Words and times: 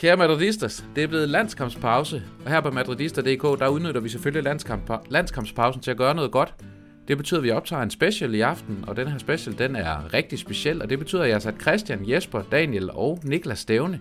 Kære 0.00 0.16
madridistas, 0.16 0.84
det 0.96 1.04
er 1.04 1.08
blevet 1.08 1.28
landskampspause, 1.28 2.22
og 2.44 2.50
her 2.50 2.60
på 2.60 2.70
madridister.dk, 2.70 3.60
der 3.60 3.68
udnytter 3.68 4.00
vi 4.00 4.08
selvfølgelig 4.08 4.44
landskamp, 4.44 4.90
landskampspausen 5.08 5.82
til 5.82 5.90
at 5.90 5.96
gøre 5.96 6.14
noget 6.14 6.30
godt. 6.30 6.54
Det 7.08 7.16
betyder, 7.16 7.40
at 7.40 7.44
vi 7.44 7.50
optager 7.50 7.82
en 7.82 7.90
special 7.90 8.34
i 8.34 8.40
aften, 8.40 8.84
og 8.86 8.96
den 8.96 9.08
her 9.08 9.18
special, 9.18 9.58
den 9.58 9.76
er 9.76 10.14
rigtig 10.14 10.38
speciel, 10.38 10.82
og 10.82 10.90
det 10.90 10.98
betyder, 10.98 11.22
at 11.22 11.28
jeg 11.28 11.34
har 11.34 11.40
sat 11.40 11.60
Christian, 11.60 12.10
Jesper, 12.10 12.42
Daniel 12.42 12.90
og 12.90 13.18
Niklas 13.24 13.58
Stævne. 13.58 14.00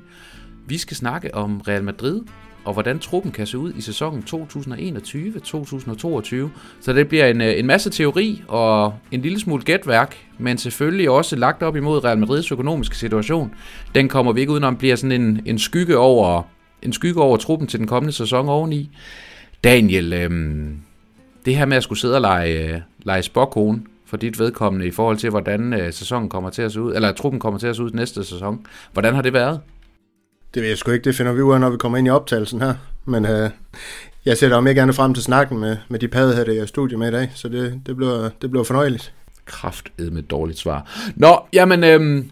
Vi 0.68 0.78
skal 0.78 0.98
snakke 0.98 1.36
om 1.36 1.62
Real 1.62 1.84
Madrid, 1.84 2.22
og 2.66 2.74
hvordan 2.74 3.00
truppen 3.00 3.32
kan 3.32 3.48
se 3.48 3.58
ud 3.58 3.74
i 3.74 3.82
sæsonen 3.82 4.24
2021-2022. 4.30 4.36
Så 6.82 6.94
det 6.94 7.08
bliver 7.08 7.26
en, 7.26 7.42
øh, 7.42 7.60
en 7.60 7.66
masse 7.66 7.90
teori 7.90 8.42
og 8.48 8.94
en 9.12 9.22
lille 9.22 9.40
smule 9.40 9.64
gætværk, 9.64 10.18
men 10.38 10.58
selvfølgelig 10.58 11.10
også 11.10 11.36
lagt 11.36 11.64
op 11.64 11.76
imod 11.76 12.04
Real 12.04 12.18
Madrids 12.18 12.52
økonomiske 12.52 12.98
situation. 12.98 13.54
Den 13.96 14.08
kommer 14.08 14.32
vi 14.32 14.40
ikke 14.40 14.52
udenom, 14.52 14.76
bliver 14.76 14.96
sådan 14.96 15.22
en, 15.22 15.42
en 15.46 15.60
skygge 15.60 15.98
over 15.98 16.44
en 16.82 16.94
skygge 16.94 17.22
over 17.22 17.38
truppen 17.38 17.68
til 17.68 17.80
den 17.80 17.88
kommende 17.88 18.14
sæson 18.14 18.50
oveni. 18.50 18.90
Daniel, 19.64 20.14
øhm, 20.14 20.78
det 21.46 21.56
her 21.56 21.66
med 21.66 21.78
at 21.78 21.84
skulle 21.84 22.00
sidde 22.00 22.16
og 22.16 22.22
lege, 22.22 22.74
øh, 22.74 22.82
lege 23.04 23.22
spokkone 23.22 23.82
for 24.06 24.18
dit 24.18 24.40
vedkommende 24.40 24.88
i 24.88 24.92
forhold 24.92 25.18
til, 25.18 25.30
hvordan 25.30 25.74
øh, 25.74 25.94
sæsonen 25.94 26.30
kommer 26.30 26.50
til 26.50 26.62
at 26.62 26.72
se 26.72 26.82
ud, 26.82 26.96
eller 26.96 27.12
truppen 27.12 27.40
kommer 27.40 27.60
til 27.60 27.68
at 27.68 27.76
se 27.76 27.84
ud 27.84 27.92
næste 27.92 28.24
sæson. 28.24 28.66
Hvordan 28.94 29.16
har 29.16 29.22
det 29.22 29.34
været? 29.34 29.60
Det 30.54 30.62
ved 30.62 30.70
jeg 30.70 30.78
sgu 30.78 30.92
ikke, 30.92 31.04
det 31.04 31.16
finder 31.16 31.34
vi 31.34 31.42
ud 31.42 31.54
af, 31.54 31.60
når 31.60 31.70
vi 31.70 31.78
kommer 31.78 31.98
ind 31.98 32.08
i 32.08 32.10
optagelsen 32.10 32.62
her. 32.62 32.74
Men 33.06 33.26
øh, 33.26 33.50
jeg 34.26 34.38
ser 34.38 34.56
om 34.56 34.68
ikke 34.68 34.82
gerne 34.82 34.94
frem 34.94 35.14
til 35.14 35.24
snakken 35.24 35.60
med, 35.60 35.78
med 35.90 36.00
de 36.00 36.08
paddehatte, 36.08 36.56
jeg 36.56 36.62
er 36.62 36.66
studie 36.66 36.98
med 36.98 37.08
i 37.08 37.12
dag, 37.12 37.32
så 37.36 37.50
det, 37.50 37.82
det, 37.86 37.96
bliver, 37.96 38.30
det 38.42 38.52
bliver 38.52 38.64
fornøjeligt. 38.64 39.14
Kraft 39.46 39.92
med 39.98 40.24
dårligt 40.24 40.60
svar. 40.60 41.12
Nå, 41.16 41.40
jamen, 41.54 41.84
øh, 41.84 42.26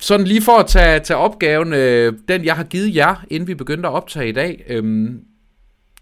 sådan 0.00 0.26
lige 0.26 0.42
for 0.42 0.58
at 0.58 0.66
tage, 0.66 1.00
tage 1.00 1.16
opgaven, 1.18 1.72
øh, 1.72 2.12
den 2.28 2.44
jeg 2.44 2.56
har 2.56 2.64
givet 2.64 2.96
jer, 2.96 3.24
inden 3.30 3.46
vi 3.46 3.54
begyndte 3.54 3.88
at 3.88 3.92
optage 3.94 4.28
i 4.28 4.32
dag. 4.32 4.64
øh, 4.68 5.10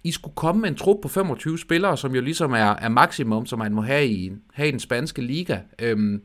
I 0.04 0.12
skulle 0.12 0.34
komme 0.34 0.60
med 0.60 0.68
en 0.68 0.76
trup 0.76 0.96
på 1.02 1.08
25 1.08 1.58
spillere, 1.58 1.96
som 1.96 2.14
jo 2.14 2.20
ligesom 2.20 2.52
er, 2.52 2.74
er 2.76 2.88
maksimum, 2.88 3.46
som 3.46 3.58
man 3.58 3.72
må 3.72 3.82
have 3.82 4.06
i, 4.06 4.32
have 4.52 4.68
i 4.68 4.70
den 4.70 4.80
spanske 4.80 5.22
liga. 5.22 5.58
Øhm, 5.78 6.22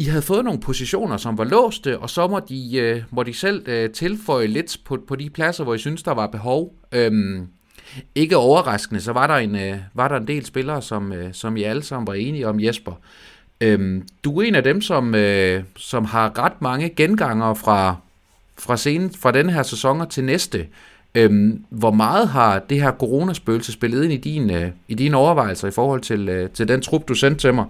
i 0.00 0.04
havde 0.04 0.22
fået 0.22 0.44
nogle 0.44 0.60
positioner, 0.60 1.16
som 1.16 1.38
var 1.38 1.44
låste, 1.44 1.90
øh, 1.90 2.02
og 2.02 2.10
så 2.10 2.26
må 2.26 2.40
de, 2.48 2.76
øh, 2.76 3.02
må 3.10 3.22
de 3.22 3.34
selv 3.34 3.68
øh, 3.68 3.90
tilføje 3.90 4.46
lidt 4.46 4.76
på, 4.84 4.98
på 5.08 5.16
de 5.16 5.30
pladser, 5.30 5.64
hvor 5.64 5.74
I 5.74 5.78
synes, 5.78 6.02
der 6.02 6.14
var 6.14 6.26
behov. 6.26 6.74
Øhm, 6.92 7.46
ikke 8.14 8.36
overraskende, 8.36 9.00
så 9.00 9.12
var 9.12 9.26
der 9.26 9.34
en, 9.34 9.56
øh, 9.56 9.76
var 9.94 10.08
der 10.08 10.16
en 10.16 10.26
del 10.26 10.46
spillere, 10.46 10.82
som, 10.82 11.12
øh, 11.12 11.34
som 11.34 11.56
I 11.56 11.62
alle 11.62 11.82
sammen 11.82 12.06
var 12.06 12.14
enige 12.14 12.48
om, 12.48 12.60
Jesper. 12.60 12.92
Øhm, 13.60 14.08
du 14.24 14.40
er 14.40 14.44
en 14.44 14.54
af 14.54 14.62
dem, 14.62 14.80
som, 14.80 15.14
øh, 15.14 15.62
som 15.76 16.04
har 16.04 16.38
ret 16.38 16.62
mange 16.62 16.88
genganger 16.88 17.54
fra, 17.54 17.96
fra, 18.58 18.76
scenen, 18.76 19.10
fra 19.14 19.32
denne 19.32 19.52
her 19.52 19.62
sæson 19.62 20.00
og 20.00 20.10
til 20.10 20.24
næste. 20.24 20.66
Øhm, 21.14 21.64
hvor 21.70 21.90
meget 21.90 22.28
har 22.28 22.58
det 22.58 22.82
her 22.82 22.92
coronaspøgelse 22.92 23.72
spillet 23.72 24.04
ind 24.04 24.12
i, 24.12 24.16
din, 24.16 24.50
øh, 24.50 24.70
i 24.88 24.94
dine 24.94 25.16
overvejelser 25.16 25.68
i 25.68 25.70
forhold 25.70 26.00
til, 26.00 26.28
øh, 26.28 26.50
til 26.50 26.68
den 26.68 26.80
trup, 26.80 27.08
du 27.08 27.14
sendte 27.14 27.40
til 27.40 27.54
mig? 27.54 27.64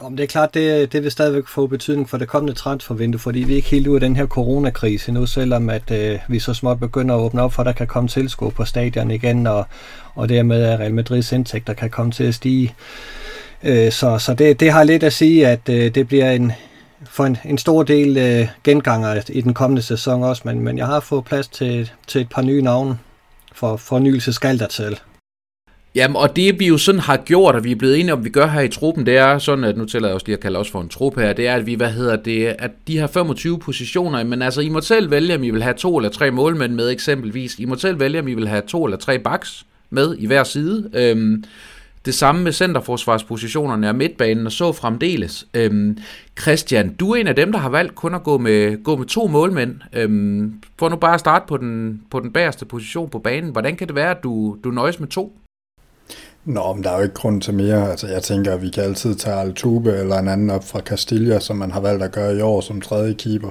Om 0.00 0.16
det 0.16 0.22
er 0.22 0.26
klart, 0.26 0.54
det, 0.54 0.92
det 0.92 1.02
vil 1.02 1.10
stadigvæk 1.10 1.46
få 1.46 1.66
betydning 1.66 2.08
for 2.08 2.18
det 2.18 2.28
kommende 2.28 2.54
transfervindue, 2.54 3.18
fordi 3.18 3.38
vi 3.38 3.52
er 3.52 3.56
ikke 3.56 3.68
helt 3.68 3.86
ude 3.86 3.96
af 3.96 4.00
den 4.00 4.16
her 4.16 4.26
coronakrise 4.26 5.12
nu, 5.12 5.26
selvom 5.26 5.70
at 5.70 5.90
øh, 5.90 6.18
vi 6.28 6.38
så 6.38 6.54
småt 6.54 6.80
begynder 6.80 7.14
at 7.14 7.20
åbne 7.20 7.42
op 7.42 7.52
for, 7.52 7.62
at 7.62 7.66
der 7.66 7.72
kan 7.72 7.86
komme 7.86 8.08
tilskuer 8.08 8.50
på 8.50 8.64
stadion 8.64 9.10
igen, 9.10 9.46
og, 9.46 9.66
og 10.14 10.28
dermed 10.28 10.62
at 10.62 10.80
Real 10.80 10.94
Madrids 10.94 11.32
indtægter 11.32 11.72
kan 11.72 11.90
komme 11.90 12.12
til 12.12 12.24
at 12.24 12.34
stige. 12.34 12.74
Øh, 13.62 13.92
så 13.92 14.18
så 14.18 14.34
det, 14.34 14.60
det 14.60 14.72
har 14.72 14.84
lidt 14.84 15.02
at 15.02 15.12
sige, 15.12 15.48
at 15.48 15.68
øh, 15.68 15.94
det 15.94 16.08
bliver 16.08 16.30
en, 16.30 16.52
for 17.04 17.24
en, 17.24 17.36
en 17.44 17.58
stor 17.58 17.82
del 17.82 18.16
øh, 18.16 18.48
genganger 18.64 19.22
i 19.28 19.40
den 19.40 19.54
kommende 19.54 19.82
sæson 19.82 20.22
også, 20.22 20.42
men, 20.44 20.60
men 20.60 20.78
jeg 20.78 20.86
har 20.86 21.00
fået 21.00 21.24
plads 21.24 21.48
til, 21.48 21.90
til 22.06 22.20
et 22.20 22.28
par 22.28 22.42
nye 22.42 22.62
navne, 22.62 22.98
for 23.52 23.76
fornyelse 23.76 24.32
skal 24.32 24.58
der 24.58 24.66
til. 24.66 24.98
Jamen, 25.96 26.16
og 26.16 26.36
det 26.36 26.60
vi 26.60 26.66
jo 26.66 26.78
sådan 26.78 27.00
har 27.00 27.16
gjort, 27.16 27.54
og 27.54 27.64
vi 27.64 27.72
er 27.72 27.76
blevet 27.76 28.00
enige 28.00 28.12
om, 28.12 28.24
vi 28.24 28.30
gør 28.30 28.46
her 28.46 28.60
i 28.60 28.68
truppen, 28.68 29.06
det 29.06 29.16
er 29.16 29.38
sådan, 29.38 29.64
at 29.64 29.76
nu 29.76 29.84
tæller 29.84 30.08
jeg 30.08 30.14
også 30.14 30.26
lige 30.26 30.36
at 30.36 30.42
kalde 30.42 30.58
os 30.58 30.70
for 30.70 30.80
en 30.80 30.88
trup 30.88 31.18
her, 31.18 31.32
det 31.32 31.48
er, 31.48 31.54
at 31.54 31.66
vi, 31.66 31.74
hvad 31.74 31.90
hedder 31.90 32.16
det, 32.16 32.46
at 32.58 32.70
de 32.88 32.98
har 32.98 33.06
25 33.06 33.58
positioner, 33.58 34.24
men 34.24 34.42
altså, 34.42 34.60
I 34.60 34.68
må 34.68 34.80
selv 34.80 35.10
vælge, 35.10 35.34
om 35.34 35.42
I 35.42 35.50
vil 35.50 35.62
have 35.62 35.74
to 35.74 35.96
eller 35.96 36.10
tre 36.10 36.30
målmænd 36.30 36.74
med 36.74 36.90
eksempelvis. 36.90 37.58
I 37.58 37.64
må 37.64 37.76
selv 37.76 38.00
vælge, 38.00 38.18
om 38.20 38.28
I 38.28 38.34
vil 38.34 38.48
have 38.48 38.62
to 38.68 38.84
eller 38.84 38.98
tre 38.98 39.18
backs 39.18 39.66
med 39.90 40.16
i 40.18 40.26
hver 40.26 40.44
side. 40.44 40.90
Øhm, 40.94 41.44
det 42.04 42.14
samme 42.14 42.42
med 42.42 42.52
centerforsvarspositionerne 42.52 43.88
og 43.88 43.94
midtbanen 43.94 44.46
og 44.46 44.52
så 44.52 44.72
fremdeles. 44.72 45.46
Øhm, 45.54 45.98
Christian, 46.40 46.94
du 46.94 47.10
er 47.10 47.16
en 47.16 47.26
af 47.26 47.36
dem, 47.36 47.52
der 47.52 47.58
har 47.58 47.68
valgt 47.68 47.94
kun 47.94 48.14
at 48.14 48.22
gå 48.22 48.38
med, 48.38 48.82
gå 48.84 48.96
med 48.96 49.06
to 49.06 49.26
målmænd. 49.26 49.74
Øhm, 49.92 50.54
for 50.78 50.88
nu 50.88 50.96
bare 50.96 51.14
at 51.14 51.20
starte 51.20 51.44
på 51.48 51.56
den, 51.56 52.02
på 52.10 52.20
den 52.20 52.32
bagerste 52.32 52.64
position 52.64 53.10
på 53.10 53.18
banen. 53.18 53.50
Hvordan 53.50 53.76
kan 53.76 53.86
det 53.86 53.96
være, 53.96 54.10
at 54.10 54.22
du, 54.22 54.56
du 54.64 54.70
nøjes 54.70 55.00
med 55.00 55.08
to? 55.08 55.38
Nå, 56.46 56.72
men 56.72 56.84
der 56.84 56.90
er 56.90 56.96
jo 56.96 57.02
ikke 57.02 57.14
grund 57.14 57.40
til 57.40 57.54
mere. 57.54 57.90
Altså, 57.90 58.06
jeg 58.06 58.22
tænker, 58.22 58.52
at 58.52 58.62
vi 58.62 58.70
kan 58.70 58.84
altid 58.84 59.14
tage 59.14 59.36
Altube 59.36 59.92
eller 59.96 60.18
en 60.18 60.28
anden 60.28 60.50
op 60.50 60.64
fra 60.64 60.80
Castilla, 60.80 61.40
som 61.40 61.56
man 61.56 61.70
har 61.70 61.80
valgt 61.80 62.02
at 62.02 62.12
gøre 62.12 62.36
i 62.36 62.40
år 62.40 62.60
som 62.60 62.80
tredje 62.80 63.12
keeper. 63.12 63.50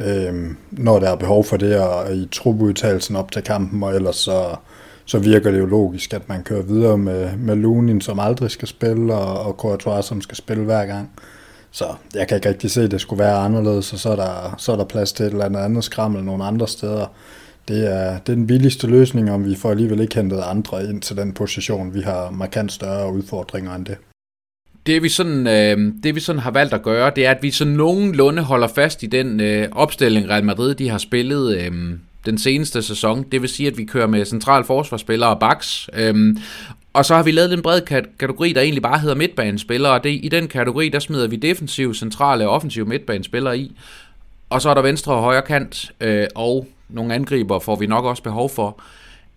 Øhm, 0.00 0.56
når 0.70 0.98
der 0.98 1.10
er 1.10 1.16
behov 1.16 1.44
for 1.44 1.56
det, 1.56 1.78
og 1.78 2.14
i 2.14 2.28
trupudtagelsen 2.32 3.16
op 3.16 3.32
til 3.32 3.42
kampen, 3.42 3.82
og 3.82 3.94
ellers 3.94 4.16
så, 4.16 4.56
så 5.04 5.18
virker 5.18 5.50
det 5.50 5.58
jo 5.58 5.66
logisk, 5.66 6.14
at 6.14 6.28
man 6.28 6.42
kører 6.42 6.62
videre 6.62 6.98
med, 6.98 7.36
med 7.36 7.56
Lunin, 7.56 8.00
som 8.00 8.18
aldrig 8.18 8.50
skal 8.50 8.68
spille, 8.68 9.14
og, 9.14 9.46
og 9.46 9.52
Courtois, 9.52 10.04
som 10.04 10.20
skal 10.20 10.36
spille 10.36 10.64
hver 10.64 10.86
gang. 10.86 11.10
Så 11.70 11.84
jeg 12.14 12.28
kan 12.28 12.36
ikke 12.36 12.48
rigtig 12.48 12.70
se, 12.70 12.82
at 12.82 12.90
det 12.90 13.00
skulle 13.00 13.24
være 13.24 13.36
anderledes, 13.36 13.92
og 13.92 13.98
så 13.98 14.10
er 14.10 14.16
der, 14.16 14.54
så 14.58 14.72
er 14.72 14.76
der 14.76 14.84
plads 14.84 15.12
til 15.12 15.26
et 15.26 15.32
eller 15.32 15.44
andet 15.44 15.60
andet 15.60 15.84
skrammel 15.84 16.24
nogle 16.24 16.44
andre 16.44 16.68
steder 16.68 17.06
det 17.68 17.92
er, 17.92 18.10
det 18.10 18.32
er 18.32 18.34
den 18.34 18.46
billigste 18.46 18.86
løsning, 18.86 19.30
om 19.30 19.44
vi 19.44 19.54
får 19.54 19.70
alligevel 19.70 20.00
ikke 20.00 20.14
hentet 20.14 20.40
andre 20.46 20.84
ind 20.84 21.02
til 21.02 21.16
den 21.16 21.32
position. 21.32 21.94
Vi 21.94 22.00
har 22.00 22.30
markant 22.30 22.72
større 22.72 23.12
udfordringer 23.12 23.74
end 23.74 23.86
det. 23.86 23.96
Det 24.86 25.02
vi, 25.02 25.08
sådan, 25.08 25.46
øh, 25.46 25.92
det 26.02 26.14
vi 26.14 26.20
sådan 26.20 26.40
har 26.40 26.50
valgt 26.50 26.74
at 26.74 26.82
gøre, 26.82 27.12
det 27.16 27.26
er, 27.26 27.30
at 27.30 27.42
vi 27.42 27.50
så 27.50 27.64
nogenlunde 27.64 28.42
holder 28.42 28.68
fast 28.68 29.02
i 29.02 29.06
den 29.06 29.40
øh, 29.40 29.68
opstilling, 29.72 30.28
Real 30.28 30.44
Madrid 30.44 30.74
de 30.74 30.88
har 30.88 30.98
spillet 30.98 31.58
øh, 31.58 31.72
den 32.26 32.38
seneste 32.38 32.82
sæson. 32.82 33.24
Det 33.32 33.42
vil 33.42 33.48
sige, 33.48 33.66
at 33.66 33.78
vi 33.78 33.84
kører 33.84 34.06
med 34.06 34.24
central 34.24 34.64
forsvarsspillere 34.64 35.30
og 35.30 35.40
backs. 35.40 35.90
Øh, 35.94 36.36
og 36.92 37.04
så 37.04 37.14
har 37.14 37.22
vi 37.22 37.30
lavet 37.30 37.52
en 37.52 37.62
bred 37.62 37.80
kategori, 38.18 38.52
der 38.52 38.60
egentlig 38.60 38.82
bare 38.82 38.98
hedder 38.98 39.14
midtbanespillere, 39.14 39.92
og 39.92 40.04
det, 40.04 40.20
i 40.22 40.28
den 40.28 40.48
kategori, 40.48 40.88
der 40.88 40.98
smider 40.98 41.28
vi 41.28 41.36
defensive, 41.36 41.94
centrale 41.94 42.48
og 42.48 42.54
offensive 42.54 42.86
midtbanespillere 42.86 43.58
i. 43.58 43.76
Og 44.50 44.62
så 44.62 44.70
er 44.70 44.74
der 44.74 44.82
venstre 44.82 45.12
og 45.12 45.22
højre 45.22 45.42
kant, 45.42 45.92
øh, 46.00 46.26
og 46.34 46.66
nogle 46.92 47.14
angriber 47.14 47.58
får 47.58 47.76
vi 47.76 47.86
nok 47.86 48.04
også 48.04 48.22
behov 48.22 48.50
for. 48.50 48.82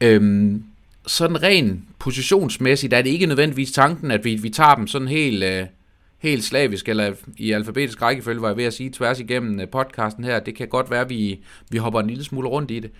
Øhm, 0.02 0.64
sådan 1.08 1.44
ren 1.44 1.88
positionsmæssigt 2.00 2.94
er 2.94 3.02
det 3.02 3.10
ikke 3.10 3.26
nødvendigvis 3.26 3.72
tanken, 3.72 4.12
at 4.12 4.26
vi, 4.26 4.36
vi 4.36 4.50
tager 4.50 4.76
dem 4.76 4.88
sådan 4.88 5.08
helt, 5.08 5.44
øh, 5.44 5.66
helt 6.18 6.44
slavisk, 6.44 6.90
eller 6.90 7.14
i 7.38 7.52
alfabetisk 7.52 8.02
rækkefølge, 8.02 8.42
var 8.42 8.48
jeg 8.48 8.58
ved 8.58 8.64
at 8.64 8.74
sige, 8.74 8.90
tværs 8.90 9.20
igennem 9.20 9.60
øh, 9.60 9.68
podcasten 9.70 10.24
her. 10.24 10.40
Det 10.40 10.56
kan 10.56 10.68
godt 10.68 10.92
være, 10.92 11.02
at 11.02 11.10
vi, 11.10 11.40
vi 11.70 11.78
hopper 11.78 12.00
en 12.00 12.08
lille 12.08 12.24
smule 12.24 12.50
rundt 12.50 12.72
i 12.72 12.80
det. 12.80 12.92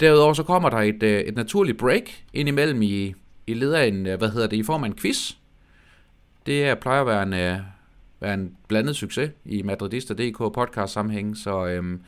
Derudover 0.00 0.32
så 0.32 0.42
kommer 0.42 0.70
der 0.70 0.78
et, 0.78 1.02
øh, 1.02 1.20
et 1.20 1.36
naturligt 1.36 1.78
break 1.78 2.02
ind 2.32 2.48
imellem 2.48 2.82
i, 2.82 3.14
i 3.46 3.54
leder 3.54 3.82
en, 3.82 4.06
øh, 4.06 4.18
hvad 4.18 4.28
hedder 4.28 4.46
det, 4.46 4.56
i 4.56 4.62
form 4.62 4.84
af 4.84 4.88
en 4.88 4.96
quiz. 4.96 5.32
Det 6.46 6.78
plejer 6.78 7.00
at 7.00 7.06
være 7.06 7.22
en, 7.22 7.32
øh, 7.32 7.58
være 8.20 8.34
en 8.34 8.56
blandet 8.68 8.96
succes 8.96 9.30
i 9.44 9.62
Madridista.dk 9.62 10.38
podcast 10.38 10.92
sammenhæng, 10.92 11.36
så 11.36 11.66
øhm, 11.66 12.00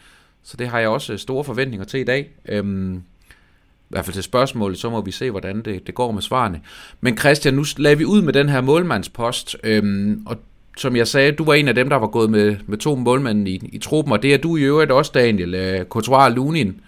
så 0.43 0.57
det 0.57 0.69
har 0.69 0.79
jeg 0.79 0.89
også 0.89 1.13
øh, 1.13 1.19
store 1.19 1.45
forventninger 1.45 1.85
til 1.87 2.01
i 2.01 2.05
dag. 2.05 2.31
Øhm, 2.49 2.95
i 2.95 3.93
hvert 3.93 4.05
fald 4.05 4.15
til 4.15 4.23
spørgsmålet, 4.23 4.79
så 4.79 4.91
må 4.91 5.01
vi 5.01 5.11
se, 5.11 5.31
hvordan 5.31 5.63
det, 5.63 5.87
det 5.87 5.95
går 5.95 6.13
med 6.13 6.23
svarene. 6.23 6.61
Men 7.01 7.19
Christian, 7.19 7.55
nu 7.55 7.65
lader 7.77 7.97
vi 7.97 8.05
ud 8.05 8.23
med 8.23 8.33
den 8.33 8.49
her 8.49 8.61
målmandspost, 8.61 9.57
øhm, 9.65 10.23
og 10.27 10.37
som 10.77 10.97
jeg 10.97 11.09
sagde, 11.09 11.33
du 11.33 11.45
var 11.45 11.55
en 11.55 11.69
af 11.69 11.75
dem, 11.75 11.89
der 11.89 11.97
var 11.97 12.07
gået 12.07 12.31
med, 12.31 12.57
med 12.67 12.79
to 12.79 12.97
målmænd 12.97 13.49
i, 13.49 13.69
i 13.73 13.79
truppen, 13.79 14.13
og 14.13 14.23
det 14.23 14.35
er 14.35 14.39
du 14.39 14.57
i 14.57 14.63
øvrigt 14.63 14.91
også, 14.91 15.11
Daniel. 15.15 15.55
Øh, 15.55 15.85
Courtois 15.85 16.25
og 16.25 16.33
Lunin, 16.33 16.81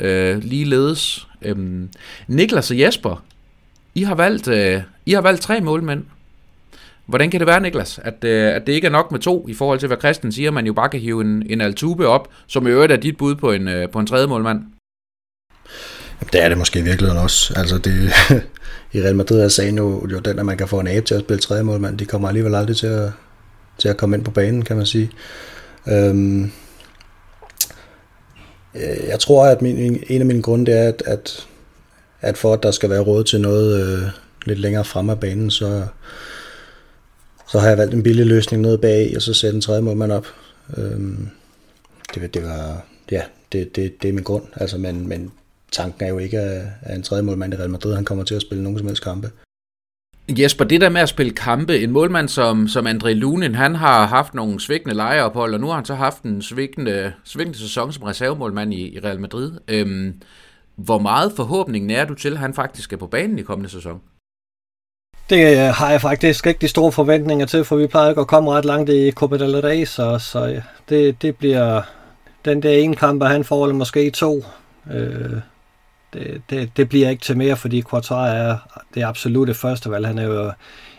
øh, 0.00 0.38
ligeledes. 0.38 1.28
Øhm, 1.42 1.88
Niklas 2.28 2.70
og 2.70 2.78
Jesper, 2.78 3.24
I 3.94 4.02
har 4.02 4.14
valgt, 4.14 4.48
øh, 4.48 4.82
I 5.06 5.12
har 5.12 5.20
valgt 5.20 5.42
tre 5.42 5.60
målmænd. 5.60 6.04
Hvordan 7.08 7.30
kan 7.30 7.40
det 7.40 7.46
være, 7.46 7.60
Niklas, 7.60 8.00
at, 8.04 8.24
øh, 8.24 8.54
at 8.54 8.66
det 8.66 8.72
ikke 8.72 8.86
er 8.86 8.90
nok 8.90 9.12
med 9.12 9.20
to, 9.20 9.48
i 9.48 9.54
forhold 9.54 9.78
til 9.78 9.86
hvad 9.86 9.96
Christian 9.98 10.32
siger, 10.32 10.50
man 10.50 10.66
jo 10.66 10.72
bare 10.72 10.88
kan 10.88 11.00
hive 11.00 11.20
en, 11.20 11.42
en 11.46 11.60
Altube 11.60 12.06
op, 12.06 12.28
som 12.46 12.66
i 12.66 12.70
øvrigt 12.70 12.92
er 12.92 12.96
dit 12.96 13.16
bud 13.16 13.34
på 13.34 13.52
en, 13.52 13.68
øh, 13.68 13.90
på 13.90 13.98
en 13.98 14.06
tredje 14.06 14.26
målmand? 14.26 14.62
Det 16.32 16.42
er 16.42 16.48
det 16.48 16.58
måske 16.58 16.78
i 16.78 16.82
virkeligheden 16.82 17.22
også. 17.22 17.54
Altså 17.56 17.78
det, 17.78 17.92
I 18.94 19.02
Real 19.02 19.16
Madrid 19.16 19.40
er 19.40 19.48
sagen 19.48 19.76
jo, 19.76 20.08
jo 20.12 20.18
den, 20.18 20.38
at 20.38 20.46
man 20.46 20.56
kan 20.56 20.68
få 20.68 20.80
en 20.80 20.88
abe 20.88 21.06
til 21.06 21.14
at 21.14 21.20
spille 21.20 21.40
tredje 21.40 21.62
målmand. 21.62 21.98
De 21.98 22.04
kommer 22.04 22.28
alligevel 22.28 22.54
aldrig 22.54 22.76
til 22.76 22.86
at, 22.86 23.10
til 23.78 23.88
at 23.88 23.96
komme 23.96 24.16
ind 24.16 24.24
på 24.24 24.30
banen, 24.30 24.62
kan 24.62 24.76
man 24.76 24.86
sige. 24.86 25.10
Øhm, 25.88 26.44
øh, 28.74 29.08
jeg 29.08 29.20
tror, 29.20 29.46
at 29.46 29.62
min, 29.62 30.02
en 30.06 30.20
af 30.20 30.26
mine 30.26 30.42
grunde 30.42 30.72
er, 30.72 30.88
at, 30.88 31.02
at 31.06 31.46
at 32.20 32.38
for 32.38 32.52
at 32.52 32.62
der 32.62 32.70
skal 32.70 32.90
være 32.90 33.00
råd 33.00 33.24
til 33.24 33.40
noget 33.40 33.82
øh, 33.82 34.08
lidt 34.46 34.58
længere 34.58 34.84
frem 34.84 35.10
af 35.10 35.20
banen, 35.20 35.50
så, 35.50 35.86
så 37.48 37.58
har 37.58 37.68
jeg 37.68 37.78
valgt 37.78 37.94
en 37.94 38.02
billig 38.02 38.26
løsning 38.26 38.62
nede 38.62 38.78
bag, 38.78 39.12
og 39.16 39.22
så 39.22 39.34
sætte 39.34 39.54
en 39.54 39.60
tredje 39.60 39.82
målmand 39.82 40.12
op. 40.12 40.26
Øhm, 40.76 41.28
det, 42.14 42.34
det 42.34 42.42
var, 42.42 42.84
ja, 43.10 43.22
det, 43.52 43.76
det, 43.76 44.02
det 44.02 44.08
er 44.08 44.12
min 44.12 44.24
grund. 44.24 44.44
Altså, 44.56 44.78
men, 44.78 45.08
men 45.08 45.32
tanken 45.72 46.04
er 46.04 46.08
jo 46.08 46.18
ikke, 46.18 46.38
at 46.82 46.96
en 46.96 47.02
tredje 47.02 47.22
målmand 47.22 47.54
i 47.54 47.56
Real 47.56 47.70
Madrid, 47.70 47.94
han 47.94 48.04
kommer 48.04 48.24
til 48.24 48.34
at 48.34 48.42
spille 48.42 48.62
nogen 48.62 48.78
som 48.78 48.86
helst 48.86 49.04
kampe. 49.04 49.30
Jesper, 50.28 50.64
det 50.64 50.80
der 50.80 50.88
med 50.88 51.00
at 51.00 51.08
spille 51.08 51.32
kampe, 51.32 51.78
en 51.78 51.90
målmand 51.90 52.28
som, 52.28 52.68
som 52.68 52.86
André 52.86 53.08
Lunin, 53.08 53.54
han 53.54 53.74
har 53.74 54.06
haft 54.06 54.34
nogle 54.34 54.60
svigtende 54.60 54.94
lejeophold, 54.94 55.54
og 55.54 55.60
nu 55.60 55.66
har 55.66 55.74
han 55.74 55.84
så 55.84 55.94
haft 55.94 56.22
en 56.22 56.42
svigtende, 56.42 57.12
svigtende 57.24 57.58
sæson 57.58 57.92
som 57.92 58.02
reservemålmand 58.02 58.74
i, 58.74 58.96
i 58.96 58.98
Real 58.98 59.20
Madrid. 59.20 59.52
Øhm, 59.68 60.22
hvor 60.76 60.98
meget 60.98 61.32
forhåbning 61.36 61.92
er 61.92 62.04
du 62.04 62.14
til, 62.14 62.32
at 62.32 62.38
han 62.38 62.54
faktisk 62.54 62.92
er 62.92 62.96
på 62.96 63.06
banen 63.06 63.38
i 63.38 63.42
kommende 63.42 63.70
sæson? 63.70 64.00
Det 65.30 65.52
øh, 65.52 65.74
har 65.74 65.90
jeg 65.90 66.00
faktisk 66.00 66.46
ikke 66.46 66.60
de 66.60 66.68
store 66.68 66.92
forventninger 66.92 67.46
til, 67.46 67.64
for 67.64 67.76
vi 67.76 67.86
plejer 67.86 68.08
ikke 68.08 68.20
at 68.20 68.26
komme 68.26 68.52
ret 68.52 68.64
langt 68.64 68.90
i 68.90 69.10
Copa 69.10 69.36
del 69.36 69.60
Rey, 69.60 69.84
så, 69.84 70.18
så 70.18 70.46
øh, 70.46 70.62
det, 70.88 71.22
det 71.22 71.36
bliver 71.36 71.82
den 72.44 72.62
der 72.62 72.70
ene 72.70 72.96
kamp, 72.96 73.22
han 73.22 73.44
får, 73.44 73.64
eller 73.64 73.76
måske 73.76 74.10
to. 74.10 74.44
Øh, 74.92 75.32
det, 76.12 76.42
det, 76.50 76.70
det 76.76 76.88
bliver 76.88 77.10
ikke 77.10 77.22
til 77.22 77.36
mere, 77.36 77.56
fordi 77.56 77.82
Courtois 77.82 78.32
er 78.34 78.56
det 78.94 79.02
absolutte 79.02 79.54
første 79.54 79.90
valg. 79.90 80.06
Han 80.06 80.18
er 80.18 80.24
jo 80.24 80.52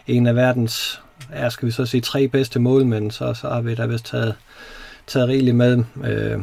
en 0.08 0.28
af 0.28 0.36
verdens, 0.36 1.02
ja, 1.36 1.50
skal 1.50 1.66
vi 1.66 1.72
så 1.72 1.86
sige, 1.86 2.02
tre 2.02 2.28
bedste 2.28 2.60
målmænd, 2.60 3.12
så, 3.12 3.34
så 3.34 3.50
har 3.50 3.62
vi 3.62 3.76
da 3.76 3.86
vist 3.86 4.06
taget, 4.06 4.36
taget 5.08 5.28
rigeligt 5.28 5.56
med. 5.56 5.84
Øh, 6.06 6.40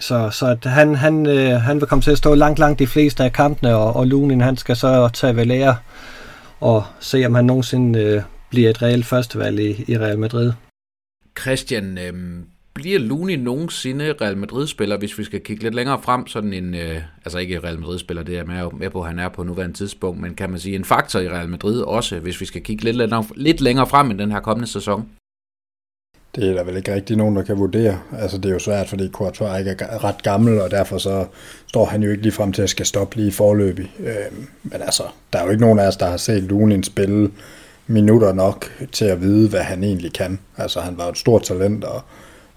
så, 0.00 0.30
så 0.30 0.46
at 0.46 0.64
han, 0.64 0.94
han, 0.94 1.26
øh, 1.26 1.60
han 1.60 1.80
vil 1.80 1.88
komme 1.88 2.02
til 2.02 2.10
at 2.10 2.18
stå 2.18 2.34
langt, 2.34 2.58
langt 2.58 2.78
de 2.78 2.86
fleste 2.86 3.24
af 3.24 3.32
kampene, 3.32 3.76
og, 3.76 3.96
og 3.96 4.06
Lunin 4.06 4.40
han 4.40 4.56
skal 4.56 4.76
så 4.76 5.08
tage 5.08 5.36
ved 5.36 5.44
lære 5.44 5.76
og 6.62 6.84
se, 7.00 7.26
om 7.26 7.34
han 7.34 7.44
nogensinde 7.44 8.00
øh, 8.00 8.22
bliver 8.50 8.70
et 8.70 8.82
reelt 8.82 9.06
førstevalg 9.06 9.60
i, 9.60 9.84
i 9.92 9.98
Real 9.98 10.18
Madrid. 10.18 10.52
Christian, 11.40 11.98
øh, 11.98 12.12
bliver 12.74 12.98
Luni 12.98 13.36
nogensinde 13.36 14.14
Real 14.20 14.36
Madrid-spiller, 14.36 14.98
hvis 14.98 15.18
vi 15.18 15.24
skal 15.24 15.40
kigge 15.40 15.62
lidt 15.62 15.74
længere 15.74 16.02
frem, 16.02 16.26
sådan 16.26 16.52
en, 16.52 16.74
øh, 16.74 17.00
altså 17.24 17.38
ikke 17.38 17.60
Real 17.60 17.78
Madrid-spiller, 17.78 18.22
det 18.22 18.38
er 18.38 18.44
med, 18.44 18.70
med 18.78 18.90
på, 18.90 19.00
at 19.00 19.08
han 19.08 19.18
er 19.18 19.28
på 19.28 19.42
nuværende 19.42 19.76
tidspunkt, 19.76 20.20
men 20.20 20.34
kan 20.34 20.50
man 20.50 20.58
sige 20.58 20.76
en 20.76 20.84
faktor 20.84 21.20
i 21.20 21.28
Real 21.28 21.48
Madrid 21.48 21.80
også, 21.80 22.18
hvis 22.18 22.40
vi 22.40 22.46
skal 22.46 22.62
kigge 22.62 22.84
lidt 22.84 22.96
længere, 22.96 23.24
lidt 23.36 23.60
længere 23.60 23.86
frem 23.86 24.10
i 24.10 24.14
den 24.14 24.32
her 24.32 24.40
kommende 24.40 24.70
sæson? 24.70 25.08
Det 26.34 26.48
er 26.48 26.54
der 26.54 26.64
vel 26.64 26.76
ikke 26.76 26.94
rigtig 26.94 27.16
nogen, 27.16 27.36
der 27.36 27.42
kan 27.42 27.58
vurdere. 27.58 27.98
Altså 28.18 28.38
det 28.38 28.48
er 28.48 28.52
jo 28.52 28.58
svært, 28.58 28.88
fordi 28.88 29.10
Courtois 29.12 29.58
ikke 29.58 29.84
er 29.84 30.04
ret 30.04 30.22
gammel, 30.22 30.60
og 30.60 30.70
derfor 30.70 30.98
så 30.98 31.26
står 31.66 31.84
han 31.84 32.02
jo 32.02 32.10
ikke 32.10 32.22
lige 32.22 32.32
frem 32.32 32.52
til 32.52 32.62
at 32.62 32.70
skal 32.70 32.86
stoppe 32.86 33.16
lige 33.16 33.32
forløbig. 33.32 33.92
Øh, 34.00 34.38
men 34.62 34.82
altså, 34.82 35.02
der 35.32 35.38
er 35.38 35.44
jo 35.44 35.50
ikke 35.50 35.62
nogen 35.62 35.78
af 35.78 35.86
os, 35.86 35.96
der 35.96 36.06
har 36.06 36.16
set 36.16 36.42
Lunin 36.42 36.84
spille 36.84 37.30
minutter 37.86 38.32
nok 38.32 38.72
til 38.92 39.04
at 39.04 39.20
vide, 39.20 39.48
hvad 39.48 39.60
han 39.62 39.84
egentlig 39.84 40.12
kan. 40.12 40.38
Altså 40.56 40.80
han 40.80 40.98
var 40.98 41.08
et 41.08 41.18
stort 41.18 41.42
talent, 41.42 41.84
og 41.84 42.02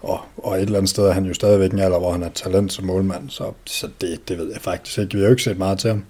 og, 0.06 0.20
og 0.38 0.56
et 0.56 0.62
eller 0.62 0.78
andet 0.78 0.90
sted 0.90 1.04
er 1.04 1.12
han 1.12 1.26
jo 1.26 1.34
stadigvæk 1.34 1.72
en 1.72 1.80
alder, 1.80 2.00
hvor 2.00 2.12
han 2.12 2.24
er 2.24 2.30
talent 2.30 2.74
som 2.74 2.86
målmand, 2.86 3.30
så, 3.30 3.52
så 3.66 3.90
det, 4.02 4.30
det 4.30 4.38
ved 4.38 4.52
jeg 4.52 4.62
faktisk 4.62 4.98
ikke. 4.98 5.14
Vi 5.14 5.20
har 5.20 5.26
jo 5.26 5.32
ikke 5.32 5.44
set 5.44 5.58
meget 5.58 5.80
til 5.80 5.90
ham. 5.90 6.04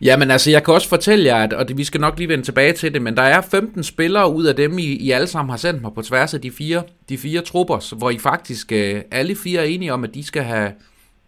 Jamen 0.00 0.30
altså, 0.30 0.50
jeg 0.50 0.64
kan 0.64 0.74
også 0.74 0.88
fortælle 0.88 1.24
jer, 1.24 1.36
at, 1.36 1.52
og 1.52 1.68
det, 1.68 1.76
vi 1.76 1.84
skal 1.84 2.00
nok 2.00 2.18
lige 2.18 2.28
vende 2.28 2.44
tilbage 2.44 2.72
til 2.72 2.94
det, 2.94 3.02
men 3.02 3.16
der 3.16 3.22
er 3.22 3.40
15 3.40 3.84
spillere 3.84 4.32
ud 4.32 4.44
af 4.44 4.56
dem, 4.56 4.78
I, 4.78 4.82
I 4.82 5.10
alle 5.10 5.26
sammen 5.26 5.50
har 5.50 5.56
sendt 5.56 5.82
mig 5.82 5.92
på 5.94 6.02
tværs 6.02 6.34
af 6.34 6.40
de 6.40 6.50
fire, 6.50 6.82
de 7.08 7.18
fire 7.18 7.40
trupper, 7.40 7.94
hvor 7.96 8.10
I 8.10 8.18
faktisk 8.18 8.72
øh, 8.72 9.02
alle 9.10 9.36
fire 9.36 9.60
er 9.60 9.64
enige 9.64 9.92
om, 9.92 10.04
at 10.04 10.14
de 10.14 10.24
skal 10.24 10.42
have, 10.42 10.72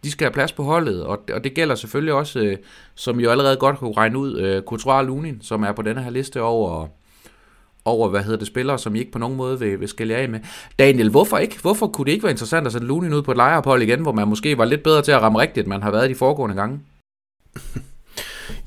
de 0.05 0.11
skal 0.11 0.25
have 0.25 0.33
plads 0.33 0.53
på 0.53 0.63
holdet, 0.63 1.05
og, 1.05 1.25
og 1.33 1.45
det 1.45 1.55
gælder 1.55 1.75
selvfølgelig 1.75 2.15
også, 2.15 2.41
øh, 2.41 2.57
som 2.95 3.21
I 3.21 3.23
jo 3.23 3.31
allerede 3.31 3.57
godt 3.57 3.79
kunne 3.79 3.97
regne 3.97 4.19
ud, 4.19 4.39
øh, 4.39 4.63
Courtois 4.63 5.07
Lunin, 5.07 5.39
som 5.43 5.63
er 5.63 5.73
på 5.73 5.83
denne 5.83 6.03
her 6.03 6.11
liste 6.11 6.43
over 6.43 6.89
over, 7.85 8.09
hvad 8.09 8.23
hedder 8.23 8.39
det, 8.39 8.47
spillere, 8.47 8.79
som 8.79 8.95
I 8.95 8.99
ikke 8.99 9.13
på 9.13 9.19
nogen 9.19 9.37
måde 9.37 9.59
vil, 9.59 9.81
vil 9.81 9.89
skælde 9.89 10.17
af 10.17 10.29
med. 10.29 10.41
Daniel, 10.79 11.11
hvorfor 11.11 11.39
ikke? 11.39 11.61
Hvorfor 11.61 11.87
kunne 11.87 12.05
det 12.05 12.13
ikke 12.13 12.23
være 12.23 12.33
interessant 12.33 12.67
at 12.67 12.73
sætte 12.73 12.87
Lunin 12.87 13.15
ud 13.15 13.23
på 13.23 13.31
et 13.31 13.37
lejeophold 13.37 13.83
igen, 13.83 14.01
hvor 14.01 14.13
man 14.13 14.29
måske 14.29 14.59
var 14.59 14.65
lidt 14.65 14.83
bedre 14.83 15.03
til 15.03 15.13
at 15.13 15.23
ramme 15.23 15.39
rigtigt, 15.39 15.65
end 15.65 15.69
man 15.69 15.83
har 15.83 15.91
været 15.91 16.11
de 16.11 16.15
foregående 16.15 16.57
gange? 16.57 16.81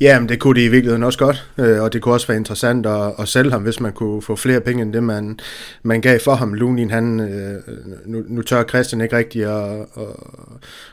Ja, 0.01 0.19
men 0.19 0.30
det 0.30 0.39
kunne 0.39 0.60
de 0.60 0.66
i 0.66 0.68
virkeligheden 0.68 1.04
også 1.04 1.19
godt, 1.19 1.50
øh, 1.57 1.81
og 1.81 1.94
det 1.94 2.01
kunne 2.01 2.13
også 2.13 2.28
være 2.28 2.38
interessant 2.38 2.86
at, 2.86 3.13
at 3.19 3.28
sælge 3.28 3.51
ham, 3.51 3.63
hvis 3.63 3.80
man 3.80 3.92
kunne 3.92 4.22
få 4.22 4.36
flere 4.36 4.60
penge 4.62 4.81
end 4.81 4.94
det, 4.94 5.04
man, 5.04 5.39
man 5.83 6.01
gav 6.01 6.19
for 6.19 6.36
ham. 6.36 6.54
Lunin, 6.54 6.89
han, 6.92 7.19
øh, 7.19 7.62
nu, 8.06 8.24
nu 8.28 8.42
tør 8.42 8.63
Christian 8.63 9.01
ikke 9.01 9.18
rigtig 9.18 9.44
at, 9.44 9.86
og, 9.94 10.19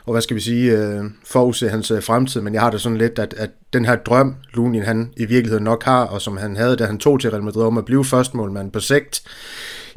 og 0.05 0.11
hvad 0.11 0.21
skal 0.21 0.35
vi 0.35 0.41
sige, 0.41 0.77
øh, 0.77 1.03
forudse 1.25 1.69
hans 1.69 1.91
øh, 1.91 2.03
fremtid, 2.03 2.41
men 2.41 2.53
jeg 2.53 2.61
har 2.61 2.71
det 2.71 2.81
sådan 2.81 2.97
lidt, 2.97 3.19
at, 3.19 3.33
at 3.37 3.49
den 3.73 3.85
her 3.85 3.95
drøm, 3.95 4.35
Lunin 4.53 4.83
han 4.83 5.13
i 5.17 5.25
virkeligheden 5.25 5.63
nok 5.63 5.83
har, 5.83 6.03
og 6.03 6.21
som 6.21 6.37
han 6.37 6.55
havde, 6.55 6.75
da 6.75 6.85
han 6.85 6.97
tog 6.97 7.19
til 7.19 7.29
Real 7.29 7.43
Madrid 7.43 7.63
om 7.63 7.77
at 7.77 7.85
blive 7.85 8.05
førstmålmand 8.05 8.71
på 8.71 8.79
sigt, 8.79 9.21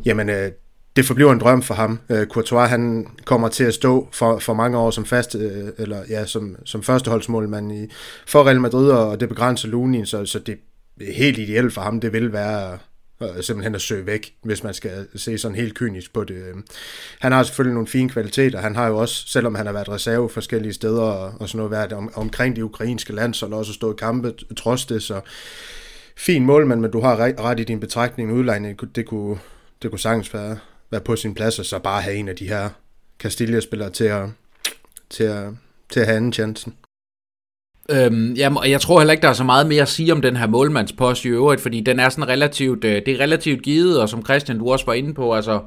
jamen 0.04 0.30
øh, 0.30 0.50
det 0.96 1.04
forbliver 1.04 1.32
en 1.32 1.40
drøm 1.40 1.62
for 1.62 1.74
ham. 1.74 2.00
Uh, 2.08 2.24
Courtois 2.24 2.70
han 2.70 3.06
kommer 3.24 3.48
til 3.48 3.64
at 3.64 3.74
stå 3.74 4.08
for, 4.12 4.38
for 4.38 4.54
mange 4.54 4.78
år 4.78 4.90
som 4.90 5.04
fast 5.04 5.34
uh, 5.34 5.42
eller 5.78 6.02
ja, 6.08 6.26
som, 6.26 6.56
som 6.64 6.82
førsteholdsmålmand 6.82 7.72
i 7.72 7.86
for 8.26 8.46
Real 8.46 8.60
Madrid 8.60 8.90
og 8.90 9.20
det 9.20 9.28
begrænser 9.28 9.68
Lunin, 9.68 10.06
så, 10.06 10.26
så 10.26 10.38
det 10.38 10.58
er 11.00 11.12
helt 11.12 11.38
ideelt 11.38 11.72
for 11.72 11.80
ham. 11.80 12.00
Det 12.00 12.12
vil 12.12 12.32
være 12.32 12.78
uh, 13.20 13.40
simpelthen 13.40 13.74
at 13.74 13.80
søge 13.80 14.06
væk, 14.06 14.34
hvis 14.44 14.64
man 14.64 14.74
skal 14.74 15.06
se 15.16 15.38
sådan 15.38 15.54
helt 15.54 15.74
kynisk 15.74 16.12
på 16.12 16.24
det. 16.24 16.42
Han 17.20 17.32
har 17.32 17.42
selvfølgelig 17.42 17.74
nogle 17.74 17.88
fine 17.88 18.08
kvaliteter. 18.08 18.60
Han 18.60 18.76
har 18.76 18.88
jo 18.88 18.98
også, 18.98 19.24
selvom 19.26 19.54
han 19.54 19.66
har 19.66 19.72
været 19.72 19.88
reserve 19.88 20.28
forskellige 20.28 20.72
steder 20.72 21.02
og, 21.02 21.32
og 21.40 21.48
sådan 21.48 21.56
noget, 21.56 21.70
været 21.70 21.92
om, 21.92 22.12
omkring 22.14 22.56
de 22.56 22.64
ukrainske 22.64 23.12
landshold, 23.12 23.52
også 23.52 23.72
stået 23.72 23.94
i 23.94 23.98
kampe 23.98 24.34
trods 24.56 24.86
det, 24.86 25.02
så 25.02 25.20
fin 26.16 26.46
målmand, 26.46 26.80
men 26.80 26.90
du 26.90 27.00
har 27.00 27.16
ret 27.44 27.60
i 27.60 27.64
din 27.64 27.80
betragtning 27.80 28.32
udlejning. 28.32 28.94
Det 28.96 29.06
kunne, 29.06 29.38
det 29.82 29.90
kunne 29.90 30.00
sagtens 30.00 30.34
være, 30.34 30.56
være 30.92 31.00
på 31.00 31.16
sin 31.16 31.34
plads, 31.34 31.58
og 31.58 31.64
så 31.64 31.78
bare 31.78 32.02
have 32.02 32.16
en 32.16 32.28
af 32.28 32.36
de 32.36 32.48
her 32.48 32.68
Castilla-spillere 33.18 33.90
til 33.90 34.04
at, 34.04 34.28
til 35.10 35.24
at, 35.24 35.52
til 35.90 36.00
at 36.00 36.06
have 36.06 36.16
anden 36.16 36.32
chancen. 36.32 36.74
Øhm, 37.90 38.32
jamen, 38.32 38.56
og 38.56 38.70
jeg 38.70 38.80
tror 38.80 39.00
heller 39.00 39.12
ikke, 39.12 39.22
der 39.22 39.28
er 39.28 39.32
så 39.32 39.44
meget 39.44 39.66
mere 39.66 39.82
at 39.82 39.88
sige 39.88 40.12
om 40.12 40.22
den 40.22 40.36
her 40.36 40.46
målmandspost 40.46 41.24
i 41.24 41.28
øvrigt, 41.28 41.60
fordi 41.60 41.80
den 41.80 42.00
er 42.00 42.08
sådan 42.08 42.28
relativt, 42.28 42.84
øh, 42.84 43.02
det 43.06 43.08
er 43.08 43.20
relativt 43.20 43.62
givet, 43.62 44.00
og 44.00 44.08
som 44.08 44.24
Christian, 44.24 44.58
du 44.58 44.70
også 44.70 44.86
var 44.86 44.92
inde 44.92 45.14
på, 45.14 45.34
altså, 45.34 45.60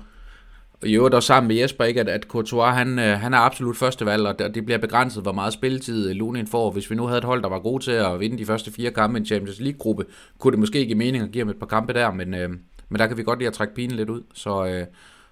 i 0.83 0.95
øvrigt 0.95 1.16
også 1.16 1.27
sammen 1.27 1.48
med 1.48 1.56
Jesper, 1.56 1.83
ikke, 1.83 2.00
at, 2.00 2.10
at 2.10 2.24
Courtois, 2.24 2.75
han, 2.75 3.00
øh, 3.00 3.19
han 3.19 3.33
er 3.33 3.38
absolut 3.38 3.77
første 3.77 4.06
valg, 4.06 4.27
og 4.27 4.39
det 4.56 4.66
bliver 4.66 4.77
begrænset, 4.77 5.24
hvor 5.24 5.31
meget 5.31 5.54
spilletid 5.54 6.10
øh, 6.10 6.16
Lunin 6.16 6.48
får. 6.48 6.72
Hvis 6.72 6.89
vi 6.89 6.95
nu 6.95 7.06
havde 7.06 7.18
et 7.18 7.24
hold, 7.24 7.44
der 7.44 7.50
var 7.50 7.60
god 7.60 7.80
til 7.80 7.92
at 7.92 8.19
vinde 8.19 8.38
de 8.38 8.45
første 8.45 8.72
fire 8.72 8.92
kampe 8.92 9.18
i 9.18 9.19
en 9.19 9.25
Champions 9.25 9.60
League-gruppe, 9.60 10.05
kunne 10.39 10.51
det 10.51 10.60
måske 10.60 10.86
give 10.86 10.98
mening 10.98 11.24
at 11.24 11.32
give 11.32 11.41
ham 11.41 11.50
et 11.50 11.60
par 11.60 11.65
kampe 11.65 11.94
der, 11.94 12.12
men, 12.12 12.34
øh, 12.34 12.50
men 12.89 13.00
der 13.00 13.08
kan 13.08 13.17
vi 13.17 13.24
godt 13.24 13.39
lide 13.39 13.48
at 13.48 13.53
trække 13.53 13.75
pinen 13.75 13.96
lidt 13.98 14.10
ud, 14.10 14.22
så, 14.34 14.65
øh, 14.65 14.86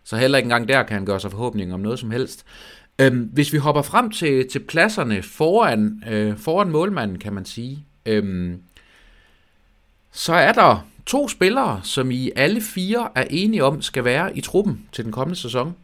så 0.03 0.17
heller 0.17 0.37
ikke 0.37 0.45
engang 0.45 0.67
der 0.67 0.83
kan 0.83 0.93
han 0.93 1.05
gøre 1.05 1.19
sig 1.19 1.31
forhåbninger 1.31 1.73
om 1.73 1.79
noget 1.79 1.99
som 1.99 2.11
helst. 2.11 2.45
Øhm, 2.99 3.29
hvis 3.33 3.53
vi 3.53 3.57
hopper 3.57 3.81
frem 3.81 4.11
til, 4.11 4.49
til 4.49 4.59
pladserne 4.59 5.23
foran, 5.23 6.03
øh, 6.09 6.37
foran 6.37 6.69
målmanden, 6.69 7.19
kan 7.19 7.33
man 7.33 7.45
sige, 7.45 7.85
øhm, 8.05 8.61
så 10.11 10.33
er 10.33 10.51
der 10.51 10.87
to 11.05 11.27
spillere, 11.27 11.81
som 11.83 12.11
I 12.11 12.31
alle 12.35 12.61
fire 12.61 13.09
er 13.15 13.25
enige 13.29 13.63
om 13.63 13.81
skal 13.81 14.03
være 14.05 14.37
i 14.37 14.41
truppen 14.41 14.87
til 14.91 15.03
den 15.03 15.11
kommende 15.11 15.39
sæson. 15.39 15.75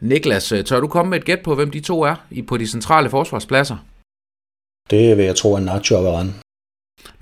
Niklas, 0.00 0.52
øh, 0.52 0.64
tør 0.64 0.80
du 0.80 0.88
komme 0.88 1.10
med 1.10 1.18
et 1.18 1.24
gæt 1.24 1.40
på, 1.44 1.54
hvem 1.54 1.70
de 1.70 1.80
to 1.80 2.02
er 2.02 2.16
i 2.30 2.42
på 2.42 2.56
de 2.56 2.66
centrale 2.66 3.10
forsvarspladser? 3.10 3.76
Det 4.90 5.16
vil 5.16 5.24
jeg 5.24 5.36
tro 5.36 5.54
er 5.54 5.60
Nacho 5.60 5.96
og 5.96 6.04
Varane. 6.04 6.32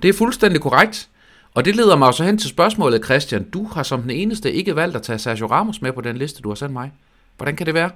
Det 0.01 0.09
er 0.09 0.13
fuldstændig 0.13 0.61
korrekt. 0.61 1.09
Og 1.53 1.65
det 1.65 1.75
leder 1.75 1.95
mig 1.95 2.07
også 2.07 2.23
hen 2.23 2.37
til 2.37 2.49
spørgsmålet, 2.49 3.05
Christian. 3.05 3.43
Du 3.43 3.67
har 3.67 3.83
som 3.83 4.01
den 4.01 4.11
eneste 4.11 4.53
ikke 4.53 4.75
valgt 4.75 4.95
at 4.95 5.01
tage 5.01 5.19
Sergio 5.19 5.47
Ramos 5.47 5.81
med 5.81 5.91
på 5.91 6.01
den 6.01 6.17
liste, 6.17 6.41
du 6.41 6.49
har 6.49 6.55
sendt 6.55 6.73
mig. 6.73 6.91
Hvordan 7.37 7.55
kan 7.55 7.65
det 7.65 7.73
være? 7.73 7.89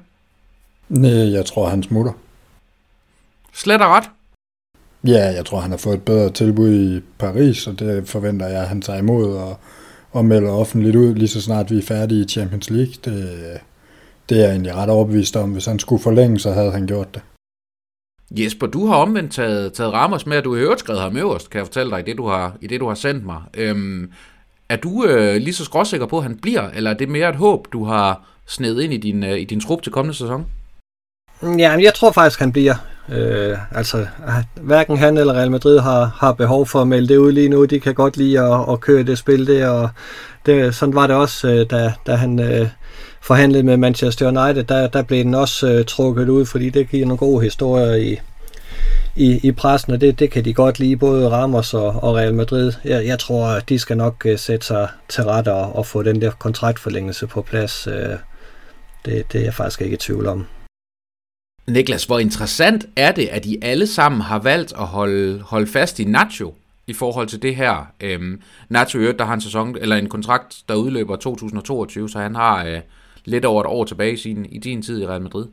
Nej, 0.89 1.31
jeg 1.31 1.45
tror, 1.45 1.69
han 1.69 1.83
smutter. 1.83 2.11
Slet 3.53 3.81
og 3.81 3.89
ret? 3.89 4.09
Ja, 5.03 5.31
jeg 5.35 5.45
tror, 5.45 5.59
han 5.59 5.71
har 5.71 5.77
fået 5.77 5.95
et 5.95 6.01
bedre 6.01 6.29
tilbud 6.29 6.73
i 6.73 7.01
Paris, 7.19 7.67
og 7.67 7.79
det 7.79 8.07
forventer 8.07 8.47
jeg, 8.47 8.61
at 8.61 8.67
han 8.67 8.81
tager 8.81 8.99
imod 8.99 9.37
og, 9.37 9.59
og 10.11 10.25
melder 10.25 10.51
offentligt 10.51 10.95
ud, 10.95 11.15
lige 11.15 11.27
så 11.27 11.41
snart 11.41 11.71
vi 11.71 11.77
er 11.77 11.81
færdige 11.81 12.25
i 12.25 12.27
Champions 12.27 12.69
League. 12.69 12.93
Det, 13.05 13.39
det 14.29 14.37
er 14.37 14.41
jeg 14.41 14.51
egentlig 14.51 14.75
ret 14.75 14.89
overbevist 14.89 15.35
om. 15.35 15.51
Hvis 15.51 15.65
han 15.65 15.79
skulle 15.79 16.03
forlænge, 16.03 16.39
så 16.39 16.51
havde 16.51 16.71
han 16.71 16.87
gjort 16.87 17.13
det. 17.13 17.21
Jesper, 18.31 18.67
du 18.67 18.87
har 18.87 18.95
omvendt 18.95 19.31
taget, 19.31 19.73
taget 19.73 19.93
Ramos 19.93 20.25
med, 20.25 20.37
at 20.37 20.43
du 20.43 20.55
har 20.55 20.61
øvrigt 20.61 20.79
skrevet 20.79 21.01
ham 21.01 21.17
øverst, 21.17 21.49
kan 21.49 21.57
jeg 21.57 21.67
fortælle 21.67 21.91
dig, 21.91 21.99
i 21.99 22.03
det 22.03 22.17
du 22.17 22.27
har, 22.27 22.55
i 22.61 22.67
det, 22.67 22.79
du 22.79 22.87
har 22.87 22.95
sendt 22.95 23.25
mig. 23.25 23.41
Øhm, 23.53 24.11
er 24.69 24.75
du 24.75 25.05
øh, 25.05 25.35
lige 25.35 25.53
så 25.53 25.65
skråsikker 25.65 26.05
på, 26.05 26.17
at 26.17 26.23
han 26.23 26.37
bliver, 26.37 26.69
eller 26.69 26.89
er 26.89 26.93
det 26.93 27.09
mere 27.09 27.29
et 27.29 27.35
håb, 27.35 27.67
du 27.73 27.85
har 27.85 28.21
snedet 28.47 28.81
ind 28.83 28.93
i 28.93 28.97
din, 28.97 29.23
øh, 29.23 29.39
i 29.39 29.43
din 29.43 29.59
trup 29.59 29.81
til 29.81 29.91
kommende 29.91 30.17
sæson? 30.17 30.45
Ja, 31.43 31.77
jeg 31.81 31.93
tror 31.95 32.11
faktisk, 32.11 32.39
han 32.39 32.51
bliver. 32.51 32.75
Øh, 33.09 33.57
altså, 33.71 34.07
hverken 34.61 34.97
han 34.97 35.17
eller 35.17 35.33
Real 35.33 35.51
Madrid 35.51 35.79
har, 35.79 36.05
har 36.15 36.33
behov 36.33 36.67
for 36.67 36.81
at 36.81 36.87
melde 36.87 37.07
det 37.07 37.17
ud 37.17 37.31
lige 37.31 37.49
nu. 37.49 37.65
De 37.65 37.79
kan 37.79 37.93
godt 37.93 38.17
lide 38.17 38.39
at, 38.39 38.65
at 38.71 38.79
køre 38.79 39.03
det 39.03 39.17
spil 39.17 39.47
der, 39.47 39.69
og 39.69 39.89
det, 40.45 40.75
sådan 40.75 40.95
var 40.95 41.07
det 41.07 41.15
også, 41.15 41.47
øh, 41.47 41.65
da, 41.69 41.93
da 42.07 42.15
han 42.15 42.39
øh, 42.39 42.67
forhandlet 43.21 43.65
med 43.65 43.77
Manchester 43.77 44.27
United. 44.27 44.63
Der, 44.63 44.87
der 44.87 45.01
blev 45.01 45.23
den 45.23 45.33
også 45.33 45.67
øh, 45.67 45.85
trukket 45.85 46.29
ud, 46.29 46.45
fordi 46.45 46.69
det 46.69 46.89
giver 46.89 47.05
nogle 47.05 47.17
gode 47.17 47.43
historier 47.43 47.95
i, 47.95 48.17
i, 49.15 49.39
i 49.43 49.51
pressen, 49.51 49.93
og 49.93 50.01
det, 50.01 50.19
det 50.19 50.31
kan 50.31 50.45
de 50.45 50.53
godt 50.53 50.79
lide, 50.79 50.97
både 50.97 51.29
Ramos 51.29 51.73
og, 51.73 52.03
og 52.03 52.15
Real 52.15 52.33
Madrid. 52.33 52.73
Jeg, 52.83 53.05
jeg 53.05 53.19
tror, 53.19 53.47
at 53.47 53.69
de 53.69 53.79
skal 53.79 53.97
nok 53.97 54.25
øh, 54.25 54.37
sætte 54.39 54.65
sig 54.65 54.87
til 55.09 55.23
rette 55.23 55.53
og, 55.53 55.75
og 55.75 55.85
få 55.85 56.03
den 56.03 56.21
der 56.21 56.31
kontraktforlængelse 56.31 57.27
på 57.27 57.41
plads. 57.41 57.87
Øh, 57.87 58.17
det, 59.05 59.33
det 59.33 59.39
er 59.41 59.43
jeg 59.43 59.53
faktisk 59.53 59.81
ikke 59.81 59.93
i 59.93 59.97
tvivl 59.97 60.27
om. 60.27 60.45
Niklas, 61.67 62.05
hvor 62.05 62.19
interessant 62.19 62.85
er 62.95 63.11
det, 63.11 63.27
at 63.27 63.45
I 63.45 63.57
alle 63.61 63.87
sammen 63.87 64.21
har 64.21 64.39
valgt 64.39 64.73
at 64.73 64.87
holde, 64.87 65.41
holde 65.41 65.67
fast 65.67 65.99
i 65.99 66.03
Nacho 66.03 66.53
i 66.87 66.93
forhold 66.93 67.27
til 67.27 67.41
det 67.41 67.55
her. 67.55 67.91
Øhm, 68.01 68.41
Nacho 68.69 69.11
der 69.11 69.25
har 69.25 69.33
en 69.33 69.41
sæson, 69.41 69.77
eller 69.77 69.95
en 69.95 70.09
kontrakt, 70.09 70.57
der 70.69 70.75
udløber 70.75 71.15
2022, 71.15 72.09
så 72.09 72.19
han 72.19 72.35
har 72.35 72.65
øh, 72.65 72.79
lidt 73.27 73.45
over 73.45 73.61
et 73.61 73.67
år 73.67 73.85
tilbage 73.85 74.13
i, 74.13 74.17
sin, 74.17 74.45
i 74.45 74.57
din 74.59 74.81
tid 74.81 75.01
i 75.01 75.07
Real 75.07 75.21
Madrid. 75.21 75.45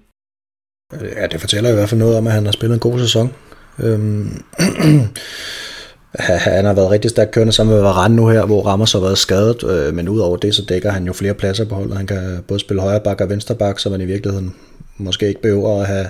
Øh, 0.92 1.08
ja, 1.16 1.26
det 1.26 1.40
fortæller 1.40 1.70
i 1.70 1.74
hvert 1.74 1.88
fald 1.88 1.98
noget 1.98 2.16
om, 2.16 2.26
at 2.26 2.32
han 2.32 2.44
har 2.44 2.52
spillet 2.52 2.74
en 2.74 2.80
god 2.80 2.98
sæson. 2.98 3.32
Øhm, 3.78 4.44
han 6.18 6.64
har 6.64 6.74
været 6.74 6.90
rigtig 6.90 7.10
stærkt 7.10 7.30
kørende 7.30 7.52
sammen 7.52 7.74
med 7.74 7.82
Varane 7.82 8.16
nu 8.16 8.28
her, 8.28 8.46
hvor 8.46 8.62
Ramos 8.62 8.92
har 8.92 9.00
været 9.00 9.18
skadet, 9.18 9.64
øh, 9.64 9.94
men 9.94 10.08
udover 10.08 10.36
det, 10.36 10.54
så 10.54 10.64
dækker 10.64 10.90
han 10.90 11.06
jo 11.06 11.12
flere 11.12 11.34
pladser 11.34 11.64
på 11.64 11.74
holdet. 11.74 11.96
Han 11.96 12.06
kan 12.06 12.44
både 12.48 12.60
spille 12.60 12.82
højre 12.82 13.00
bak 13.00 13.20
og 13.20 13.28
venstre 13.28 13.54
bak, 13.54 13.78
så 13.78 13.90
man 13.90 14.00
i 14.00 14.04
virkeligheden 14.04 14.54
måske 14.98 15.28
ikke 15.28 15.42
behøver 15.42 15.80
at 15.80 15.86
have, 15.86 16.08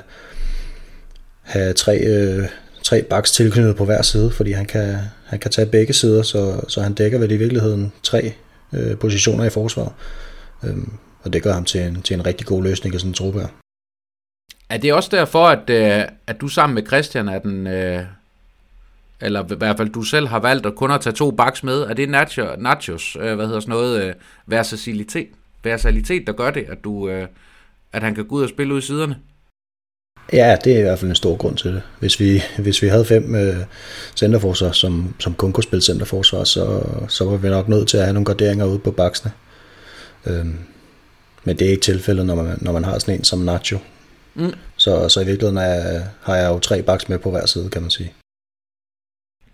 have 1.43 1.73
tre, 1.73 1.99
øh, 1.99 2.49
tre 2.83 3.03
baks 3.03 3.33
tilknyttet 3.33 3.77
på 3.77 3.85
hver 3.85 4.03
side, 4.03 4.31
fordi 4.31 4.53
han 4.53 4.67
kan, 4.67 4.97
han 5.25 5.39
kan 5.39 5.51
tage 5.51 5.67
begge 5.67 5.93
sider, 5.93 6.23
så, 6.23 6.61
så 6.69 6.81
han 6.81 6.95
dækker 6.95 7.19
vel 7.19 7.31
i 7.31 7.37
virkeligheden 7.37 7.93
tre 8.03 8.33
øh, 8.73 8.97
positioner 8.97 9.45
i 9.45 9.51
forsvaret. 9.51 9.93
Øhm, 10.65 10.93
og 11.25 11.33
det 11.33 11.43
gør 11.43 11.53
ham 11.53 11.65
til 11.65 11.81
en, 11.81 12.03
til 12.03 12.15
en 12.15 12.27
rigtig 12.27 12.47
god 12.47 12.63
løsning 12.63 12.95
i 12.95 12.99
sådan 12.99 13.11
en 13.11 13.15
truppe 13.15 13.41
her. 13.41 13.49
Er 14.69 14.77
det 14.79 14.93
også 14.93 15.09
derfor, 15.13 15.47
at, 15.47 15.71
øh, 15.71 16.05
at 16.27 16.41
du 16.41 16.49
sammen 16.49 16.75
med 16.75 16.87
Christian 16.87 17.29
er 17.29 17.39
den, 17.39 17.67
øh, 17.67 18.03
eller 19.21 19.53
i 19.53 19.57
hvert 19.57 19.77
fald 19.77 19.89
du 19.89 20.03
selv 20.03 20.27
har 20.27 20.39
valgt 20.39 20.67
at 20.67 20.75
kun 20.75 20.91
at 20.91 21.01
tage 21.01 21.15
to 21.15 21.31
baks 21.31 21.63
med, 21.63 21.81
er 21.81 21.95
det 21.95 22.09
nacho, 22.09 22.47
nachos, 22.59 23.17
øh, 23.21 23.35
hvad 23.35 23.47
hedder 23.47 23.61
sådan 23.61 23.73
noget, 23.73 24.05
øh, 24.05 24.15
versatilitet, 24.47 25.29
versatilitet, 25.63 26.27
der 26.27 26.33
gør 26.33 26.51
det, 26.51 26.65
at 26.69 26.85
du, 26.85 27.09
øh, 27.09 27.29
at 27.93 28.03
han 28.03 28.15
kan 28.15 28.25
gå 28.25 28.35
ud 28.35 28.43
og 28.43 28.49
spille 28.49 28.75
ud 28.75 28.79
i 28.79 28.83
siderne? 28.83 29.17
Ja, 30.33 30.57
det 30.65 30.75
er 30.75 30.79
i 30.79 30.83
hvert 30.83 30.99
fald 30.99 31.11
en 31.11 31.15
stor 31.15 31.37
grund 31.37 31.57
til 31.57 31.75
det. 31.75 31.83
Hvis 32.01 32.21
vi, 32.21 32.43
hvis 32.59 32.83
vi 32.83 32.89
havde 32.89 33.05
fem 33.05 33.35
øh, 33.35 33.57
centerforsvar, 34.17 34.73
som, 34.73 35.15
som 35.19 35.35
kun 35.35 35.53
kunne 35.53 35.65
spille 35.65 35.83
centerforsvar, 35.83 36.45
så, 36.45 36.83
så 37.09 37.25
var 37.25 37.37
vi 37.37 37.49
nok 37.49 37.69
nødt 37.69 37.89
til 37.89 37.97
at 37.97 38.03
have 38.03 38.15
nogle 38.15 38.25
garderinger 38.25 38.67
ude 38.67 38.79
på 38.79 38.91
baksene. 38.91 39.33
Øhm, 40.27 40.59
men 41.45 41.59
det 41.59 41.67
er 41.67 41.71
ikke 41.71 41.83
tilfældet, 41.83 42.27
når 42.27 42.35
man, 42.35 42.59
når 42.61 42.73
man 42.73 42.85
har 42.85 42.99
sådan 42.99 43.15
en 43.15 43.25
som 43.25 43.39
Nacho. 43.39 43.79
Mm. 44.35 44.53
Så, 44.77 45.09
så 45.09 45.21
i 45.21 45.25
virkeligheden 45.25 45.59
er, 45.59 46.03
har 46.23 46.37
jeg 46.37 46.51
jo 46.51 46.59
tre 46.59 46.83
baks 46.83 47.09
med 47.09 47.19
på 47.19 47.31
hver 47.31 47.47
side, 47.47 47.71
kan 47.71 47.83
man 47.83 47.91
sige. 47.91 48.13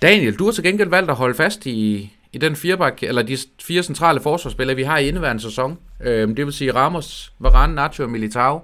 Daniel, 0.03 0.35
du 0.35 0.45
har 0.45 0.53
til 0.53 0.65
gengæld 0.65 0.89
valgt 0.89 1.11
at 1.11 1.17
holde 1.17 1.35
fast 1.35 1.67
i, 1.67 2.11
i 2.33 2.39
den 2.39 2.57
firebak, 2.57 3.03
eller 3.03 3.23
de 3.23 3.39
fire 3.63 3.83
centrale 3.83 4.21
forsvarsspillere, 4.21 4.77
vi 4.77 4.83
har 4.83 4.99
i 4.99 5.09
indeværende 5.09 5.43
sæson. 5.43 5.79
Øhm, 6.03 6.35
det 6.35 6.45
vil 6.45 6.55
sige 6.55 6.75
Ramos, 6.75 7.33
Varane, 7.39 7.75
Nacho 7.75 8.05
og 8.05 8.11
Militao. 8.11 8.61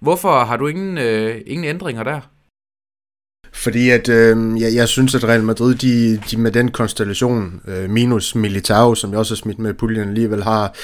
Hvorfor 0.00 0.44
har 0.44 0.56
du 0.56 0.66
ingen, 0.66 0.98
øh, 0.98 1.40
ingen 1.46 1.64
ændringer 1.64 2.02
der? 2.02 2.20
Fordi 3.52 3.90
at 3.90 4.08
øh, 4.08 4.60
jeg, 4.60 4.74
jeg 4.74 4.88
synes, 4.88 5.14
at 5.14 5.24
Real 5.24 5.42
Madrid, 5.42 5.74
de, 5.74 6.16
de 6.30 6.36
med 6.36 6.52
den 6.52 6.70
konstellation, 6.70 7.60
øh, 7.68 7.90
minus 7.90 8.34
Militao, 8.34 8.94
som 8.94 9.10
jeg 9.10 9.18
også 9.18 9.34
har 9.34 9.36
smidt 9.36 9.58
med 9.58 9.70
i 9.70 9.72
puljen 9.74 10.08
alligevel, 10.08 10.42
har, 10.42 10.74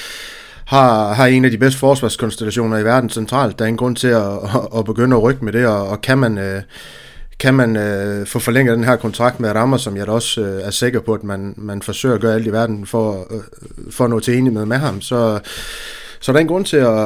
har, 0.67 1.13
har 1.13 1.27
en 1.27 1.45
af 1.45 1.51
de 1.51 1.59
bedste 1.59 1.79
forsvarskonstellationer 1.79 2.79
i 2.79 2.85
verden 2.85 3.11
centralt. 3.11 3.59
Der 3.59 3.65
er 3.65 3.69
ingen 3.69 3.79
grund 3.79 3.97
til 3.97 4.09
at, 4.09 4.33
at, 4.33 4.79
at 4.79 4.85
begynde 4.85 5.17
at 5.17 5.23
rykke 5.23 5.45
med 5.45 5.53
det, 5.53 5.67
og, 5.67 5.89
og 5.89 6.01
kan 6.01 6.19
man... 6.19 6.39
Øh, 6.39 6.63
kan 7.39 7.55
man 7.55 7.77
øh, 7.77 8.27
få 8.27 8.39
forlænget 8.39 8.77
den 8.77 8.85
her 8.85 8.97
kontrakt 8.97 9.41
med 9.41 9.55
Rammer, 9.55 9.77
som 9.77 9.97
jeg 9.97 10.07
da 10.07 10.13
også 10.13 10.41
øh, 10.41 10.63
er 10.63 10.71
sikker 10.71 11.01
på, 11.01 11.15
at 11.15 11.25
man, 11.25 11.55
man 11.57 11.83
forsøger 11.83 12.15
at 12.15 12.21
gøre 12.21 12.35
alt 12.35 12.47
i 12.47 12.53
verden 12.53 12.87
for, 12.87 13.27
øh, 13.31 13.41
for 13.91 14.05
at 14.05 14.11
nå 14.11 14.21
til 14.21 14.39
enighed 14.39 14.67
med 14.67 14.77
ham, 14.77 15.01
så, 15.01 15.41
så 16.21 16.33
der 16.33 16.39
er 16.39 16.41
en 16.41 16.49
grund 16.49 16.65
til 16.65 16.77
at, 16.77 16.99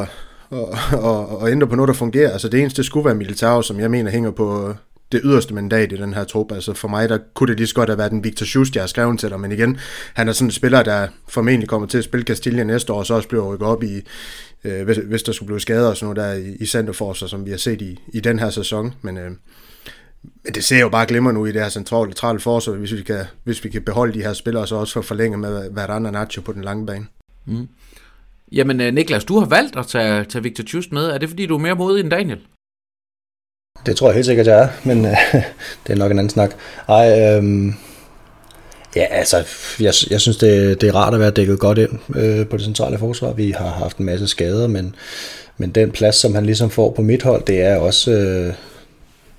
at, 0.52 0.58
at, 0.92 1.42
at 1.42 1.52
ændre 1.52 1.66
på 1.66 1.76
noget, 1.76 1.88
der 1.88 1.94
fungerer. 1.94 2.30
Altså 2.30 2.48
det 2.48 2.60
eneste 2.60 2.84
skulle 2.84 3.04
være 3.04 3.14
Militao, 3.14 3.62
som 3.62 3.80
jeg 3.80 3.90
mener 3.90 4.10
hænger 4.10 4.30
på 4.30 4.74
det 5.12 5.20
yderste 5.24 5.54
mandat 5.54 5.92
i 5.92 5.96
den 5.96 6.14
her 6.14 6.24
trup. 6.24 6.52
Altså 6.52 6.72
for 6.72 6.88
mig, 6.88 7.08
der 7.08 7.18
kunne 7.34 7.48
det 7.48 7.56
lige 7.56 7.66
så 7.66 7.74
godt 7.74 7.88
have 7.88 7.98
været 7.98 8.10
den 8.10 8.24
Victor 8.24 8.46
Schust, 8.46 8.74
jeg 8.74 8.82
har 8.82 8.88
skrevet 8.88 9.18
til 9.18 9.30
dig, 9.30 9.40
men 9.40 9.52
igen, 9.52 9.78
han 10.14 10.28
er 10.28 10.32
sådan 10.32 10.48
en 10.48 10.52
spiller, 10.52 10.82
der 10.82 11.08
formentlig 11.28 11.68
kommer 11.68 11.88
til 11.88 11.98
at 11.98 12.04
spille 12.04 12.24
Castilla 12.24 12.64
næste 12.64 12.92
år, 12.92 12.98
og 12.98 13.06
så 13.06 13.14
også 13.14 13.28
bliver 13.28 13.52
rykket 13.54 13.68
op 13.68 13.82
i, 13.82 14.00
øh, 14.64 14.84
hvis, 14.84 14.96
hvis 14.96 15.22
der 15.22 15.32
skulle 15.32 15.46
blive 15.46 15.60
skader 15.60 15.88
og 15.88 15.96
sådan 15.96 16.14
noget 16.14 16.28
der 16.28 16.50
i, 16.50 16.56
i 16.60 16.66
centerforser, 16.66 17.26
som 17.26 17.46
vi 17.46 17.50
har 17.50 17.58
set 17.58 17.82
i, 17.82 17.98
i 18.14 18.20
den 18.20 18.38
her 18.38 18.50
sæson. 18.50 18.94
Men 19.02 19.18
øh, 19.18 19.30
men 20.44 20.54
det 20.54 20.64
ser 20.64 20.80
jo 20.80 20.88
bare 20.88 21.06
glimmer 21.06 21.32
nu 21.32 21.46
i 21.46 21.52
det 21.52 21.62
her 21.62 21.68
centrale, 21.68 22.10
centrale 22.10 22.40
forsvar, 22.40 22.74
hvis 22.74 22.92
vi, 22.92 23.02
kan, 23.02 23.24
hvis 23.44 23.64
vi 23.64 23.68
kan 23.68 23.82
beholde 23.82 24.14
de 24.14 24.22
her 24.22 24.32
spillere, 24.32 24.66
så 24.66 24.76
også 24.76 24.92
få 24.92 25.02
forlænge 25.02 25.38
med 25.38 25.70
Varane 25.70 26.08
og 26.08 26.12
Nacho 26.12 26.42
på 26.42 26.52
den 26.52 26.62
lange 26.62 26.86
bane. 26.86 27.06
Mm. 27.46 27.68
Jamen 28.52 28.80
øh, 28.80 28.94
Niklas, 28.94 29.24
du 29.24 29.38
har 29.38 29.46
valgt 29.46 29.76
at 29.76 29.86
tage, 29.86 30.24
tage 30.24 30.42
Victor 30.42 30.64
Just 30.74 30.92
med. 30.92 31.06
Er 31.06 31.18
det 31.18 31.28
fordi, 31.28 31.46
du 31.46 31.54
er 31.54 31.58
mere 31.58 31.74
modig 31.74 32.00
end 32.00 32.10
Daniel? 32.10 32.38
Det 33.86 33.96
tror 33.96 34.08
jeg 34.08 34.14
helt 34.14 34.26
sikkert, 34.26 34.46
jeg 34.46 34.58
er, 34.58 34.68
men 34.84 35.04
øh, 35.04 35.16
det 35.86 35.92
er 35.92 35.96
nok 35.96 36.10
en 36.10 36.18
anden 36.18 36.30
snak. 36.30 36.50
Ej, 36.88 37.20
øh, 37.20 37.72
ja, 38.96 39.04
altså, 39.10 39.36
jeg, 39.80 39.94
jeg 40.10 40.20
synes, 40.20 40.36
det, 40.36 40.80
det 40.80 40.88
er 40.88 40.94
rart 40.94 41.14
at 41.14 41.20
være 41.20 41.30
dækket 41.30 41.58
godt 41.58 41.78
ind 41.78 42.16
øh, 42.16 42.46
på 42.46 42.56
det 42.56 42.64
centrale 42.64 42.98
forsvar. 42.98 43.32
Vi 43.32 43.50
har 43.50 43.68
haft 43.68 43.96
en 43.96 44.06
masse 44.06 44.28
skader, 44.28 44.66
men, 44.66 44.94
men 45.58 45.70
den 45.70 45.90
plads, 45.90 46.16
som 46.16 46.34
han 46.34 46.46
ligesom 46.46 46.70
får 46.70 46.90
på 46.90 47.02
mit 47.02 47.22
hold, 47.22 47.42
det 47.44 47.60
er 47.60 47.76
også... 47.76 48.10
Øh, 48.10 48.54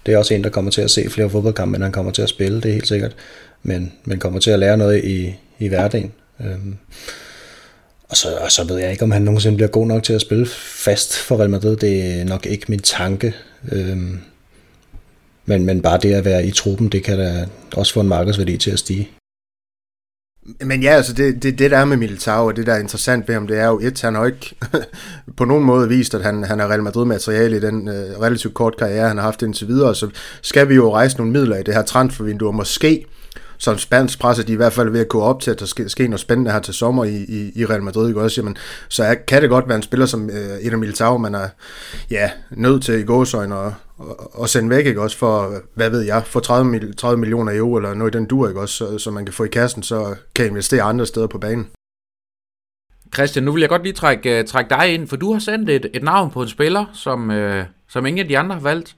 det 0.06 0.14
er 0.14 0.18
også 0.18 0.34
en, 0.34 0.44
der 0.44 0.50
kommer 0.50 0.72
til 0.72 0.82
at 0.82 0.92
se 0.92 1.10
flere 1.10 1.30
fodboldkampe, 1.30 1.76
end 1.76 1.84
han 1.84 1.92
kommer 1.92 2.12
til 2.12 2.22
at 2.22 2.30
spille, 2.30 2.62
det 2.62 2.70
er 2.70 2.74
helt 2.74 2.88
sikkert. 2.88 3.16
Men, 3.64 3.94
men 4.06 4.20
kommer 4.20 4.40
til 4.40 4.52
at 4.52 4.60
lære 4.60 4.78
noget 4.78 5.04
i, 5.04 5.36
i 5.60 5.68
hverdagen. 5.68 6.12
Øhm, 6.42 6.78
og, 8.10 8.18
så, 8.18 8.28
og 8.42 8.52
så 8.52 8.64
ved 8.64 8.78
jeg 8.78 8.92
ikke, 8.92 9.04
om 9.04 9.12
han 9.12 9.22
nogensinde 9.22 9.58
bliver 9.58 9.70
god 9.70 9.88
nok 9.88 10.04
til 10.04 10.14
at 10.14 10.22
spille 10.22 10.46
fast 10.86 11.18
for 11.18 11.40
Real 11.40 11.50
Madrid. 11.50 11.76
Det 11.76 12.20
er 12.20 12.24
nok 12.24 12.46
ikke 12.46 12.66
min 12.70 12.80
tanke. 12.80 13.34
Øhm, 13.72 14.20
men, 15.46 15.66
men 15.66 15.82
bare 15.82 16.00
det 16.02 16.14
at 16.14 16.26
være 16.26 16.46
i 16.46 16.52
truppen, 16.52 16.90
det 16.90 17.04
kan 17.04 17.20
da 17.20 17.46
også 17.76 17.94
få 17.94 18.00
en 18.00 18.08
markedsværdi 18.08 18.58
til 18.58 18.72
at 18.72 18.80
stige. 18.80 19.10
Men 20.66 20.84
ja, 20.84 20.90
altså 20.90 21.14
det, 21.14 21.44
det, 21.44 21.60
det 21.60 21.72
der 21.72 21.78
er 21.78 21.86
med 21.86 21.98
Militao, 21.98 22.46
og 22.46 22.56
det 22.56 22.66
der 22.66 22.74
er 22.74 22.80
interessant 22.80 23.28
ved 23.28 23.36
ham, 23.36 23.48
det 23.48 23.60
er 23.60 23.68
jo 23.68 23.80
et, 23.80 24.02
han 24.02 24.16
har 24.16 24.26
ikke 24.26 24.56
på 25.38 25.46
nogen 25.46 25.64
måde 25.64 25.90
vist, 25.90 26.16
at 26.16 26.24
han, 26.24 26.44
han 26.44 26.60
er 26.60 26.68
Real 26.68 26.84
Madrid-materiale 26.84 27.58
i 27.58 27.60
den 27.60 27.88
øh, 27.88 28.20
relativt 28.22 28.54
kort 28.54 28.78
karriere, 28.78 29.08
han 29.08 29.18
har 29.18 29.24
haft 29.24 29.42
indtil 29.42 29.68
videre, 29.68 29.96
så 29.96 30.10
skal 30.42 30.70
vi 30.70 30.76
jo 30.76 30.94
rejse 30.94 31.18
nogle 31.18 31.32
midler 31.32 31.58
i 31.58 31.64
det 31.64 31.74
her 31.74 31.82
transfervindue, 31.82 32.50
og 32.50 32.56
måske 32.56 33.06
som 33.60 33.78
spansk 33.78 34.20
presse, 34.20 34.44
de 34.44 34.52
er 34.52 34.54
i 34.54 34.58
hvert 34.58 34.74
fald 34.74 34.90
ved 34.90 35.00
at 35.00 35.10
gå 35.10 35.22
op 35.22 35.42
til, 35.42 35.52
at 35.52 35.60
der 35.60 35.66
skal 35.66 35.90
ske 35.90 36.08
noget 36.08 36.20
spændende 36.20 36.52
her 36.52 36.60
til 36.60 36.74
sommer 36.74 37.04
i, 37.04 37.16
i, 37.16 37.52
i 37.56 37.66
Real 37.66 37.84
Madrid, 37.84 38.08
ikke 38.08 38.22
også? 38.22 38.42
Jamen, 38.42 38.58
så 38.90 39.04
er, 39.04 39.14
kan 39.14 39.42
det 39.42 39.50
godt 39.50 39.68
være 39.68 39.76
en 39.76 39.84
spiller 39.84 40.06
som 40.06 40.30
øh, 40.30 40.66
Eder 40.66 40.78
Militao, 40.78 41.18
man 41.18 41.36
er 41.36 41.50
ja, 42.12 42.32
nødt 42.52 42.84
til 42.84 43.00
i 43.00 43.04
gåsøjne 43.04 43.56
og, 43.56 43.74
og, 43.98 44.40
og 44.40 44.50
sende 44.50 44.70
væk, 44.70 44.86
ikke 44.86 45.02
også, 45.02 45.18
for, 45.18 45.54
hvad 45.74 45.90
ved 45.90 46.02
jeg, 46.02 46.24
for 46.26 46.40
30, 46.40 46.94
30 46.94 47.20
millioner 47.20 47.58
euro 47.58 47.76
eller 47.76 47.94
noget 47.94 48.16
i 48.16 48.18
den 48.18 48.26
dur, 48.26 48.48
ikke 48.48 48.62
også, 48.62 48.76
så, 48.76 48.98
så 48.98 49.12
man 49.12 49.26
kan 49.26 49.34
få 49.34 49.44
i 49.44 49.48
kassen, 49.48 49.84
så 49.84 50.16
kan 50.36 50.46
investere 50.46 50.82
andre 50.82 51.06
steder 51.06 51.28
på 51.28 51.38
banen. 51.38 51.68
Christian, 53.14 53.46
nu 53.46 53.52
vil 53.52 53.60
jeg 53.60 53.70
godt 53.70 53.84
lige 53.84 53.94
trække, 53.94 54.40
øh, 54.40 54.46
trække 54.46 54.70
dig 54.70 54.94
ind, 54.94 55.08
for 55.08 55.16
du 55.16 55.34
har 55.34 55.40
sendt 55.40 55.70
et, 55.70 55.86
et 55.94 56.04
navn 56.04 56.32
på 56.32 56.42
en 56.42 56.48
spiller, 56.48 56.86
som, 56.94 57.32
øh, 57.32 57.66
som 57.88 58.06
ingen 58.06 58.20
af 58.20 58.28
de 58.28 58.38
andre 58.38 58.56
har 58.56 58.62
valgt. 58.62 58.96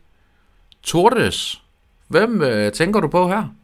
Tordes. 0.84 1.62
Hvem 2.08 2.42
øh, 2.42 2.72
tænker 2.72 3.00
du 3.00 3.08
på 3.08 3.28
her? 3.28 3.61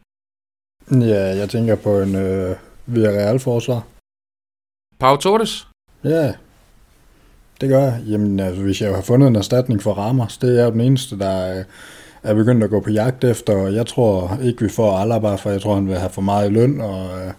Ja, 0.90 1.36
jeg 1.36 1.50
tænker 1.50 1.74
på 1.74 2.00
en 2.00 2.14
uh, 2.14 2.56
Villarreal-forsvar. 2.86 3.82
Pau 4.98 5.16
Tordes? 5.16 5.68
Ja, 6.04 6.32
det 7.60 7.68
gør 7.68 7.82
jeg. 7.82 8.00
Jamen, 8.06 8.40
altså, 8.40 8.62
hvis 8.62 8.82
jeg 8.82 8.94
har 8.94 9.02
fundet 9.02 9.28
en 9.28 9.36
erstatning 9.36 9.82
for 9.82 9.92
Ramos, 9.92 10.38
det 10.38 10.60
er 10.60 10.70
den 10.70 10.80
eneste, 10.80 11.18
der 11.18 11.64
er 12.22 12.34
begyndt 12.34 12.64
at 12.64 12.70
gå 12.70 12.80
på 12.80 12.90
jagt 12.90 13.24
efter, 13.24 13.56
og 13.56 13.74
jeg 13.74 13.86
tror 13.86 14.38
ikke, 14.42 14.62
vi 14.62 14.68
får 14.68 14.98
Alaba, 14.98 15.34
for 15.34 15.50
jeg 15.50 15.62
tror, 15.62 15.74
han 15.74 15.88
vil 15.88 15.98
have 15.98 16.10
for 16.10 16.22
meget 16.22 16.50
i 16.50 16.52
løn, 16.52 16.80
og, 16.80 17.20
øh, 17.20 17.32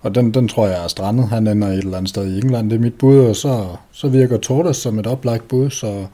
og 0.00 0.14
den, 0.14 0.34
den 0.34 0.48
tror 0.48 0.66
jeg 0.66 0.84
er 0.84 0.88
strandet. 0.88 1.28
Han 1.28 1.46
ender 1.46 1.68
et 1.68 1.78
eller 1.78 1.96
andet 1.96 2.08
sted 2.08 2.26
i 2.26 2.38
England, 2.38 2.70
det 2.70 2.76
er 2.76 2.80
mit 2.80 2.98
bud, 2.98 3.18
og 3.18 3.36
så, 3.36 3.66
så 3.92 4.08
virker 4.08 4.38
Torres 4.38 4.76
som 4.76 4.98
et 4.98 5.06
oplagt 5.06 5.48
bud, 5.48 5.70
så, 5.70 6.06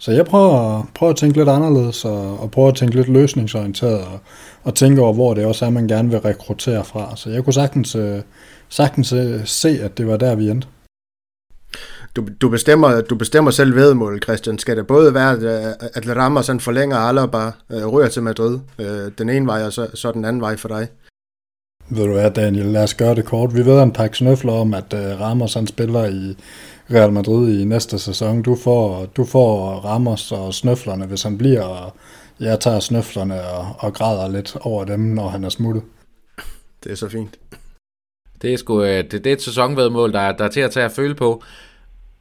så 0.00 0.12
jeg 0.12 0.24
prøver, 0.24 0.82
prøver 0.94 1.10
at 1.10 1.16
tænke 1.16 1.36
lidt 1.36 1.48
anderledes, 1.48 2.04
og, 2.04 2.40
og 2.40 2.50
prøver 2.50 2.68
at 2.68 2.74
tænke 2.74 2.96
lidt 2.96 3.08
løsningsorienteret, 3.08 4.00
og, 4.00 4.18
og 4.62 4.74
tænke 4.74 5.02
over, 5.02 5.12
hvor 5.12 5.34
det 5.34 5.44
også 5.44 5.66
er, 5.66 5.70
man 5.70 5.88
gerne 5.88 6.10
vil 6.10 6.20
rekruttere 6.20 6.84
fra. 6.84 7.16
Så 7.16 7.30
jeg 7.30 7.44
kunne 7.44 7.54
sagtens, 7.54 7.94
øh, 7.94 8.22
sagtens 8.68 9.14
se, 9.44 9.68
at 9.82 9.98
det 9.98 10.06
var 10.06 10.16
der, 10.16 10.34
vi 10.34 10.50
endte 10.50 10.68
du, 12.16 12.26
du, 12.40 12.48
bestemmer, 12.48 13.00
du 13.00 13.14
bestemmer 13.14 13.50
selv 13.50 13.74
vedmål, 13.74 14.22
Christian. 14.22 14.58
Skal 14.58 14.76
det 14.76 14.86
både 14.86 15.14
være, 15.14 15.32
at 15.94 16.16
Ramos 16.16 16.46
han 16.46 16.60
forlænger 16.60 16.96
Alaba, 16.96 17.46
øh, 17.70 17.86
rører 17.86 18.08
til 18.08 18.22
Madrid, 18.22 18.58
øh, 18.78 19.12
den 19.18 19.28
ene 19.28 19.46
vej, 19.46 19.62
og 19.62 19.72
så, 19.72 19.86
så 19.94 20.12
den 20.12 20.24
anden 20.24 20.42
vej 20.42 20.56
for 20.56 20.68
dig? 20.68 20.88
Ved 21.88 22.04
du 22.04 22.12
hvad, 22.12 22.30
Daniel, 22.30 22.66
lad 22.66 22.82
os 22.82 22.94
gøre 22.94 23.14
det 23.14 23.24
kort. 23.24 23.54
Vi 23.54 23.66
ved 23.66 23.82
en 23.82 23.92
pakke 23.92 24.16
snøfler 24.16 24.52
om, 24.52 24.74
at 24.74 24.92
uh, 24.92 25.20
Ramos 25.20 25.54
han 25.54 25.66
spiller 25.66 26.04
i 26.04 26.36
Real 26.92 27.12
Madrid 27.12 27.60
i 27.60 27.64
næste 27.64 27.98
sæson. 27.98 28.42
Du 28.42 28.56
får, 28.56 29.06
du 29.06 29.24
får 29.24 29.74
Ramos 29.74 30.32
og 30.32 30.54
snøflerne, 30.54 31.06
hvis 31.06 31.22
han 31.22 31.38
bliver 31.38 31.94
jeg 32.40 32.60
tager 32.60 32.80
snøflerne 32.80 33.42
og, 33.42 33.76
og 33.78 33.94
græder 33.94 34.28
lidt 34.28 34.56
over 34.60 34.84
dem, 34.84 35.00
når 35.00 35.28
han 35.28 35.44
er 35.44 35.48
smuttet. 35.48 35.82
Det 36.84 36.92
er 36.92 36.96
så 36.96 37.08
fint. 37.08 37.38
Det 38.42 38.52
er, 38.52 38.56
sgu, 38.56 38.82
øh, 38.82 38.88
det, 38.88 39.12
det 39.12 39.26
er 39.26 39.32
et 39.32 39.42
sæsonvedmål, 39.42 40.12
der, 40.12 40.32
der 40.32 40.44
er 40.44 40.48
til 40.48 40.60
at 40.60 40.70
tage 40.70 40.86
at 40.86 40.92
føle 40.92 41.14
på. 41.14 41.42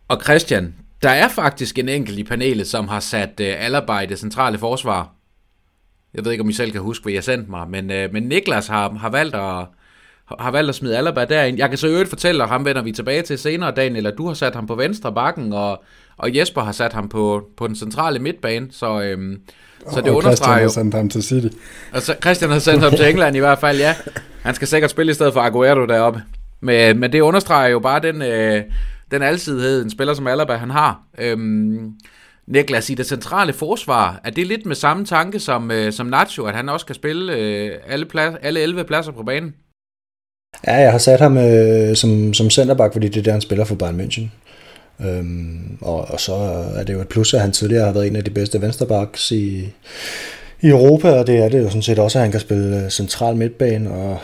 Og 0.08 0.22
Christian, 0.24 0.76
der 1.02 1.10
er 1.10 1.28
faktisk 1.28 1.80
en 1.80 1.90
enkelt 1.90 2.20
i 2.20 2.24
panelet, 2.24 2.68
som 2.68 2.88
har 2.88 3.00
sat 3.00 3.30
uh, 3.40 3.66
Alaba 3.66 4.00
i 4.00 4.06
det 4.06 4.20
centrale 4.20 4.58
forsvar. 4.58 5.12
Jeg 6.14 6.26
ved 6.26 6.32
ikke, 6.32 6.42
om 6.42 6.50
I 6.50 6.54
selv 6.54 6.72
kan 6.72 6.82
huske, 6.82 7.04
hvad 7.04 7.14
jeg 7.14 7.24
sendte 7.24 7.52
mig, 7.52 7.70
men, 7.70 7.90
uh, 7.90 8.14
men 8.14 8.24
Niklas 8.24 8.68
har, 8.68 8.90
har 8.94 9.10
valgt 9.10 9.36
at, 9.36 9.66
har 10.40 10.52
valgt 10.52 10.70
at 10.70 10.76
smide 10.76 10.98
Alaba 10.98 11.26
derind. 11.26 11.58
Jeg 11.58 11.70
kan 11.70 11.78
så 11.78 11.88
øvrigt 11.88 12.10
fortælle, 12.10 12.44
og 12.44 12.50
ham 12.50 12.66
vender 12.66 12.82
vi 12.82 12.92
tilbage 12.92 13.22
til 13.22 13.38
senere, 13.38 13.72
Daniel, 13.72 14.06
at 14.06 14.14
du 14.18 14.28
har 14.28 14.34
sat 14.34 14.56
ham 14.56 14.68
på 14.68 14.76
venstre 14.76 15.14
bakken, 15.14 15.54
og, 15.54 15.84
og 16.18 16.36
Jesper 16.36 16.62
har 16.62 16.72
sat 16.72 16.94
ham 16.94 17.10
på, 17.10 17.50
på 17.58 17.68
den 17.68 17.76
centrale 17.76 18.20
midtbane, 18.20 18.68
så, 18.72 19.02
øhm, 19.02 19.42
så 19.92 20.02
det 20.02 20.10
og 20.10 20.18
understreger 20.18 20.22
Christian 20.22 20.58
jo... 20.58 20.62
har 20.62 20.70
sendt 20.70 20.94
ham 20.94 21.10
til 21.10 21.24
City. 21.24 21.48
Og 21.94 22.02
så 22.02 22.16
Christian 22.22 22.52
har 22.52 22.60
sendt 22.60 22.84
ham 22.84 22.92
til 22.92 23.10
England 23.10 23.36
i 23.36 23.40
hvert 23.40 23.60
fald, 23.60 23.78
ja. 23.78 23.96
Han 24.42 24.56
skal 24.56 24.68
sikkert 24.68 24.92
spille 24.92 25.10
i 25.12 25.14
stedet 25.14 25.34
for 25.34 25.42
Aguero 25.42 25.86
deroppe. 25.86 26.24
Men, 26.62 27.00
men 27.00 27.12
det 27.12 27.22
understreger 27.22 27.70
jo 27.70 27.80
bare 27.80 28.00
den, 28.00 28.22
øh, 28.22 28.64
den 29.12 29.22
alsidighed, 29.22 29.84
en 29.84 29.90
spiller 29.90 30.14
som 30.14 30.28
Alaba, 30.28 30.54
han 30.54 30.70
har. 30.70 31.02
Øhm, 31.18 31.94
Niklas, 32.48 32.90
i 32.90 32.94
det 32.94 33.06
centrale 33.06 33.54
forsvar, 33.54 34.22
er 34.24 34.30
det 34.30 34.48
lidt 34.48 34.66
med 34.66 34.76
samme 34.76 35.06
tanke 35.06 35.40
som, 35.40 35.72
øh, 35.72 35.94
som 35.94 36.08
Nacho, 36.08 36.46
at 36.46 36.56
han 36.56 36.70
også 36.70 36.86
kan 36.86 36.96
spille 36.96 37.34
øh, 37.34 37.72
alle, 37.88 38.06
plads, 38.06 38.36
alle 38.42 38.60
11 38.60 38.84
pladser 38.84 39.12
på 39.12 39.24
banen? 39.24 39.54
Ja, 40.68 40.76
jeg 40.76 40.92
har 40.92 40.98
sat 40.98 41.20
ham 41.20 41.38
øh, 41.38 41.96
som, 41.96 42.34
som 42.34 42.50
centerback, 42.50 42.94
fordi 42.94 43.08
det 43.08 43.18
er 43.18 43.24
der, 43.24 43.32
han 43.32 43.42
spiller 43.42 43.66
for 43.66 43.76
Bayern 43.76 44.00
München. 44.02 44.28
Øhm, 45.06 45.78
og, 45.82 46.12
og 46.12 46.20
så 46.20 46.34
er 46.76 46.84
det 46.84 46.94
jo 46.94 47.02
et 47.02 47.08
plus, 47.08 47.34
at 47.34 47.42
han 47.42 47.52
tidligere 47.52 47.86
har 47.86 47.94
været 47.94 48.08
en 48.08 48.16
af 48.16 48.24
de 48.24 48.32
bedste 48.32 48.62
vensterbacks 48.62 49.32
i, 49.32 49.70
i 50.62 50.68
Europa, 50.68 51.12
og 51.12 51.28
det 51.28 51.38
er 51.38 51.50
det 51.50 51.60
jo 51.60 51.68
sådan 51.68 51.82
set 51.82 52.00
også, 52.00 52.18
at 52.18 52.24
han 52.24 52.32
kan 52.32 52.40
spille 52.40 52.84
øh, 52.84 52.90
central 52.90 53.36
midtbane, 53.36 53.92
og, 53.92 54.18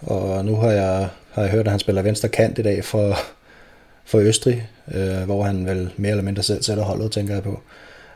og 0.00 0.44
nu 0.44 0.56
har 0.56 0.70
jeg, 0.70 1.08
har 1.30 1.42
jeg 1.42 1.50
hørt, 1.50 1.66
at 1.66 1.70
han 1.70 1.80
spiller 1.80 2.02
venstre 2.02 2.28
kant 2.28 2.58
i 2.58 2.62
dag 2.62 2.84
for, 2.84 3.18
for 4.04 4.18
Østrig, 4.18 4.68
øh, 4.94 5.22
hvor 5.24 5.42
han 5.42 5.66
vel 5.66 5.90
mere 5.96 6.10
eller 6.10 6.24
mindre 6.24 6.42
selv 6.42 6.62
sætter 6.62 6.84
holdet, 6.84 7.12
tænker 7.12 7.34
jeg 7.34 7.42
på. 7.42 7.60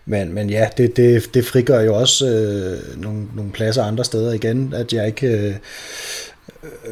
Men, 0.07 0.35
men 0.35 0.51
ja, 0.51 0.69
det, 0.77 0.97
det, 0.97 1.35
det 1.35 1.47
frigør 1.47 1.81
jo 1.81 1.95
også 1.95 2.27
øh, 2.27 3.03
nogle, 3.03 3.27
nogle 3.35 3.53
pladser 3.53 3.83
andre 3.83 4.05
steder 4.05 4.33
igen, 4.33 4.73
at 4.77 4.93
jeg 4.93 5.07
ikke 5.07 5.27
øh, 5.27 5.55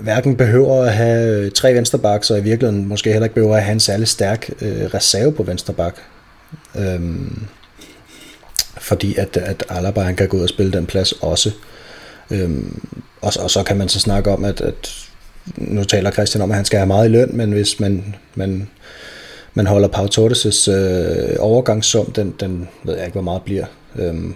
hverken 0.03 0.37
behøver 0.37 0.83
at 0.83 0.93
have 0.93 1.45
øh, 1.45 1.51
tre 1.51 1.75
vensterbaks, 1.75 2.31
og 2.31 2.39
i 2.39 2.43
virkeligheden 2.43 2.87
måske 2.87 3.11
heller 3.11 3.25
ikke 3.25 3.35
behøver 3.35 3.57
at 3.57 3.63
have 3.63 3.73
en 3.73 3.81
særlig 3.81 4.09
stærk 4.09 4.51
øh, 4.61 4.85
reserve 4.95 5.33
på 5.33 5.43
vensterbak. 5.43 5.97
Øhm, 6.77 7.47
fordi 8.79 9.17
at, 9.17 9.37
at 9.37 9.65
Alaba 9.69 10.01
han 10.01 10.17
kan 10.17 10.29
gå 10.29 10.37
ud 10.37 10.43
og 10.43 10.49
spille 10.49 10.73
den 10.73 10.87
plads 10.87 11.13
også. 11.13 11.51
Øhm, 12.31 12.87
og, 13.21 13.33
og 13.41 13.51
så 13.51 13.63
kan 13.63 13.77
man 13.77 13.89
så 13.89 14.01
snakke 14.01 14.31
om, 14.31 14.45
at, 14.45 14.61
at 14.61 15.09
nu 15.57 15.85
taler 15.85 16.11
Christian 16.11 16.43
om, 16.43 16.51
at 16.51 16.57
han 16.57 16.65
skal 16.65 16.79
have 16.79 16.87
meget 16.87 17.09
i 17.09 17.13
løn, 17.13 17.37
men 17.37 17.53
hvis 17.53 17.81
man, 17.81 18.17
man, 18.35 18.69
man 19.55 19.67
holder 19.67 19.89
Pau 19.89 20.07
Torres' 20.07 20.71
øh, 20.71 21.37
overgangssum, 21.39 22.13
den, 22.13 22.35
den 22.41 22.69
ved 22.85 22.95
jeg 22.95 23.05
ikke, 23.05 23.15
hvor 23.15 23.23
meget 23.23 23.43
bliver, 23.43 23.67
øhm, 23.97 24.35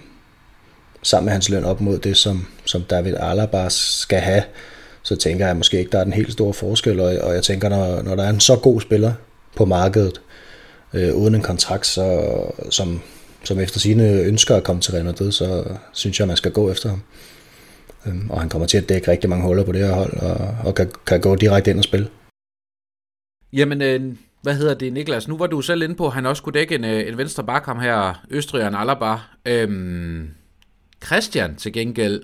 sammen 1.03 1.25
med 1.25 1.33
hans 1.33 1.49
løn 1.49 1.63
op 1.63 1.81
mod 1.81 1.97
det, 1.97 2.17
som, 2.17 2.45
som 2.65 2.81
David 2.81 3.15
Alaba 3.19 3.65
skal 3.69 4.19
have, 4.19 4.43
så 5.09 5.15
tænker 5.15 5.47
jeg 5.47 5.57
måske 5.57 5.79
ikke, 5.79 5.91
der 5.91 5.99
er 5.99 6.03
den 6.03 6.13
helt 6.13 6.33
store 6.33 6.53
forskel, 6.53 6.99
og, 6.99 7.17
og 7.21 7.33
jeg 7.33 7.43
tænker, 7.43 7.69
når, 7.69 8.01
når 8.01 8.15
der 8.15 8.23
er 8.23 8.29
en 8.29 8.39
så 8.39 8.55
god 8.55 8.81
spiller 8.81 9.13
på 9.55 9.65
markedet, 9.65 10.21
øh, 10.93 11.15
uden 11.15 11.35
en 11.35 11.41
kontrakt, 11.41 11.85
så, 11.85 12.07
som, 12.69 13.01
som 13.43 13.59
efter 13.59 13.79
sine 13.79 14.21
ønsker 14.21 14.55
at 14.55 14.63
komme 14.63 14.81
til 14.81 14.93
Real 14.93 15.05
Madrid, 15.05 15.31
så 15.31 15.63
synes 15.93 16.19
jeg, 16.19 16.27
man 16.27 16.37
skal 16.37 16.51
gå 16.51 16.71
efter 16.71 16.89
ham. 16.89 17.01
Øhm, 18.05 18.29
og 18.29 18.39
han 18.39 18.49
kommer 18.49 18.67
til 18.67 18.77
at 18.77 18.89
dække 18.89 19.11
rigtig 19.11 19.29
mange 19.29 19.45
huller 19.45 19.63
på 19.63 19.71
det 19.71 19.87
her 19.87 19.93
hold, 19.93 20.13
og, 20.13 20.55
og 20.65 20.75
kan, 20.75 20.91
kan 21.05 21.21
gå 21.21 21.35
direkte 21.35 21.71
ind 21.71 21.77
og 21.77 21.83
spille. 21.83 22.07
Jamen, 23.53 23.81
øh, 23.81 24.15
hvad 24.41 24.55
hedder 24.55 24.73
det, 24.73 24.93
Niklas? 24.93 25.27
Nu 25.27 25.37
var 25.37 25.47
du 25.47 25.61
selv 25.61 25.81
inde 25.81 25.95
på, 25.95 26.07
at 26.07 26.13
han 26.13 26.25
også 26.25 26.43
kunne 26.43 26.53
dække 26.53 26.75
en, 26.75 26.83
øh, 26.83 27.07
en 27.07 27.17
venstre 27.17 27.43
bak, 27.43 27.81
her, 27.81 28.25
Østrigeren 28.31 28.75
Alaba. 28.75 29.15
Øhm, 29.45 30.29
Christian 31.05 31.55
til 31.55 31.73
gengæld, 31.73 32.21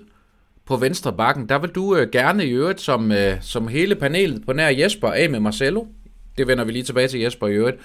på 0.66 0.76
venstre 0.76 1.12
bakken, 1.12 1.48
der 1.48 1.58
vil 1.58 1.70
du 1.70 1.96
øh, 1.96 2.10
gerne 2.12 2.44
i 2.44 2.50
øvrigt, 2.50 2.80
som, 2.80 3.12
øh, 3.12 3.36
som 3.40 3.68
hele 3.68 3.94
panelet 3.94 4.42
på 4.46 4.52
nær 4.52 4.68
Jesper, 4.68 5.08
af 5.08 5.30
med 5.30 5.40
Marcelo. 5.40 5.84
Det 6.38 6.46
vender 6.46 6.64
vi 6.64 6.72
lige 6.72 6.82
tilbage 6.82 7.08
til 7.08 7.20
Jesper 7.20 7.46
i 7.46 7.52
øvrigt. 7.52 7.76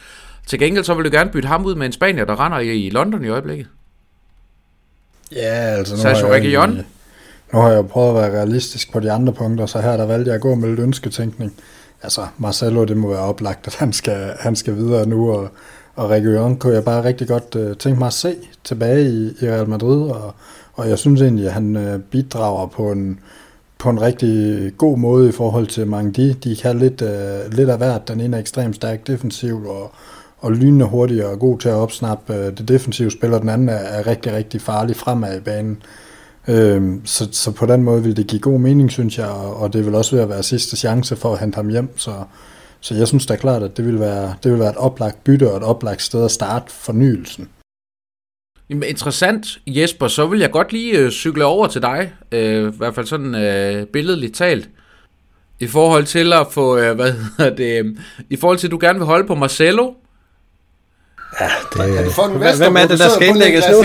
Til 0.47 0.59
gengæld 0.59 0.83
så 0.83 0.93
vil 0.93 1.05
du 1.05 1.09
gerne 1.11 1.31
bytte 1.31 1.47
ham 1.47 1.65
ud 1.65 1.75
med 1.75 1.85
en 1.85 1.91
spanier, 1.91 2.25
der 2.25 2.45
render 2.45 2.59
i, 2.59 2.71
i 2.85 2.89
London 2.89 3.25
i 3.25 3.27
øjeblikket. 3.27 3.67
Ja, 5.31 5.39
altså 5.77 5.95
nu 5.95 6.01
Sergio 6.01 6.25
har, 6.27 6.33
jeg, 6.33 6.41
Reguilon. 6.41 6.63
egentlig- 6.69 6.85
nu 7.53 7.59
har 7.59 7.69
jeg 7.69 7.87
prøvet 7.87 8.09
at 8.09 8.15
være 8.15 8.39
realistisk 8.41 8.91
på 8.91 8.99
de 8.99 9.11
andre 9.11 9.33
punkter, 9.33 9.65
så 9.65 9.81
her 9.81 9.97
der 9.97 10.05
valgte 10.05 10.27
jeg 10.29 10.35
at 10.35 10.41
gå 10.41 10.55
med 10.55 10.69
lidt 10.69 10.79
ønsketænkning. 10.79 11.53
Altså, 12.03 12.27
Marcelo, 12.37 12.83
det 12.85 12.97
må 12.97 13.09
være 13.09 13.19
oplagt, 13.19 13.67
at 13.67 13.75
han 13.75 13.93
skal, 13.93 14.33
han 14.39 14.55
skal 14.55 14.75
videre 14.75 15.05
nu, 15.05 15.31
og, 15.31 15.49
og 15.95 16.09
Reguilon 16.09 16.57
kunne 16.57 16.73
jeg 16.73 16.83
bare 16.83 17.03
rigtig 17.03 17.27
godt 17.27 17.55
uh, 17.55 17.77
tænke 17.77 17.99
mig 17.99 18.07
at 18.07 18.13
se 18.13 18.35
tilbage 18.63 19.01
i, 19.09 19.33
i 19.41 19.49
Real 19.49 19.69
Madrid, 19.69 20.09
og, 20.11 20.35
og 20.81 20.89
jeg 20.89 20.99
synes 20.99 21.21
egentlig, 21.21 21.45
at 21.45 21.53
han 21.53 21.75
øh, 21.75 21.99
bidrager 21.99 22.67
på 22.67 22.91
en, 22.91 23.19
på 23.77 23.89
en 23.89 24.01
rigtig 24.01 24.71
god 24.77 24.97
måde 24.97 25.29
i 25.29 25.31
forhold 25.31 25.67
til 25.67 25.87
mange 25.87 26.11
de. 26.11 26.33
De 26.43 26.55
kan 26.55 26.79
lidt, 26.79 27.01
uh, 27.01 27.53
lidt 27.53 27.69
af 27.69 27.77
hvert. 27.77 28.07
Den 28.07 28.21
ene 28.21 28.37
er 28.37 28.41
ekstremt 28.41 28.75
stærk 28.75 29.07
defensiv, 29.07 29.65
og, 29.65 29.91
og 30.39 30.51
lynende 30.51 30.85
hurtig 30.85 31.25
og 31.25 31.39
god 31.39 31.59
til 31.59 31.69
at 31.69 31.75
opsnappe 31.75 32.33
uh, 32.33 32.57
det 32.57 32.67
defensive 32.67 33.11
spil, 33.11 33.33
og 33.33 33.41
den 33.41 33.49
anden 33.49 33.69
er, 33.69 33.73
er 33.73 34.07
rigtig, 34.07 34.33
rigtig 34.33 34.61
farlig 34.61 34.95
fremad 34.95 35.37
i 35.37 35.39
banen. 35.39 35.83
Øhm, 36.47 37.01
så, 37.05 37.27
så 37.31 37.51
på 37.51 37.65
den 37.65 37.83
måde 37.83 38.03
vil 38.03 38.17
det 38.17 38.27
give 38.27 38.41
god 38.41 38.59
mening, 38.59 38.91
synes 38.91 39.17
jeg, 39.17 39.27
og, 39.27 39.55
og 39.55 39.73
det 39.73 39.85
vil 39.85 39.95
også 39.95 40.15
være, 40.15 40.23
at 40.23 40.29
være 40.29 40.43
sidste 40.43 40.77
chance 40.77 41.15
for 41.15 41.33
at 41.33 41.39
hente 41.39 41.55
ham 41.55 41.69
hjem, 41.69 41.97
så, 41.97 42.11
så 42.79 42.95
jeg 42.95 43.07
synes 43.07 43.25
da 43.25 43.35
klart, 43.35 43.63
at 43.63 43.77
det 43.77 43.85
vil, 43.85 43.99
være, 43.99 44.33
det 44.43 44.51
vil 44.51 44.59
være 44.59 44.69
et 44.69 44.77
oplagt 44.77 45.23
bytte 45.23 45.51
og 45.51 45.57
et 45.57 45.63
oplagt 45.63 46.01
sted 46.01 46.25
at 46.25 46.31
starte 46.31 46.71
fornyelsen. 46.71 47.47
Jamen, 48.71 48.83
interessant, 48.83 49.45
Jesper. 49.67 50.07
Så 50.07 50.25
vil 50.25 50.39
jeg 50.39 50.51
godt 50.51 50.71
lige 50.71 50.97
øh, 50.97 51.11
cykle 51.11 51.45
over 51.45 51.67
til 51.67 51.81
dig, 51.81 52.11
øh, 52.31 52.73
i 52.73 52.77
hvert 52.77 52.95
fald 52.95 53.05
sådan 53.05 53.35
øh, 53.35 53.85
billedligt 53.85 54.35
talt, 54.35 54.69
i 55.59 55.67
forhold 55.67 56.05
til 56.05 56.33
at 56.33 56.47
få, 56.51 56.77
øh, 56.77 56.95
hvad 56.99 57.13
hedder 57.37 57.55
det, 57.55 57.85
øh, 57.85 57.95
i 58.29 58.35
forhold 58.35 58.57
til, 58.57 58.67
at 58.67 58.71
du 58.71 58.77
gerne 58.81 58.99
vil 58.99 59.05
holde 59.05 59.27
på 59.27 59.35
Marcelo. 59.35 59.93
Ja, 61.39 61.49
det, 61.73 62.57
Hvem 62.57 62.75
er 62.75 62.87
det, 62.87 62.99
der 62.99 63.09
skal 63.09 63.27
indlægges 63.27 63.63
nu? 63.71 63.83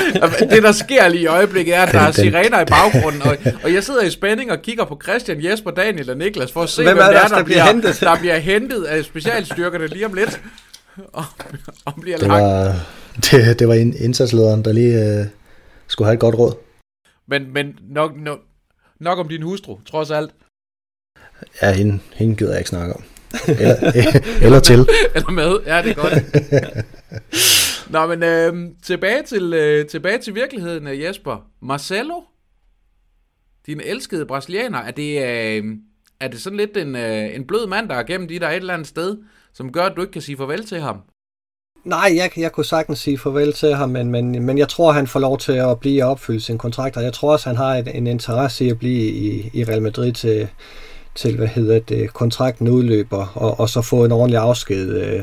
det, 0.54 0.62
der 0.62 0.72
sker 0.72 1.08
lige 1.08 1.22
i 1.22 1.26
øjeblikket, 1.26 1.74
er, 1.74 1.82
at 1.82 1.92
der 1.92 2.00
er 2.00 2.10
sirener 2.12 2.60
i 2.60 2.64
baggrunden, 2.64 3.22
og, 3.22 3.36
og 3.62 3.74
jeg 3.74 3.84
sidder 3.84 4.02
i 4.02 4.10
spænding 4.10 4.52
og 4.52 4.62
kigger 4.62 4.84
på 4.84 5.00
Christian, 5.02 5.44
Jesper, 5.44 5.70
Daniel 5.70 6.10
og 6.10 6.16
Niklas, 6.16 6.52
for 6.52 6.62
at 6.62 6.68
se, 6.68 6.82
Hvem 6.82 6.96
hvem, 6.96 7.06
er 7.06 7.06
det 7.06 7.16
der, 7.16 7.22
er, 7.24 7.28
der 7.28 7.36
der, 7.36 7.44
bliver 7.44 7.64
bliver, 7.64 7.72
hentet? 7.72 8.00
der 8.00 8.16
bliver 8.16 8.36
hentet 8.36 8.84
af 8.84 9.04
specialstyrkerne 9.04 9.86
lige 9.86 10.06
om 10.06 10.12
lidt, 10.12 10.40
og, 11.12 11.24
og 11.84 11.94
bliver 12.00 12.18
det, 12.18 12.28
lagt. 12.28 12.42
var, 12.42 12.86
det, 13.16 13.58
det 13.58 13.68
var 13.68 13.74
ind- 13.74 13.94
indsatslederen, 13.94 14.64
der 14.64 14.72
lige 14.72 15.20
øh, 15.20 15.26
skulle 15.86 16.06
have 16.06 16.14
et 16.14 16.20
godt 16.20 16.34
råd. 16.34 16.54
Men, 17.26 17.52
men 17.52 17.78
nok, 17.82 18.16
nok, 18.16 18.38
nok 19.00 19.18
om 19.18 19.28
din 19.28 19.42
hustru, 19.42 19.78
trods 19.86 20.10
alt. 20.10 20.30
Ja, 21.62 21.72
hende, 21.72 21.98
hende 22.14 22.36
gider 22.36 22.50
jeg 22.50 22.60
ikke 22.60 22.70
snakke 22.70 22.94
om. 22.94 23.04
Eller, 23.48 23.92
eller 24.44 24.60
til. 24.60 24.78
Eller 25.14 25.30
med, 25.30 25.58
ja, 25.66 25.82
det 25.82 25.90
er 25.90 25.94
godt. 25.94 26.14
Nå, 27.90 28.06
men 28.06 28.22
øh, 28.22 28.70
tilbage, 28.82 29.22
til, 29.22 29.52
øh, 29.54 29.86
tilbage 29.86 30.18
til 30.18 30.34
virkeligheden, 30.34 30.86
øh, 30.86 31.00
Jesper. 31.00 31.46
Marcelo, 31.62 32.20
din 33.66 33.80
elskede 33.80 34.26
brasilianer, 34.26 34.78
er 34.78 34.90
det, 34.90 35.22
øh, 35.22 35.64
er 36.20 36.28
det 36.28 36.40
sådan 36.40 36.56
lidt 36.56 36.76
en, 36.76 36.96
øh, 36.96 37.34
en 37.34 37.46
blød 37.46 37.66
mand, 37.66 37.88
der 37.88 37.94
er 37.94 38.02
gennem 38.02 38.28
de 38.28 38.38
der 38.38 38.48
et 38.48 38.56
eller 38.56 38.74
andet 38.74 38.88
sted, 38.88 39.16
som 39.54 39.72
gør, 39.72 39.82
at 39.82 39.92
du 39.96 40.00
ikke 40.00 40.12
kan 40.12 40.22
sige 40.22 40.36
farvel 40.36 40.66
til 40.66 40.80
ham? 40.80 41.02
Nej, 41.84 42.12
jeg, 42.16 42.30
jeg 42.36 42.52
kunne 42.52 42.64
sagtens 42.64 42.98
sige 42.98 43.18
farvel 43.18 43.52
til 43.52 43.74
ham, 43.74 43.88
men, 43.88 44.10
men, 44.10 44.42
men 44.42 44.58
jeg 44.58 44.68
tror, 44.68 44.92
han 44.92 45.06
får 45.06 45.20
lov 45.20 45.38
til 45.38 45.52
at 45.52 45.80
blive 45.80 46.04
og 46.04 46.10
opfylde 46.10 46.40
sin 46.40 46.58
kontrakt, 46.58 46.96
og 46.96 47.02
jeg 47.02 47.12
tror 47.12 47.32
også, 47.32 47.48
han 47.48 47.56
har 47.56 47.74
en, 47.74 47.88
en 47.88 48.06
interesse 48.06 48.64
i 48.64 48.70
at 48.70 48.78
blive 48.78 49.10
i, 49.10 49.50
i 49.52 49.64
Real 49.64 49.82
Madrid 49.82 50.12
til, 50.12 50.48
til 51.14 51.36
hvad 51.36 51.46
hedder 51.46 51.80
det, 51.80 52.12
kontrakten 52.12 52.68
udløber, 52.68 53.26
og, 53.34 53.60
og 53.60 53.68
så 53.68 53.82
få 53.82 54.04
en 54.04 54.12
ordentlig 54.12 54.38
afsked. 54.38 54.88
Øh, 54.88 55.22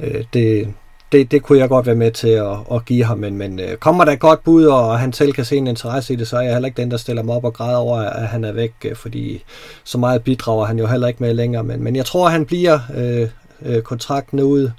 øh, 0.00 0.24
det, 0.32 0.74
det, 1.12 1.30
det 1.30 1.42
kunne 1.42 1.58
jeg 1.58 1.68
godt 1.68 1.86
være 1.86 1.94
med 1.94 2.10
til 2.10 2.28
at, 2.28 2.56
at 2.72 2.84
give 2.84 3.04
ham, 3.04 3.18
men, 3.18 3.36
men 3.36 3.60
øh, 3.60 3.76
kommer 3.76 4.04
der 4.04 4.12
et 4.12 4.20
godt 4.20 4.44
bud, 4.44 4.64
og 4.64 4.98
han 4.98 5.12
selv 5.12 5.32
kan 5.32 5.44
se 5.44 5.56
en 5.56 5.66
interesse 5.66 6.12
i 6.12 6.16
det, 6.16 6.28
så 6.28 6.36
er 6.36 6.40
jeg 6.40 6.52
heller 6.52 6.66
ikke 6.66 6.82
den, 6.82 6.90
der 6.90 6.96
stiller 6.96 7.22
mig 7.22 7.34
op 7.34 7.44
og 7.44 7.54
græder 7.54 7.76
over, 7.76 7.98
at 7.98 8.28
han 8.28 8.44
er 8.44 8.52
væk, 8.52 8.72
øh, 8.84 8.96
fordi 8.96 9.44
så 9.84 9.98
meget 9.98 10.24
bidrager 10.24 10.64
han 10.64 10.78
jo 10.78 10.86
heller 10.86 11.08
ikke 11.08 11.22
med 11.22 11.34
længere, 11.34 11.64
men, 11.64 11.82
men 11.82 11.96
jeg 11.96 12.06
tror, 12.06 12.28
han 12.28 12.46
bliver 12.46 12.78
øh, 12.96 13.28
øh, 13.64 13.82
kontrakten 13.82 14.40
ud, 14.40 14.70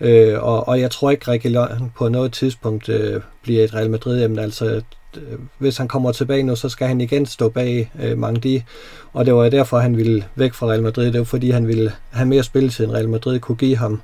Øh, 0.00 0.42
og, 0.42 0.68
og 0.68 0.80
jeg 0.80 0.90
tror 0.90 1.10
ikke, 1.10 1.30
Reguilon 1.30 1.92
på 1.96 2.08
noget 2.08 2.32
tidspunkt 2.32 2.88
øh, 2.88 3.20
bliver 3.42 3.64
et 3.64 3.74
Real 3.74 3.90
Madrid. 3.90 4.20
Jamen, 4.20 4.38
altså, 4.38 4.82
øh, 5.16 5.38
hvis 5.58 5.76
han 5.76 5.88
kommer 5.88 6.12
tilbage 6.12 6.42
nu, 6.42 6.56
så 6.56 6.68
skal 6.68 6.86
han 6.88 7.00
igen 7.00 7.26
stå 7.26 7.48
bag 7.48 7.92
øh, 8.02 8.18
Mangdi. 8.18 8.62
Og 9.12 9.26
det 9.26 9.34
var 9.34 9.48
derfor, 9.48 9.78
han 9.78 9.96
ville 9.96 10.24
væk 10.34 10.54
fra 10.54 10.66
Real 10.66 10.82
Madrid. 10.82 11.12
Det 11.12 11.18
var 11.18 11.24
fordi, 11.24 11.50
han 11.50 11.68
ville 11.68 11.92
have 12.10 12.26
mere 12.26 12.42
spilletid, 12.42 12.84
end 12.84 12.92
Real 12.92 13.08
Madrid 13.08 13.40
kunne 13.40 13.56
give 13.56 13.76
ham. 13.76 14.00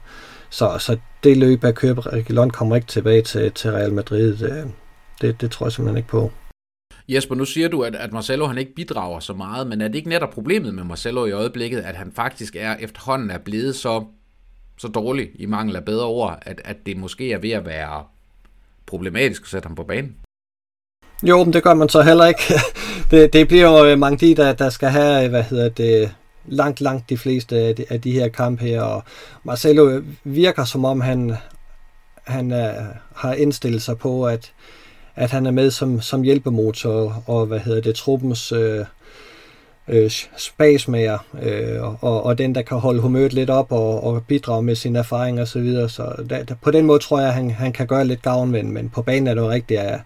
Så, 0.50 0.78
så 0.78 0.96
det 1.24 1.36
løb 1.36 1.64
af 1.64 1.74
køb 1.74 2.06
Reguilon 2.06 2.50
kommer 2.50 2.76
ikke 2.76 2.88
tilbage 2.88 3.22
til, 3.22 3.52
til 3.52 3.72
Real 3.72 3.92
Madrid. 3.92 4.42
Øh, 4.42 4.64
Det, 5.20 5.40
det 5.40 5.50
tror 5.50 5.66
jeg 5.66 5.72
simpelthen 5.72 5.96
ikke 5.96 6.08
på. 6.08 6.30
Jesper, 7.08 7.34
nu 7.34 7.44
siger 7.44 7.68
du, 7.68 7.82
at, 7.82 7.94
at 7.94 8.12
Marcelo 8.12 8.46
han 8.46 8.58
ikke 8.58 8.74
bidrager 8.74 9.20
så 9.20 9.34
meget, 9.34 9.66
men 9.66 9.80
er 9.80 9.88
det 9.88 9.94
ikke 9.94 10.08
netop 10.08 10.30
problemet 10.30 10.74
med 10.74 10.84
Marcelo 10.84 11.26
i 11.26 11.32
øjeblikket, 11.32 11.80
at 11.80 11.96
han 11.96 12.12
faktisk 12.12 12.56
er 12.56 12.76
efterhånden 12.76 13.30
er 13.30 13.38
blevet 13.38 13.76
så, 13.76 14.04
så 14.78 14.88
dårlig 14.88 15.30
i 15.34 15.46
mangel 15.46 15.76
af 15.76 15.84
bedre 15.84 16.06
ord, 16.06 16.38
at, 16.42 16.60
at 16.64 16.76
det 16.86 16.96
måske 16.96 17.32
er 17.32 17.38
ved 17.38 17.50
at 17.50 17.66
være 17.66 18.04
problematisk 18.86 19.42
at 19.42 19.48
sætte 19.48 19.66
ham 19.66 19.74
på 19.74 19.84
banen? 19.84 20.16
Jo, 21.22 21.44
men 21.44 21.52
det 21.52 21.62
gør 21.62 21.74
man 21.74 21.88
så 21.88 22.02
heller 22.02 22.26
ikke. 22.26 22.42
det, 23.10 23.32
det 23.32 23.48
bliver 23.48 23.80
jo 23.80 23.86
øh, 23.86 23.98
mange 23.98 24.26
de, 24.26 24.34
der, 24.34 24.52
der 24.52 24.70
skal 24.70 24.88
have, 24.88 25.24
øh, 25.24 25.30
hvad 25.30 25.42
hedder 25.42 25.68
det, 25.68 26.14
langt, 26.46 26.80
langt 26.80 27.10
de 27.10 27.18
fleste 27.18 27.56
af 27.56 27.76
de, 27.76 27.84
af 27.90 28.00
de 28.00 28.12
her 28.12 28.28
kampe 28.28 28.64
her, 28.64 28.82
og 28.82 29.04
Marcelo 29.44 29.88
øh, 29.88 30.04
virker 30.24 30.64
som 30.64 30.84
om 30.84 31.00
han, 31.00 31.36
han 32.26 32.50
er, 32.50 32.86
har 33.14 33.32
indstillet 33.32 33.82
sig 33.82 33.98
på, 33.98 34.26
at, 34.26 34.52
at 35.16 35.30
han 35.30 35.46
er 35.46 35.50
med 35.50 35.70
som, 35.70 36.00
som 36.00 36.22
hjælpemotor, 36.22 37.22
og 37.26 37.46
hvad 37.46 37.58
hedder 37.58 37.80
det, 37.80 37.94
truppens 37.94 38.52
øh, 38.52 38.84
øh, 39.88 40.10
spasmager, 40.36 41.18
øh, 41.42 42.04
og, 42.04 42.24
og 42.26 42.38
den, 42.38 42.54
der 42.54 42.62
kan 42.62 42.78
holde 42.78 43.00
humøret 43.00 43.32
lidt 43.32 43.50
op 43.50 43.72
og, 43.72 44.04
og 44.04 44.24
bidrage 44.28 44.62
med 44.62 44.74
sine 44.74 44.98
erfaringer 44.98 45.42
og 45.42 45.48
Så, 45.48 45.60
videre. 45.60 45.88
så 45.88 46.24
der, 46.30 46.44
der, 46.44 46.54
på 46.62 46.70
den 46.70 46.86
måde 46.86 46.98
tror 46.98 47.20
jeg, 47.20 47.28
at 47.28 47.34
han, 47.34 47.50
han 47.50 47.72
kan 47.72 47.86
gøre 47.86 48.04
lidt 48.04 48.22
gavn, 48.22 48.50
men, 48.50 48.72
men 48.72 48.88
på 48.88 49.02
banen 49.02 49.26
er 49.26 49.34
det 49.34 49.40
jo 49.40 49.50
rigtigt, 49.50 49.80
at 49.80 50.00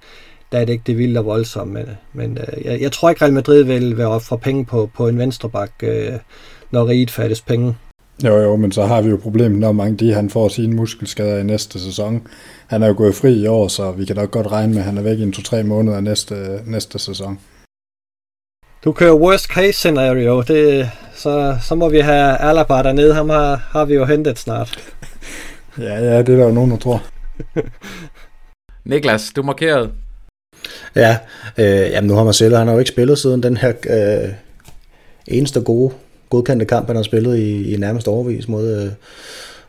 der 0.53 0.59
er 0.59 0.65
det 0.65 0.73
ikke 0.73 0.85
det 0.87 0.99
vilde 0.99 1.21
og 1.21 1.27
voldsomme. 1.27 1.75
Men, 1.75 1.89
men 2.13 2.39
øh, 2.39 2.65
jeg, 2.65 2.81
jeg 2.81 2.93
tror 2.93 3.11
ikke, 3.11 3.23
Real 3.23 3.33
Madrid 3.33 3.63
vil 3.63 3.99
være 3.99 4.09
op 4.09 4.23
for 4.23 4.37
penge 4.37 4.65
på, 4.65 4.91
på 4.97 5.09
en 5.09 5.19
venstreback, 5.19 5.73
øh, 5.83 6.13
når 6.71 6.89
riget 6.89 7.11
fattes 7.11 7.41
penge. 7.41 7.77
Jo, 8.23 8.43
jo, 8.43 8.57
men 8.57 8.73
så 8.73 8.87
har 8.87 9.03
vi 9.03 9.11
jo 9.11 9.17
problemet, 9.17 9.59
når 9.59 9.73
mange 9.73 9.97
de 9.97 10.15
han 10.15 10.31
får 10.31 10.49
sine 10.49 10.77
muskelskader 10.77 11.39
i 11.39 11.43
næste 11.43 11.81
sæson. 11.81 12.27
Han 12.67 12.83
er 12.83 12.87
jo 12.87 12.95
gået 12.97 13.15
fri 13.15 13.33
i 13.33 13.47
år, 13.47 13.69
så 13.69 13.93
vi 13.93 14.05
kan 14.05 14.17
nok 14.17 14.31
godt 14.31 14.53
regne 14.53 14.73
med, 14.73 14.79
at 14.79 14.85
han 14.85 14.99
er 14.99 15.03
væk 15.03 15.19
i 15.19 15.23
en 15.23 15.33
to-tre 15.33 15.63
måneder 15.63 16.01
næste, 16.01 16.61
næste 16.67 16.99
sæson. 16.99 17.39
Du 18.85 18.93
kører 18.93 19.15
worst 19.15 19.47
case 19.47 19.73
scenario, 19.73 20.43
det, 20.43 20.91
så, 21.15 21.57
så 21.63 21.75
må 21.75 21.89
vi 21.89 21.99
have 21.99 22.37
Alaba 22.41 22.83
dernede, 22.83 23.15
ham 23.15 23.29
har, 23.29 23.57
har 23.57 23.85
vi 23.85 23.95
jo 23.95 24.05
hentet 24.05 24.39
snart. 24.39 24.79
ja, 25.79 25.95
ja, 25.95 26.19
det 26.19 26.29
er 26.29 26.37
der 26.37 26.45
jo 26.45 26.53
nogen, 26.53 26.71
der 26.71 26.77
tror. 26.77 27.03
Niklas, 28.85 29.33
du 29.37 29.43
markerede. 29.43 29.91
Ja, 30.97 31.19
øh, 31.59 31.91
jamen 31.91 32.09
nu 32.09 32.15
har 32.15 32.25
Marcelo, 32.25 32.57
han 32.57 32.67
har 32.67 32.75
jo 32.75 32.79
ikke 32.79 32.91
spillet 32.91 33.19
siden 33.19 33.43
den 33.43 33.57
her 33.57 33.73
øh, 33.89 34.33
eneste 35.27 35.61
gode 35.61 35.95
godkendte 36.31 36.65
kamp, 36.67 36.87
han 36.87 36.97
har 36.97 37.03
spillet 37.03 37.39
i, 37.39 37.75
i 37.75 37.77
nærmest 37.77 38.09
overvis 38.09 38.49
mod, 38.49 38.85
øh, 38.85 38.91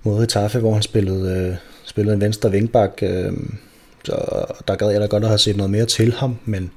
mod 0.03 0.23
Etafe, 0.23 0.59
hvor 0.59 0.73
han 0.73 0.81
spillede, 0.81 1.47
øh, 1.49 1.55
spillede 1.85 2.13
en 2.15 2.21
venstre 2.21 2.51
vingbak. 2.51 2.99
Øh, 3.01 3.33
så 4.03 4.45
der 4.67 4.75
gad 4.75 4.89
jeg 4.89 5.01
da 5.01 5.05
godt 5.05 5.23
at 5.23 5.29
have 5.29 5.37
set 5.37 5.57
noget 5.57 5.69
mere 5.69 5.85
til 5.85 6.13
ham, 6.13 6.37
men, 6.45 6.71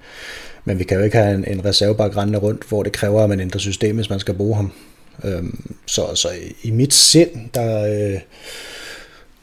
men 0.64 0.78
vi 0.78 0.84
kan 0.84 0.98
jo 0.98 1.04
ikke 1.04 1.16
have 1.16 1.34
en, 1.34 1.44
en 1.44 1.64
reservebak 1.64 2.16
rendende 2.16 2.38
rundt, 2.38 2.64
hvor 2.68 2.82
det 2.82 2.92
kræver, 2.92 3.22
at 3.22 3.28
man 3.28 3.40
ændrer 3.40 3.58
system, 3.58 3.96
hvis 3.96 4.10
man 4.10 4.20
skal 4.20 4.34
bruge 4.34 4.56
ham. 4.56 4.72
Øh, 5.24 5.42
så, 5.86 6.14
så 6.14 6.28
i, 6.28 6.68
i 6.68 6.70
mit 6.70 6.94
sind, 6.94 7.50
der, 7.54 7.84
øh, 7.84 8.20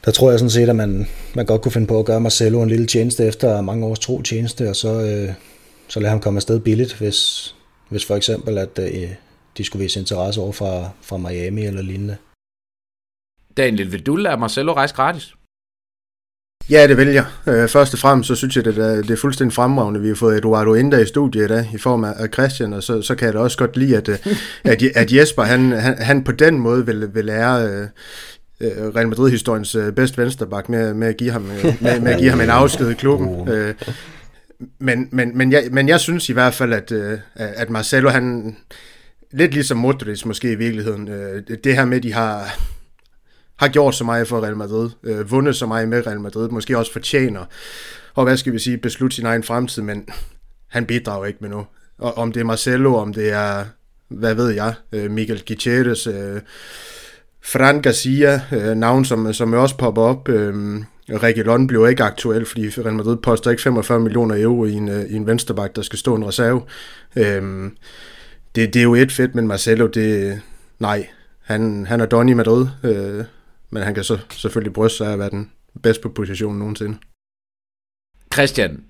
der 0.04 0.10
tror 0.10 0.30
jeg 0.30 0.38
sådan 0.38 0.50
set, 0.50 0.68
at 0.68 0.76
man, 0.76 1.08
man 1.34 1.46
godt 1.46 1.62
kunne 1.62 1.72
finde 1.72 1.86
på 1.86 1.98
at 1.98 2.04
gøre 2.04 2.20
Marcelo 2.20 2.62
en 2.62 2.68
lille 2.68 2.86
tjeneste 2.86 3.26
efter 3.26 3.60
mange 3.60 3.86
års 3.86 3.98
tro 3.98 4.22
tjeneste, 4.22 4.68
og 4.68 4.76
så, 4.76 5.00
øh, 5.00 5.32
så 5.88 6.00
lade 6.00 6.10
ham 6.10 6.20
komme 6.20 6.38
afsted 6.38 6.60
billigt, 6.60 6.94
hvis, 6.94 7.54
hvis 7.88 8.04
for 8.04 8.16
eksempel, 8.16 8.58
at 8.58 8.78
øh, 8.78 9.08
de 9.58 9.64
skulle 9.64 9.82
vise 9.82 10.00
interesse 10.00 10.40
over 10.40 10.52
fra, 10.52 10.90
fra 11.02 11.16
Miami 11.16 11.66
eller 11.66 11.82
lignende. 11.82 12.16
Daniel, 13.56 13.92
vil 13.92 14.06
du 14.06 14.16
lade 14.16 14.36
Marcelo 14.36 14.72
rejse 14.72 14.94
gratis? 14.94 15.34
Ja, 16.70 16.86
det 16.88 16.96
vil 16.96 17.08
jeg. 17.08 17.24
Øh, 17.46 17.68
først 17.68 17.92
og 17.92 17.98
fremmest, 17.98 18.28
så 18.28 18.34
synes 18.34 18.56
jeg, 18.56 18.66
at 18.66 18.74
det 18.76 19.10
er 19.10 19.16
fuldstændig 19.16 19.54
fremragende. 19.54 20.00
Vi 20.00 20.08
har 20.08 20.14
fået 20.14 20.38
Eduardo 20.38 20.74
Inda 20.74 20.98
i 20.98 21.06
studiet 21.06 21.44
i 21.44 21.48
dag, 21.48 21.70
i 21.74 21.78
form 21.78 22.04
af 22.04 22.28
Christian, 22.32 22.72
og 22.72 22.82
så, 22.82 23.02
så 23.02 23.14
kan 23.14 23.26
jeg 23.26 23.34
da 23.34 23.38
også 23.38 23.58
godt 23.58 23.76
lide, 23.76 23.96
at, 23.96 24.08
øh, 24.08 24.18
at, 24.72 24.82
at 24.82 25.12
Jesper, 25.12 25.42
han, 25.42 25.72
han, 25.72 25.98
han 25.98 26.24
på 26.24 26.32
den 26.32 26.58
måde 26.58 26.86
vil, 26.86 27.14
vil 27.14 27.24
lære 27.24 27.68
øh, 27.68 27.88
øh 28.60 28.94
Real 28.94 29.08
Madrid-historiens 29.08 29.74
øh, 29.74 29.92
bedste 29.92 30.18
vensterbak 30.18 30.68
med, 30.68 30.94
med, 30.94 31.08
at 31.08 31.16
give 31.16 31.30
ham, 31.30 31.42
med, 31.42 32.00
med 32.00 32.12
at 32.12 32.18
give 32.18 32.30
ham 32.30 32.40
en 32.40 32.50
afsked 32.60 32.90
i 32.90 32.94
klubben. 32.94 33.28
Uh. 33.28 33.74
men, 34.78 35.08
men, 35.12 35.38
men, 35.38 35.52
jeg, 35.52 35.68
men 35.72 35.88
jeg 35.88 36.00
synes 36.00 36.28
i 36.28 36.32
hvert 36.32 36.54
fald, 36.54 36.72
at, 36.72 36.92
at 37.36 37.70
Marcelo, 37.70 38.08
han, 38.08 38.56
lidt 39.36 39.54
ligesom 39.54 39.78
Modric 39.78 40.24
måske 40.24 40.52
i 40.52 40.54
virkeligheden. 40.54 41.08
Øh, 41.08 41.42
det 41.64 41.76
her 41.76 41.84
med, 41.84 41.96
at 41.96 42.02
de 42.02 42.12
har, 42.12 42.58
har 43.56 43.68
gjort 43.68 43.94
så 43.94 44.04
meget 44.04 44.28
for 44.28 44.40
Real 44.40 44.56
Madrid, 44.56 44.90
øh, 45.02 45.30
vundet 45.30 45.56
så 45.56 45.66
meget 45.66 45.88
med 45.88 46.06
Real 46.06 46.20
Madrid, 46.20 46.48
måske 46.48 46.78
også 46.78 46.92
fortjener, 46.92 47.44
og 48.14 48.24
hvad 48.24 48.36
skal 48.36 48.52
vi 48.52 48.58
sige, 48.58 48.78
beslutte 48.78 49.16
sin 49.16 49.26
egen 49.26 49.42
fremtid, 49.42 49.82
men 49.82 50.08
han 50.68 50.86
bidrager 50.86 51.26
ikke 51.26 51.38
med 51.40 51.48
noget. 51.48 51.66
Og 51.98 52.18
om 52.18 52.32
det 52.32 52.40
er 52.40 52.44
Marcelo, 52.44 52.94
om 52.94 53.14
det 53.14 53.32
er, 53.32 53.64
hvad 54.08 54.34
ved 54.34 54.50
jeg, 54.50 54.74
øh, 54.92 55.10
Miguel 55.10 55.42
Gutierrez, 55.48 56.06
øh, 56.06 56.40
Fran 57.44 57.82
Garcia, 57.82 58.40
øh, 58.52 58.76
navn 58.76 59.04
som, 59.04 59.32
som 59.32 59.52
også 59.52 59.76
popper 59.76 60.02
op, 60.02 60.28
øh, 60.28 60.82
Reguilon 61.10 61.66
blev 61.66 61.88
ikke 61.90 62.04
aktuel, 62.04 62.46
fordi 62.46 62.68
Real 62.68 62.94
Madrid 62.94 63.16
poster 63.16 63.50
ikke 63.50 63.62
45 63.62 64.00
millioner 64.00 64.42
euro 64.42 64.64
i 64.64 64.72
en, 64.72 64.88
øh, 64.88 65.04
i 65.04 65.14
en 65.14 65.26
vensterbak, 65.26 65.76
der 65.76 65.82
skal 65.82 65.98
stå 65.98 66.14
en 66.14 66.26
reserve. 66.26 66.62
Øhm, 67.16 67.76
det, 68.56 68.74
det 68.74 68.80
er 68.80 68.84
jo 68.84 68.94
et 68.94 69.12
fedt, 69.12 69.34
men 69.34 69.46
Marcelo, 69.46 69.86
det, 69.86 70.40
nej, 70.78 71.06
han, 71.42 71.86
han 71.86 72.00
er 72.00 72.06
Donny 72.06 72.30
i 72.30 72.34
Madrid, 72.34 72.66
øh, 72.84 73.24
men 73.70 73.82
han 73.82 73.94
kan 73.94 74.04
så 74.04 74.18
selvfølgelig 74.30 74.72
bryste 74.72 74.96
sig 74.96 75.08
af 75.08 75.12
at 75.12 75.18
være 75.18 75.30
den 75.30 75.50
bedste 75.82 76.02
på 76.02 76.08
positionen 76.08 76.58
nogensinde. 76.58 76.98
Christian, 78.34 78.84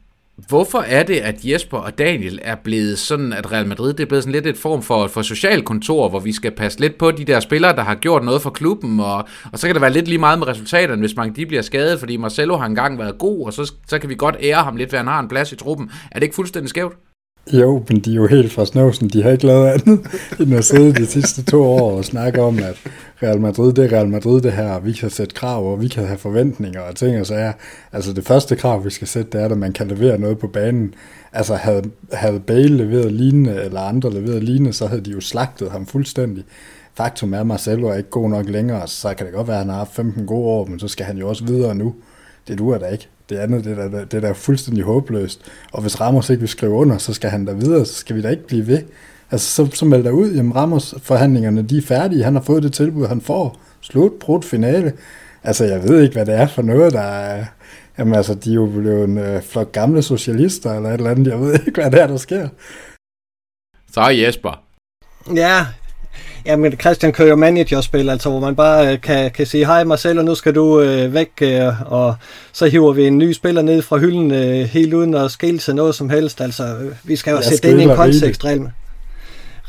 hvorfor 0.48 0.78
er 0.78 1.02
det, 1.02 1.16
at 1.16 1.44
Jesper 1.44 1.78
og 1.78 1.98
Daniel 1.98 2.38
er 2.42 2.54
blevet 2.54 2.98
sådan, 2.98 3.32
at 3.32 3.52
Real 3.52 3.66
Madrid 3.66 3.92
det 3.92 4.00
er 4.00 4.06
blevet 4.06 4.22
sådan 4.24 4.32
lidt 4.32 4.46
et 4.46 4.56
form 4.56 4.82
for, 4.82 5.06
for 5.06 5.22
socialkontor, 5.22 6.08
hvor 6.08 6.20
vi 6.20 6.32
skal 6.32 6.50
passe 6.50 6.80
lidt 6.80 6.98
på 6.98 7.10
de 7.10 7.24
der 7.24 7.40
spillere, 7.40 7.76
der 7.76 7.82
har 7.82 7.94
gjort 7.94 8.24
noget 8.24 8.42
for 8.42 8.50
klubben, 8.50 9.00
og, 9.00 9.28
og 9.52 9.58
så 9.58 9.66
kan 9.66 9.74
det 9.74 9.82
være 9.82 9.92
lidt 9.92 10.08
lige 10.08 10.18
meget 10.18 10.38
med 10.38 10.46
resultaterne, 10.46 11.00
hvis 11.00 11.16
man 11.16 11.36
de 11.36 11.46
bliver 11.46 11.62
skadet, 11.62 11.98
fordi 11.98 12.16
Marcelo 12.16 12.56
har 12.56 12.66
engang 12.66 12.98
været 12.98 13.18
god, 13.18 13.46
og 13.46 13.52
så, 13.52 13.72
så 13.88 13.98
kan 13.98 14.08
vi 14.08 14.14
godt 14.14 14.36
ære 14.40 14.62
ham 14.62 14.76
lidt, 14.76 14.92
ved 14.92 14.98
han 14.98 15.06
har 15.06 15.20
en 15.20 15.28
plads 15.28 15.52
i 15.52 15.56
truppen. 15.56 15.90
Er 16.10 16.14
det 16.14 16.22
ikke 16.22 16.34
fuldstændig 16.34 16.70
skævt? 16.70 16.96
Jo, 17.52 17.84
men 17.88 18.00
de 18.00 18.10
er 18.10 18.14
jo 18.14 18.26
helt 18.26 18.52
fra 18.52 18.66
snøvsen. 18.66 19.08
De 19.08 19.22
har 19.22 19.30
ikke 19.30 19.46
lavet 19.46 19.66
andet 19.66 20.00
end 20.40 20.54
at 20.54 20.64
sidde 20.64 20.94
de 20.94 21.06
sidste 21.06 21.42
to 21.42 21.62
år 21.62 21.96
og 21.96 22.04
snakke 22.04 22.42
om, 22.42 22.58
at 22.58 22.76
Real 23.22 23.40
Madrid, 23.40 23.72
det 23.72 23.84
er 23.84 23.96
Real 23.96 24.08
Madrid 24.08 24.40
det 24.42 24.52
her, 24.52 24.80
vi 24.80 24.92
kan 24.92 25.10
sætte 25.10 25.34
krav, 25.34 25.72
og 25.72 25.80
vi 25.80 25.88
kan 25.88 26.06
have 26.06 26.18
forventninger 26.18 26.80
og 26.80 26.96
ting 26.96 27.20
og 27.20 27.26
sager. 27.26 27.52
Altså 27.92 28.12
det 28.12 28.26
første 28.26 28.56
krav, 28.56 28.84
vi 28.84 28.90
skal 28.90 29.08
sætte, 29.08 29.30
det 29.32 29.40
er, 29.40 29.48
at 29.48 29.58
man 29.58 29.72
kan 29.72 29.88
levere 29.88 30.18
noget 30.18 30.38
på 30.38 30.46
banen. 30.46 30.94
Altså 31.32 31.54
havde, 31.54 31.82
havde 32.12 32.40
Bale 32.40 32.76
leveret 32.76 33.12
lignende, 33.12 33.62
eller 33.64 33.80
andre 33.80 34.10
leveret 34.10 34.44
lignende, 34.44 34.72
så 34.72 34.86
havde 34.86 35.00
de 35.00 35.10
jo 35.10 35.20
slagtet 35.20 35.70
ham 35.70 35.86
fuldstændig. 35.86 36.44
Faktum 36.94 37.34
er, 37.34 37.40
at 37.40 37.46
Marcelo 37.46 37.88
er 37.88 37.94
ikke 37.94 38.10
god 38.10 38.30
nok 38.30 38.48
længere, 38.48 38.88
så 38.88 39.14
kan 39.14 39.26
det 39.26 39.34
godt 39.34 39.48
være, 39.48 39.56
at 39.56 39.62
han 39.62 39.70
har 39.70 39.78
haft 39.78 39.94
15 39.94 40.26
gode 40.26 40.46
år, 40.46 40.66
men 40.66 40.78
så 40.78 40.88
skal 40.88 41.06
han 41.06 41.18
jo 41.18 41.28
også 41.28 41.44
videre 41.44 41.74
nu. 41.74 41.94
Det 42.48 42.58
duer 42.58 42.78
da 42.78 42.86
ikke. 42.86 43.08
Det 43.28 43.36
andet, 43.36 43.64
det 43.64 43.78
er, 43.78 43.88
da, 43.88 44.04
det 44.04 44.14
er 44.14 44.20
da 44.20 44.32
fuldstændig 44.32 44.84
håbløst. 44.84 45.40
Og 45.72 45.82
hvis 45.82 46.00
Ramos 46.00 46.30
ikke 46.30 46.40
vil 46.40 46.48
skrive 46.48 46.72
under, 46.72 46.98
så 46.98 47.14
skal 47.14 47.30
han 47.30 47.44
da 47.44 47.52
videre, 47.52 47.86
så 47.86 47.94
skal 47.94 48.16
vi 48.16 48.22
da 48.22 48.28
ikke 48.28 48.46
blive 48.46 48.66
ved. 48.66 48.82
Altså, 49.30 49.54
så, 49.54 49.70
så 49.76 49.84
meld 49.84 50.04
dig 50.04 50.12
ud, 50.12 50.32
jamen 50.32 50.56
Ramos 50.56 50.94
forhandlingerne, 51.02 51.62
de 51.62 51.78
er 51.78 51.82
færdige, 51.82 52.24
han 52.24 52.34
har 52.34 52.42
fået 52.42 52.62
det 52.62 52.72
tilbud, 52.72 53.06
han 53.06 53.20
får. 53.20 53.60
Slut, 53.80 54.12
brudt, 54.20 54.44
finale. 54.44 54.92
Altså, 55.44 55.64
jeg 55.64 55.82
ved 55.82 56.02
ikke, 56.02 56.12
hvad 56.12 56.26
det 56.26 56.34
er 56.34 56.46
for 56.46 56.62
noget, 56.62 56.92
der 56.92 57.00
er... 57.00 57.44
Jamen 57.98 58.14
altså, 58.14 58.34
de 58.34 58.50
er 58.50 58.54
jo 58.54 58.66
blevet 58.66 59.04
en 59.04 59.18
øh, 59.18 59.42
flok 59.42 59.72
gamle 59.72 60.02
socialister, 60.02 60.72
eller 60.72 60.88
et 60.88 60.94
eller 60.94 61.10
andet, 61.10 61.26
jeg 61.26 61.40
ved 61.40 61.52
ikke, 61.66 61.80
hvad 61.80 61.90
det 61.90 62.00
er, 62.02 62.06
der 62.06 62.16
sker. 62.16 62.48
Så 63.92 64.00
er 64.00 64.10
Jesper. 64.10 64.62
Ja, 65.34 65.66
Ja, 66.46 66.56
men 66.56 66.80
Christian 66.80 67.12
kører 67.12 67.28
jo 67.28 67.36
managerspil, 67.36 68.10
altså 68.10 68.30
hvor 68.30 68.40
man 68.40 68.56
bare 68.56 68.92
øh, 68.92 69.00
kan, 69.00 69.30
kan 69.30 69.46
sige, 69.46 69.66
hej 69.66 69.84
Marcelo, 69.84 70.22
nu 70.22 70.34
skal 70.34 70.54
du 70.54 70.80
øh, 70.80 71.14
væk, 71.14 71.30
øh, 71.42 71.92
og 71.92 72.14
så 72.52 72.66
hiver 72.66 72.92
vi 72.92 73.06
en 73.06 73.18
ny 73.18 73.32
spiller 73.32 73.62
ned 73.62 73.82
fra 73.82 73.96
hylden, 73.96 74.30
øh, 74.30 74.64
helt 74.64 74.94
uden 74.94 75.14
at 75.14 75.30
skille 75.30 75.58
til 75.58 75.74
noget 75.74 75.94
som 75.94 76.10
helst. 76.10 76.40
Altså, 76.40 76.76
vi 77.04 77.16
skal 77.16 77.30
jo 77.30 77.42
sætte 77.42 77.68
det 77.68 77.70
ind 77.70 77.80
i 77.80 77.84
en 77.84 77.96
kontekst, 77.96 78.44
Real, 78.44 78.70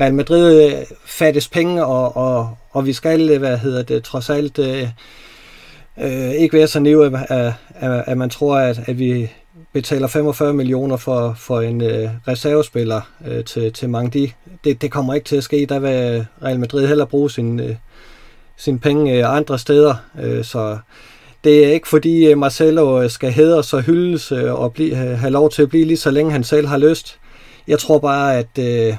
Real 0.01 0.13
Madrid 0.13 0.65
øh, 0.65 0.73
fattes 1.05 1.47
penge, 1.47 1.85
og, 1.85 2.17
og, 2.17 2.57
og 2.71 2.85
vi 2.85 2.93
skal, 2.93 3.29
øh, 3.29 3.39
hvad 3.39 3.57
hedder 3.57 3.83
det, 3.83 4.03
trods 4.03 4.29
alt 4.29 4.59
øh, 4.59 4.87
øh, 6.01 6.31
ikke 6.31 6.57
være 6.57 6.67
så 6.67 6.79
neve, 6.79 7.05
at, 7.29 7.53
at, 7.79 8.03
at 8.07 8.17
man 8.17 8.29
tror, 8.29 8.57
at, 8.57 8.79
at 8.85 8.99
vi 8.99 9.31
betaler 9.73 10.07
45 10.07 10.53
millioner 10.53 10.97
for, 10.97 11.33
for 11.37 11.61
en 11.61 11.81
øh, 11.81 12.09
reservespiller 12.27 13.01
øh, 13.27 13.43
til, 13.43 13.73
til 13.73 13.89
Mangdi. 13.89 14.33
Det, 14.63 14.81
det 14.81 14.91
kommer 14.91 15.13
ikke 15.13 15.25
til 15.25 15.35
at 15.35 15.43
ske. 15.43 15.65
Der 15.69 15.79
vil 15.79 16.25
Real 16.43 16.59
Madrid 16.59 16.87
heller 16.87 17.05
bruge 17.05 17.31
sin, 17.31 17.59
øh, 17.59 17.75
sin 18.57 18.79
penge 18.79 19.13
øh, 19.13 19.35
andre 19.35 19.59
steder. 19.59 19.95
Øh, 20.21 20.43
så 20.43 20.77
det 21.43 21.65
er 21.65 21.71
ikke 21.71 21.87
fordi 21.87 22.25
øh, 22.25 22.37
Marcelo 22.37 23.01
øh, 23.01 23.09
skal 23.09 23.31
hædres 23.31 23.73
og 23.73 23.81
hyldes 23.81 24.31
øh, 24.31 24.53
og 24.53 24.73
blive, 24.73 24.91
øh, 24.91 25.19
have 25.19 25.31
lov 25.31 25.49
til 25.49 25.61
at 25.61 25.69
blive 25.69 25.85
lige 25.85 25.97
så 25.97 26.11
længe 26.11 26.31
han 26.31 26.43
selv 26.43 26.67
har 26.67 26.77
lyst. 26.77 27.19
Jeg 27.67 27.79
tror 27.79 27.99
bare, 27.99 28.37
at 28.37 28.59
øh, 28.59 28.95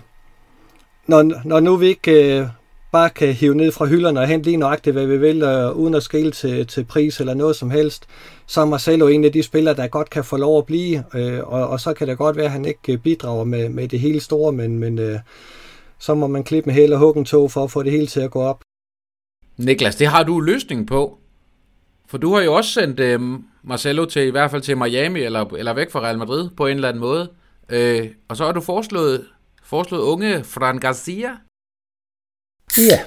når, 1.06 1.42
når 1.44 1.60
nu 1.60 1.76
vi 1.76 1.86
ikke 1.86 2.38
øh, 2.38 2.46
bare 2.92 3.10
kan 3.10 3.32
hive 3.32 3.54
ned 3.54 3.72
fra 3.72 3.86
hylderne 3.86 4.20
og 4.20 4.26
hente 4.26 4.46
lige 4.46 4.56
nøjagtigt, 4.56 4.94
hvad 4.94 5.06
vi 5.06 5.16
vil, 5.16 5.42
og 5.42 5.78
uden 5.78 5.94
at 5.94 6.02
skille 6.02 6.30
til, 6.30 6.66
til 6.66 6.84
pris 6.84 7.20
eller 7.20 7.34
noget 7.34 7.56
som 7.56 7.70
helst, 7.70 8.06
så 8.46 8.60
er 8.60 8.64
Marcelo 8.64 9.06
en 9.06 9.24
af 9.24 9.32
de 9.32 9.42
spillere, 9.42 9.76
der 9.76 9.86
godt 9.86 10.10
kan 10.10 10.24
få 10.24 10.36
lov 10.36 10.58
at 10.58 10.66
blive, 10.66 11.04
øh, 11.14 11.38
og, 11.38 11.68
og 11.68 11.80
så 11.80 11.94
kan 11.94 12.08
det 12.08 12.18
godt 12.18 12.36
være, 12.36 12.44
at 12.44 12.52
han 12.52 12.64
ikke 12.64 12.92
øh, 12.92 12.98
bidrager 12.98 13.44
med, 13.44 13.68
med 13.68 13.88
det 13.88 14.00
hele 14.00 14.20
store, 14.20 14.52
men, 14.52 14.78
men 14.78 14.98
øh, 14.98 15.18
så 15.98 16.14
må 16.14 16.26
man 16.26 16.44
klippe 16.44 16.68
med 16.68 16.74
hele 16.74 16.94
og 16.94 16.98
hugge 16.98 17.18
en 17.18 17.24
tog 17.24 17.50
for 17.50 17.64
at 17.64 17.70
få 17.70 17.82
det 17.82 17.92
hele 17.92 18.06
til 18.06 18.20
at 18.20 18.30
gå 18.30 18.42
op. 18.42 18.60
Niklas, 19.56 19.96
det 19.96 20.06
har 20.06 20.22
du 20.22 20.40
løsning 20.40 20.86
på. 20.86 21.18
For 22.06 22.18
du 22.18 22.34
har 22.34 22.42
jo 22.42 22.54
også 22.54 22.72
sendt 22.72 23.00
øh, 23.00 23.20
Marcelo 23.62 24.04
til 24.04 24.26
i 24.26 24.30
hvert 24.30 24.50
fald 24.50 24.62
til 24.62 24.76
Miami 24.76 25.20
eller, 25.20 25.54
eller 25.54 25.74
væk 25.74 25.90
fra 25.90 26.00
Real 26.00 26.18
Madrid 26.18 26.50
på 26.56 26.66
en 26.66 26.74
eller 26.74 26.88
anden 26.88 27.00
måde. 27.00 27.30
Øh, 27.68 28.08
og 28.28 28.36
så 28.36 28.44
har 28.44 28.52
du 28.52 28.60
foreslået, 28.60 29.26
foreslået 29.64 30.02
unge 30.02 30.44
Fran 30.44 30.78
Garcia. 30.78 31.30
Ja, 32.76 33.00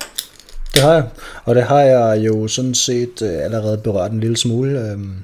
det 0.74 0.82
har 0.82 0.94
jeg. 0.94 1.10
Og 1.44 1.56
det 1.56 1.64
har 1.64 1.82
jeg 1.82 2.26
jo 2.26 2.48
sådan 2.48 2.74
set 2.74 3.22
øh, 3.22 3.44
allerede 3.44 3.78
berørt 3.78 4.12
en 4.12 4.20
lille 4.20 4.38
smule. 4.38 4.92
Øhm, 4.92 5.16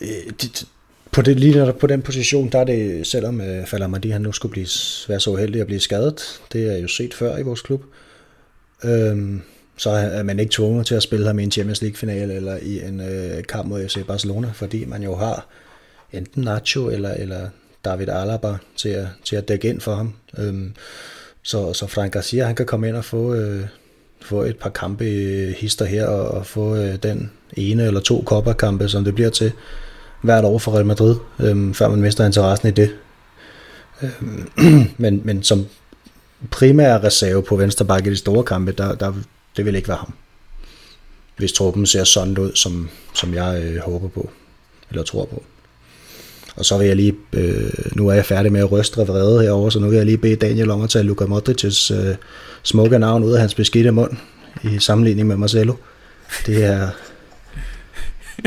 øh, 0.00 0.32
det, 0.40 0.66
på, 1.10 1.22
det, 1.22 1.40
lige 1.40 1.72
på 1.72 1.86
den 1.86 2.02
position, 2.02 2.48
der 2.48 2.58
er 2.58 2.64
det, 2.64 3.06
selvom 3.06 3.40
øh, 3.40 3.66
Falamadi 3.66 4.10
han 4.10 4.20
nu 4.20 4.32
skulle 4.32 4.52
blive, 4.52 4.68
være 5.08 5.20
så 5.20 5.30
uheldig 5.30 5.60
at 5.60 5.66
blive 5.66 5.80
skadet, 5.80 6.40
det 6.52 6.72
er 6.72 6.78
jo 6.78 6.88
set 6.88 7.14
før 7.14 7.36
i 7.36 7.42
vores 7.42 7.62
klub, 7.62 7.84
øhm, 8.84 9.42
så 9.76 9.90
er 9.90 10.22
man 10.22 10.38
ikke 10.38 10.52
tvunget 10.52 10.86
til 10.86 10.94
at 10.94 11.02
spille 11.02 11.26
ham 11.26 11.38
i 11.38 11.42
en 11.42 11.50
Champions 11.50 11.82
League-final 11.82 12.30
eller 12.30 12.56
i 12.56 12.80
en 12.80 13.00
øh, 13.00 13.44
kamp 13.44 13.68
mod 13.68 13.88
FC 13.88 14.06
Barcelona, 14.06 14.50
fordi 14.54 14.84
man 14.84 15.02
jo 15.02 15.16
har 15.16 15.46
enten 16.12 16.44
Nacho 16.44 16.90
eller, 16.90 17.10
eller 17.10 17.48
David 17.84 18.08
Alaba 18.08 18.56
til 18.76 18.88
at, 18.88 19.06
til 19.24 19.36
at 19.36 19.48
dække 19.48 19.68
ind 19.68 19.80
for 19.80 19.94
ham. 19.94 20.14
Øhm, 20.38 20.72
så, 21.42 21.72
så 21.72 21.86
Frank 21.86 22.12
Garcia, 22.12 22.46
han 22.46 22.54
kan 22.54 22.66
komme 22.66 22.88
ind 22.88 22.96
og 22.96 23.04
få, 23.04 23.34
øh, 23.34 23.64
få 24.22 24.42
et 24.42 24.56
par 24.56 24.70
kampe 24.70 25.04
hister 25.58 25.84
her, 25.84 26.06
og, 26.06 26.28
og 26.28 26.46
få 26.46 26.76
øh, 26.76 26.96
den 27.02 27.30
ene 27.56 27.86
eller 27.86 28.00
to 28.00 28.22
kopperkampe, 28.26 28.88
som 28.88 29.04
det 29.04 29.14
bliver 29.14 29.30
til 29.30 29.52
hvert 30.22 30.44
år 30.44 30.58
for 30.58 30.72
Real 30.72 30.86
Madrid, 30.86 31.16
øh, 31.40 31.74
før 31.74 31.88
man 31.88 32.00
mister 32.00 32.26
interessen 32.26 32.68
i 32.68 32.70
det. 32.70 32.90
Øh, 34.02 34.10
men, 35.02 35.20
men 35.24 35.42
som 35.42 35.66
primær 36.50 37.04
reserve 37.04 37.42
på 37.42 37.56
venstre 37.56 37.84
bakke 37.84 38.10
i 38.10 38.12
de 38.12 38.16
store 38.16 38.44
kampe, 38.44 38.72
der, 38.72 38.94
der, 38.94 39.12
det 39.56 39.64
vil 39.64 39.74
ikke 39.74 39.88
være 39.88 39.98
ham. 39.98 40.12
Hvis 41.36 41.52
truppen 41.52 41.86
ser 41.86 42.04
sådan 42.04 42.38
ud, 42.38 42.52
som, 42.54 42.88
som 43.14 43.34
jeg 43.34 43.62
øh, 43.64 43.78
håber 43.78 44.08
på, 44.08 44.30
eller 44.90 45.02
tror 45.02 45.24
på. 45.24 45.42
Og 46.58 46.64
så 46.64 46.78
vil 46.78 46.86
jeg 46.86 46.96
lige, 46.96 47.14
øh, 47.32 47.70
nu 47.96 48.08
er 48.08 48.14
jeg 48.14 48.26
færdig 48.26 48.52
med 48.52 48.60
at 48.60 48.72
ryste 48.72 49.00
vrede 49.00 49.42
herover, 49.42 49.70
så 49.70 49.80
nu 49.80 49.88
vil 49.88 49.96
jeg 49.96 50.06
lige 50.06 50.18
bede 50.18 50.36
Daniel 50.36 50.70
om 50.70 50.82
at 50.82 50.90
tage 50.90 51.02
Luka 51.02 51.24
Modric's 51.24 51.94
øh, 51.94 52.16
smukke 52.62 52.98
navn 52.98 53.24
ud 53.24 53.32
af 53.32 53.40
hans 53.40 53.54
beskidte 53.54 53.90
mund, 53.90 54.16
i 54.62 54.78
sammenligning 54.78 55.28
med 55.28 55.36
Marcelo. 55.36 55.74
Det 56.46 56.64
er 56.64 56.90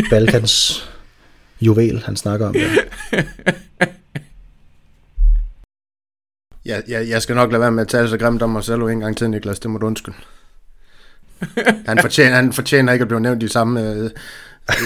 Balkans 0.10 0.86
juvel, 1.62 2.04
han 2.06 2.16
snakker 2.16 2.48
om. 2.48 2.56
Ja. 2.56 2.68
Ja, 6.66 6.82
jeg, 6.88 7.10
jeg 7.10 7.22
skal 7.22 7.36
nok 7.36 7.52
lade 7.52 7.62
være 7.62 7.72
med 7.72 7.82
at 7.82 7.88
tale 7.88 8.10
så 8.10 8.18
grimt 8.18 8.42
om 8.42 8.50
Marcelo 8.50 8.88
en 8.88 9.00
gang 9.00 9.18
til, 9.18 9.30
Niklas. 9.30 9.60
Det 9.60 9.72
må 9.72 9.78
du 9.78 9.86
undskylde. 9.86 10.18
Han 11.86 12.00
fortjener, 12.02 12.36
han 12.36 12.54
fortjener 12.54 12.94
ikke 12.94 13.04
at 13.04 13.08
blive 13.08 13.22
nævnt 13.22 13.44
i 13.44 13.48
samme, 13.48 13.94
øh, 13.94 14.10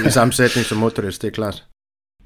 i 0.08 0.10
samme 0.10 0.34
sætning 0.34 0.66
som 0.66 0.78
Modric, 0.78 1.18
det 1.18 1.28
er 1.28 1.32
klart. 1.32 1.64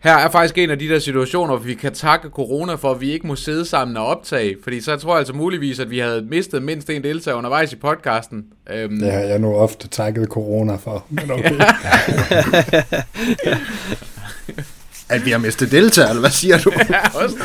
Her 0.04 0.14
er 0.14 0.30
faktisk 0.30 0.58
en 0.58 0.70
af 0.70 0.80
de 0.80 0.90
der 0.90 1.00
situationer, 1.00 1.56
hvor 1.56 1.66
vi 1.66 1.74
kan 1.74 1.94
takke 1.94 2.30
corona 2.30 2.76
for, 2.76 2.92
at 2.92 3.02
vi 3.02 3.12
ikke 3.12 3.28
må 3.28 3.36
sidde 3.36 3.66
sammen 3.66 3.98
og 3.98 4.06
optage. 4.06 4.56
Fordi 4.64 4.82
så 4.82 4.98
tror 4.98 5.12
jeg 5.12 5.18
altså 5.20 5.34
muligvis, 5.34 5.80
at 5.80 5.90
vi 5.90 6.00
havde 6.00 6.22
mistet 6.22 6.64
mindst 6.64 6.90
en 6.90 7.04
deltager 7.04 7.38
undervejs 7.38 7.74
i 7.74 7.76
podcasten. 7.76 8.46
Øhm. 8.70 9.00
Det 9.00 9.12
har 9.12 9.20
jeg 9.20 9.40
nu 9.40 9.56
ofte 9.56 9.88
takket 9.88 10.28
corona 10.28 10.76
for. 10.76 11.06
Men 11.10 11.32
okay. 11.32 11.52
at 15.16 15.26
vi 15.26 15.32
har 15.32 15.38
mistet 15.38 15.72
deltager, 15.72 16.10
eller 16.10 16.22
hvad 16.22 16.30
siger 16.30 16.58
du? 16.58 16.72
ja, 16.90 17.24
også 17.24 17.36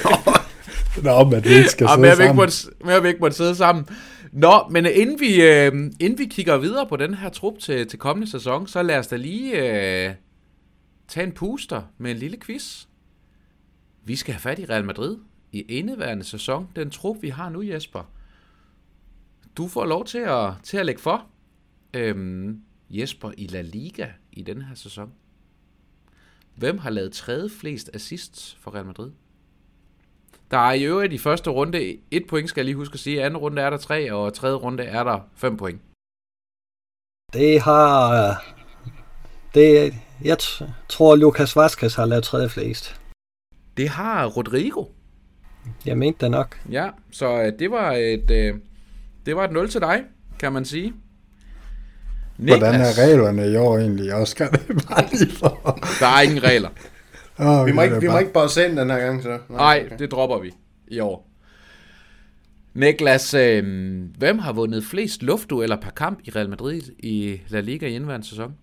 Nå, 1.03 1.25
men 1.25 1.45
vi 1.45 1.55
ikke 1.55 1.69
skal 1.69 1.89
sidde 1.89 2.17
sammen. 2.17 2.51
Mere 2.85 3.03
vi 3.03 3.09
ikke 3.09 3.21
måtte 3.21 3.37
sidde 3.37 3.55
sammen. 3.55 3.85
Nå, 4.33 4.63
men 4.71 4.87
inden 4.87 5.21
vi, 5.21 5.43
øh, 5.43 5.73
inden 6.01 6.19
vi 6.19 6.25
kigger 6.25 6.57
videre 6.57 6.87
på 6.89 6.97
den 6.97 7.15
her 7.15 7.29
trup 7.29 7.59
til, 7.59 7.87
til 7.87 7.99
kommende 7.99 8.31
sæson, 8.31 8.67
så 8.67 8.83
lad 8.83 8.99
os 8.99 9.07
da 9.07 9.17
lige 9.17 9.57
øh, 9.57 10.11
tage 11.09 11.27
en 11.27 11.33
puster 11.33 11.83
med 11.99 12.11
en 12.11 12.17
lille 12.17 12.37
quiz. 12.41 12.87
Vi 14.05 14.17
skal 14.17 14.35
have 14.35 14.41
fat 14.41 14.59
i 14.59 14.65
Real 14.65 14.85
Madrid 14.85 15.19
i 15.53 15.61
indeværende 15.61 16.25
sæson. 16.25 16.69
Den 16.77 16.91
trup, 16.91 17.23
vi 17.23 17.29
har 17.29 17.49
nu, 17.49 17.63
Jesper. 17.63 18.11
Du 19.57 19.69
får 19.69 19.85
lov 19.85 20.05
til 20.05 20.19
at, 20.19 20.53
til 20.63 20.77
at 20.77 20.87
lægge 20.87 21.01
for. 21.01 21.27
Øhm, 21.95 22.63
Jesper 22.91 23.33
i 23.39 23.47
La 23.47 23.61
Liga 23.61 24.09
i 24.33 24.43
den 24.43 24.63
her 24.63 24.75
sæson. 24.75 25.13
Hvem 26.55 26.79
har 26.79 26.91
lavet 26.91 27.13
tredje 27.13 27.51
flest 27.51 27.91
assists 27.95 28.57
for 28.61 28.75
Real 28.75 28.87
Madrid? 28.87 29.11
Der 30.51 30.59
er 30.59 30.73
i 30.73 30.85
øvrigt 30.85 31.13
i 31.13 31.19
første 31.19 31.51
runde 31.51 31.99
et 32.11 32.27
point, 32.29 32.49
skal 32.49 32.61
jeg 32.61 32.65
lige 32.65 32.77
huske 32.77 32.95
at 32.95 33.01
sige. 33.01 33.25
Anden 33.25 33.37
runde 33.37 33.63
er 33.63 33.71
der 33.71 33.77
tre, 33.77 34.13
og 34.13 34.35
tredje 34.35 34.57
runde 34.57 34.83
er 34.83 35.05
der 35.05 35.21
fem 35.35 35.57
point. 35.57 35.81
Det 37.33 37.61
har... 37.61 38.11
Øh, 38.13 38.37
det, 39.55 39.95
jeg 40.25 40.37
tror, 40.89 41.17
Lukas 41.17 41.57
Vazquez 41.57 41.95
har 41.95 42.07
lavet 42.07 42.25
tredje 42.25 42.49
flest. 42.49 43.01
Det 43.77 43.89
har 43.89 44.27
Rodrigo. 44.27 44.85
Jeg 45.87 45.99
mente 45.99 46.25
det 46.25 46.31
nok. 46.31 46.61
Ja, 46.71 46.89
så 47.11 47.43
øh, 47.43 47.53
det 47.59 47.71
var 47.71 47.93
et, 47.93 48.31
øh, 48.31 48.55
det 49.27 49.37
var 49.37 49.45
et 49.45 49.53
0 49.53 49.69
til 49.69 49.81
dig, 49.81 50.03
kan 50.39 50.53
man 50.53 50.65
sige. 50.65 50.93
Niklas. 52.39 52.59
Hvordan 52.59 52.81
er 52.81 53.03
reglerne 53.03 53.53
i 53.53 53.57
år 53.57 53.79
egentlig? 53.79 54.15
Også 54.15 54.37
kan 54.37 54.51
det 54.53 54.67
bare 54.89 55.05
lige 55.13 55.33
for... 55.33 55.79
Der 56.01 56.07
er 56.07 56.21
ingen 56.21 56.43
regler. 56.43 56.69
Oh, 57.39 57.67
vi, 57.67 57.73
må 57.73 57.83
ikke, 57.83 58.01
vi 58.01 58.09
må 58.09 58.19
ikke 58.19 58.33
bare 58.33 58.49
sende 58.49 58.81
den 58.81 58.91
her 58.91 58.99
gang, 58.99 59.23
så. 59.23 59.39
Nej, 59.49 59.83
okay. 59.87 59.99
det 59.99 60.11
dropper 60.11 60.39
vi 60.39 60.53
i 60.89 61.01
år. 61.01 61.31
Niklas, 62.75 63.35
øh, 63.35 63.65
hvem 64.19 64.39
har 64.39 64.53
vundet 64.53 64.85
flest 64.85 65.23
luftdueller 65.23 65.77
per 65.77 65.91
kamp 65.91 66.21
i 66.25 66.31
Real 66.31 66.49
Madrid 66.49 66.83
i 66.99 67.41
La 67.49 67.61
Liga 67.61 67.87
i 67.87 67.95
indværende 67.95 68.27
sæson? 68.27 68.55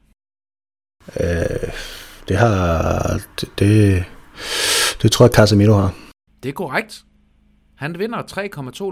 Øh, 1.19 1.71
det 2.27 2.37
har... 2.37 3.21
Det, 3.41 3.49
det, 3.59 4.03
det 5.01 5.11
tror 5.11 5.25
jeg, 5.25 5.33
Casemiro 5.33 5.73
har. 5.73 5.95
Det 6.43 6.49
er 6.49 6.53
korrekt. 6.53 7.05
Han 7.75 7.99
vinder 7.99 8.21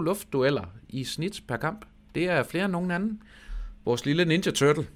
luftdueller 0.00 0.64
i 0.88 1.04
snit 1.04 1.42
per 1.48 1.56
kamp. 1.56 1.84
Det 2.14 2.24
er 2.24 2.42
flere 2.42 2.64
end 2.64 2.72
nogen 2.72 2.90
anden. 2.90 3.22
Vores 3.84 4.04
lille 4.04 4.24
Ninja 4.24 4.50
Turtle. 4.50 4.86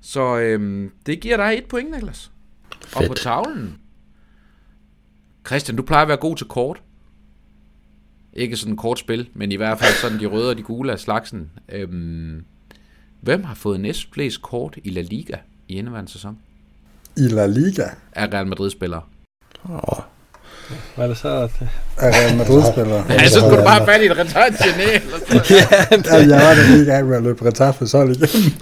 Så 0.00 0.38
øhm, 0.38 0.92
det 1.06 1.20
giver 1.20 1.36
dig 1.36 1.58
et 1.58 1.64
point, 1.64 1.90
Niklas. 1.90 2.30
Fedt. 2.86 2.96
Og 2.96 3.04
på 3.08 3.14
tavlen. 3.14 3.78
Christian, 5.46 5.76
du 5.76 5.82
plejer 5.82 6.02
at 6.02 6.08
være 6.08 6.16
god 6.16 6.36
til 6.36 6.46
kort. 6.46 6.82
Ikke 8.32 8.56
sådan 8.56 8.76
kort 8.76 8.98
spil, 8.98 9.30
men 9.34 9.52
i 9.52 9.56
hvert 9.56 9.78
fald 9.78 9.92
sådan 9.92 10.20
de 10.20 10.26
røde 10.26 10.50
og 10.50 10.56
de 10.56 10.62
gule 10.62 10.92
af 10.92 10.98
slagsen. 10.98 11.50
Øhm, 11.68 12.44
Hvem 13.20 13.44
har 13.44 13.54
fået 13.54 13.80
næst 13.80 14.08
flest 14.14 14.42
kort 14.42 14.78
i 14.84 14.90
La 14.90 15.00
Liga 15.00 15.36
i 15.68 15.78
indeværende 15.78 16.10
sæson? 16.10 16.38
I 17.16 17.20
La 17.20 17.46
Liga? 17.46 17.84
Er 18.12 18.32
Real 18.32 18.46
Madrid-spillere. 18.46 19.02
Åh. 19.70 19.98
Hvad 20.94 21.04
er 21.04 21.08
det 21.08 21.16
så? 21.16 21.28
Er 21.28 21.48
Real 21.98 22.36
Madrid-spillere? 22.36 23.04
ja, 23.08 23.28
så 23.28 23.40
skulle 23.40 23.56
du 23.56 23.62
bare 23.62 23.74
have 23.74 23.86
fat 23.86 24.02
i 24.02 24.06
et 24.06 24.18
retard 24.18 24.52
sådan 24.52 24.80
ja, 26.04 26.36
jeg 26.36 26.46
var 26.46 26.54
da 26.54 26.70
lige 26.70 26.82
i 26.82 26.86
gang 26.86 27.08
med 27.08 27.16
at 27.16 27.22
løbe 27.22 27.46
retard 27.46 27.74
for 27.74 27.84
så 27.84 27.98
igennem. 27.98 28.52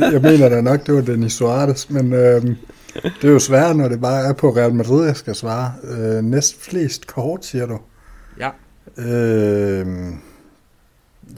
jeg 0.14 0.22
mener 0.22 0.48
da 0.48 0.60
nok, 0.60 0.86
det 0.86 0.94
var 0.94 1.00
Denis 1.00 1.32
Suarez, 1.32 1.90
men 1.90 2.12
øhm, 2.12 2.56
det 2.94 3.28
er 3.28 3.32
jo 3.32 3.38
svært, 3.38 3.76
når 3.76 3.88
det 3.88 4.00
bare 4.00 4.24
er 4.24 4.32
på 4.32 4.50
Real 4.50 4.74
Madrid, 4.74 5.06
jeg 5.06 5.16
skal 5.16 5.34
svare. 5.34 5.72
Øh, 5.84 6.22
næst 6.24 6.62
flest 6.62 7.06
kort, 7.06 7.44
siger 7.44 7.66
du? 7.66 7.78
Ja. 8.38 8.50
Øh, 9.02 9.86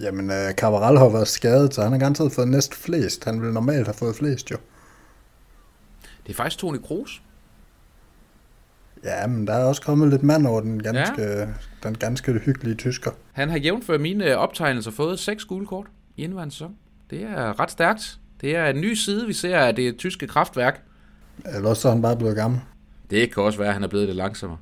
Jamen, 0.00 0.30
uh, 0.30 0.50
Cabral 0.56 0.98
har 0.98 1.08
været 1.08 1.28
skadet, 1.28 1.74
så 1.74 1.82
han 1.82 1.92
har 1.92 1.98
garanteret 1.98 2.32
fået 2.32 2.48
næst 2.48 2.74
flest. 2.74 3.24
Han 3.24 3.40
ville 3.40 3.54
normalt 3.54 3.86
have 3.86 3.94
fået 3.94 4.16
flest, 4.16 4.50
jo. 4.50 4.56
Det 6.26 6.32
er 6.32 6.36
faktisk 6.36 6.58
Toni 6.58 6.78
Kroos. 6.78 7.22
Ja, 9.04 9.26
men 9.26 9.46
der 9.46 9.52
er 9.52 9.64
også 9.64 9.82
kommet 9.82 10.08
lidt 10.08 10.22
mand 10.22 10.46
over 10.46 10.60
den 10.60 10.82
ganske, 10.82 11.22
ja. 11.22 11.46
den 11.82 11.94
ganske 11.94 12.32
hyggelige 12.32 12.74
tysker. 12.74 13.10
Han 13.32 13.50
har 13.50 13.58
jævnført 13.58 14.00
mine 14.00 14.36
optegnelser 14.36 14.90
fået 14.90 15.18
seks 15.18 15.44
gule 15.44 15.66
kort 15.66 15.86
i 16.16 16.24
indværende 16.24 16.52
sæson. 16.54 16.76
Det 17.10 17.22
er 17.22 17.60
ret 17.60 17.70
stærkt. 17.70 18.18
Det 18.40 18.56
er 18.56 18.66
en 18.66 18.80
ny 18.80 18.94
side, 18.94 19.26
vi 19.26 19.32
ser 19.32 19.58
af 19.58 19.76
det 19.76 19.96
tyske 19.96 20.26
kraftværk. 20.26 20.82
Eller 21.54 21.68
også 21.68 21.88
er 21.88 21.92
han 21.92 22.02
bare 22.02 22.16
blevet 22.16 22.36
gammel. 22.36 22.60
Det 23.10 23.34
kan 23.34 23.42
også 23.42 23.58
være, 23.58 23.68
at 23.68 23.74
han 23.74 23.82
er 23.82 23.88
blevet 23.88 24.06
lidt 24.06 24.16
langsommere. 24.16 24.58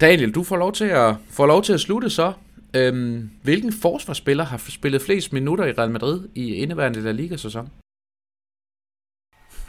Daniel, 0.00 0.30
du 0.30 0.42
får 0.42 0.56
lov 0.56 0.72
til 0.72 0.84
at, 0.84 1.14
får 1.30 1.46
lov 1.46 1.62
til 1.62 1.72
at 1.72 1.80
slutte 1.80 2.10
så. 2.10 2.32
Øhm, 2.76 3.30
hvilken 3.42 3.72
forsvarsspiller 3.72 4.44
har 4.44 4.58
spillet 4.68 5.02
flest 5.02 5.32
minutter 5.32 5.64
i 5.64 5.72
Real 5.72 5.90
Madrid 5.90 6.28
i 6.34 6.54
indeværende 6.54 7.00
La 7.00 7.12
Liga-sæson? 7.12 7.68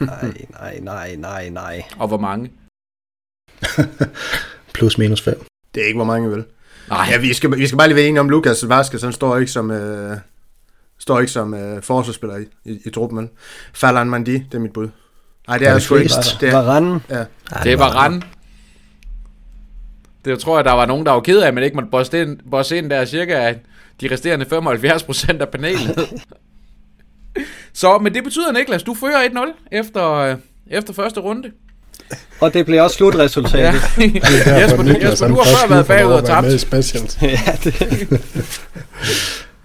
nej, 0.00 0.46
nej, 0.50 0.78
nej, 0.80 1.16
nej, 1.16 1.48
nej. 1.48 1.82
Og 1.98 2.08
hvor 2.08 2.18
mange? 2.18 2.52
Plus 4.74 4.98
minus 4.98 5.22
5. 5.22 5.44
Det 5.74 5.82
er 5.82 5.86
ikke, 5.86 5.96
hvor 5.96 6.04
mange 6.04 6.30
vel. 6.30 6.44
Nej. 6.88 7.06
Ja, 7.10 7.18
vi 7.18 7.34
skal, 7.34 7.58
vi 7.58 7.66
skal 7.66 7.78
bare 7.78 7.88
lige 7.88 7.96
være 7.96 8.06
enige 8.06 8.20
om, 8.20 8.28
Lukas 8.28 8.68
Vaskes, 8.68 9.02
han 9.02 9.12
står 9.12 9.36
ikke 9.36 9.52
som, 9.52 9.70
øh, 9.70 10.16
står 10.98 11.20
ikke 11.20 11.32
som 11.32 11.54
øh, 11.54 11.82
forsvarsspiller 11.82 12.36
i, 12.36 12.44
i, 12.64 12.80
i 12.84 12.90
truppen, 12.90 13.16
men 13.16 13.30
Falan 13.72 14.10
Mandi, 14.10 14.32
det 14.32 14.54
er 14.54 14.58
mit 14.58 14.72
bud. 14.72 14.88
Nej, 15.48 15.58
det 15.58 15.68
er 15.68 15.78
sgu 15.78 15.94
ikke. 15.94 16.14
Det 16.40 16.48
er 16.48 16.52
Varane. 16.52 17.00
Ja. 17.10 17.24
Det 17.64 17.78
var 17.78 17.88
Rand. 17.88 18.22
Det 20.24 20.38
tror 20.38 20.58
jeg, 20.58 20.64
der 20.64 20.72
var 20.72 20.86
nogen, 20.86 21.06
der 21.06 21.12
var 21.12 21.20
ked 21.20 21.40
af, 21.40 21.52
men 21.52 21.64
ikke 21.64 21.74
måtte 21.74 21.90
bosse 21.90 22.22
ind, 22.22 22.38
bosse 22.50 22.78
ind 22.78 22.90
der 22.90 23.04
cirka 23.04 23.54
de 24.00 24.12
resterende 24.12 24.46
75% 24.46 25.40
af 25.40 25.48
panelet. 25.48 26.08
Så, 27.72 27.98
men 27.98 28.14
det 28.14 28.24
betyder, 28.24 28.52
Niklas, 28.52 28.82
du 28.82 28.94
fører 28.94 29.28
1-0 29.28 29.68
efter, 29.72 30.12
øh, 30.12 30.36
efter 30.66 30.92
første 30.92 31.20
runde. 31.20 31.50
Og 32.40 32.54
det 32.54 32.66
bliver 32.66 32.82
også 32.82 32.96
slutresultatet. 32.96 33.80
Ja. 33.98 34.04
Det 34.04 34.46
er 34.46 34.58
Jesper, 34.58 34.82
Niklas, 34.82 35.10
Jesper, 35.10 35.28
du 35.32 35.34
har 35.34 35.44
før 35.44 35.68
været 35.68 35.86
bagud 35.86 36.12
og 36.12 36.24
tabt. 36.24 36.46
med 36.46 36.52
ja, 37.22 37.52
det, 37.64 38.20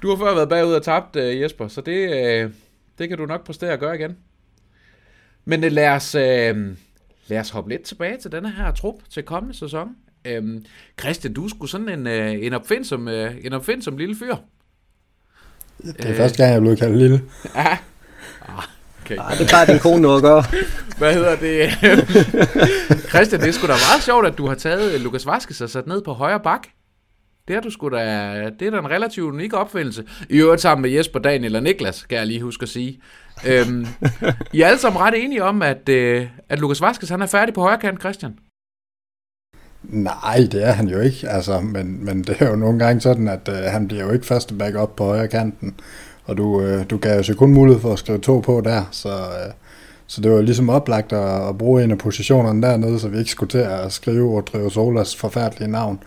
Du 0.02 0.10
har 0.10 0.18
før 0.26 0.36
været 0.36 0.50
bagud 0.50 0.74
og 0.74 0.84
tabt, 0.84 1.16
Jesper, 1.16 1.68
så 1.68 1.82
det, 1.82 2.08
uh, 2.46 2.52
det 2.98 3.10
kan 3.10 3.18
du 3.18 3.26
nok 3.26 3.46
præstere 3.46 3.72
at 3.72 3.80
gøre 3.80 3.96
igen. 3.96 4.18
Men 5.46 5.64
uh, 5.64 5.72
lad, 5.72 5.90
os, 5.90 6.14
lad 7.28 7.40
os 7.40 7.50
hoppe 7.50 7.70
lidt 7.70 7.82
tilbage 7.82 8.18
til 8.18 8.32
denne 8.32 8.52
her 8.52 8.72
trup 8.72 8.96
til 9.10 9.24
kommende 9.24 9.58
sæson. 9.58 9.88
Um, 10.38 10.66
Christian, 11.00 11.34
du 11.34 11.50
skulle 11.50 11.72
sådan 11.72 11.90
en, 11.90 12.08
uh, 12.08 12.46
en, 12.46 12.54
opfindsom, 12.54 13.08
uh, 13.08 13.46
en 13.46 13.54
opfindsom 13.54 13.98
lille 13.98 14.16
fyr. 14.16 14.36
Det 15.84 16.06
er 16.06 16.16
første 16.16 16.38
gang, 16.38 16.50
jeg 16.50 16.56
er 16.56 16.60
blevet 16.60 16.80
kaldt 16.80 16.98
lille. 16.98 17.22
Ja. 17.56 17.78
Ah, 18.48 18.64
okay. 19.04 19.18
ej, 19.18 19.36
det 19.40 19.48
plejer 19.48 19.66
din 19.66 19.80
kone 19.80 20.02
nu 20.02 20.16
at 20.16 20.22
gøre. 20.22 20.44
Hvad 20.98 21.14
hedder 21.14 21.36
det? 21.36 21.70
Christian, 23.14 23.42
det 23.42 23.48
er 23.48 23.52
sgu 23.52 23.68
da 23.68 23.72
meget 23.72 24.04
sjovt, 24.06 24.28
at 24.28 24.38
du 24.38 24.48
har 24.48 24.56
taget 24.56 25.02
Lukas 25.02 25.26
Vaskes 25.26 25.62
og 25.62 25.70
sat 25.70 25.88
ned 25.88 26.02
på 26.02 26.14
højre 26.14 26.40
bak. 26.40 26.68
Det 27.48 27.56
er 27.56 27.62
du 27.62 27.70
sgu 27.70 27.90
da, 27.90 27.98
det 28.60 28.68
er 28.68 28.72
da 28.72 28.80
en 28.80 28.90
relativt 28.90 29.26
unik 29.26 29.54
opfindelse. 29.54 30.04
I 30.30 30.38
øvrigt 30.38 30.62
sammen 30.62 30.82
med 30.82 30.90
Jesper, 30.90 31.20
Daniel 31.20 31.56
og 31.56 31.64
Niklas, 31.64 32.04
kan 32.04 32.18
jeg 32.18 32.28
lige 32.28 32.42
huske 32.42 32.64
at 32.64 32.70
sige. 32.70 33.02
Øhm, 33.48 33.88
I 34.54 34.62
er 34.62 34.68
alle 34.68 34.80
sammen 34.80 35.02
ret 35.02 35.24
enige 35.24 35.44
om, 35.44 35.62
at, 35.62 35.90
øh, 35.90 36.28
at 36.50 36.60
Lukas 36.60 36.82
Vaskes 36.82 37.10
han 37.10 37.22
er 37.22 37.26
færdig 37.26 37.54
på 37.54 37.62
højre 37.62 37.80
kant, 37.80 38.00
Christian. 38.00 38.36
Nej, 39.90 40.48
det 40.52 40.68
er 40.68 40.72
han 40.72 40.88
jo 40.88 41.00
ikke, 41.00 41.30
altså, 41.30 41.60
men, 41.60 42.06
men 42.06 42.24
det 42.24 42.36
er 42.40 42.50
jo 42.50 42.56
nogle 42.56 42.80
gange 42.80 43.02
sådan, 43.02 43.28
at 43.28 43.50
øh, 43.50 43.56
han 43.56 43.88
bliver 43.88 44.04
jo 44.04 44.12
ikke 44.12 44.26
første 44.26 44.54
backup 44.54 44.96
på 44.96 45.04
højre 45.04 45.28
kanten, 45.28 45.76
og 46.26 46.38
du, 46.38 46.62
øh, 46.62 46.86
du 46.90 46.98
gav 46.98 47.18
jo 47.18 47.24
så 47.24 47.36
kun 47.36 47.54
mulighed 47.54 47.82
for 47.82 47.94
at 47.94 48.00
skrive 48.00 48.20
to 48.20 48.40
på 48.40 48.62
der, 48.62 48.84
så, 48.92 49.10
øh, 49.10 49.54
så 50.08 50.22
det 50.22 50.32
var 50.32 50.42
ligesom 50.42 50.70
oplagt 50.70 51.14
at, 51.14 51.50
at 51.50 51.58
bruge 51.58 51.84
en 51.84 51.92
af 51.92 51.98
positionerne 51.98 52.62
dernede, 52.62 53.00
så 53.00 53.08
vi 53.08 53.18
ikke 53.18 53.32
skulle 53.32 53.50
til 53.50 53.58
at 53.58 53.92
skrive 53.92 54.44
og 54.54 54.72
Solas 54.72 55.16
forfærdelige 55.16 55.72
navn. 55.72 56.00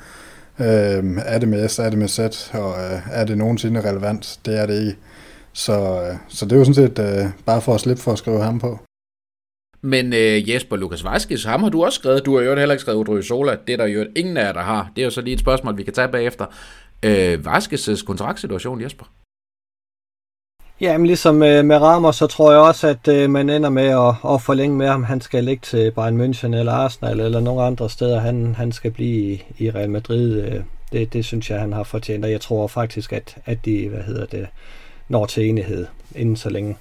Øh, 0.58 1.04
er 1.24 1.38
det 1.38 1.48
med 1.48 1.68
S, 1.68 1.78
er 1.78 1.90
det 1.90 1.98
med 1.98 2.08
Z, 2.08 2.18
og 2.54 2.70
øh, 2.70 3.00
er 3.12 3.24
det 3.24 3.38
nogensinde 3.38 3.80
relevant? 3.80 4.38
Det 4.46 4.60
er 4.60 4.66
det 4.66 4.80
ikke. 4.80 4.96
Så, 5.52 6.02
øh, 6.02 6.16
så 6.28 6.44
det 6.44 6.52
er 6.52 6.56
jo 6.56 6.64
sådan 6.64 6.74
set 6.74 6.98
øh, 6.98 7.26
bare 7.46 7.60
for 7.60 7.74
at 7.74 7.80
slippe 7.80 8.02
for 8.02 8.12
at 8.12 8.18
skrive 8.18 8.42
ham 8.42 8.58
på. 8.58 8.78
Men 9.82 10.12
øh, 10.12 10.50
Jesper 10.50 10.76
Lukas 10.76 11.04
Vaskes, 11.04 11.44
ham 11.44 11.62
har 11.62 11.70
du 11.70 11.84
også 11.84 11.98
skrevet. 11.98 12.26
Du 12.26 12.36
har 12.36 12.44
jo 12.44 12.56
heller 12.56 12.74
ikke 12.74 12.80
skrevet 12.80 13.00
Odrio 13.00 13.22
Sola. 13.22 13.56
Det 13.66 13.72
er 13.72 13.76
der 13.76 13.86
jo 13.86 14.06
ingen 14.16 14.36
af 14.36 14.44
jer, 14.44 14.52
der 14.52 14.60
har. 14.60 14.90
Det 14.96 15.02
er 15.02 15.04
jo 15.04 15.10
så 15.10 15.20
lige 15.20 15.34
et 15.34 15.40
spørgsmål, 15.40 15.76
vi 15.76 15.82
kan 15.82 15.94
tage 15.94 16.08
bagefter. 16.08 16.46
Øh, 17.02 17.38
Vaskes' 17.46 18.04
kontraktsituation, 18.04 18.82
Jesper? 18.82 19.04
Jamen 20.80 21.06
ligesom 21.06 21.42
øh, 21.42 21.64
med 21.64 21.76
Ramos, 21.76 22.16
så 22.16 22.26
tror 22.26 22.52
jeg 22.52 22.60
også, 22.60 22.88
at 22.88 23.08
øh, 23.08 23.30
man 23.30 23.50
ender 23.50 23.70
med 23.70 23.86
at, 23.86 24.34
at 24.34 24.42
forlænge 24.42 24.76
med 24.76 24.88
ham. 24.88 25.02
Han 25.02 25.20
skal 25.20 25.44
ligge 25.44 25.60
til 25.64 25.90
Bayern 25.90 26.20
München 26.20 26.56
eller 26.56 26.72
Arsenal 26.72 27.20
eller 27.20 27.40
nogle 27.40 27.62
andre 27.62 27.90
steder. 27.90 28.20
Han, 28.20 28.54
han 28.54 28.72
skal 28.72 28.90
blive 28.90 29.32
i, 29.32 29.44
i 29.58 29.70
Real 29.70 29.90
Madrid. 29.90 30.42
Øh, 30.42 30.60
det, 30.92 31.12
det 31.12 31.24
synes 31.24 31.50
jeg, 31.50 31.60
han 31.60 31.72
har 31.72 31.82
fortjent, 31.82 32.24
og 32.24 32.30
jeg 32.30 32.40
tror 32.40 32.66
faktisk, 32.66 33.12
at, 33.12 33.36
at 33.44 33.64
de 33.64 33.88
hvad 33.88 34.02
hedder 34.02 34.26
det, 34.26 34.46
når 35.08 35.26
til 35.26 35.48
enighed 35.48 35.86
inden 36.14 36.36
så 36.36 36.50
længe. 36.50 36.76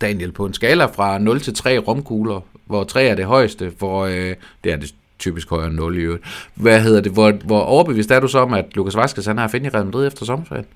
Daniel, 0.00 0.32
på 0.32 0.46
en 0.46 0.54
skala 0.54 0.84
fra 0.84 1.18
0 1.18 1.40
til 1.40 1.54
3 1.54 1.78
romkugler, 1.78 2.40
hvor 2.66 2.84
3 2.84 3.04
er 3.04 3.14
det 3.14 3.24
højeste, 3.24 3.72
hvor 3.78 4.06
øh, 4.06 4.34
det 4.64 4.72
er 4.72 4.76
det 4.76 4.94
typisk 5.18 5.50
højere 5.50 5.66
end 5.66 5.74
0 5.74 5.98
i 5.98 6.00
øvrigt. 6.00 6.24
Hvad 6.54 6.80
hedder 6.80 7.00
det? 7.00 7.12
Hvor, 7.12 7.32
hvor 7.44 7.60
overbevist 7.60 8.10
er 8.10 8.20
du 8.20 8.28
så 8.28 8.38
om, 8.38 8.52
at 8.54 8.64
Lukas 8.74 8.96
Vaskes 8.96 9.26
han 9.26 9.38
har 9.38 9.54
i 9.54 9.68
Real 9.68 9.84
Madrid 9.84 10.06
efter 10.06 10.24
sommerferien? 10.24 10.66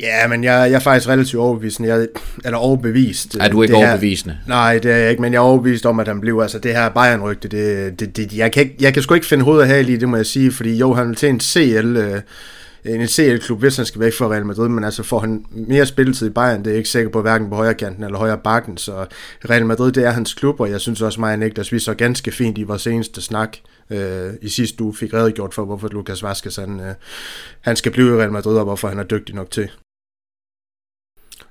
Ja, 0.00 0.28
men 0.28 0.44
jeg, 0.44 0.70
jeg 0.70 0.76
er 0.76 0.80
faktisk 0.80 1.08
relativt 1.08 1.40
overbevist. 1.40 1.80
Jeg, 1.80 2.08
eller 2.44 2.58
overbevist. 2.58 3.34
Er 3.40 3.48
du 3.48 3.62
ikke 3.62 3.72
det 3.72 3.80
her- 3.80 3.88
overbevisende? 3.88 4.38
Nej, 4.46 4.78
det 4.78 4.90
er 4.92 4.96
jeg 4.96 5.10
ikke, 5.10 5.22
men 5.22 5.32
jeg 5.32 5.38
er 5.38 5.42
overbevist 5.42 5.86
om, 5.86 6.00
at 6.00 6.08
han 6.08 6.20
bliver. 6.20 6.42
Altså, 6.42 6.58
det 6.58 6.72
her 6.74 6.88
Bayern-rygte, 6.88 7.48
det, 7.48 8.00
det, 8.00 8.16
det, 8.16 8.32
jeg, 8.36 8.52
kan 8.52 8.62
ikke, 8.62 8.76
jeg 8.80 8.94
kan 8.94 9.02
sgu 9.02 9.14
ikke 9.14 9.26
finde 9.26 9.44
hovedet 9.44 9.62
af 9.62 9.68
hal 9.68 9.88
i, 9.88 9.96
det 9.96 10.08
må 10.08 10.16
jeg 10.16 10.26
sige, 10.26 10.52
fordi 10.52 10.76
jo, 10.78 10.94
han 10.94 11.08
vil 11.08 11.16
til 11.16 11.28
en 11.28 11.40
CL, 11.40 11.96
øh, 11.96 12.20
Øh, 12.88 12.94
en 12.94 13.08
CL-klub, 13.08 13.58
hvis 13.58 13.76
han 13.76 13.86
skal 13.86 14.00
væk 14.00 14.12
fra 14.12 14.28
Real 14.28 14.46
Madrid, 14.46 14.68
men 14.68 14.84
altså 14.84 15.02
får 15.02 15.18
han 15.18 15.44
mere 15.50 15.86
spilletid 15.86 16.26
i 16.26 16.30
Bayern, 16.30 16.58
det 16.58 16.66
er 16.66 16.70
jeg 16.70 16.78
ikke 16.78 16.88
sikker 16.88 17.10
på, 17.10 17.22
hverken 17.22 17.48
på 17.48 17.56
højre 17.56 17.74
kanten 17.74 18.04
eller 18.04 18.18
højre 18.18 18.38
bakken, 18.38 18.76
så 18.76 19.06
Real 19.50 19.66
Madrid, 19.66 19.92
det 19.92 20.04
er 20.04 20.10
hans 20.10 20.34
klub, 20.34 20.60
og 20.60 20.70
jeg 20.70 20.80
synes 20.80 21.02
også, 21.02 21.20
mig 21.20 21.32
og 21.32 21.38
Niklas, 21.38 21.72
vi 21.72 21.78
så 21.78 21.94
ganske 21.94 22.32
fint 22.32 22.58
i 22.58 22.62
vores 22.62 22.82
seneste 22.82 23.22
snak 23.22 23.56
øh, 23.90 24.30
i 24.42 24.48
sidste 24.48 24.84
uge, 24.84 24.94
fik 24.94 25.14
redegjort 25.14 25.54
for, 25.54 25.64
hvorfor 25.64 25.88
Lukas 25.88 26.22
Vaskes, 26.22 26.56
han, 26.56 26.80
øh, 26.80 26.94
han 27.60 27.76
skal 27.76 27.92
blive 27.92 28.08
i 28.08 28.18
Real 28.20 28.32
Madrid, 28.32 28.56
og 28.56 28.64
hvorfor 28.64 28.88
han 28.88 28.98
er 28.98 29.04
dygtig 29.04 29.34
nok 29.34 29.50
til. 29.50 29.70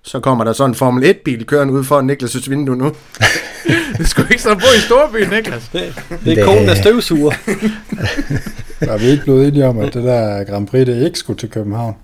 Så 0.08 0.20
kommer 0.20 0.44
der 0.44 0.54
sådan 0.54 0.72
en 0.72 0.76
Formel 0.76 1.10
1-bil 1.10 1.46
kørende 1.46 1.74
ud 1.74 1.84
for 1.84 2.02
Niklas' 2.02 2.50
vindue 2.50 2.76
nu. 2.76 2.86
Det 3.98 4.08
skulle 4.10 4.30
ikke 4.32 4.44
sådan 4.44 4.58
bo 4.58 4.68
i 4.78 4.80
storbyen, 4.80 5.30
Niklas. 5.30 5.70
Det, 5.74 6.04
det 6.26 6.40
er 6.40 6.46
konen, 6.46 6.68
der 6.68 6.76
støvsuger. 6.76 7.32
Der 8.80 8.94
er 8.94 8.98
vi 8.98 9.06
ikke 9.06 9.24
blevet 9.24 9.48
enige 9.48 9.66
om, 9.66 9.80
at 9.80 9.94
det 9.94 10.04
der 10.04 10.44
Grand 10.44 10.68
Prix, 10.68 10.86
det 10.86 11.06
ikke 11.06 11.20
skulle 11.20 11.40
til 11.40 11.50
København. 11.50 11.96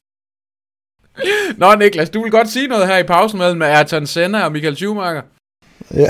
Nå, 1.58 1.76
Niklas, 1.76 2.10
du 2.10 2.22
vil 2.24 2.32
godt 2.32 2.50
sige 2.50 2.68
noget 2.68 2.88
her 2.88 2.98
i 2.98 3.04
pausen 3.04 3.40
mellem 3.40 3.62
Ayrton 3.62 4.08
Senna 4.08 4.44
og 4.44 4.52
Michael 4.52 4.76
Schumacher. 4.76 5.22
Ja. 5.94 6.08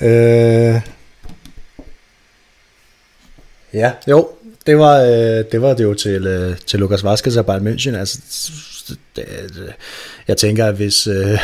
øh, 0.08 0.80
ja, 3.72 3.92
jo, 4.08 4.28
det 4.66 4.78
var, 4.78 5.00
øh, 5.00 5.44
det 5.52 5.62
var 5.62 5.74
det 5.74 5.84
jo 5.84 5.94
til, 5.94 6.26
øh, 6.26 6.56
til 6.58 6.78
Lukas 6.80 7.04
Vazquez 7.04 7.36
og 7.36 7.46
Bayern 7.46 7.66
München. 7.66 7.96
Altså, 7.96 8.18
Øh, 9.18 9.72
jeg 10.28 10.36
tænker, 10.36 10.66
at 10.66 10.74
hvis 10.74 11.06
øh, 11.06 11.38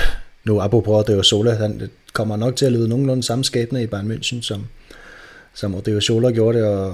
nu 0.45 0.61
apropos 0.61 1.05
det 1.05 1.27
Sola, 1.27 1.55
han 1.55 1.91
kommer 2.13 2.37
nok 2.37 2.57
til 2.57 2.67
at 2.67 2.73
lyde 2.73 2.89
nogenlunde 2.89 3.23
samme 3.23 3.45
skæbne 3.45 3.83
i 3.83 3.87
Bayern 3.87 4.11
München, 4.11 4.43
som, 4.43 4.67
som 5.55 5.75
Odeo 5.75 6.01
Sola 6.01 6.31
gjorde 6.31 6.59
det, 6.59 6.67
og, 6.67 6.93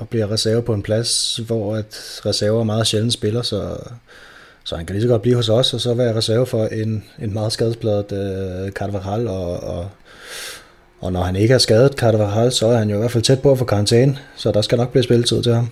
og 0.00 0.08
bliver 0.08 0.30
reserve 0.30 0.62
på 0.62 0.74
en 0.74 0.82
plads, 0.82 1.40
hvor 1.46 1.76
at 1.76 2.20
reserver 2.26 2.64
meget 2.64 2.86
sjældent 2.86 3.12
spiller, 3.12 3.42
så, 3.42 3.76
så 4.64 4.76
han 4.76 4.86
kan 4.86 4.94
lige 4.94 5.02
så 5.02 5.08
godt 5.08 5.22
blive 5.22 5.36
hos 5.36 5.48
os, 5.48 5.74
og 5.74 5.80
så 5.80 5.94
være 5.94 6.16
reserve 6.16 6.46
for 6.46 6.66
en, 6.66 7.04
en 7.18 7.32
meget 7.32 7.52
skadespladet 7.52 8.12
øh, 8.12 8.72
Carvajal, 8.72 9.28
og, 9.28 9.60
og, 9.60 9.88
og 11.00 11.12
når 11.12 11.22
han 11.22 11.36
ikke 11.36 11.54
er 11.54 11.58
skadet 11.58 11.92
Carvajal, 11.92 12.52
så 12.52 12.66
er 12.66 12.78
han 12.78 12.90
jo 12.90 12.96
i 12.96 12.98
hvert 12.98 13.10
fald 13.10 13.24
tæt 13.24 13.40
på 13.40 13.52
at 13.52 13.58
få 13.58 13.64
karantæne, 13.64 14.18
så 14.36 14.52
der 14.52 14.62
skal 14.62 14.78
nok 14.78 14.90
blive 14.90 15.02
spilletid 15.02 15.42
til 15.42 15.54
ham. 15.54 15.70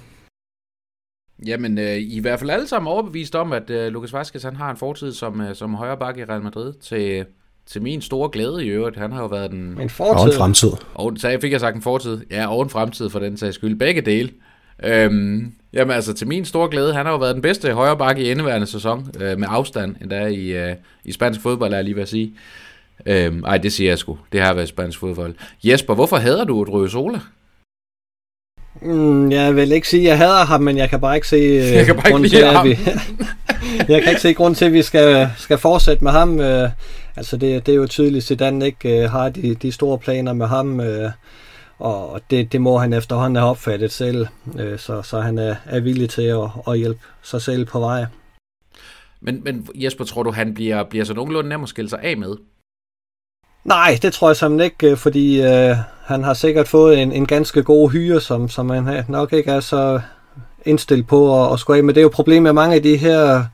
Jamen, 1.46 1.78
øh, 1.78 1.84
I 1.84 2.12
er 2.14 2.16
i 2.16 2.20
hvert 2.20 2.38
fald 2.38 2.50
alle 2.50 2.66
sammen 2.66 2.92
overbevist 2.92 3.34
om, 3.34 3.52
at 3.52 3.70
øh, 3.70 3.92
Lukas 3.92 4.12
Vazquez 4.12 4.42
han 4.42 4.56
har 4.56 4.70
en 4.70 4.76
fortid 4.76 5.12
som, 5.12 5.40
øh, 5.40 5.54
som 5.54 5.74
højre 5.74 5.96
bakke 5.96 6.20
i 6.20 6.24
Real 6.24 6.42
Madrid. 6.42 6.72
Til, 6.72 7.24
til 7.66 7.82
min 7.82 8.00
store 8.02 8.28
glæde 8.32 8.64
i 8.66 8.68
øvrigt. 8.68 8.96
Han 8.96 9.12
har 9.12 9.20
jo 9.20 9.26
været 9.26 9.50
den... 9.50 9.68
Men 9.68 9.76
Og 9.76 9.82
en 9.82 9.90
fortid, 9.90 10.38
fremtid. 10.38 10.70
Og 10.94 11.12
så 11.16 11.38
fik 11.40 11.52
jeg 11.52 11.60
sagt 11.60 11.76
en 11.76 11.82
fortid. 11.82 12.20
Ja, 12.30 12.46
og 12.54 12.62
en 12.62 12.70
fremtid 12.70 13.10
for 13.10 13.18
den 13.18 13.36
sags 13.36 13.54
skyld. 13.54 13.78
Begge 13.78 14.00
dele. 14.00 14.30
Øhm, 14.84 15.52
jamen 15.72 15.94
altså, 15.94 16.12
til 16.12 16.28
min 16.28 16.44
store 16.44 16.68
glæde, 16.70 16.94
han 16.94 17.06
har 17.06 17.12
jo 17.12 17.18
været 17.18 17.34
den 17.34 17.42
bedste 17.42 17.72
højre 17.72 17.96
bakke 17.96 18.22
i 18.22 18.30
indeværende 18.30 18.66
sæson, 18.66 19.10
øh, 19.20 19.38
med 19.38 19.48
afstand 19.50 19.96
endda 20.00 20.26
i, 20.26 20.52
øh, 20.52 20.74
i 21.04 21.12
spansk 21.12 21.40
fodbold, 21.40 21.72
er 21.72 21.76
jeg 21.76 21.84
lige 21.84 21.94
ved 21.94 22.02
at 22.02 22.08
sige. 22.08 22.34
Øhm, 23.06 23.44
ej, 23.44 23.58
det 23.58 23.72
siger 23.72 23.90
jeg 23.90 23.98
sgu. 23.98 24.18
Det 24.32 24.40
har 24.40 24.54
været 24.54 24.68
spansk 24.68 24.98
fodbold. 24.98 25.34
Jesper, 25.64 25.94
hvorfor 25.94 26.16
hader 26.16 26.44
du 26.44 26.60
Odrio 26.60 26.88
Sola? 26.88 27.20
Mm, 28.82 29.32
jeg 29.32 29.56
vil 29.56 29.72
ikke 29.72 29.88
sige, 29.88 30.02
at 30.02 30.08
jeg 30.08 30.18
hader 30.18 30.44
ham, 30.44 30.60
men 30.60 30.76
jeg 30.76 30.90
kan 30.90 31.00
bare 31.00 31.14
ikke 31.14 31.28
se 31.28 31.36
øh, 31.36 31.72
Jeg 31.76 31.86
kan 31.86 31.94
bare 31.94 32.08
ikke 32.08 32.10
grunden 32.10 32.30
lide 32.30 32.36
til, 32.36 32.56
at 32.56 32.64
vi, 32.64 32.78
jeg 33.92 34.02
kan 34.02 34.10
ikke 34.10 34.20
se 34.20 34.34
grund 34.34 34.54
til, 34.54 34.64
at 34.64 34.72
vi 34.72 34.82
skal, 34.82 35.30
skal 35.38 35.58
fortsætte 35.58 36.04
med 36.04 36.12
ham. 36.12 36.40
Øh, 36.40 36.70
altså, 37.16 37.36
det, 37.36 37.66
det 37.66 37.72
er 37.72 37.76
jo 37.76 37.86
tydeligt, 37.86 38.22
at 38.22 38.26
Zidane 38.26 38.66
ikke 38.66 39.02
øh, 39.02 39.10
har 39.10 39.28
de, 39.28 39.54
de 39.54 39.72
store 39.72 39.98
planer 39.98 40.32
med 40.32 40.46
ham, 40.46 40.80
øh, 40.80 41.10
og 41.78 42.20
det, 42.30 42.52
det 42.52 42.60
må 42.60 42.78
han 42.78 42.92
efterhånden 42.92 43.36
have 43.36 43.50
opfattet 43.50 43.92
selv, 43.92 44.26
øh, 44.58 44.78
så, 44.78 45.02
så 45.02 45.20
han 45.20 45.38
er, 45.38 45.54
er 45.66 45.80
villig 45.80 46.10
til 46.10 46.22
at, 46.22 46.48
at 46.68 46.78
hjælpe 46.78 47.00
sig 47.22 47.42
selv 47.42 47.64
på 47.64 47.80
vej. 47.80 48.04
Men, 49.20 49.44
men 49.44 49.68
Jesper, 49.74 50.04
tror 50.04 50.22
du, 50.22 50.30
han 50.30 50.54
bliver, 50.54 50.84
bliver 50.84 51.04
så 51.04 51.14
nogenlunde 51.14 51.48
nem 51.48 51.62
at 51.62 51.68
skille 51.68 51.88
sig 51.88 52.00
af 52.02 52.16
med? 52.16 52.36
Nej, 53.64 53.98
det 54.02 54.12
tror 54.12 54.28
jeg 54.28 54.36
simpelthen 54.36 54.64
ikke, 54.64 54.90
øh, 54.90 54.96
fordi 54.96 55.42
øh, 55.42 55.76
han 56.04 56.24
har 56.24 56.34
sikkert 56.34 56.68
fået 56.68 57.02
en, 57.02 57.12
en 57.12 57.26
ganske 57.26 57.62
god 57.62 57.90
hyre, 57.90 58.20
som, 58.20 58.48
som 58.48 58.70
han 58.70 59.04
nok 59.08 59.32
ikke 59.32 59.50
er 59.50 59.60
så 59.60 60.00
indstillet 60.64 61.06
på 61.06 61.44
at, 61.44 61.52
at 61.52 61.60
skulle 61.60 61.76
af. 61.78 61.84
Men 61.84 61.94
det 61.94 62.00
er 62.00 62.02
jo 62.02 62.08
problemet 62.08 62.42
med 62.42 62.52
mange 62.52 62.76
af 62.76 62.82
de 62.82 62.96
her 62.96 63.44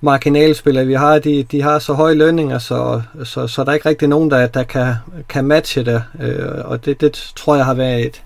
marginalspillere, 0.00 0.86
vi 0.86 0.94
har. 0.94 1.18
De, 1.18 1.42
de 1.42 1.62
har 1.62 1.78
så 1.78 1.92
høje 1.92 2.14
lønninger, 2.14 2.58
så, 2.58 3.02
så, 3.24 3.46
så 3.46 3.64
der 3.64 3.70
er 3.70 3.74
ikke 3.74 3.88
rigtig 3.88 4.08
nogen, 4.08 4.30
der, 4.30 4.46
der 4.46 4.62
kan, 4.62 4.94
kan 5.28 5.44
matche 5.44 5.84
det. 5.84 6.02
Øh, 6.20 6.64
og 6.64 6.84
det, 6.84 7.00
det 7.00 7.32
tror 7.36 7.56
jeg 7.56 7.64
har 7.64 7.74
været 7.74 8.06
et, 8.06 8.22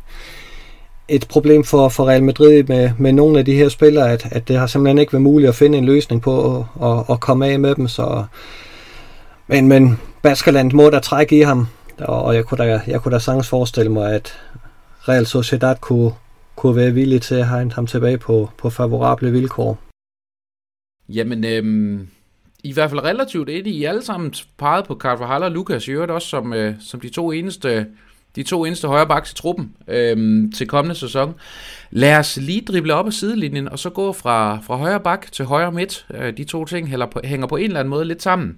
et 1.08 1.26
problem 1.28 1.64
for, 1.64 1.88
for 1.88 2.08
Real 2.08 2.22
Madrid 2.22 2.62
med, 2.62 2.90
med 2.98 3.12
nogle 3.12 3.38
af 3.38 3.44
de 3.44 3.54
her 3.54 3.68
spillere, 3.68 4.12
at, 4.12 4.26
at 4.30 4.48
det 4.48 4.56
har 4.56 4.66
simpelthen 4.66 4.98
ikke 4.98 5.12
været 5.12 5.22
muligt 5.22 5.48
at 5.48 5.54
finde 5.54 5.78
en 5.78 5.84
løsning 5.84 6.22
på 6.22 6.56
at, 6.56 6.88
at, 6.88 7.04
at 7.10 7.20
komme 7.20 7.46
af 7.46 7.60
med 7.60 7.74
dem. 7.74 7.88
Så, 7.88 8.24
men, 9.46 9.68
men 9.68 9.98
Baskerland 10.22 10.72
må 10.72 10.90
der 10.90 11.00
trække 11.00 11.38
i 11.38 11.40
ham, 11.40 11.66
og 11.98 12.34
jeg 12.34 12.44
kunne 12.44 12.58
da, 12.58 12.80
jeg 12.86 13.00
kunne 13.00 13.14
da 13.14 13.18
sagtens 13.18 13.48
forestille 13.48 13.92
mig, 13.92 14.14
at 14.14 14.38
Real 15.08 15.26
Sociedad 15.26 15.76
kunne, 15.80 16.12
kunne 16.56 16.76
være 16.76 16.92
villig 16.92 17.22
til 17.22 17.34
at 17.34 17.48
hente 17.48 17.74
ham 17.74 17.86
tilbage 17.86 18.18
på, 18.18 18.50
på 18.58 18.70
favorable 18.70 19.30
vilkår. 19.30 19.78
Jamen, 21.08 21.44
øhm, 21.44 22.08
i 22.64 22.72
hvert 22.72 22.90
fald 22.90 23.04
relativt 23.04 23.50
enige. 23.50 23.74
I 23.74 23.84
alle 23.84 24.02
sammen 24.02 24.34
peget 24.58 24.86
på 24.86 24.94
Carvajal 24.94 25.42
og 25.42 25.50
Lucas, 25.50 25.88
i 25.88 25.90
øvrigt 25.90 26.12
også 26.12 26.28
som, 26.28 26.52
øh, 26.52 26.74
som 26.80 27.00
de 27.00 27.08
to 27.08 27.32
eneste 27.32 27.86
de 28.36 28.42
to 28.42 28.64
eneste 28.64 28.88
højre 28.88 29.06
baks 29.06 29.32
i 29.32 29.34
truppen 29.34 29.76
øhm, 29.88 30.52
til 30.52 30.66
kommende 30.66 30.94
sæson. 30.94 31.34
Lad 31.90 32.16
os 32.16 32.36
lige 32.36 32.60
drible 32.60 32.94
op 32.94 33.06
ad 33.06 33.12
sidelinjen, 33.12 33.68
og 33.68 33.78
så 33.78 33.90
gå 33.90 34.12
fra, 34.12 34.60
fra 34.60 34.76
højre 34.76 35.00
bak 35.00 35.32
til 35.32 35.44
højre 35.44 35.72
midt. 35.72 36.06
Øh, 36.14 36.36
de 36.36 36.44
to 36.44 36.64
ting 36.64 36.88
hænger 36.88 37.06
på, 37.06 37.20
hænger 37.24 37.46
på 37.46 37.56
en 37.56 37.64
eller 37.64 37.80
anden 37.80 37.90
måde 37.90 38.04
lidt 38.04 38.22
sammen. 38.22 38.56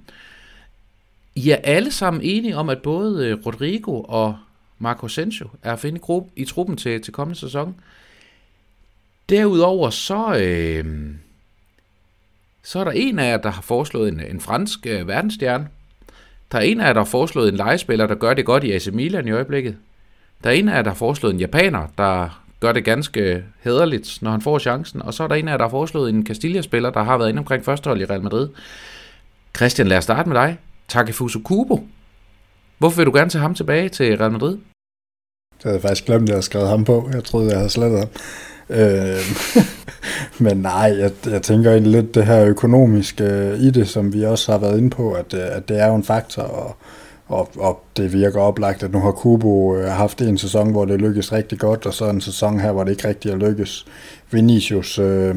I 1.39 1.51
er 1.51 1.57
alle 1.57 1.91
sammen 1.91 2.22
enige 2.22 2.57
om, 2.57 2.68
at 2.68 2.82
både 2.82 3.26
øh, 3.26 3.47
Rodrigo 3.47 4.01
og 4.01 4.36
Marco 4.78 5.09
Sencho 5.09 5.49
er 5.62 5.72
at 5.72 5.78
finde 5.78 6.01
i, 6.36 6.43
i 6.43 6.45
truppen 6.45 6.76
til, 6.76 7.03
til 7.03 7.12
kommende 7.12 7.41
sæson. 7.41 7.74
Derudover 9.28 9.91
så, 9.91 10.39
øh, 10.41 10.84
så 12.62 12.78
er 12.78 12.84
der 12.84 12.91
en 12.91 13.18
af 13.18 13.30
jer, 13.30 13.36
der 13.36 13.51
har 13.51 13.62
foreslået 13.62 14.12
en, 14.12 14.20
en 14.20 14.41
fransk 14.41 14.86
øh, 14.86 15.09
verdensstjerne. 15.09 15.68
Der 16.53 16.59
er 16.59 16.62
en 16.62 16.80
af 16.80 16.86
jer, 16.86 16.93
der 16.93 17.01
har 17.01 17.05
foreslået 17.05 17.49
en 17.49 17.57
legespiller, 17.57 18.07
der 18.07 18.14
gør 18.14 18.34
det 18.34 18.45
godt 18.45 18.64
i 18.64 18.72
AC 18.72 18.89
Milan 18.93 19.28
i 19.28 19.30
øjeblikket. 19.30 19.76
Der 20.45 20.51
er 20.51 20.55
en 20.55 20.68
af 20.68 20.74
jer, 20.76 20.82
der 20.82 20.91
har 20.91 20.97
foreslået 20.97 21.34
en 21.34 21.41
japaner, 21.41 21.86
der 21.99 22.43
gør 22.61 22.72
det 22.72 22.84
ganske 22.84 23.45
hederligt, 23.61 24.18
når 24.22 24.30
han 24.30 24.41
får 24.41 24.59
chancen. 24.59 25.03
Og 25.03 25.14
så 25.14 25.24
er 25.24 25.28
der 25.28 25.34
en 25.34 25.49
af 25.49 25.53
jer, 25.53 25.59
der 25.59 25.64
har 25.64 25.70
foreslået 25.70 26.11
en 26.11 26.26
Castilla-spiller, 26.26 26.91
der 26.91 27.03
har 27.03 27.18
været 27.18 27.28
inde 27.28 27.39
omkring 27.39 27.64
førstehold 27.64 28.01
i 28.01 28.05
Real 28.05 28.22
Madrid. 28.22 28.49
Christian, 29.57 29.89
lad 29.89 29.99
os 29.99 30.05
starte 30.05 30.28
med 30.28 30.36
dig. 30.36 30.59
Takefuso 30.89 31.39
Kubo. 31.45 31.80
Hvorfor 32.78 32.97
vil 32.97 33.07
du 33.07 33.12
gerne 33.16 33.30
tage 33.30 33.43
ham 33.43 33.55
tilbage 33.55 33.89
til 33.89 34.16
Real 34.16 34.32
Madrid? 34.32 34.59
Jeg 35.64 35.70
havde 35.70 35.80
faktisk 35.80 36.05
glemt, 36.05 36.22
at 36.22 36.28
jeg 36.28 36.34
havde 36.34 36.43
skrevet 36.43 36.68
ham 36.68 36.84
på. 36.84 37.11
Jeg 37.12 37.24
troede, 37.24 37.51
jeg 37.51 37.57
havde 37.57 37.70
slettet 37.70 37.99
ham. 37.99 38.09
Øh, 38.70 39.20
men 40.45 40.57
nej, 40.57 40.97
jeg, 40.99 41.11
jeg 41.26 41.43
tænker 41.43 41.70
egentlig 41.70 41.93
lidt 41.93 42.14
det 42.14 42.26
her 42.26 42.45
økonomiske 42.45 43.24
øh, 43.24 43.61
i 43.61 43.70
det, 43.70 43.89
som 43.89 44.12
vi 44.12 44.24
også 44.24 44.53
har 44.53 44.59
været 44.59 44.78
inde 44.78 44.91
på, 44.91 45.12
at, 45.12 45.34
øh, 45.34 45.57
at 45.57 45.68
det 45.68 45.80
er 45.80 45.86
jo 45.86 45.95
en 45.95 46.05
faktor, 46.05 46.43
og, 46.43 46.76
og, 47.26 47.51
og 47.59 47.84
det 47.97 48.12
virker 48.12 48.41
oplagt, 48.41 48.82
at 48.82 48.93
nu 48.93 49.01
har 49.01 49.11
Kubo 49.11 49.76
øh, 49.76 49.89
haft 49.89 50.20
en 50.20 50.39
sæson, 50.39 50.70
hvor 50.70 50.84
det 50.84 51.01
lykkes 51.01 51.32
rigtig 51.32 51.59
godt, 51.59 51.86
og 51.86 51.95
så 51.95 52.11
en 52.11 52.20
sæson 52.20 52.61
her, 52.61 52.72
hvor 52.72 52.84
det 52.84 52.91
ikke 52.91 53.09
rigtig 53.09 53.30
er 53.30 53.36
lykkes. 53.36 53.86
Vinicius 54.30 54.99
øh, 54.99 55.36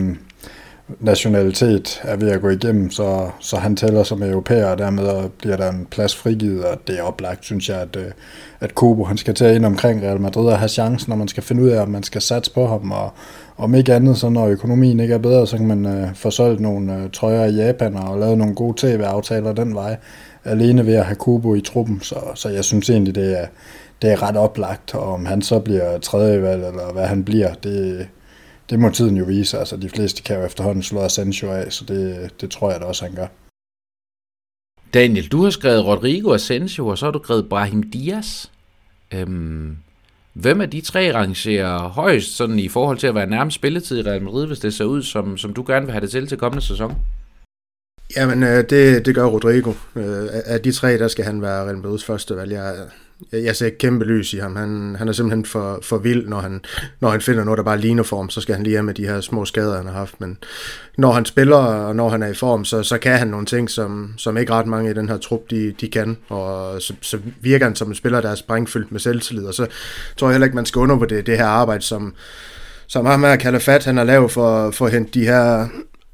nationalitet 0.99 2.01
er 2.03 2.15
ved 2.15 2.31
at 2.31 2.41
gå 2.41 2.49
igennem, 2.49 2.91
så, 2.91 3.29
så 3.39 3.57
han 3.57 3.75
tæller 3.75 4.03
som 4.03 4.23
europæer, 4.23 4.65
og 4.65 4.77
dermed 4.77 5.29
bliver 5.29 5.57
der 5.57 5.69
en 5.69 5.87
plads 5.91 6.15
frigivet, 6.15 6.65
og 6.65 6.77
det 6.87 6.99
er 6.99 7.03
oplagt, 7.03 7.45
synes 7.45 7.69
jeg, 7.69 7.77
at, 7.81 7.95
øh, 7.95 8.11
at 8.59 8.75
Kubo 8.75 9.03
han 9.03 9.17
skal 9.17 9.33
tage 9.33 9.55
ind 9.55 9.65
omkring 9.65 10.03
Real 10.03 10.21
Madrid 10.21 10.47
og 10.47 10.59
have 10.59 10.69
chancen, 10.69 11.09
når 11.09 11.15
man 11.15 11.27
skal 11.27 11.43
finde 11.43 11.63
ud 11.63 11.69
af, 11.69 11.81
om 11.81 11.89
man 11.89 12.03
skal 12.03 12.21
satse 12.21 12.53
på 12.53 12.67
ham, 12.67 12.91
og 12.91 13.11
om 13.57 13.75
ikke 13.75 13.93
andet, 13.93 14.17
så 14.17 14.29
når 14.29 14.47
økonomien 14.47 14.99
ikke 14.99 15.13
er 15.13 15.17
bedre, 15.17 15.47
så 15.47 15.57
kan 15.57 15.67
man 15.67 15.85
øh, 15.85 16.15
få 16.15 16.31
solgt 16.31 16.61
nogle 16.61 16.95
øh, 16.95 17.09
trøjer 17.13 17.45
i 17.45 17.55
Japan 17.55 17.95
og 17.95 18.19
lave 18.19 18.37
nogle 18.37 18.55
gode 18.55 18.73
tv-aftaler 18.77 19.53
den 19.53 19.75
vej, 19.75 19.97
alene 20.45 20.85
ved 20.85 20.93
at 20.93 21.05
have 21.05 21.15
Kubo 21.15 21.55
i 21.55 21.61
truppen, 21.61 22.01
så, 22.01 22.15
så 22.35 22.49
jeg 22.49 22.63
synes 22.63 22.89
egentlig, 22.89 23.15
det 23.15 23.41
er, 23.41 23.45
det 24.01 24.11
er 24.11 24.23
ret 24.23 24.37
oplagt, 24.37 24.95
og 24.95 25.13
om 25.13 25.25
han 25.25 25.41
så 25.41 25.59
bliver 25.59 25.97
tredje 25.97 26.41
valg, 26.41 26.67
eller 26.67 26.93
hvad 26.93 27.05
han 27.05 27.23
bliver, 27.23 27.53
det, 27.53 28.07
det 28.71 28.79
må 28.79 28.89
tiden 28.89 29.17
jo 29.17 29.25
vise. 29.25 29.59
Altså, 29.59 29.77
de 29.77 29.89
fleste 29.89 30.23
kan 30.23 30.37
jo 30.37 30.45
efterhånden 30.45 30.83
slå 30.83 31.01
Asensio 31.01 31.51
af, 31.51 31.73
så 31.73 31.85
det, 31.85 32.31
det 32.41 32.51
tror 32.51 32.71
jeg 32.71 32.79
da 32.79 32.85
også, 32.85 33.05
han 33.05 33.15
gør. 33.15 33.27
Daniel, 34.93 35.27
du 35.27 35.43
har 35.43 35.49
skrevet 35.49 35.85
Rodrigo 35.85 36.33
Asensio, 36.33 36.87
og 36.87 36.97
så 36.97 37.05
har 37.05 37.11
du 37.11 37.23
skrevet 37.23 37.49
Brahim 37.49 37.83
Diaz. 37.83 38.45
Øhm, 39.13 39.77
hvem 40.33 40.61
af 40.61 40.69
de 40.69 40.81
tre 40.81 41.13
rangerer 41.13 41.87
højst 41.87 42.35
sådan 42.35 42.59
i 42.59 42.67
forhold 42.67 42.97
til 42.97 43.07
at 43.07 43.15
være 43.15 43.27
nærmest 43.27 43.55
spilletid 43.55 43.99
i 43.99 44.09
Real 44.09 44.21
Madrid, 44.21 44.47
hvis 44.47 44.59
det 44.59 44.73
ser 44.73 44.85
ud, 44.85 45.03
som, 45.03 45.37
som 45.37 45.53
du 45.53 45.63
gerne 45.67 45.85
vil 45.85 45.91
have 45.91 46.01
det 46.01 46.11
til 46.11 46.27
til 46.27 46.37
kommende 46.37 46.65
sæson? 46.65 46.95
Jamen, 48.15 48.43
øh, 48.43 48.69
det, 48.69 49.05
det 49.05 49.15
gør 49.15 49.25
Rodrigo. 49.25 49.73
Øh, 49.95 50.27
af 50.45 50.61
de 50.61 50.71
tre, 50.71 50.97
der 50.97 51.07
skal 51.07 51.25
han 51.25 51.41
være 51.41 51.65
Real 51.65 51.77
Madrids 51.77 52.05
første 52.05 52.35
valg. 52.35 52.51
Jeg, 52.51 52.75
jeg, 53.31 53.55
ser 53.55 53.69
kæmpe 53.69 54.05
lys 54.05 54.33
i 54.33 54.37
ham. 54.37 54.55
Han, 54.55 54.95
han 54.99 55.07
er 55.07 55.11
simpelthen 55.11 55.45
for, 55.45 55.79
for 55.83 55.97
vild, 55.97 56.27
når 56.27 56.39
han, 56.39 56.61
når 56.99 57.09
han 57.09 57.21
finder 57.21 57.43
noget, 57.43 57.57
der 57.57 57.63
bare 57.63 57.79
ligner 57.79 58.03
form, 58.03 58.29
så 58.29 58.41
skal 58.41 58.55
han 58.55 58.63
lige 58.63 58.75
have 58.75 58.83
med 58.83 58.93
de 58.93 59.05
her 59.05 59.21
små 59.21 59.45
skader, 59.45 59.77
han 59.77 59.85
har 59.85 59.93
haft. 59.93 60.21
Men 60.21 60.37
når 60.97 61.11
han 61.11 61.25
spiller, 61.25 61.57
og 61.57 61.95
når 61.95 62.09
han 62.09 62.23
er 62.23 62.27
i 62.27 62.33
form, 62.33 62.65
så, 62.65 62.83
så 62.83 62.97
kan 62.97 63.17
han 63.17 63.27
nogle 63.27 63.45
ting, 63.45 63.69
som, 63.69 64.13
som 64.17 64.37
ikke 64.37 64.53
ret 64.53 64.67
mange 64.67 64.91
i 64.91 64.93
den 64.93 65.09
her 65.09 65.17
trup, 65.17 65.41
de, 65.49 65.73
de 65.81 65.89
kan. 65.89 66.17
Og 66.29 66.81
så, 66.81 66.93
så 67.01 67.17
virker 67.41 67.65
han 67.65 67.75
som 67.75 67.87
en 67.87 67.95
spiller, 67.95 68.21
der 68.21 68.29
er 68.29 68.35
sprængfyldt 68.35 68.91
med 68.91 68.99
selvtillid. 68.99 69.45
Og 69.45 69.53
så 69.53 69.67
tror 70.17 70.27
jeg 70.27 70.33
heller 70.33 70.45
ikke, 70.45 70.55
man 70.55 70.65
skal 70.65 70.79
undervurdere 70.79 71.21
det 71.21 71.37
her 71.37 71.45
arbejde, 71.45 71.83
som, 71.83 72.13
som 72.87 73.05
ham 73.05 73.23
her 73.23 73.37
Calafat, 73.37 73.85
han 73.85 73.97
har 73.97 74.03
lavet 74.03 74.31
for, 74.31 74.71
for 74.71 74.85
at 74.85 74.91
hente 74.91 75.19
de 75.19 75.25
her 75.25 75.67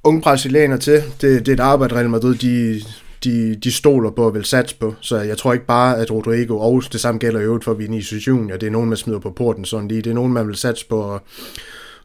unge 0.04 0.22
brasilianer 0.22 0.78
til. 0.78 1.04
Det, 1.22 1.46
det 1.46 1.48
er 1.48 1.54
et 1.54 1.60
arbejde, 1.60 1.96
Real 1.96 2.10
Madrid, 2.10 2.36
de, 2.36 2.82
de, 3.24 3.56
de 3.56 3.72
stoler 3.72 4.12
på 4.12 4.26
og 4.26 4.34
vil 4.34 4.46
satse 4.46 4.76
på. 4.76 4.96
Så 5.02 5.18
jeg 5.18 5.38
tror 5.38 5.54
ikke 5.54 5.66
bare, 5.66 5.98
at 5.98 6.12
Rodrigo, 6.12 6.60
og 6.60 6.84
det 6.92 7.02
samme 7.02 7.20
gælder 7.20 7.40
i 7.40 7.44
øvrigt 7.44 7.64
for 7.64 7.74
Vinicius 7.74 8.28
Junior, 8.28 8.58
det 8.58 8.68
er 8.68 8.72
nogen, 8.72 8.90
man 8.90 8.98
smider 8.98 9.20
på 9.20 9.32
porten 9.32 9.66
sådan 9.66 9.88
lige. 9.88 10.02
Det 10.02 10.10
er 10.10 10.14
nogen, 10.14 10.34
man 10.34 10.48
vil 10.48 10.56
satse 10.56 10.88
på 10.88 11.02
og, 11.02 11.22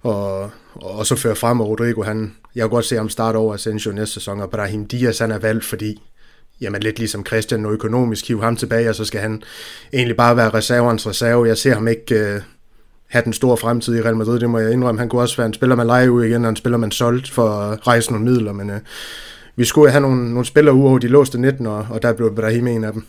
og, 0.01 0.51
og 0.75 1.07
så 1.07 1.17
føre 1.17 1.37
frem, 1.37 1.61
og 1.61 1.69
Rodrigo, 1.69 2.03
han, 2.03 2.35
jeg 2.55 2.63
kan 2.63 2.71
godt 2.71 2.85
se 2.85 2.97
ham 2.97 3.09
starte 3.09 3.37
over 3.37 3.55
Asensio 3.55 3.93
næste 3.93 4.15
sæson, 4.15 4.41
og 4.41 4.51
Brahim 4.51 4.87
Diaz, 4.87 5.19
han 5.19 5.31
er 5.31 5.39
valgt, 5.39 5.65
fordi 5.65 6.03
jamen 6.61 6.83
lidt 6.83 6.99
ligesom 6.99 7.27
Christian, 7.27 7.61
noget 7.61 7.75
økonomisk 7.75 8.29
hive 8.29 8.43
ham 8.43 8.57
tilbage, 8.57 8.89
og 8.89 8.95
så 8.95 9.05
skal 9.05 9.21
han 9.21 9.43
egentlig 9.93 10.17
bare 10.17 10.37
være 10.37 10.51
reserverens 10.51 11.07
reserve. 11.07 11.49
Jeg 11.49 11.59
ser 11.59 11.75
ham 11.75 11.89
ikke 11.89 12.15
øh, 12.15 12.41
have 13.09 13.25
den 13.25 13.33
store 13.33 13.57
fremtid 13.57 13.97
i 13.97 14.03
Real 14.03 14.17
Madrid, 14.17 14.41
det 14.41 14.51
må 14.51 14.59
jeg 14.59 14.73
indrømme. 14.73 14.99
Han 14.99 15.09
kunne 15.09 15.23
også 15.23 15.37
være 15.37 15.47
en 15.47 15.55
spiller, 15.55 15.77
man 15.77 15.87
leger 15.87 16.09
ud 16.09 16.25
igen, 16.25 16.45
og 16.45 16.51
en 16.51 16.57
spiller, 16.57 16.79
man 16.79 16.91
solgt 16.91 17.31
for 17.31 17.49
at 17.49 17.87
rejse 17.87 18.13
nogle 18.13 18.25
midler, 18.31 18.53
men 18.53 18.71
øh, 18.71 18.81
vi 19.57 19.65
skulle 19.65 19.91
have 19.91 20.01
nogle, 20.01 20.31
nogle 20.31 20.45
spillere 20.45 20.75
ude 20.75 20.89
over 20.89 20.99
de 20.99 21.09
låste 21.09 21.41
19, 21.41 21.67
og, 21.67 21.87
og 21.91 22.03
der 22.03 22.13
blev 22.13 22.35
Brahim 22.35 22.67
en 22.67 22.85
af 22.85 22.93
dem. 22.93 23.05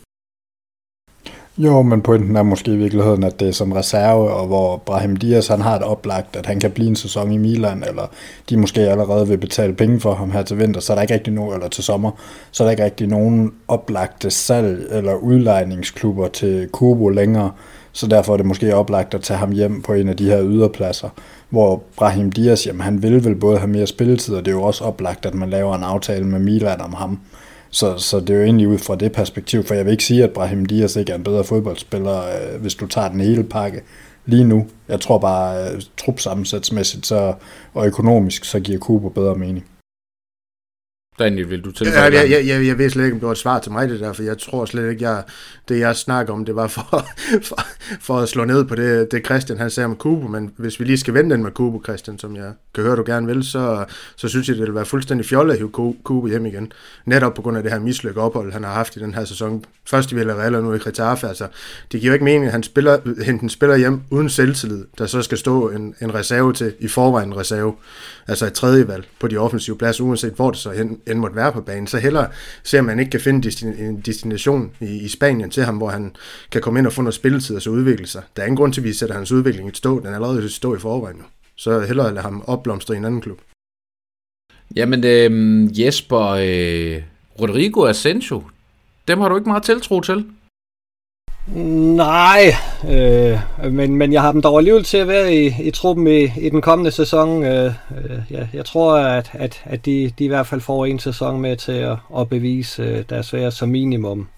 Jo, 1.58 1.82
men 1.82 2.02
pointen 2.02 2.36
er 2.36 2.42
måske 2.42 2.72
i 2.72 2.76
virkeligheden, 2.76 3.24
at 3.24 3.40
det 3.40 3.48
er 3.48 3.52
som 3.52 3.72
reserve, 3.72 4.30
og 4.30 4.46
hvor 4.46 4.76
Brahim 4.76 5.16
Dias 5.16 5.48
han 5.48 5.60
har 5.60 5.76
et 5.76 5.82
oplagt, 5.82 6.36
at 6.36 6.46
han 6.46 6.60
kan 6.60 6.70
blive 6.70 6.88
en 6.88 6.96
sæson 6.96 7.32
i 7.32 7.38
Milan, 7.38 7.84
eller 7.88 8.06
de 8.50 8.56
måske 8.56 8.80
allerede 8.80 9.28
vil 9.28 9.38
betale 9.38 9.74
penge 9.74 10.00
for 10.00 10.14
ham 10.14 10.30
her 10.30 10.42
til 10.42 10.58
vinter, 10.58 10.80
så 10.80 10.92
er 10.92 10.94
der 10.94 11.02
ikke 11.02 11.14
rigtig 11.14 11.32
nogen, 11.32 11.54
eller 11.54 11.68
til 11.68 11.84
sommer, 11.84 12.10
så 12.50 12.62
er 12.62 12.66
der 12.66 12.70
ikke 12.70 12.84
rigtig 12.84 13.06
nogen 13.06 13.52
oplagte 13.68 14.30
salg 14.30 14.86
eller 14.90 15.14
udlejningsklubber 15.14 16.28
til 16.28 16.68
Kubo 16.72 17.08
længere, 17.08 17.50
så 17.92 18.06
derfor 18.06 18.32
er 18.32 18.36
det 18.36 18.46
måske 18.46 18.76
oplagt 18.76 19.14
at 19.14 19.22
tage 19.22 19.38
ham 19.38 19.50
hjem 19.50 19.82
på 19.82 19.92
en 19.92 20.08
af 20.08 20.16
de 20.16 20.24
her 20.24 20.44
yderpladser 20.44 21.08
hvor 21.54 21.82
Brahim 21.96 22.32
Dias, 22.32 22.66
jamen 22.66 22.80
han 22.80 23.02
vil 23.02 23.24
vel 23.24 23.34
både 23.36 23.58
have 23.58 23.70
mere 23.70 23.86
spilletid, 23.86 24.34
og 24.34 24.44
det 24.44 24.50
er 24.50 24.56
jo 24.56 24.62
også 24.62 24.84
oplagt, 24.84 25.26
at 25.26 25.34
man 25.34 25.50
laver 25.50 25.74
en 25.74 25.82
aftale 25.82 26.24
med 26.24 26.38
Milan 26.38 26.80
om 26.80 26.92
ham. 26.92 27.20
Så, 27.70 27.98
så 27.98 28.20
det 28.20 28.30
er 28.30 28.34
jo 28.34 28.44
egentlig 28.44 28.68
ud 28.68 28.78
fra 28.78 28.96
det 28.96 29.12
perspektiv, 29.12 29.64
for 29.64 29.74
jeg 29.74 29.84
vil 29.84 29.92
ikke 29.92 30.04
sige, 30.04 30.24
at 30.24 30.30
Brahim 30.30 30.66
Dias 30.66 30.96
ikke 30.96 31.12
er 31.12 31.16
en 31.16 31.24
bedre 31.24 31.44
fodboldspiller, 31.44 32.18
øh, 32.18 32.60
hvis 32.60 32.74
du 32.74 32.86
tager 32.86 33.08
den 33.08 33.20
hele 33.20 33.44
pakke 33.44 33.80
lige 34.26 34.44
nu. 34.44 34.66
Jeg 34.88 35.00
tror 35.00 35.18
bare, 35.18 35.70
øh, 35.70 35.82
trupsammensætsmæssigt 35.96 37.06
så, 37.06 37.34
og 37.74 37.86
økonomisk, 37.86 38.44
så 38.44 38.60
giver 38.60 38.78
Kubo 38.78 39.08
bedre 39.08 39.34
mening. 39.34 39.64
Daniel, 41.18 41.50
vil 41.50 41.64
du 41.64 41.70
tilføje? 41.70 42.04
Ja, 42.04 42.20
jeg, 42.20 42.30
jeg, 42.30 42.46
jeg, 42.46 42.66
jeg 42.66 42.78
ved 42.78 42.90
slet 42.90 43.04
ikke, 43.04 43.14
om 43.14 43.20
det 43.20 43.26
var 43.26 43.32
et 43.32 43.38
svar 43.38 43.58
til 43.58 43.72
mig 43.72 43.88
det 43.88 44.00
der, 44.00 44.12
for 44.12 44.22
jeg 44.22 44.38
tror 44.38 44.64
slet 44.64 44.90
ikke, 44.90 45.10
jeg, 45.10 45.22
det 45.68 45.78
jeg 45.78 45.96
snakker 45.96 46.32
om, 46.32 46.44
det 46.44 46.56
var 46.56 46.66
for, 46.66 47.06
for, 47.48 47.66
for 48.00 48.18
at 48.18 48.28
slå 48.28 48.44
ned 48.44 48.64
på 48.64 48.74
det, 48.74 49.12
det 49.12 49.26
Christian 49.26 49.58
han 49.58 49.70
sagde 49.70 49.84
om 49.84 49.96
Kubo, 49.96 50.28
men 50.28 50.50
hvis 50.56 50.80
vi 50.80 50.84
lige 50.84 50.98
skal 50.98 51.14
vende 51.14 51.30
den 51.30 51.42
med 51.42 51.50
Kubo, 51.50 51.82
Christian, 51.84 52.18
som 52.18 52.36
jeg 52.36 52.52
kan 52.74 52.84
høre, 52.84 52.96
du 52.96 53.02
gerne 53.06 53.26
vil, 53.26 53.44
så, 53.44 53.84
så 54.16 54.28
synes 54.28 54.48
jeg, 54.48 54.56
det 54.56 54.66
vil 54.66 54.74
være 54.74 54.84
fuldstændig 54.84 55.26
fjollet 55.26 55.52
at 55.52 55.58
hive 55.58 55.70
Kubo 56.04 56.26
hjem 56.26 56.46
igen. 56.46 56.72
Netop 57.04 57.34
på 57.34 57.42
grund 57.42 57.56
af 57.56 57.62
det 57.62 57.72
her 57.72 57.78
mislykke 57.78 58.20
ophold, 58.20 58.52
han 58.52 58.64
har 58.64 58.72
haft 58.72 58.96
i 58.96 59.00
den 59.00 59.14
her 59.14 59.24
sæson. 59.24 59.64
Først 59.86 60.12
i 60.12 60.14
Villarreal 60.14 60.54
og 60.54 60.62
nu 60.62 60.74
i 60.74 60.78
Getafe, 60.78 61.28
altså. 61.28 61.46
Det 61.92 62.00
giver 62.00 62.10
jo 62.10 62.12
ikke 62.12 62.24
mening, 62.24 62.46
at 62.46 62.52
han 62.52 62.62
spiller, 62.62 63.24
hente 63.24 63.42
en 63.42 63.48
spiller 63.48 63.76
hjem 63.76 64.00
uden 64.10 64.28
selvtillid, 64.28 64.84
der 64.98 65.06
så 65.06 65.22
skal 65.22 65.38
stå 65.38 65.68
en, 65.68 65.94
en 66.02 66.14
reserve 66.14 66.52
til, 66.52 66.74
i 66.80 66.88
forvejen 66.88 67.28
en 67.28 67.36
reserve, 67.36 67.74
altså 68.28 68.46
et 68.46 68.52
tredje 68.52 68.88
valg 68.88 69.04
på 69.20 69.28
de 69.28 69.36
offensive 69.36 69.78
pladser, 69.78 70.04
uanset 70.04 70.32
hvor 70.32 70.50
det 70.50 70.60
så 70.60 70.70
hen, 70.70 70.98
end 71.06 71.18
måtte 71.18 71.36
være 71.36 71.52
på 71.52 71.60
banen, 71.60 71.86
så 71.86 71.98
hellere 71.98 72.28
ser 72.62 72.80
man 72.80 72.98
ikke 72.98 73.10
kan 73.10 73.20
finde 73.20 73.50
en 73.78 74.00
destination 74.00 74.70
i, 74.80 74.84
i 74.84 75.08
Spanien 75.08 75.50
til 75.50 75.62
ham, 75.62 75.76
hvor 75.76 75.88
han 75.88 76.16
kan 76.52 76.60
komme 76.60 76.78
ind 76.78 76.86
og 76.86 76.92
få 76.92 77.02
noget 77.02 77.14
spilletid 77.14 77.56
og 77.56 77.62
så 77.62 77.70
udvikle 77.70 78.06
sig. 78.06 78.22
Der 78.36 78.42
er 78.42 78.46
ingen 78.46 78.56
grund 78.56 78.72
til, 78.72 78.80
at 78.80 78.84
vi 78.84 78.92
sætter 78.92 79.14
hans 79.14 79.32
udvikling 79.32 79.68
i 79.68 79.74
stå. 79.74 79.98
Den 79.98 80.06
er 80.06 80.14
allerede 80.14 80.44
i 80.44 80.48
stå 80.48 80.74
i 80.76 80.78
forvejen. 80.78 81.16
Nu. 81.16 81.24
Så 81.56 81.80
hellere 81.80 82.14
lade 82.14 82.22
ham 82.22 82.44
opblomstre 82.46 82.94
i 82.94 82.98
en 82.98 83.04
anden 83.04 83.20
klub. 83.20 83.40
Jamen 84.76 85.04
øh, 85.04 85.80
Jesper, 85.80 86.26
øh, 86.26 87.02
Rodrigo 87.40 87.86
Asensio, 87.86 88.42
dem 89.08 89.20
har 89.20 89.28
du 89.28 89.36
ikke 89.36 89.48
meget 89.48 89.62
tiltro 89.62 90.00
til? 90.00 90.26
Nej, 91.46 92.54
øh, 92.90 93.38
men, 93.72 93.96
men 93.96 94.12
jeg 94.12 94.22
har 94.22 94.32
dem 94.32 94.42
dog 94.42 94.58
alligevel 94.58 94.84
til 94.84 94.96
at 94.96 95.08
være 95.08 95.34
i, 95.34 95.54
i 95.62 95.70
truppen 95.70 96.06
i, 96.06 96.22
i 96.22 96.50
den 96.50 96.60
kommende 96.60 96.90
sæson. 96.90 97.44
Øh, 97.44 97.64
øh, 97.64 98.18
ja, 98.30 98.46
jeg 98.52 98.64
tror, 98.64 98.96
at, 98.96 99.30
at, 99.32 99.62
at 99.64 99.86
de, 99.86 100.12
de 100.18 100.24
i 100.24 100.28
hvert 100.28 100.46
fald 100.46 100.60
får 100.60 100.86
en 100.86 100.98
sæson 100.98 101.40
med 101.40 101.56
til 101.56 101.72
at, 101.72 101.96
at 102.18 102.28
bevise 102.28 102.82
øh, 102.82 103.04
deres 103.10 103.32
værd 103.32 103.50
som 103.50 103.68
minimum. 103.68 104.28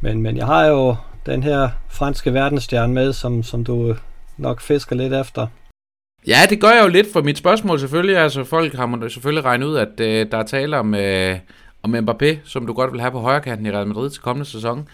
Men, 0.00 0.22
men 0.22 0.36
jeg 0.36 0.46
har 0.46 0.66
jo 0.66 0.96
den 1.26 1.42
her 1.42 1.68
franske 1.88 2.34
verdensstjerne 2.34 2.94
med, 2.94 3.12
som, 3.12 3.42
som 3.42 3.64
du 3.64 3.94
nok 4.36 4.60
fisker 4.60 4.96
lidt 4.96 5.14
efter. 5.14 5.46
Ja, 6.26 6.38
det 6.50 6.60
gør 6.60 6.70
jeg 6.70 6.82
jo 6.82 6.88
lidt 6.88 7.12
for 7.12 7.22
mit 7.22 7.38
spørgsmål 7.38 7.80
selvfølgelig. 7.80 8.18
Altså, 8.18 8.44
folk 8.44 8.74
har 8.74 9.08
selvfølgelig 9.08 9.44
regnet 9.44 9.66
ud, 9.66 9.76
at 9.76 10.00
øh, 10.00 10.26
der 10.30 10.38
er 10.38 10.42
tale 10.42 10.78
om, 10.78 10.94
øh, 10.94 11.36
om 11.82 11.94
Mbappé, 11.94 12.36
som 12.44 12.66
du 12.66 12.72
godt 12.72 12.92
vil 12.92 13.00
have 13.00 13.10
på 13.10 13.20
højre 13.20 13.40
kanten 13.40 13.66
i 13.66 13.70
Real 13.70 13.86
Madrid 13.86 14.10
til 14.10 14.22
kommende 14.22 14.50
sæson. 14.50 14.88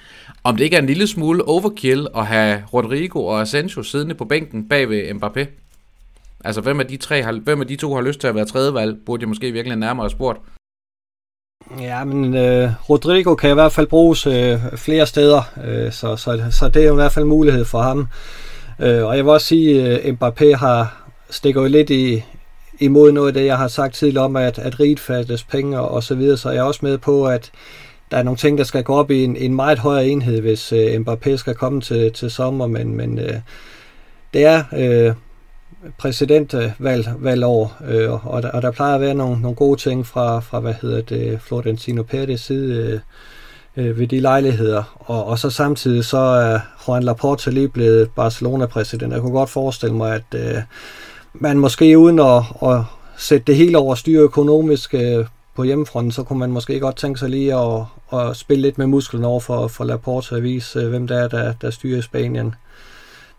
Om 0.44 0.56
det 0.56 0.64
ikke 0.64 0.76
er 0.76 0.80
en 0.80 0.86
lille 0.86 1.06
smule 1.06 1.48
overkill 1.48 2.08
at 2.16 2.26
have 2.26 2.64
Rodrigo 2.72 3.24
og 3.24 3.40
Asensio 3.40 3.82
siddende 3.82 4.14
på 4.14 4.24
bænken 4.24 4.68
bag 4.68 4.88
ved 4.88 5.10
Mbappé. 5.10 5.46
Altså, 6.44 6.60
hvem 6.60 6.80
af 6.80 6.86
de, 6.86 6.96
tre 6.96 7.22
har, 7.22 7.32
hvem 7.32 7.60
af 7.60 7.66
de 7.66 7.76
to 7.76 7.94
har 7.94 8.02
lyst 8.02 8.20
til 8.20 8.28
at 8.28 8.34
være 8.34 8.44
tredje 8.44 8.74
valg, 8.74 8.96
burde 9.06 9.20
jeg 9.20 9.28
måske 9.28 9.52
virkelig 9.52 9.78
nærmere 9.78 10.04
have 10.04 10.10
spurgt. 10.10 10.38
Ja, 11.80 12.04
men 12.04 12.36
øh, 12.36 12.70
Rodrigo 12.90 13.34
kan 13.34 13.50
i 13.50 13.54
hvert 13.54 13.72
fald 13.72 13.86
bruges 13.86 14.26
øh, 14.26 14.58
flere 14.76 15.06
steder, 15.06 15.42
øh, 15.64 15.92
så, 15.92 16.16
så, 16.16 16.44
så 16.50 16.68
det 16.68 16.84
er 16.84 16.92
i 16.92 16.94
hvert 16.94 17.12
fald 17.12 17.24
mulighed 17.24 17.64
for 17.64 17.82
ham. 17.82 18.08
Øh, 18.80 19.04
og 19.04 19.16
jeg 19.16 19.24
vil 19.24 19.32
også 19.32 19.46
sige, 19.46 19.82
at 19.82 20.06
øh, 20.06 20.16
Mbappé 20.16 20.56
har 20.56 21.04
stikker 21.30 21.60
jo 21.60 21.68
lidt 21.68 21.90
i, 21.90 22.22
imod 22.78 23.12
noget 23.12 23.28
af 23.28 23.34
det, 23.34 23.46
jeg 23.46 23.58
har 23.58 23.68
sagt 23.68 23.94
tidligere 23.94 24.24
om, 24.24 24.36
at, 24.36 24.58
at 24.58 24.80
riget 24.80 25.00
fattes 25.00 25.44
penge 25.44 25.80
og 25.80 26.02
så 26.02 26.14
videre, 26.14 26.36
så 26.36 26.50
jeg 26.50 26.58
er 26.58 26.62
også 26.62 26.80
med 26.82 26.98
på, 26.98 27.26
at 27.26 27.50
der 28.10 28.16
er 28.16 28.22
nogle 28.22 28.36
ting, 28.36 28.58
der 28.58 28.64
skal 28.64 28.82
gå 28.82 28.94
op 28.94 29.10
i 29.10 29.24
en, 29.24 29.36
en 29.36 29.54
meget 29.54 29.78
højere 29.78 30.06
enhed, 30.06 30.40
hvis 30.40 30.72
øh, 30.72 30.94
Mbappé 30.94 31.36
skal 31.36 31.54
komme 31.54 31.80
til, 31.80 32.12
til 32.12 32.30
sommer, 32.30 32.66
men, 32.66 32.96
men 32.96 33.18
øh, 33.18 33.34
det 34.34 34.44
er 34.44 34.64
øh, 34.76 35.14
valgår 37.18 37.76
øh, 37.88 38.26
og, 38.26 38.42
der, 38.42 38.50
og 38.50 38.62
der 38.62 38.70
plejer 38.70 38.94
at 38.94 39.00
være 39.00 39.14
nogle, 39.14 39.40
nogle 39.40 39.56
gode 39.56 39.80
ting 39.80 40.06
fra, 40.06 40.40
fra 40.40 40.60
hvad 40.60 40.74
hedder 40.82 41.00
det, 41.00 41.40
Florentino 41.40 42.02
Pérez 42.12 42.36
side 42.36 42.74
øh, 42.74 43.00
øh, 43.84 43.98
ved 43.98 44.06
de 44.06 44.20
lejligheder, 44.20 44.98
og, 44.98 45.26
og 45.26 45.38
så 45.38 45.50
samtidig 45.50 46.04
så 46.04 46.18
er 46.18 46.58
Juan 46.88 47.02
Laporte 47.02 47.50
lige 47.50 47.68
blevet 47.68 48.10
Barcelona-præsident. 48.10 49.12
Jeg 49.12 49.20
kunne 49.20 49.32
godt 49.32 49.50
forestille 49.50 49.96
mig, 49.96 50.14
at 50.14 50.40
øh, 50.40 50.62
man 51.34 51.58
måske 51.58 51.98
uden 51.98 52.18
at, 52.18 52.42
at 52.62 52.80
sætte 53.16 53.44
det 53.46 53.56
hele 53.56 53.78
over 53.78 53.94
styr 53.94 54.22
økonomisk 54.22 54.94
øh, 54.94 55.26
på 55.54 55.62
hjemmefronten, 55.62 56.12
så 56.12 56.22
kunne 56.22 56.38
man 56.38 56.50
måske 56.50 56.80
godt 56.80 56.96
tænke 56.96 57.20
sig 57.20 57.30
lige 57.30 57.54
at, 57.54 57.84
at 58.12 58.36
spille 58.36 58.62
lidt 58.62 58.78
med 58.78 58.86
musklen 58.86 59.24
over 59.24 59.40
for, 59.40 59.68
for 59.68 59.84
Laporte 59.84 60.32
og 60.32 60.42
vise, 60.42 60.78
øh, 60.78 60.88
hvem 60.88 61.06
der 61.06 61.18
er, 61.18 61.28
der, 61.28 61.52
der 61.52 61.70
styrer 61.70 62.00
Spanien. 62.00 62.54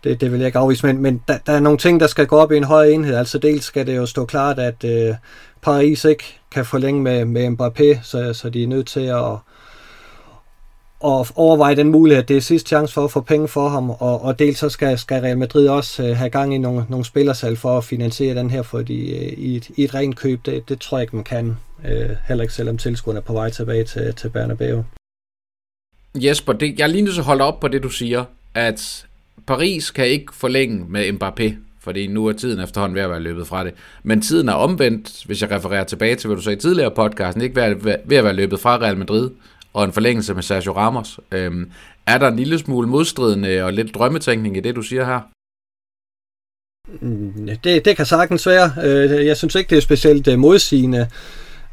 Det, 0.04 0.20
det 0.20 0.32
vil 0.32 0.38
jeg 0.38 0.46
ikke 0.46 0.58
afvise, 0.58 0.86
men, 0.86 0.98
men 0.98 1.22
der, 1.28 1.38
der 1.46 1.52
er 1.52 1.60
nogle 1.60 1.78
ting, 1.78 2.00
der 2.00 2.06
skal 2.06 2.26
gå 2.26 2.36
op 2.36 2.52
i 2.52 2.56
en 2.56 2.64
høj 2.64 2.86
enhed. 2.86 3.14
Altså 3.14 3.38
dels 3.38 3.64
skal 3.64 3.86
det 3.86 3.96
jo 3.96 4.06
stå 4.06 4.24
klart, 4.24 4.58
at 4.58 4.84
øh, 4.84 5.14
Paris 5.62 6.04
ikke 6.04 6.38
kan 6.50 6.64
forlænge 6.64 7.02
med, 7.02 7.24
med 7.24 7.48
Mbappé, 7.48 8.02
så, 8.02 8.32
så 8.32 8.50
de 8.50 8.62
er 8.62 8.66
nødt 8.66 8.86
til 8.86 9.00
at, 9.00 9.36
og 11.06 11.26
overveje 11.34 11.76
den 11.76 11.90
mulighed, 11.90 12.22
at 12.22 12.28
det 12.28 12.36
er 12.36 12.40
sidste 12.40 12.68
chance 12.68 12.94
for 12.94 13.04
at 13.04 13.10
få 13.10 13.20
penge 13.20 13.48
for 13.48 13.68
ham, 13.68 13.90
og, 13.90 14.22
og 14.22 14.38
dels 14.38 14.58
så 14.58 14.68
skal, 14.68 14.98
skal 14.98 15.22
Real 15.22 15.38
Madrid 15.38 15.68
også 15.68 16.02
øh, 16.02 16.16
have 16.16 16.30
gang 16.30 16.54
i 16.54 16.58
nogle, 16.58 16.84
nogle 16.88 17.04
spillersal 17.04 17.56
for 17.56 17.78
at 17.78 17.84
finansiere 17.84 18.34
den 18.34 18.50
her, 18.50 18.62
fordi 18.62 19.14
øh, 19.14 19.32
i, 19.38 19.56
et, 19.56 19.68
i 19.76 19.84
et 19.84 19.94
rent 19.94 20.16
køb, 20.16 20.46
det, 20.46 20.68
det 20.68 20.80
tror 20.80 20.98
jeg 20.98 21.02
ikke, 21.02 21.16
man 21.16 21.24
kan. 21.24 21.56
Øh, 21.84 22.10
heller 22.28 22.42
ikke 22.42 22.54
selvom 22.54 22.78
tilskuerne 22.78 23.18
er 23.18 23.22
på 23.22 23.32
vej 23.32 23.50
tilbage 23.50 23.84
til, 23.84 24.14
til 24.14 24.28
Bernabeu. 24.28 24.84
Jesper, 26.14 26.52
det, 26.52 26.78
jeg 26.78 26.84
er 26.84 26.88
lige 26.88 27.02
nødt 27.02 27.14
til 27.14 27.20
at 27.20 27.26
holde 27.26 27.44
op 27.44 27.60
på 27.60 27.68
det, 27.68 27.82
du 27.82 27.88
siger, 27.88 28.24
at 28.54 29.06
Paris 29.46 29.90
kan 29.90 30.06
ikke 30.06 30.34
forlænge 30.34 30.84
med 30.88 31.08
Mbappé, 31.08 31.54
fordi 31.80 32.06
nu 32.06 32.26
er 32.26 32.32
tiden 32.32 32.60
efterhånden 32.60 32.96
ved 32.96 33.02
at 33.02 33.10
være 33.10 33.20
løbet 33.20 33.46
fra 33.46 33.64
det. 33.64 33.74
Men 34.02 34.20
tiden 34.20 34.48
er 34.48 34.52
omvendt, 34.52 35.22
hvis 35.26 35.42
jeg 35.42 35.50
refererer 35.50 35.84
tilbage 35.84 36.14
til, 36.14 36.28
hvad 36.28 36.36
du 36.36 36.42
sagde 36.42 36.60
tidligere 36.60 36.90
i 36.92 36.94
podcasten, 36.96 37.42
ikke 37.42 37.56
ved 37.56 37.62
at, 37.62 37.84
ved 37.84 38.16
at 38.16 38.24
være 38.24 38.32
løbet 38.32 38.60
fra 38.60 38.76
Real 38.76 38.96
Madrid 38.96 39.30
og 39.76 39.84
en 39.84 39.92
forlængelse 39.92 40.34
med 40.34 40.42
Sergio 40.42 40.72
Ramos. 40.72 41.20
Øhm, 41.32 41.70
er 42.06 42.18
der 42.18 42.28
en 42.28 42.36
lille 42.36 42.58
smule 42.58 42.88
modstridende 42.88 43.62
og 43.62 43.72
lidt 43.72 43.94
drømmetænkning 43.94 44.56
i 44.56 44.60
det, 44.60 44.76
du 44.76 44.82
siger 44.82 45.04
her? 45.04 45.20
Mm, 47.00 47.48
det, 47.64 47.84
det 47.84 47.96
kan 47.96 48.06
sagtens 48.06 48.46
være. 48.46 48.72
Øh, 48.84 49.26
jeg 49.26 49.36
synes 49.36 49.54
ikke, 49.54 49.70
det 49.70 49.76
er 49.76 49.82
specielt 49.82 50.28
øh, 50.28 50.38
modsigende. 50.38 51.08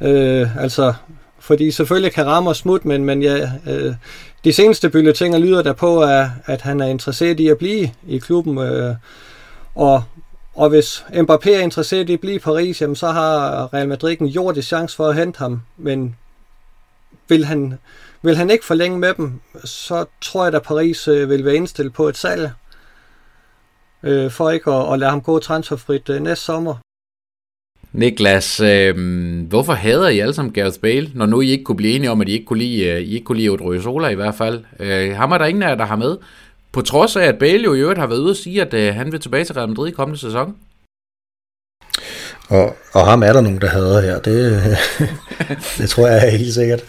Øh, 0.02 0.64
altså, 0.64 0.94
fordi 1.40 1.72
selvfølgelig 1.72 2.12
kan 2.12 2.26
Ramos 2.26 2.58
smutte, 2.58 2.88
men, 2.88 3.06
men 3.06 3.22
ja, 3.22 3.52
øh, 3.68 3.94
de 4.44 4.54
seneste 4.54 4.90
bulletiner 4.90 5.38
lyder 5.38 5.62
der 5.62 5.74
på, 5.74 6.02
at, 6.02 6.28
at 6.46 6.62
han 6.62 6.82
er 6.82 6.88
interesseret 6.88 7.40
i 7.40 7.48
at 7.48 7.58
blive 7.58 7.90
i 8.08 8.18
klubben. 8.18 8.58
og, 9.76 10.04
og 10.56 10.70
hvis 10.70 11.06
Mbappé 11.10 11.50
er 11.50 11.60
interesseret 11.60 12.10
i 12.10 12.14
at 12.14 12.20
blive 12.20 12.36
i 12.36 12.40
Paris, 12.40 12.82
jamen, 12.82 12.96
så 12.96 13.08
har 13.08 13.74
Real 13.74 13.88
Madrid 13.88 14.22
en 14.22 14.28
jordisk 14.28 14.68
chance 14.68 14.96
for 14.96 15.08
at 15.08 15.16
hente 15.16 15.40
ham. 15.40 15.62
Men 15.78 16.16
vil 17.30 17.46
han, 17.46 17.74
vil 18.22 18.36
han 18.36 18.50
ikke 18.50 18.66
forlænge 18.66 19.00
med 19.00 19.14
dem, 19.14 19.42
så 19.64 20.06
tror 20.22 20.46
jeg, 20.46 20.54
at 20.54 20.64
Paris 20.64 21.08
øh, 21.08 21.30
vil 21.30 21.46
være 21.46 21.56
indstillet 21.56 21.94
på 21.94 22.08
et 22.08 22.18
salg, 22.18 22.52
øh, 24.04 24.32
for 24.32 24.50
ikke 24.50 24.72
at, 24.72 24.94
at 24.94 25.00
lade 25.00 25.12
ham 25.12 25.22
gå 25.22 25.40
transferfrit 25.40 26.10
øh, 26.10 26.22
næste 26.22 26.46
sommer. 26.46 26.76
Niklas, 27.94 28.60
øh, 28.60 28.96
hvorfor 29.48 29.74
hader 29.74 30.10
I 30.10 30.20
alle 30.20 30.34
sammen 30.34 30.54
Gareth 30.54 30.80
Bale, 30.80 31.12
når 31.14 31.26
nu 31.26 31.42
I 31.42 31.50
ikke 31.50 31.64
kunne 31.64 31.76
blive 31.76 31.96
enige 31.96 32.12
om, 32.12 32.22
at 32.22 32.30
I 32.30 32.32
ikke 32.32 32.46
kunne 32.46 32.60
lide, 32.60 32.84
øh, 32.86 33.02
I 33.02 33.14
ikke 33.14 33.26
kunne 33.26 33.38
lide 33.38 33.50
Odriozola 33.50 34.08
i 34.08 34.16
hvert 34.16 34.36
fald? 34.36 34.64
Øh, 34.80 35.16
ham 35.16 35.32
er 35.32 35.38
der 35.38 35.46
ingen 35.46 35.64
af 35.64 35.70
jer, 35.70 35.76
der 35.76 35.86
har 35.86 35.96
med. 35.96 36.18
På 36.72 36.82
trods 36.82 37.16
af, 37.16 37.24
at 37.24 37.38
Bale 37.38 37.64
jo 37.64 37.74
i 37.74 37.80
øvrigt 37.80 38.00
har 38.00 38.08
været 38.08 38.20
ude 38.20 38.32
og 38.32 38.36
sige, 38.36 38.62
at 38.62 38.74
øh, 38.74 38.96
han 38.96 39.12
vil 39.12 39.20
tilbage 39.20 39.44
til 39.44 39.56
Real 39.56 39.70
Madrid 39.70 39.88
i 39.88 39.92
kommende 39.92 40.20
sæson. 40.20 40.56
Og, 42.48 42.76
og 42.94 43.06
ham 43.06 43.24
er 43.24 43.34
der 43.34 43.42
nogen, 43.42 43.62
der 43.62 43.68
hader 43.68 44.02
her. 44.02 44.20
Det, 44.20 44.78
det 45.78 45.90
tror 45.90 46.08
jeg 46.08 46.26
er 46.26 46.30
helt 46.30 46.54
sikkert. 46.54 46.84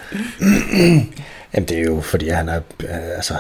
Jamen 1.55 1.69
det 1.69 1.79
er 1.79 1.83
jo 1.83 2.01
fordi, 2.01 2.29
han 2.29 2.49
er 2.49 2.61
øh, 2.81 3.17
altså, 3.17 3.35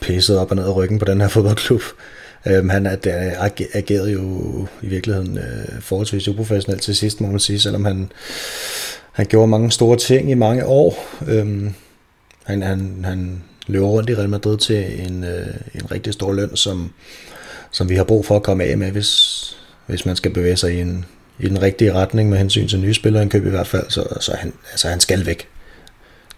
pisset 0.00 0.38
op 0.38 0.50
og 0.50 0.56
ned 0.56 0.64
af 0.64 0.76
ryggen 0.76 0.98
på 0.98 1.04
den 1.04 1.20
her 1.20 1.28
fodboldklub. 1.28 1.82
Øhm, 2.46 2.68
han 2.68 2.86
er, 2.86 2.96
agerede 3.72 4.12
jo 4.12 4.66
i 4.82 4.86
virkeligheden 4.86 5.38
øh, 5.38 5.80
forholdsvis 5.80 6.28
uprofessionelt 6.28 6.82
til 6.82 6.96
sidst, 6.96 7.20
må 7.20 7.28
man 7.28 7.40
sige, 7.40 7.60
selvom 7.60 7.84
han, 7.84 8.12
han 9.12 9.26
gjorde 9.26 9.48
mange 9.48 9.70
store 9.70 9.96
ting 9.96 10.30
i 10.30 10.34
mange 10.34 10.66
år. 10.66 11.06
Øhm, 11.28 11.74
han, 12.44 12.62
han, 12.62 13.04
han 13.04 13.42
løber 13.66 13.86
rundt 13.86 14.10
i 14.10 14.14
Real 14.14 14.28
Madrid 14.28 14.58
til 14.58 15.06
en, 15.06 15.24
øh, 15.24 15.46
en 15.74 15.90
rigtig 15.90 16.12
stor 16.12 16.32
løn, 16.32 16.56
som, 16.56 16.92
som 17.70 17.88
vi 17.88 17.96
har 17.96 18.04
brug 18.04 18.26
for 18.26 18.36
at 18.36 18.42
komme 18.42 18.64
af 18.64 18.78
med, 18.78 18.90
hvis, 18.90 19.42
hvis 19.86 20.06
man 20.06 20.16
skal 20.16 20.30
bevæge 20.32 20.56
sig 20.56 20.74
i 20.74 20.80
en, 20.80 21.04
i 21.38 21.48
den 21.48 21.62
rigtige 21.62 21.92
retning 21.92 22.30
med 22.30 22.38
hensyn 22.38 22.68
til 22.68 22.80
nye 22.80 22.94
spillerindkøb 22.94 23.42
køb 23.42 23.46
i 23.46 23.50
hvert 23.50 23.66
fald, 23.66 23.84
så, 23.88 24.04
så 24.20 24.36
han, 24.38 24.52
altså, 24.70 24.88
han 24.88 25.00
skal 25.00 25.26
væk. 25.26 25.48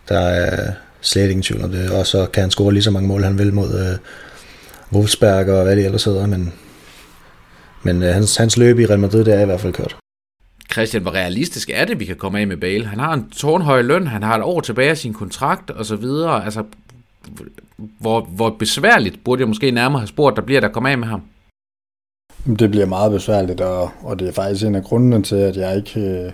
Der 0.09 0.18
er 0.18 0.72
slet 1.01 1.30
ingen 1.30 1.42
tvivl 1.42 1.64
om 1.64 1.70
det, 1.70 1.90
og 1.90 2.07
så 2.07 2.26
kan 2.26 2.40
han 2.40 2.51
score 2.51 2.72
lige 2.72 2.82
så 2.82 2.90
mange 2.90 3.09
mål, 3.09 3.22
han 3.22 3.38
vil 3.38 3.55
mod 3.55 3.80
øh, 3.80 3.99
Wolfsberg 4.92 5.49
og 5.49 5.62
hvad 5.62 5.76
det 5.76 5.84
ellers 5.84 6.05
hedder, 6.05 6.26
men, 6.26 6.53
men 7.82 8.03
øh, 8.03 8.14
hans, 8.14 8.36
hans 8.36 8.57
løb 8.57 8.78
i 8.78 8.86
Real 8.86 8.99
Madrid, 8.99 9.24
det 9.24 9.34
er 9.34 9.40
i 9.40 9.44
hvert 9.44 9.61
fald 9.61 9.72
kørt. 9.72 9.96
Christian, 10.72 11.03
hvor 11.03 11.14
realistisk 11.14 11.70
er 11.74 11.84
det, 11.84 12.01
vi 12.01 12.05
kan 12.05 12.16
komme 12.16 12.40
af 12.40 12.46
med 12.46 12.57
Bale? 12.57 12.86
Han 12.86 12.99
har 12.99 13.12
en 13.12 13.30
tårnhøj 13.30 13.82
løn, 13.82 14.07
han 14.07 14.22
har 14.22 14.36
et 14.36 14.42
år 14.42 14.61
tilbage 14.61 14.90
af 14.90 14.99
sin 14.99 15.14
kontrakt 15.14 15.70
og 15.70 15.86
så 15.86 15.96
videre. 15.96 16.44
Altså, 16.44 16.64
hvor, 17.76 18.20
hvor 18.20 18.51
besværligt 18.51 19.24
burde 19.24 19.40
jeg 19.40 19.49
måske 19.49 19.70
nærmere 19.70 20.01
have 20.01 20.09
spurgt, 20.09 20.36
der 20.36 20.42
bliver 20.42 20.61
der 20.61 20.68
komme 20.68 20.90
af 20.90 20.99
med 20.99 21.09
ham? 21.09 21.22
Det 22.47 22.70
bliver 22.70 22.86
meget 22.86 23.12
besværligt, 23.12 23.61
og, 23.61 23.91
og 24.03 24.18
det 24.18 24.28
er 24.28 24.32
faktisk 24.32 24.64
en 24.64 24.74
af 24.74 24.84
grundene 24.84 25.22
til, 25.22 25.36
at 25.36 25.57
jeg 25.57 25.76
ikke 25.76 26.01
øh, 26.01 26.32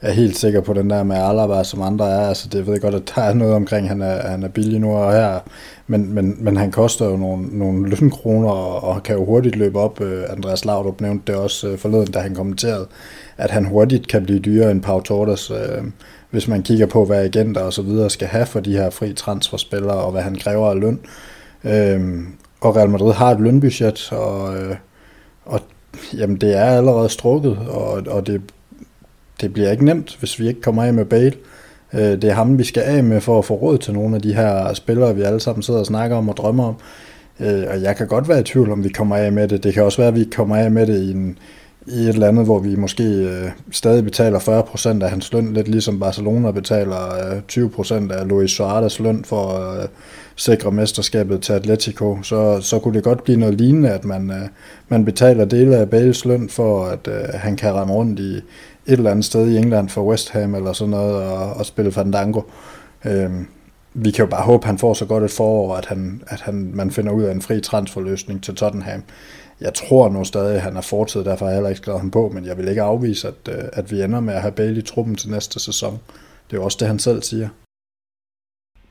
er 0.00 0.12
helt 0.12 0.36
sikker 0.36 0.60
på 0.60 0.72
den 0.72 0.90
der 0.90 1.02
med 1.02 1.16
Alaba, 1.16 1.64
som 1.64 1.82
andre 1.82 2.10
er. 2.10 2.28
Altså, 2.28 2.48
det 2.52 2.66
ved 2.66 2.72
jeg 2.72 2.80
godt, 2.80 2.94
at 2.94 3.12
der 3.14 3.22
er 3.22 3.34
noget 3.34 3.54
omkring, 3.54 3.88
han 3.88 4.02
er, 4.02 4.28
han 4.28 4.42
er 4.42 4.48
billig 4.48 4.80
nu 4.80 4.96
og 4.96 5.12
her, 5.12 5.38
men, 5.86 6.14
men, 6.14 6.36
men 6.38 6.56
han 6.56 6.70
koster 6.70 7.06
jo 7.06 7.16
nogle, 7.16 7.58
nogle 7.58 7.88
lønkroner, 7.88 8.48
og, 8.48 8.84
og 8.84 9.02
kan 9.02 9.16
jo 9.16 9.24
hurtigt 9.24 9.56
løbe 9.56 9.78
op. 9.78 10.00
Øh, 10.00 10.24
Andreas 10.30 10.64
Laudrup 10.64 11.00
nævnte 11.00 11.32
det 11.32 11.40
også 11.40 11.68
øh, 11.68 11.78
forleden, 11.78 12.12
da 12.12 12.18
han 12.18 12.34
kommenterede, 12.34 12.86
at 13.36 13.50
han 13.50 13.64
hurtigt 13.64 14.08
kan 14.08 14.24
blive 14.24 14.38
dyrere 14.38 14.70
end 14.70 14.82
Pau 14.82 15.00
Torres, 15.00 15.50
øh, 15.50 15.84
hvis 16.30 16.48
man 16.48 16.62
kigger 16.62 16.86
på, 16.86 17.04
hvad 17.04 17.24
agenter 17.24 17.60
og 17.60 17.72
så 17.72 17.82
videre 17.82 18.10
skal 18.10 18.28
have 18.28 18.46
for 18.46 18.60
de 18.60 18.72
her 18.72 18.90
fri 18.90 19.12
transferspillere, 19.12 19.96
og 19.96 20.12
hvad 20.12 20.22
han 20.22 20.34
kræver 20.34 20.70
af 20.70 20.80
løn. 20.80 21.00
Øh, 21.64 22.00
og 22.60 22.76
Real 22.76 22.90
Madrid 22.90 23.12
har 23.12 23.30
et 23.30 23.40
lønbudget, 23.40 24.12
og... 24.12 24.56
Øh, 24.56 24.76
og 25.46 25.60
jamen, 26.16 26.36
det 26.36 26.56
er 26.56 26.64
allerede 26.64 27.08
strukket, 27.08 27.58
og, 27.68 28.02
og 28.06 28.26
det, 28.26 28.40
det 29.40 29.52
bliver 29.52 29.70
ikke 29.70 29.84
nemt, 29.84 30.16
hvis 30.18 30.40
vi 30.40 30.48
ikke 30.48 30.60
kommer 30.60 30.84
af 30.84 30.94
med 30.94 31.04
Bale. 31.04 31.32
Øh, 31.94 32.00
det 32.00 32.24
er 32.24 32.34
ham, 32.34 32.58
vi 32.58 32.64
skal 32.64 32.82
af 32.82 33.04
med 33.04 33.20
for 33.20 33.38
at 33.38 33.44
få 33.44 33.54
råd 33.54 33.78
til 33.78 33.94
nogle 33.94 34.16
af 34.16 34.22
de 34.22 34.34
her 34.34 34.74
spillere, 34.74 35.16
vi 35.16 35.22
alle 35.22 35.40
sammen 35.40 35.62
sidder 35.62 35.80
og 35.80 35.86
snakker 35.86 36.16
om 36.16 36.28
og 36.28 36.36
drømmer 36.36 36.64
om. 36.64 36.74
Øh, 37.40 37.64
og 37.70 37.82
jeg 37.82 37.96
kan 37.96 38.06
godt 38.06 38.28
være 38.28 38.40
i 38.40 38.42
tvivl, 38.42 38.70
om 38.70 38.84
vi 38.84 38.88
kommer 38.88 39.16
af 39.16 39.32
med 39.32 39.48
det. 39.48 39.64
Det 39.64 39.74
kan 39.74 39.84
også 39.84 39.98
være, 39.98 40.08
at 40.08 40.14
vi 40.14 40.24
kommer 40.24 40.56
af 40.56 40.70
med 40.70 40.86
det 40.86 41.02
i 41.02 41.10
en, 41.10 41.38
i 41.86 41.98
et 41.98 42.08
eller 42.08 42.28
andet, 42.28 42.44
hvor 42.44 42.58
vi 42.58 42.76
måske 42.76 43.04
øh, 43.04 43.50
stadig 43.70 44.04
betaler 44.04 44.38
40% 44.38 45.04
af 45.04 45.10
hans 45.10 45.32
løn, 45.32 45.52
lidt 45.52 45.68
ligesom 45.68 46.00
Barcelona 46.00 46.50
betaler 46.50 47.32
øh, 47.32 47.64
20% 47.64 48.12
af 48.12 48.28
Luis 48.28 48.50
Suarez 48.50 49.00
løn 49.00 49.24
for 49.24 49.72
øh, 49.72 49.88
sikre 50.36 50.72
mesterskabet 50.72 51.42
til 51.42 51.52
Atletico, 51.52 52.22
så, 52.22 52.60
så 52.60 52.78
kunne 52.78 52.94
det 52.94 53.04
godt 53.04 53.24
blive 53.24 53.38
noget 53.38 53.54
lignende, 53.54 53.90
at 53.90 54.04
man, 54.04 54.30
øh, 54.30 54.48
man 54.88 55.04
betaler 55.04 55.44
dele 55.44 55.76
af 55.76 55.90
Bales 55.90 56.24
løn 56.24 56.48
for, 56.48 56.84
at 56.84 57.08
øh, 57.08 57.24
han 57.34 57.56
kan 57.56 57.74
ramme 57.74 57.94
rundt 57.94 58.20
i 58.20 58.36
et 58.36 58.42
eller 58.86 59.10
andet 59.10 59.24
sted 59.24 59.50
i 59.50 59.56
England 59.56 59.88
for 59.88 60.02
West 60.02 60.30
Ham 60.30 60.54
eller 60.54 60.72
sådan 60.72 60.90
noget 60.90 61.14
og, 61.14 61.52
og 61.52 61.66
spille 61.66 61.92
Fandango. 61.92 62.40
Øh, 63.04 63.30
vi 63.94 64.10
kan 64.10 64.24
jo 64.24 64.30
bare 64.30 64.42
håbe, 64.42 64.64
at 64.64 64.66
han 64.66 64.78
får 64.78 64.94
så 64.94 65.04
godt 65.04 65.24
et 65.24 65.30
forår, 65.30 65.76
at, 65.76 65.86
han, 65.86 66.22
at 66.26 66.40
han, 66.40 66.70
man 66.74 66.90
finder 66.90 67.12
ud 67.12 67.22
af 67.22 67.32
en 67.32 67.42
fri 67.42 67.60
transferløsning 67.60 68.42
til 68.42 68.54
Tottenham. 68.54 69.02
Jeg 69.60 69.74
tror 69.74 70.08
nu 70.08 70.24
stadig, 70.24 70.54
at 70.54 70.60
han 70.60 70.76
er 70.76 70.80
fortid, 70.80 71.24
derfor 71.24 71.44
har 71.44 71.50
jeg 71.50 71.56
heller 71.56 71.68
ikke 71.68 71.80
skrevet 71.80 72.00
ham 72.00 72.10
på, 72.10 72.30
men 72.34 72.44
jeg 72.44 72.58
vil 72.58 72.68
ikke 72.68 72.82
afvise, 72.82 73.28
at, 73.28 73.54
øh, 73.54 73.64
at 73.72 73.90
vi 73.90 74.02
ender 74.02 74.20
med 74.20 74.34
at 74.34 74.40
have 74.40 74.52
Bale 74.52 74.78
i 74.78 74.82
truppen 74.82 75.16
til 75.16 75.30
næste 75.30 75.60
sæson. 75.60 75.92
Det 76.50 76.56
er 76.56 76.60
jo 76.60 76.64
også 76.64 76.76
det, 76.80 76.88
han 76.88 76.98
selv 76.98 77.22
siger. 77.22 77.48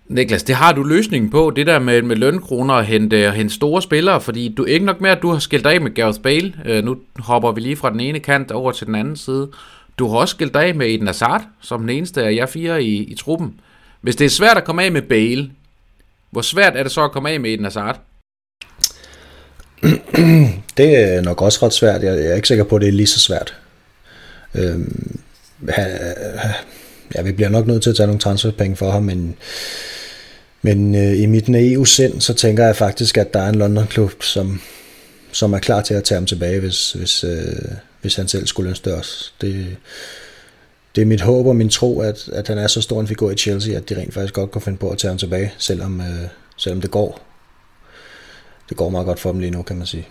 Niklas, 0.08 0.44
det 0.44 0.56
har 0.56 0.74
du 0.74 0.84
løsningen 0.84 1.30
på, 1.30 1.52
det 1.56 1.68
der 1.68 1.80
med, 1.80 2.02
med 2.02 2.16
lønkroner 2.16 2.74
og 2.74 2.86
hente, 2.86 3.32
hente 3.32 3.54
store 3.54 3.82
spillere, 3.82 4.22
fordi 4.22 4.54
du 4.58 4.64
ikke 4.64 4.86
nok 4.86 5.02
med, 5.02 5.10
at 5.10 5.22
du 5.22 5.32
har 5.32 5.40
skilt 5.40 5.66
af 5.66 5.82
med 5.82 5.94
Gareth 5.94 6.20
Bale. 6.20 6.54
øh, 6.66 6.84
nu 6.84 6.98
hopper 7.20 7.52
vi 7.52 7.62
lige 7.62 7.76
fra 7.76 7.90
den 7.90 8.00
ene 8.00 8.20
kant 8.20 8.52
over 8.52 8.72
til 8.72 8.88
den 8.88 8.96
anden 8.96 9.16
side. 9.16 9.50
Du 10.00 10.08
har 10.08 10.18
også 10.18 10.32
skilt 10.32 10.56
af 10.56 10.76
med 10.76 10.88
Eden 10.88 11.08
Hazard, 11.08 11.44
som 11.62 11.80
den 11.80 11.90
eneste 11.90 12.24
af 12.24 12.34
jer 12.34 12.46
fire 12.46 12.84
i, 12.84 13.04
i 13.04 13.16
truppen. 13.16 13.60
Hvis 14.02 14.16
det 14.16 14.26
er 14.26 14.30
svært 14.30 14.58
at 14.58 14.64
komme 14.64 14.84
af 14.84 14.92
med 14.92 15.02
Bale, 15.02 15.52
hvor 16.32 16.42
svært 16.42 16.76
er 16.76 16.84
det 16.84 16.92
så 16.92 17.04
at 17.04 17.12
komme 17.12 17.30
af 17.30 17.40
med 17.40 17.54
Eden 17.54 17.64
Hazard? 17.64 18.00
det 20.78 21.16
er 21.16 21.22
nok 21.22 21.42
også 21.42 21.66
ret 21.66 21.74
svært. 21.74 22.04
Jeg 22.04 22.26
er 22.26 22.36
ikke 22.36 22.48
sikker 22.48 22.64
på, 22.64 22.76
at 22.76 22.82
det 22.82 22.88
er 22.88 22.92
lige 22.92 23.08
så 23.08 23.20
svært. 23.20 23.56
Øhm, 24.56 25.20
ja, 27.16 27.22
vi 27.24 27.32
bliver 27.32 27.50
nok 27.50 27.68
nødt 27.68 27.84
til 27.84 27.90
at 27.90 27.96
tage 27.96 28.08
nogle 28.08 28.20
transferpenge 28.20 28.76
for 28.76 28.92
ham, 28.92 29.04
men, 29.04 29.36
men 30.66 30.96
øh, 30.96 31.22
i 31.22 31.26
mit 31.26 31.50
naive 31.50 31.88
sind, 31.88 32.22
så 32.22 32.34
tænker 32.34 32.66
jeg 32.66 32.76
faktisk, 32.76 33.18
at 33.18 33.34
der 33.34 33.40
er 33.40 33.50
en 33.50 33.56
London-klub, 33.56 34.24
som, 34.24 34.62
som 35.32 35.54
er 35.54 35.60
klar 35.60 35.82
til 35.82 35.94
at 35.94 36.04
tage 36.04 36.18
ham 36.18 36.26
tilbage, 36.26 36.60
hvis, 36.60 36.92
hvis, 36.92 37.24
øh, 37.24 37.72
hvis 38.02 38.16
han 38.16 38.28
selv 38.28 38.48
skulle 38.48 38.70
ønske 38.70 38.90
det 38.90 38.98
også. 38.98 39.32
Det, 39.42 39.78
det 40.96 41.02
er 41.02 41.06
mit 41.06 41.22
håb 41.22 41.46
og 41.48 41.56
min 41.56 41.70
tro, 41.70 42.00
at, 42.00 42.30
at 42.34 42.48
han 42.48 42.58
er 42.58 42.68
så 42.68 42.82
stor 42.82 43.02
en 43.02 43.08
figur 43.08 43.32
i 43.32 43.36
Chelsea, 43.36 43.76
at 43.78 43.90
de 43.90 43.98
rent 43.98 44.14
faktisk 44.14 44.34
godt 44.34 44.52
kan 44.52 44.62
finde 44.62 44.78
på 44.78 44.90
at 44.90 44.98
tage 44.98 45.10
ham 45.10 45.18
tilbage, 45.18 45.54
selvom, 45.58 46.02
øh, 46.02 46.28
selvom 46.58 46.82
det 46.82 46.92
går. 46.92 47.20
Det 48.70 48.78
går 48.78 48.90
meget 48.90 49.06
godt 49.06 49.20
for 49.20 49.32
dem 49.32 49.40
lige 49.40 49.52
nu, 49.52 49.62
kan 49.62 49.78
man 49.78 49.88
sige. 49.88 50.08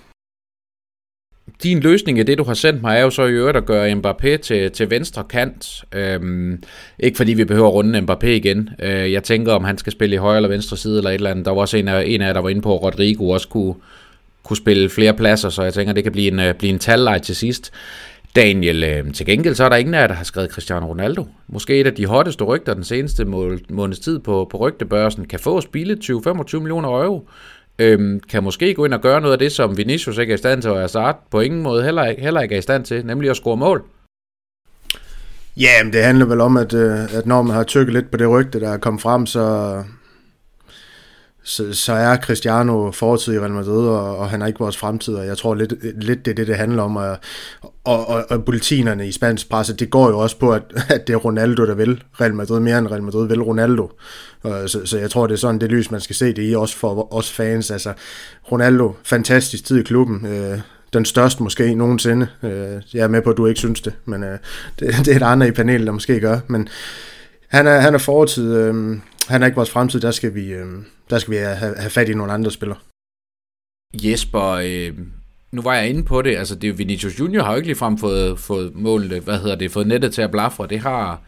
Din 1.62 1.80
løsning 1.80 2.18
af 2.18 2.26
det, 2.26 2.38
du 2.38 2.45
har 2.45 2.55
sendt 2.55 2.82
mig, 2.82 2.99
er 2.99 3.03
jo 3.03 3.11
så 3.11 3.24
i 3.24 3.30
øvrigt 3.30 3.57
at 3.57 3.66
gøre 3.66 3.92
Mbappé 3.92 4.36
til, 4.36 4.70
til 4.70 4.90
venstre 4.90 5.24
kant. 5.24 5.84
Øhm, 5.92 6.62
ikke 6.99 7.16
fordi 7.16 7.32
vi 7.32 7.45
behøver 7.45 7.68
at 7.68 7.74
runde 7.74 7.99
Mbappé 7.99 8.26
igen. 8.26 8.70
Øh, 8.82 9.12
jeg 9.12 9.22
tænker, 9.22 9.53
om 9.53 9.64
han 9.64 9.78
skal 9.78 9.92
spille 9.92 10.14
i 10.14 10.18
højre 10.18 10.36
eller 10.36 10.49
venstre 10.49 10.76
side 10.76 10.99
eller 10.99 11.11
et 11.11 11.14
eller 11.14 11.30
andet. 11.30 11.45
Der 11.45 11.51
var 11.51 11.61
også 11.61 11.76
en 11.76 11.88
af, 11.88 12.05
en 12.07 12.20
af 12.20 12.26
jer, 12.26 12.32
der 12.32 12.40
var 12.40 12.49
inde 12.49 12.62
på, 12.62 12.76
at 12.76 12.82
Rodrigo 12.82 13.28
også 13.28 13.49
kunne, 13.49 13.74
kunne 14.42 14.57
spille 14.57 14.90
flere 14.90 15.14
pladser, 15.14 15.49
så 15.49 15.62
jeg 15.62 15.74
tænker, 15.74 15.92
det 15.92 16.03
kan 16.03 16.12
blive 16.12 16.32
en, 16.32 16.40
øh, 16.40 16.55
blive 16.55 16.72
en 16.72 16.78
talleg 16.78 17.22
til 17.22 17.36
sidst. 17.36 17.72
Daniel, 18.36 18.84
øh, 18.84 19.12
til 19.12 19.26
gengæld 19.26 19.55
så 19.55 19.64
er 19.64 19.68
der 19.68 19.76
ingen 19.76 19.95
af 19.95 20.01
jer, 20.01 20.07
der 20.07 20.14
har 20.14 20.24
skrevet 20.24 20.51
Cristiano 20.51 20.86
Ronaldo. 20.86 21.26
Måske 21.49 21.80
et 21.80 21.86
af 21.86 21.95
de 21.95 22.07
hotteste 22.07 22.45
rygter 22.45 22.74
den 22.74 22.84
seneste 22.84 23.24
måneds 23.70 23.99
tid 23.99 24.18
på, 24.18 24.49
på 24.51 24.57
rygtebørsen, 24.57 25.24
kan 25.24 25.38
få 25.38 25.61
spille 25.61 25.97
20-25 26.05 26.59
millioner 26.59 26.88
euro. 26.88 27.28
Øhm, 27.78 28.20
kan 28.20 28.42
måske 28.42 28.74
gå 28.74 28.84
ind 28.84 28.94
og 28.94 29.00
gøre 29.00 29.20
noget 29.20 29.32
af 29.32 29.38
det, 29.38 29.52
som 29.52 29.76
Vinicius 29.76 30.18
ikke 30.18 30.30
er 30.30 30.34
i 30.34 30.38
stand 30.38 30.62
til, 30.62 30.70
og 30.70 30.80
Hazard 30.80 31.26
på 31.30 31.40
ingen 31.40 31.62
måde 31.62 31.84
heller, 31.84 32.14
heller 32.18 32.40
ikke 32.40 32.54
er 32.54 32.58
i 32.58 32.62
stand 32.62 32.84
til, 32.84 33.06
nemlig 33.06 33.30
at 33.30 33.36
score 33.36 33.56
mål. 33.56 33.84
Ja, 35.56 35.84
men 35.84 35.92
det 35.92 36.04
handler 36.04 36.26
vel 36.26 36.40
om, 36.40 36.56
at, 36.56 36.74
øh, 36.74 37.14
at 37.14 37.26
når 37.26 37.42
man 37.42 37.56
har 37.56 37.62
tykket 37.62 37.94
lidt 37.94 38.10
på 38.10 38.16
det 38.16 38.30
rygte, 38.30 38.60
der 38.60 38.70
er 38.70 38.78
kommet 38.78 39.02
frem, 39.02 39.26
så, 39.26 39.82
så, 41.45 41.72
så 41.72 41.92
er 41.92 42.16
Cristiano 42.16 42.90
fortid 42.92 43.34
i 43.34 43.38
Real 43.38 43.51
Madrid, 43.51 43.88
og, 43.88 44.18
og 44.18 44.30
han 44.30 44.42
er 44.42 44.47
ikke 44.47 44.59
vores 44.59 44.76
fremtid, 44.76 45.14
og 45.14 45.26
jeg 45.26 45.38
tror 45.38 45.55
lidt, 45.55 46.05
lidt 46.05 46.24
det 46.24 46.30
er 46.30 46.34
det, 46.34 46.47
det 46.47 46.57
handler 46.57 46.82
om. 46.82 46.97
Og, 46.97 47.16
og, 47.84 48.09
og, 48.09 48.24
og 48.30 48.45
bulletinerne 48.45 49.09
i 49.09 49.12
spansk 49.12 49.49
presse, 49.51 49.76
det 49.76 49.90
går 49.90 50.09
jo 50.09 50.18
også 50.18 50.38
på, 50.38 50.53
at, 50.53 50.62
at 50.88 51.07
det 51.07 51.12
er 51.12 51.16
Ronaldo, 51.16 51.66
der 51.66 51.74
vil 51.74 52.03
Real 52.20 52.34
Madrid 52.34 52.61
mere 52.61 52.78
end 52.78 52.88
Real 52.88 53.03
Madrid 53.03 53.28
vil 53.28 53.42
Ronaldo. 53.42 53.90
Så, 54.45 54.80
så 54.84 54.99
jeg 54.99 55.11
tror, 55.11 55.26
det 55.26 55.34
er 55.34 55.38
sådan 55.38 55.61
det 55.61 55.70
lys, 55.70 55.90
man 55.90 56.01
skal 56.01 56.16
se 56.16 56.26
det 56.26 56.51
i, 56.51 56.55
også 56.55 56.76
for 56.76 57.14
os 57.14 57.32
fans. 57.32 57.70
Altså, 57.70 57.92
Ronaldo, 58.53 58.92
fantastisk 59.05 59.64
tid 59.64 59.78
i 59.78 59.82
klubben, 59.82 60.26
øh, 60.26 60.59
den 60.92 61.05
største 61.05 61.42
måske 61.42 61.74
nogensinde. 61.74 62.26
Øh, 62.42 62.82
jeg 62.95 63.01
er 63.01 63.09
med 63.09 63.22
på, 63.22 63.30
at 63.30 63.36
du 63.36 63.47
ikke 63.47 63.59
synes 63.59 63.80
det, 63.80 63.92
men 64.05 64.22
øh, 64.24 64.38
det, 64.78 64.95
det 65.05 65.09
er 65.09 65.16
et 65.16 65.22
andet 65.22 65.47
i 65.47 65.51
panelet, 65.51 65.86
der 65.86 65.92
måske 65.92 66.20
gør. 66.20 66.38
Men 66.47 66.68
han 67.49 67.66
er, 67.66 67.80
han 67.80 67.95
er 67.95 67.99
fortid, 67.99 68.57
øh, 68.57 68.97
han 69.28 69.42
er 69.42 69.47
ikke 69.47 69.57
vores 69.57 69.70
fremtid, 69.70 70.01
der 70.01 70.11
skal 70.11 70.34
vi, 70.34 70.53
øh, 70.53 70.66
der 71.11 71.18
skal 71.18 71.30
vi 71.30 71.36
have, 71.36 71.76
have 71.76 71.90
fat 71.90 72.09
i 72.09 72.14
nogle 72.14 72.32
andre 72.32 72.50
spillere. 72.50 72.78
Jesper, 73.94 74.42
øh, 74.42 74.98
nu 75.52 75.62
var 75.62 75.74
jeg 75.74 75.88
inde 75.88 76.05
på 76.05 76.22
det, 76.22 76.36
altså 76.36 76.55
det 76.55 76.68
er 76.68 76.72
Vinicius 76.72 77.20
Junior 77.20 77.42
har 77.42 77.50
jo 77.50 77.57
ikke 77.57 77.68
ligefrem 77.68 77.98
fået, 77.98 78.38
fået 78.38 78.74
målet, 78.74 79.22
hvad 79.22 79.38
hedder 79.38 79.57
det, 79.57 79.72
fået 79.72 79.86
nettet 79.86 80.14
til 80.14 80.22
at 80.22 80.30
blafre, 80.30 80.66
det 80.66 80.80
har 80.80 81.20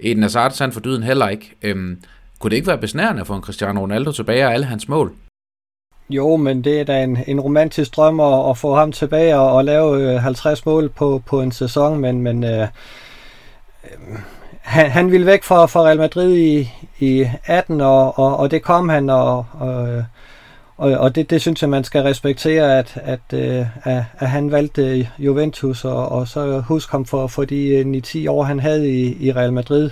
Eden 0.00 0.22
Hazard 0.22 0.50
sand 0.50 0.72
for 0.72 0.80
dyden 0.80 1.02
heller 1.02 1.28
ikke. 1.28 1.54
Øhm, 1.62 2.02
kunne 2.38 2.50
det 2.50 2.56
ikke 2.56 2.68
være 2.68 2.78
besnærende 2.78 3.20
at 3.20 3.26
få 3.26 3.34
en 3.34 3.42
Cristiano 3.42 3.80
Ronaldo 3.80 4.12
tilbage 4.12 4.46
og 4.46 4.52
alle 4.52 4.66
hans 4.66 4.88
mål? 4.88 5.14
Jo, 6.10 6.36
men 6.36 6.64
det 6.64 6.80
er 6.80 6.84
da 6.84 7.02
en, 7.02 7.18
en 7.26 7.40
romantisk 7.40 7.96
drøm 7.96 8.20
at, 8.20 8.50
at 8.50 8.58
få 8.58 8.74
ham 8.74 8.92
tilbage 8.92 9.38
og, 9.38 9.52
og 9.52 9.64
lave 9.64 10.20
50 10.20 10.60
øh, 10.60 10.62
mål 10.66 10.88
på, 10.88 11.22
på 11.26 11.42
en 11.42 11.52
sæson, 11.52 11.98
men, 11.98 12.22
men 12.22 12.44
øh, 12.44 12.68
øh, 13.84 14.18
han, 14.62 14.90
han 14.90 15.10
ville 15.10 15.26
væk 15.26 15.44
fra, 15.44 15.66
fra 15.66 15.82
Real 15.82 15.98
Madrid 15.98 16.36
i, 16.36 16.70
i 16.98 17.26
18, 17.46 17.80
og, 17.80 18.18
og, 18.18 18.36
og 18.36 18.50
det 18.50 18.62
kom 18.62 18.88
han, 18.88 19.10
og, 19.10 19.46
og, 19.52 20.04
og, 20.76 20.92
og 20.92 21.14
det, 21.14 21.30
det 21.30 21.40
synes 21.40 21.62
jeg, 21.62 21.70
man 21.70 21.84
skal 21.84 22.02
respektere, 22.02 22.78
at, 22.78 23.00
at, 23.02 23.20
øh, 23.34 23.66
at, 23.84 24.04
at 24.18 24.28
han 24.28 24.50
valgte 24.50 25.08
Juventus, 25.18 25.84
og, 25.84 26.08
og 26.08 26.28
så 26.28 26.60
husk 26.60 26.90
ham 26.90 27.04
for, 27.04 27.26
for 27.26 27.44
de 27.44 27.66
øh, 27.68 28.02
9-10 28.26 28.30
år, 28.30 28.42
han 28.42 28.60
havde 28.60 28.90
i, 28.90 29.26
i 29.26 29.32
Real 29.32 29.52
Madrid. 29.52 29.90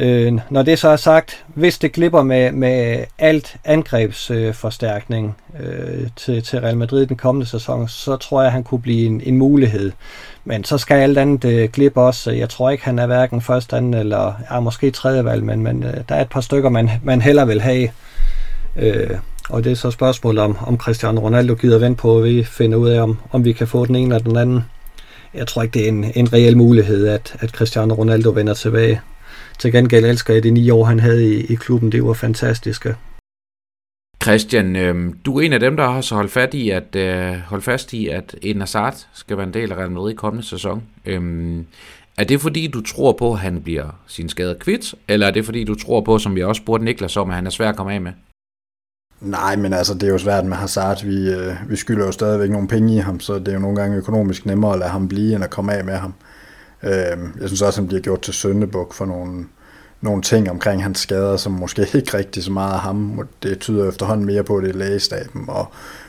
Øh, 0.00 0.38
når 0.50 0.62
det 0.62 0.78
så 0.78 0.88
er 0.88 0.96
sagt, 0.96 1.44
hvis 1.54 1.78
det 1.78 1.92
glipper 1.92 2.22
med, 2.22 2.52
med 2.52 3.04
alt 3.18 3.56
angrebsforstærkning 3.64 5.36
øh, 5.60 6.06
til, 6.16 6.42
til 6.42 6.60
Real 6.60 6.76
Madrid 6.76 7.06
den 7.06 7.16
kommende 7.16 7.46
sæson, 7.46 7.88
så 7.88 8.16
tror 8.16 8.40
jeg, 8.40 8.46
at 8.46 8.52
han 8.52 8.64
kunne 8.64 8.80
blive 8.80 9.06
en, 9.06 9.20
en 9.24 9.38
mulighed. 9.38 9.92
Men 10.44 10.64
så 10.64 10.78
skal 10.78 10.94
alt 10.94 11.18
andet 11.18 11.44
øh, 11.44 11.68
glippe 11.68 12.00
også. 12.00 12.30
Jeg 12.30 12.48
tror 12.48 12.70
ikke, 12.70 12.84
han 12.84 12.98
er 12.98 13.06
hverken 13.06 13.40
første, 13.40 13.76
anden 13.76 13.94
eller 13.94 14.34
ja, 14.50 14.60
måske 14.60 14.90
tredje 14.90 15.24
valg, 15.24 15.44
men, 15.44 15.62
men 15.62 15.82
øh, 15.82 15.94
der 16.08 16.14
er 16.14 16.20
et 16.20 16.30
par 16.30 16.40
stykker, 16.40 16.68
man, 16.68 16.90
man 17.02 17.22
heller 17.22 17.44
vil 17.44 17.60
have. 17.60 17.88
Øh, 18.76 19.10
og 19.50 19.64
det 19.64 19.72
er 19.72 19.76
så 19.76 19.90
spørgsmålet 19.90 20.42
om, 20.42 20.56
om 20.66 20.78
Cristiano 20.78 21.20
Ronaldo 21.20 21.54
gider 21.54 21.78
vente 21.78 22.00
på, 22.00 22.18
at 22.18 22.24
vi 22.24 22.44
finder 22.44 22.78
ud 22.78 22.88
af, 22.88 23.02
om, 23.02 23.18
om 23.32 23.44
vi 23.44 23.52
kan 23.52 23.66
få 23.66 23.86
den 23.86 23.96
ene 23.96 24.14
eller 24.14 24.28
den 24.28 24.36
anden. 24.36 24.64
Jeg 25.34 25.46
tror 25.46 25.62
ikke, 25.62 25.74
det 25.78 25.84
er 25.84 25.88
en, 25.88 26.12
en 26.14 26.32
reel 26.32 26.56
mulighed, 26.56 27.06
at, 27.06 27.36
at 27.40 27.50
Cristiano 27.50 27.94
Ronaldo 27.94 28.30
vender 28.30 28.54
tilbage. 28.54 29.00
Til 29.60 29.72
gengæld 29.72 30.04
elsker 30.04 30.34
jeg 30.34 30.42
de 30.42 30.50
ni 30.50 30.70
år, 30.70 30.84
han 30.84 31.00
havde 31.00 31.34
i, 31.34 31.52
i 31.52 31.54
klubben. 31.54 31.92
Det 31.92 32.04
var 32.04 32.12
fantastiske. 32.12 32.96
Christian, 34.22 34.76
øh, 34.76 35.14
du 35.24 35.38
er 35.38 35.42
en 35.42 35.52
af 35.52 35.60
dem, 35.60 35.76
der 35.76 35.90
har 35.90 36.00
så 36.00 36.14
holdt, 36.14 36.30
fat 36.30 36.54
i, 36.54 36.70
at, 36.70 36.96
øh, 36.96 37.34
holdt 37.36 37.64
fast 37.64 37.92
i, 37.92 38.08
at 38.08 38.36
Eden 38.42 38.60
Hazard 38.60 39.06
skal 39.12 39.36
være 39.36 39.46
en 39.46 39.54
del 39.54 39.72
af 39.72 39.76
Real 39.76 39.90
Madrid 39.90 40.12
i 40.12 40.14
kommende 40.14 40.46
sæson. 40.46 40.82
Øh, 41.06 41.58
er 42.18 42.24
det 42.24 42.40
fordi, 42.40 42.66
du 42.66 42.80
tror 42.82 43.12
på, 43.12 43.32
at 43.32 43.38
han 43.38 43.62
bliver 43.62 44.00
sin 44.06 44.28
skade 44.28 44.56
kvidt, 44.60 44.94
eller 45.08 45.26
er 45.26 45.30
det 45.30 45.44
fordi, 45.44 45.64
du 45.64 45.74
tror 45.74 46.00
på, 46.00 46.18
som 46.18 46.34
vi 46.34 46.42
også 46.42 46.62
spurgte 46.62 46.84
Niklas 46.84 47.16
om, 47.16 47.30
at 47.30 47.36
han 47.36 47.46
er 47.46 47.50
svær 47.50 47.68
at 47.68 47.76
komme 47.76 47.94
af 47.94 48.00
med? 48.00 48.12
Nej, 49.20 49.56
men 49.56 49.72
altså, 49.72 49.94
det 49.94 50.02
er 50.02 50.12
jo 50.12 50.18
svært 50.18 50.44
med 50.44 50.56
Hazard. 50.56 51.04
Vi, 51.04 51.30
øh, 51.30 51.54
vi 51.68 51.76
skylder 51.76 52.06
jo 52.06 52.12
stadigvæk 52.12 52.50
nogle 52.50 52.68
penge 52.68 52.94
i 52.94 52.98
ham, 52.98 53.20
så 53.20 53.38
det 53.38 53.48
er 53.48 53.52
jo 53.52 53.58
nogle 53.58 53.76
gange 53.76 53.96
økonomisk 53.96 54.46
nemmere 54.46 54.72
at 54.72 54.78
lade 54.78 54.90
ham 54.90 55.08
blive, 55.08 55.34
end 55.34 55.44
at 55.44 55.50
komme 55.50 55.74
af 55.74 55.84
med 55.84 55.94
ham. 55.94 56.14
Øh, 56.20 56.29
Øhm, 56.82 57.32
jeg 57.40 57.48
synes 57.48 57.62
også, 57.62 57.80
han 57.80 57.88
bliver 57.88 58.00
gjort 58.00 58.20
til 58.20 58.34
søndebuk 58.34 58.94
for 58.94 59.04
nogle, 59.04 59.44
nogle 60.00 60.22
ting 60.22 60.50
omkring 60.50 60.82
hans 60.82 60.98
skader, 60.98 61.36
som 61.36 61.52
måske 61.52 61.86
ikke 61.94 62.16
rigtig 62.18 62.44
så 62.44 62.52
meget 62.52 62.72
af 62.72 62.80
ham. 62.80 63.28
Det 63.42 63.58
tyder 63.58 63.88
efterhånden 63.88 64.26
mere 64.26 64.44
på, 64.44 64.56
at 64.56 64.64
det 64.64 64.70
er 64.70 64.78
lægestaben, 64.78 65.44
og, 65.48 65.66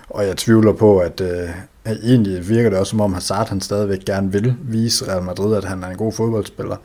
og 0.09 0.27
jeg 0.27 0.37
tvivler 0.37 0.73
på, 0.73 0.99
at, 0.99 1.21
øh, 1.21 1.49
at 1.85 1.97
egentlig 2.03 2.49
virker 2.49 2.69
det 2.69 2.79
også 2.79 2.89
som 2.89 3.01
om 3.01 3.13
Hazard 3.13 3.49
han 3.49 3.61
stadigvæk 3.61 4.05
gerne 4.05 4.31
vil 4.31 4.55
vise 4.61 5.07
Real 5.07 5.23
Madrid, 5.23 5.55
at 5.55 5.63
han 5.63 5.83
er 5.83 5.87
en 5.87 5.97
god 5.97 6.13
fodboldspiller. 6.13 6.75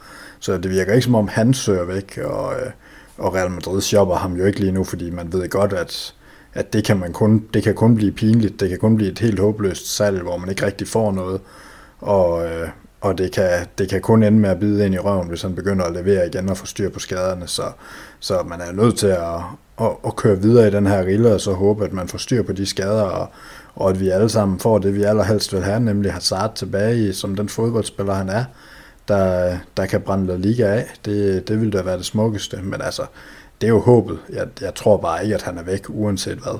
Så 0.41 0.59
det 0.59 0.71
virker 0.71 0.93
ikke 0.93 1.05
som 1.05 1.15
om 1.15 1.29
han 1.29 1.55
søger 1.55 1.85
væk, 1.85 2.19
og, 2.25 2.53
øh, 2.55 2.71
og 3.19 3.35
Real 3.35 3.51
Madrid 3.51 3.81
shopper 3.81 4.15
ham 4.15 4.37
jo 4.37 4.45
ikke 4.45 4.61
lige 4.61 4.73
nu, 4.73 4.85
fordi 4.85 5.11
man 5.11 5.33
ved 5.33 5.49
godt, 5.49 5.73
at, 5.73 6.15
at 6.55 6.73
det, 6.73 6.85
kan 6.85 6.97
man 6.97 7.13
kun, 7.13 7.45
det 7.55 7.63
kan 7.63 7.75
kun 7.75 7.97
blive 7.97 8.13
pinligt, 8.13 8.61
det 8.61 8.69
kan 8.69 8.79
kun 8.79 8.97
blive 8.97 9.13
et 9.13 9.19
helt 9.19 9.41
håbløst 9.41 9.97
salg, 9.97 10.23
hvor 10.23 10.37
man 10.37 10.49
ikke 10.49 10.67
rigtig 10.67 10.89
får 10.89 11.13
noget. 11.13 11.41
Og, 12.01 12.45
øh, 12.45 12.69
og 13.01 13.19
det 13.19 13.33
kan, 13.33 13.67
det 13.79 13.89
kan 13.89 14.01
kun 14.01 14.23
ende 14.23 14.39
med 14.39 14.51
at 14.51 14.61
bide 14.61 14.87
ind 14.87 14.95
i 14.95 14.99
røven, 14.99 15.29
hvis 15.29 15.43
han 15.43 15.55
begynder 15.55 15.85
at 15.85 15.93
levere 15.93 16.27
igen 16.27 16.49
og 16.49 16.57
få 16.57 16.67
styr 16.67 16.91
på 16.91 16.99
skaderne. 16.99 17.47
Så, 17.47 17.63
så 18.21 18.43
man 18.43 18.61
er 18.61 18.73
nødt 18.73 18.99
til 18.99 19.07
at, 19.07 19.41
at, 19.81 19.91
at 20.07 20.17
køre 20.17 20.41
videre 20.43 20.69
i 20.69 20.71
den 20.71 20.87
her 20.87 21.05
rille, 21.05 21.35
og 21.35 21.41
så 21.41 21.53
håbe, 21.53 21.85
at 21.85 21.93
man 21.93 22.09
får 22.09 22.19
styr 22.19 22.43
på 22.43 22.53
de 22.53 22.67
skader, 22.67 23.03
og, 23.03 23.29
og 23.75 23.91
at 23.91 24.01
vi 24.01 24.09
alle 24.09 24.29
sammen 24.29 24.61
får 24.61 24.79
det, 24.79 24.95
vi 24.95 25.03
allerhelst 25.03 25.53
vil 25.53 25.63
have, 25.63 25.81
nemlig 25.81 26.13
Hazard 26.13 26.55
tilbage 26.55 27.09
i, 27.09 27.13
som 27.13 27.37
den 27.37 27.49
fodboldspiller 27.49 28.15
han 28.15 28.29
er, 28.29 28.45
der, 29.09 29.59
der 29.77 29.87
kan 29.87 30.01
brænde 30.01 30.27
La 30.27 30.37
Liga 30.37 30.67
af. 30.67 30.87
Det, 31.05 31.49
det 31.49 31.61
ville 31.61 31.79
da 31.79 31.83
være 31.83 31.99
det 31.99 32.07
smukkeste, 32.07 32.63
men 32.63 32.83
altså, 32.83 33.07
det 33.61 33.67
er 33.67 33.71
jo 33.71 33.81
håbet. 33.81 34.19
Jeg, 34.33 34.49
jeg 34.61 34.75
tror 34.75 34.97
bare 34.97 35.23
ikke, 35.23 35.35
at 35.35 35.43
han 35.43 35.59
er 35.59 35.63
væk, 35.63 35.85
uanset 35.89 36.39
hvad. 36.39 36.59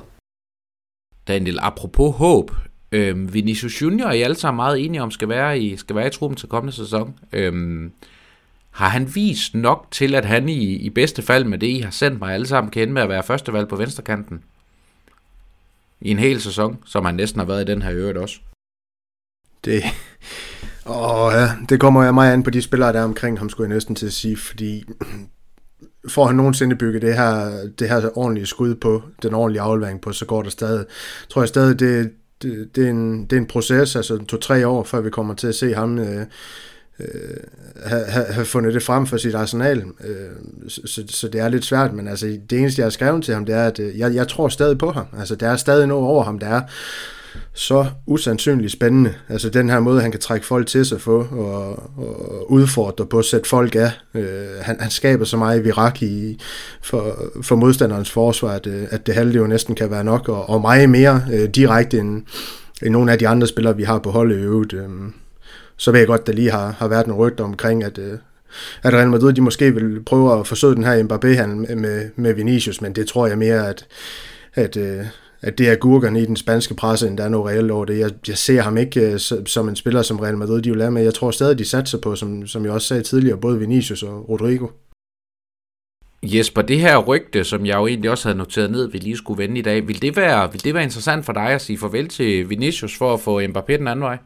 Daniel, 1.27 1.59
apropos 1.61 2.15
håb, 2.15 2.51
øhm, 2.91 3.33
Vinicius 3.33 3.81
Junior 3.81 4.07
er 4.07 4.13
I 4.13 4.21
alle 4.21 4.35
sammen 4.35 4.55
meget 4.55 4.85
enige 4.85 5.01
om, 5.01 5.11
skal 5.11 5.29
være 5.29 5.59
i, 5.59 5.77
skal 5.77 5.95
være 5.95 6.07
i 6.07 6.11
truppen 6.11 6.37
til 6.37 6.49
kommende 6.49 6.75
sæson. 6.75 7.15
Øhm, 7.33 7.91
har 8.71 8.89
han 8.89 9.15
vist 9.15 9.55
nok 9.55 9.87
til, 9.91 10.15
at 10.15 10.25
han 10.25 10.49
i, 10.49 10.75
i 10.75 10.89
bedste 10.89 11.21
fald 11.21 11.43
med 11.43 11.57
det, 11.57 11.67
I 11.67 11.79
har 11.79 11.91
sendt 11.91 12.19
mig 12.19 12.33
alle 12.33 12.47
sammen, 12.47 12.71
kan 12.71 12.93
med 12.93 13.01
at 13.01 13.09
være 13.09 13.23
førstevalg 13.23 13.67
på 13.67 13.75
venstrekanten? 13.75 14.43
I 16.01 16.11
en 16.11 16.19
hel 16.19 16.41
sæson, 16.41 16.77
som 16.85 17.05
han 17.05 17.15
næsten 17.15 17.39
har 17.39 17.45
været 17.45 17.69
i 17.69 17.71
den 17.71 17.81
her 17.81 17.91
øvrigt 17.93 18.17
også. 18.17 18.39
Det, 19.65 19.83
åh, 20.85 21.31
ja, 21.33 21.49
det 21.69 21.79
kommer 21.79 22.03
jeg 22.03 22.13
meget 22.13 22.33
an 22.33 22.43
på 22.43 22.49
de 22.49 22.61
spillere, 22.61 22.93
der 22.93 22.99
er 22.99 23.03
omkring 23.03 23.39
ham, 23.39 23.49
skulle 23.49 23.69
jeg 23.69 23.75
næsten 23.75 23.95
til 23.95 24.05
at 24.05 24.13
sige, 24.13 24.37
fordi 24.37 24.83
får 26.09 26.25
han 26.25 26.35
nogensinde 26.35 26.75
bygget 26.75 27.01
det 27.01 27.15
her, 27.15 27.63
det 27.79 27.89
her 27.89 28.17
ordentlige 28.17 28.45
skud 28.45 28.75
på, 28.75 29.03
den 29.21 29.33
ordentlige 29.33 29.61
aflevering 29.61 30.01
på, 30.01 30.11
så 30.11 30.25
går 30.25 30.43
der 30.43 30.49
stadig, 30.49 30.85
tror 31.29 31.41
jeg 31.41 31.49
stadig, 31.49 31.79
det, 31.79 32.11
det, 32.41 32.75
det, 32.75 32.85
er, 32.85 32.89
en, 32.89 33.25
det 33.25 33.33
er 33.33 33.37
en 33.37 33.47
proces, 33.47 33.95
altså 33.95 34.17
to-tre 34.17 34.67
år, 34.67 34.83
før 34.83 35.01
vi 35.01 35.09
kommer 35.09 35.33
til 35.33 35.47
at 35.47 35.55
se 35.55 35.73
ham 35.73 35.99
øh, 35.99 36.25
øh, 36.99 37.07
have, 37.85 38.05
have 38.05 38.45
fundet 38.45 38.73
det 38.73 38.83
frem 38.83 39.05
for 39.05 39.17
sit 39.17 39.35
arsenal. 39.35 39.83
Øh, 40.03 40.67
så, 40.67 41.03
så 41.07 41.27
det 41.27 41.41
er 41.41 41.49
lidt 41.49 41.65
svært, 41.65 41.93
men 41.93 42.07
altså 42.07 42.39
det 42.49 42.59
eneste, 42.59 42.79
jeg 42.79 42.85
har 42.85 42.89
skrevet 42.89 43.23
til 43.23 43.33
ham, 43.33 43.45
det 43.45 43.55
er, 43.55 43.63
at 43.65 43.79
øh, 43.79 43.99
jeg, 43.99 44.15
jeg 44.15 44.27
tror 44.27 44.47
stadig 44.47 44.77
på 44.77 44.91
ham. 44.91 45.05
Altså 45.19 45.35
der 45.35 45.49
er 45.49 45.55
stadig 45.55 45.87
noget 45.87 46.05
over 46.05 46.23
ham, 46.23 46.39
der 46.39 46.47
er 46.47 46.61
så 47.53 47.85
usandsynligt 48.05 48.71
spændende. 48.71 49.13
Altså 49.29 49.49
den 49.49 49.69
her 49.69 49.79
måde, 49.79 50.01
han 50.01 50.11
kan 50.11 50.19
trække 50.19 50.45
folk 50.45 50.67
til 50.67 50.85
sig 50.85 50.99
på 50.99 51.27
og, 51.31 51.69
og 51.97 52.51
udfordre 52.51 53.05
på 53.05 53.19
at 53.19 53.25
sætte 53.25 53.49
folk 53.49 53.75
af. 53.75 53.91
Øh, 54.13 54.47
han, 54.61 54.79
han 54.79 54.91
skaber 54.91 55.25
så 55.25 55.37
meget 55.37 55.63
virak 55.63 56.01
i, 56.01 56.39
for, 56.81 57.17
for 57.41 57.55
modstanderens 57.55 58.11
forsvar, 58.11 58.49
at, 58.49 58.67
øh, 58.67 58.83
at 58.89 59.07
det 59.07 59.15
halve 59.15 59.33
jo 59.33 59.47
næsten 59.47 59.75
kan 59.75 59.91
være 59.91 60.03
nok, 60.03 60.29
og, 60.29 60.49
og 60.49 60.61
meget 60.61 60.89
mere 60.89 61.21
øh, 61.33 61.49
direkte 61.49 61.99
end, 61.99 62.23
end 62.83 62.91
nogle 62.91 63.11
af 63.11 63.19
de 63.19 63.27
andre 63.27 63.47
spillere, 63.47 63.77
vi 63.77 63.83
har 63.83 63.99
på 63.99 64.11
holdet 64.11 64.37
i 64.37 64.41
øvrigt. 64.41 64.73
Øh, 64.73 64.89
så 65.77 65.91
ved 65.91 65.99
jeg 65.99 66.07
godt, 66.07 66.27
der 66.27 66.33
lige 66.33 66.51
har, 66.51 66.75
har 66.79 66.87
været 66.87 67.07
nogle 67.07 67.23
rygter 67.23 67.43
omkring, 67.43 67.83
at, 67.83 67.97
øh, 67.97 68.17
at 68.83 68.93
Real 68.93 69.09
Madrid 69.09 69.33
de 69.33 69.41
måske 69.41 69.73
vil 69.73 70.03
prøve 70.03 70.39
at 70.39 70.47
forsøge 70.47 70.75
den 70.75 70.83
her 70.83 71.03
Mbappé 71.03 71.45
med, 71.75 72.09
med 72.15 72.33
Vinicius, 72.33 72.81
men 72.81 72.95
det 72.95 73.07
tror 73.07 73.27
jeg 73.27 73.37
mere, 73.37 73.69
at, 73.69 73.85
at, 74.53 74.77
øh, 74.77 75.05
at 75.41 75.57
det 75.57 75.69
er 75.69 75.75
gurkerne 75.75 76.21
i 76.21 76.25
den 76.25 76.35
spanske 76.35 76.73
presse, 76.73 77.07
end 77.07 77.17
der 77.17 77.23
er 77.23 77.29
noget 77.29 77.45
reelt 77.45 77.71
over 77.71 77.85
det. 77.85 77.99
Jeg, 77.99 78.11
jeg 78.27 78.37
ser 78.37 78.61
ham 78.61 78.77
ikke 78.77 79.13
uh, 79.13 79.45
som 79.45 79.69
en 79.69 79.75
spiller, 79.75 80.01
som 80.01 80.19
Real 80.19 80.37
Madrid 80.37 80.61
de 80.61 80.71
vil 80.71 80.81
have 80.81 80.91
med. 80.91 81.03
Jeg 81.03 81.13
tror 81.13 81.31
stadig, 81.31 81.57
de 81.57 81.65
satser 81.65 81.97
på, 81.97 82.15
som, 82.15 82.47
som 82.47 82.65
jeg 82.65 82.71
også 82.71 82.87
sagde 82.87 83.03
tidligere, 83.03 83.37
både 83.37 83.59
Vinicius 83.59 84.03
og 84.03 84.29
Rodrigo. 84.29 84.67
Jesper, 86.23 86.61
det 86.61 86.79
her 86.79 86.97
rygte, 86.97 87.43
som 87.43 87.65
jeg 87.65 87.75
jo 87.75 87.87
egentlig 87.87 88.11
også 88.11 88.27
havde 88.27 88.37
noteret 88.37 88.71
ned, 88.71 88.91
vi 88.91 88.97
lige 88.97 89.17
skulle 89.17 89.37
vende 89.37 89.59
i 89.59 89.61
dag, 89.61 89.87
vil 89.87 90.01
det 90.01 90.15
være, 90.15 90.51
vil 90.51 90.63
det 90.63 90.73
være 90.73 90.83
interessant 90.83 91.25
for 91.25 91.33
dig 91.33 91.47
at 91.47 91.61
sige 91.61 91.77
farvel 91.77 92.07
til 92.07 92.49
Vinicius 92.49 92.97
for 92.97 93.13
at 93.13 93.19
få 93.19 93.41
Mbappé 93.41 93.77
den 93.77 93.87
anden 93.87 94.03
vej? 94.03 94.17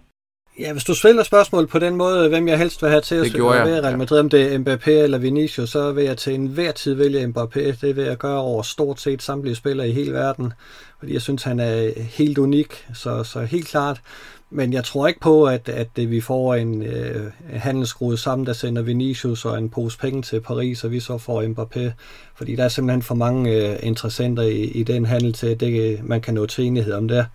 Ja, 0.59 0.71
hvis 0.71 0.83
du 0.83 0.95
stiller 0.95 1.23
spørgsmål 1.23 1.67
på 1.67 1.79
den 1.79 1.95
måde, 1.95 2.29
hvem 2.29 2.47
jeg 2.47 2.57
helst 2.57 2.81
vil 2.81 2.89
have 2.89 3.01
til 3.01 3.15
at 3.15 3.33
ved 3.65 3.83
Real 3.83 3.97
Madrid, 3.97 4.19
om 4.19 4.29
det 4.29 4.53
er 4.53 4.57
Mbappé 4.59 4.89
eller 4.89 5.17
Vinicius, 5.17 5.69
så 5.69 5.91
vil 5.91 6.03
jeg 6.03 6.17
til 6.17 6.33
enhver 6.33 6.71
tid 6.71 6.93
vælge 6.93 7.25
Mbappé. 7.25 7.59
Det 7.81 7.95
vil 7.95 8.03
jeg 8.03 8.17
gøre 8.17 8.39
over 8.39 8.61
stort 8.61 9.01
set 9.01 9.21
samtlige 9.21 9.55
spillere 9.55 9.89
i 9.89 9.91
hele 9.91 10.13
verden, 10.13 10.53
fordi 10.99 11.13
jeg 11.13 11.21
synes, 11.21 11.43
han 11.43 11.59
er 11.59 12.01
helt 12.01 12.37
unik, 12.37 12.87
så, 12.93 13.23
så 13.23 13.39
helt 13.39 13.67
klart. 13.67 14.01
Men 14.49 14.73
jeg 14.73 14.83
tror 14.83 15.07
ikke 15.07 15.19
på, 15.19 15.45
at, 15.45 15.69
at 15.69 15.89
vi 15.95 16.21
får 16.21 16.55
en 16.55 16.83
øh, 16.83 17.31
handelsskruet 17.49 18.19
sammen, 18.19 18.47
der 18.47 18.53
sender 18.53 18.81
Vinicius 18.81 19.45
og 19.45 19.57
en 19.57 19.69
pose 19.69 19.97
penge 19.97 20.21
til 20.21 20.41
Paris, 20.41 20.83
og 20.83 20.91
vi 20.91 20.99
så 20.99 21.17
får 21.17 21.43
Mbappé. 21.43 21.91
Fordi 22.35 22.55
der 22.55 22.63
er 22.63 22.69
simpelthen 22.69 23.01
for 23.01 23.15
mange 23.15 23.51
øh, 23.51 23.79
interessenter 23.83 24.43
i, 24.43 24.61
i 24.61 24.83
den 24.83 25.05
handel 25.05 25.33
til, 25.33 25.47
at 25.47 25.59
det, 25.59 25.99
man 26.03 26.21
kan 26.21 26.33
nå 26.33 26.45
til 26.45 26.65
enighed 26.65 26.93
om 26.93 27.07
det. 27.07 27.25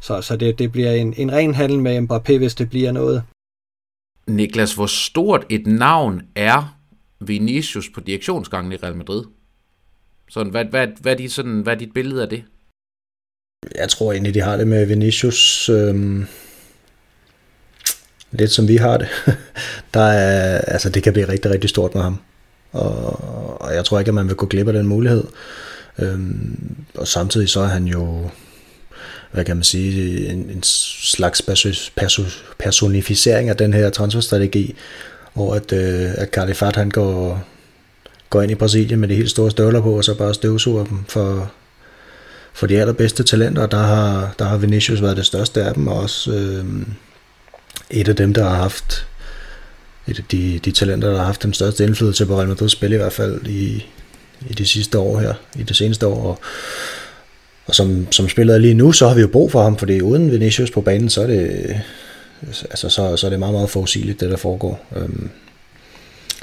Så, 0.00 0.22
så 0.22 0.36
det, 0.36 0.58
det 0.58 0.72
bliver 0.72 0.92
en, 0.92 1.14
en 1.16 1.32
ren 1.32 1.54
handel 1.54 1.78
med 1.78 1.98
Mbappé, 1.98 2.38
hvis 2.38 2.54
det 2.54 2.70
bliver 2.70 2.92
noget. 2.92 3.22
Niklas, 4.26 4.74
hvor 4.74 4.86
stort 4.86 5.46
et 5.48 5.66
navn 5.66 6.22
er 6.34 6.78
Vinicius 7.20 7.88
på 7.94 8.00
direktionsgangen 8.00 8.72
i 8.72 8.76
Real 8.76 8.96
Madrid? 8.96 9.24
Sådan, 10.28 10.50
hvad, 10.50 10.64
hvad, 10.64 10.88
hvad, 11.00 11.12
er 11.12 11.16
dit, 11.16 11.32
sådan, 11.32 11.60
hvad 11.60 11.72
er 11.72 11.78
dit 11.78 11.94
billede 11.94 12.22
af 12.22 12.28
det? 12.28 12.44
Jeg 13.74 13.88
tror 13.88 14.12
egentlig, 14.12 14.34
de 14.34 14.40
har 14.40 14.56
det 14.56 14.68
med 14.68 14.86
Vinicius 14.86 15.68
øhm, 15.68 16.26
lidt 18.30 18.50
som 18.50 18.68
vi 18.68 18.76
har 18.76 18.96
det. 18.96 19.08
Der 19.94 20.00
er, 20.00 20.58
altså, 20.58 20.90
det 20.90 21.02
kan 21.02 21.12
blive 21.12 21.28
rigtig, 21.28 21.50
rigtig 21.50 21.70
stort 21.70 21.94
med 21.94 22.02
ham. 22.02 22.18
Og, 22.72 23.60
og 23.60 23.74
jeg 23.74 23.84
tror 23.84 23.98
ikke, 23.98 24.08
at 24.08 24.14
man 24.14 24.28
vil 24.28 24.36
gå 24.36 24.46
glip 24.46 24.66
af 24.66 24.72
den 24.72 24.86
mulighed. 24.86 25.24
Øhm, 25.98 26.76
og 26.94 27.08
samtidig 27.08 27.48
så 27.48 27.60
er 27.60 27.66
han 27.66 27.84
jo 27.84 28.30
hvad 29.32 29.44
kan 29.44 29.56
man 29.56 29.62
sige, 29.62 30.26
en, 30.28 30.50
en 30.50 30.62
slags 30.62 31.42
perso, 31.96 32.22
personificering 32.58 33.48
af 33.48 33.56
den 33.56 33.72
her 33.72 33.90
transferstrategi, 33.90 34.74
hvor 35.34 35.54
at, 35.54 35.72
øh, 35.72 36.10
at 36.14 36.28
Califat 36.28 36.76
han 36.76 36.90
går, 36.90 37.44
går 38.30 38.42
ind 38.42 38.50
i 38.50 38.54
Brasilien 38.54 39.00
med 39.00 39.08
de 39.08 39.14
helt 39.14 39.30
store 39.30 39.50
støvler 39.50 39.80
på, 39.80 39.96
og 39.96 40.04
så 40.04 40.14
bare 40.14 40.34
støvsuger 40.34 40.84
dem 40.84 41.04
for, 41.08 41.52
for 42.52 42.66
de 42.66 42.80
allerbedste 42.80 43.22
talenter, 43.22 43.66
der 43.66 43.82
har, 43.82 44.34
der 44.38 44.44
har 44.44 44.56
Vinicius 44.56 45.02
været 45.02 45.16
det 45.16 45.26
største 45.26 45.62
af 45.64 45.74
dem, 45.74 45.88
og 45.88 45.96
også 46.00 46.32
øh, 46.32 46.64
et 47.90 48.08
af 48.08 48.16
dem, 48.16 48.34
der 48.34 48.48
har 48.48 48.56
haft 48.56 49.06
et 50.06 50.18
af 50.18 50.24
de, 50.30 50.58
de 50.58 50.70
talenter, 50.72 51.10
der 51.10 51.18
har 51.18 51.24
haft 51.24 51.42
den 51.42 51.52
største 51.52 51.84
indflydelse 51.84 52.26
på 52.26 52.40
Real 52.40 52.52
Madrid's 52.52 52.68
spil 52.68 52.92
i 52.92 52.96
hvert 52.96 53.12
fald 53.12 53.46
i, 53.46 53.86
i 54.48 54.54
de 54.54 54.66
sidste 54.66 54.98
år 54.98 55.20
her, 55.20 55.34
i 55.56 55.62
det 55.62 55.76
seneste 55.76 56.06
år, 56.06 56.22
og 56.22 56.38
og 57.70 57.76
som, 57.76 58.12
som 58.12 58.28
spiller 58.28 58.58
lige 58.58 58.74
nu, 58.74 58.92
så 58.92 59.08
har 59.08 59.14
vi 59.14 59.20
jo 59.20 59.28
brug 59.28 59.52
for 59.52 59.62
ham, 59.62 59.76
fordi 59.76 60.00
uden 60.00 60.30
Vinicius 60.30 60.70
på 60.70 60.80
banen, 60.80 61.10
så 61.10 61.22
er 61.22 61.26
det, 61.26 61.80
altså, 62.70 62.88
så, 62.88 63.16
så 63.16 63.26
er 63.26 63.30
det 63.30 63.38
meget, 63.38 63.54
meget 63.54 63.70
forudsigeligt, 63.70 64.20
det 64.20 64.30
der 64.30 64.36
foregår. 64.36 64.86
Øhm, 64.96 65.30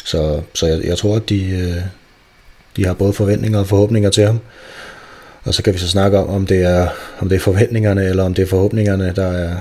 så 0.06 0.42
så 0.54 0.68
jeg, 0.68 0.84
jeg 0.84 0.98
tror, 0.98 1.16
at 1.16 1.30
de, 1.30 1.50
øh, 1.50 1.82
de 2.76 2.86
har 2.86 2.94
både 2.94 3.14
forventninger 3.14 3.60
og 3.60 3.68
forhåbninger 3.68 4.10
til 4.10 4.26
ham. 4.26 4.40
Og 5.44 5.54
så 5.54 5.64
kan 5.64 5.74
vi 5.74 5.80
så 5.80 5.88
snakke 5.88 6.18
om, 6.18 6.30
om 6.30 6.46
det 6.46 6.64
er, 6.64 6.88
om 7.20 7.30
det 7.30 7.36
er 7.36 7.40
forventningerne, 7.40 8.06
eller 8.06 8.24
om 8.24 8.34
det 8.34 8.44
er 8.44 8.48
forhåbningerne, 8.48 9.14
der 9.16 9.28
er, 9.28 9.56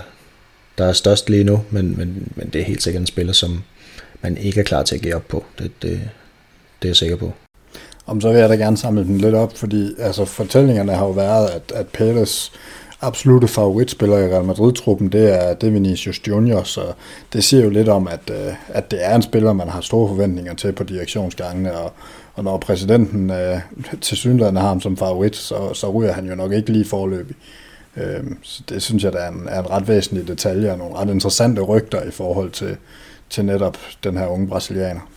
der 0.78 0.84
er 0.84 0.92
størst 0.92 1.30
lige 1.30 1.44
nu. 1.44 1.64
Men, 1.70 1.94
men, 1.98 2.32
men 2.36 2.48
det 2.48 2.60
er 2.60 2.64
helt 2.64 2.82
sikkert 2.82 3.00
en 3.00 3.06
spiller, 3.06 3.32
som 3.32 3.62
man 4.22 4.36
ikke 4.36 4.60
er 4.60 4.64
klar 4.64 4.82
til 4.82 4.94
at 4.94 5.02
give 5.02 5.14
op 5.14 5.28
på. 5.28 5.44
Det, 5.58 5.70
det, 5.82 6.00
det 6.82 6.88
er 6.88 6.88
jeg 6.88 6.96
sikker 6.96 7.16
på. 7.16 7.32
Om 8.06 8.20
så 8.20 8.32
vil 8.32 8.38
jeg 8.38 8.48
da 8.48 8.54
gerne 8.54 8.76
samle 8.76 9.04
den 9.04 9.18
lidt 9.18 9.34
op, 9.34 9.56
fordi 9.56 9.94
altså, 9.98 10.24
fortællingerne 10.24 10.92
har 10.92 11.04
jo 11.04 11.10
været, 11.10 11.48
at, 11.48 11.72
at 11.74 11.86
Pérez 11.98 12.52
absolute 13.00 13.48
favoritspiller 13.48 14.18
i 14.18 14.32
Real 14.32 14.44
Madrid-truppen, 14.44 15.08
det 15.08 15.44
er, 15.44 15.54
det 15.54 15.66
er 15.66 15.70
Vinicius 15.70 16.20
Junior, 16.28 16.62
så 16.62 16.80
det 17.32 17.44
siger 17.44 17.64
jo 17.64 17.70
lidt 17.70 17.88
om, 17.88 18.08
at, 18.08 18.30
øh, 18.30 18.54
at 18.68 18.90
det 18.90 19.04
er 19.04 19.14
en 19.14 19.22
spiller, 19.22 19.52
man 19.52 19.68
har 19.68 19.80
store 19.80 20.08
forventninger 20.08 20.54
til 20.54 20.72
på 20.72 20.84
direktionsgangene, 20.84 21.78
og, 21.78 21.92
og 22.34 22.44
når 22.44 22.58
præsidenten 22.58 23.30
øh, 23.30 23.60
til 24.00 24.16
synligheden 24.16 24.56
har 24.56 24.68
ham 24.68 24.80
som 24.80 24.96
favorit, 24.96 25.36
så, 25.36 25.74
så 25.74 25.90
ryger 25.90 26.12
han 26.12 26.26
jo 26.26 26.34
nok 26.34 26.52
ikke 26.52 26.72
lige 26.72 26.84
forløbig. 26.84 27.36
Øh, 27.96 28.24
så 28.42 28.62
det 28.68 28.82
synes 28.82 29.04
jeg, 29.04 29.12
der 29.12 29.18
er 29.18 29.28
en, 29.28 29.48
er 29.48 29.60
en 29.60 29.70
ret 29.70 29.88
væsentlig 29.88 30.28
detalje, 30.28 30.72
og 30.72 30.78
nogle 30.78 30.96
ret 30.96 31.10
interessante 31.10 31.60
rygter 31.60 32.02
i 32.02 32.10
forhold 32.10 32.50
til, 32.50 32.76
til 33.30 33.44
netop 33.44 33.78
den 34.04 34.16
her 34.16 34.26
unge 34.26 34.48
brasilianer. 34.48 35.15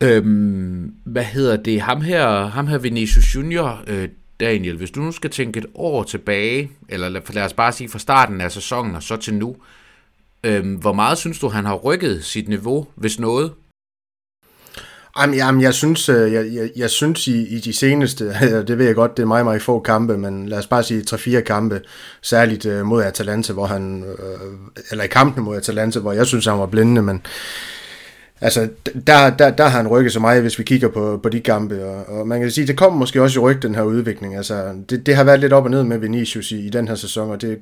Øhm, 0.00 0.94
hvad 1.04 1.24
hedder 1.24 1.56
det? 1.56 1.80
Ham 1.80 2.00
her, 2.00 2.46
ham 2.46 2.66
her 2.66 2.78
Vinicius 2.78 3.34
Junior, 3.34 3.82
øh, 3.86 4.08
Daniel, 4.40 4.76
hvis 4.76 4.90
du 4.90 5.00
nu 5.00 5.12
skal 5.12 5.30
tænke 5.30 5.58
et 5.58 5.66
år 5.74 6.02
tilbage, 6.02 6.70
eller 6.88 7.08
lad, 7.08 7.20
lad 7.34 7.44
os 7.44 7.52
bare 7.52 7.72
sige 7.72 7.88
fra 7.88 7.98
starten 7.98 8.40
af 8.40 8.52
sæsonen 8.52 8.94
og 8.94 9.02
så 9.02 9.16
til 9.16 9.34
nu, 9.34 9.56
øhm, 10.44 10.74
hvor 10.74 10.92
meget 10.92 11.18
synes 11.18 11.38
du, 11.38 11.48
han 11.48 11.64
har 11.64 11.74
rykket 11.74 12.24
sit 12.24 12.48
niveau, 12.48 12.86
hvis 12.94 13.20
noget? 13.20 13.52
Jamen, 15.20 15.36
jamen 15.36 15.62
jeg 15.62 15.74
synes, 15.74 16.08
øh, 16.08 16.32
jeg, 16.32 16.46
jeg, 16.52 16.70
jeg 16.76 16.90
synes 16.90 17.26
i, 17.26 17.56
i 17.56 17.60
de 17.60 17.72
seneste, 17.72 18.24
det 18.68 18.78
ved 18.78 18.86
jeg 18.86 18.94
godt, 18.94 19.16
det 19.16 19.22
er 19.22 19.26
meget, 19.26 19.44
meget 19.44 19.62
få 19.62 19.80
kampe, 19.80 20.18
men 20.18 20.48
lad 20.48 20.58
os 20.58 20.66
bare 20.66 20.82
sige 20.82 21.04
3-4 21.10 21.40
kampe, 21.40 21.80
særligt 22.22 22.66
øh, 22.66 22.86
mod 22.86 23.02
Atalanta, 23.02 23.52
hvor 23.52 23.66
han, 23.66 24.04
øh, 24.04 24.50
eller 24.90 25.04
i 25.04 25.08
kampen 25.08 25.44
mod 25.44 25.56
Atalanta, 25.56 25.98
hvor 25.98 26.12
jeg 26.12 26.26
synes, 26.26 26.46
han 26.46 26.58
var 26.58 26.66
blindende, 26.66 27.02
men 27.02 27.22
Altså, 28.40 28.68
der, 29.06 29.30
der, 29.30 29.50
der 29.50 29.64
har 29.64 29.76
han 29.76 29.88
rykket 29.88 30.12
så 30.12 30.20
meget, 30.20 30.42
hvis 30.42 30.58
vi 30.58 30.64
kigger 30.64 30.88
på, 30.88 31.20
på 31.22 31.28
de 31.28 31.40
kampe, 31.40 31.84
og, 31.84 32.18
og 32.18 32.28
man 32.28 32.40
kan 32.40 32.50
sige, 32.50 32.66
det 32.66 32.76
kommer 32.76 32.98
måske 32.98 33.22
også 33.22 33.40
i 33.40 33.42
ryg, 33.42 33.62
den 33.62 33.74
her 33.74 33.82
udvikling. 33.82 34.36
Altså, 34.36 34.74
det, 34.90 35.06
det 35.06 35.16
har 35.16 35.24
været 35.24 35.40
lidt 35.40 35.52
op 35.52 35.64
og 35.64 35.70
ned 35.70 35.82
med 35.82 35.98
Vinicius 35.98 36.50
i, 36.50 36.66
i 36.66 36.70
den 36.70 36.88
her 36.88 36.94
sæson, 36.94 37.30
og 37.30 37.40
det 37.40 37.58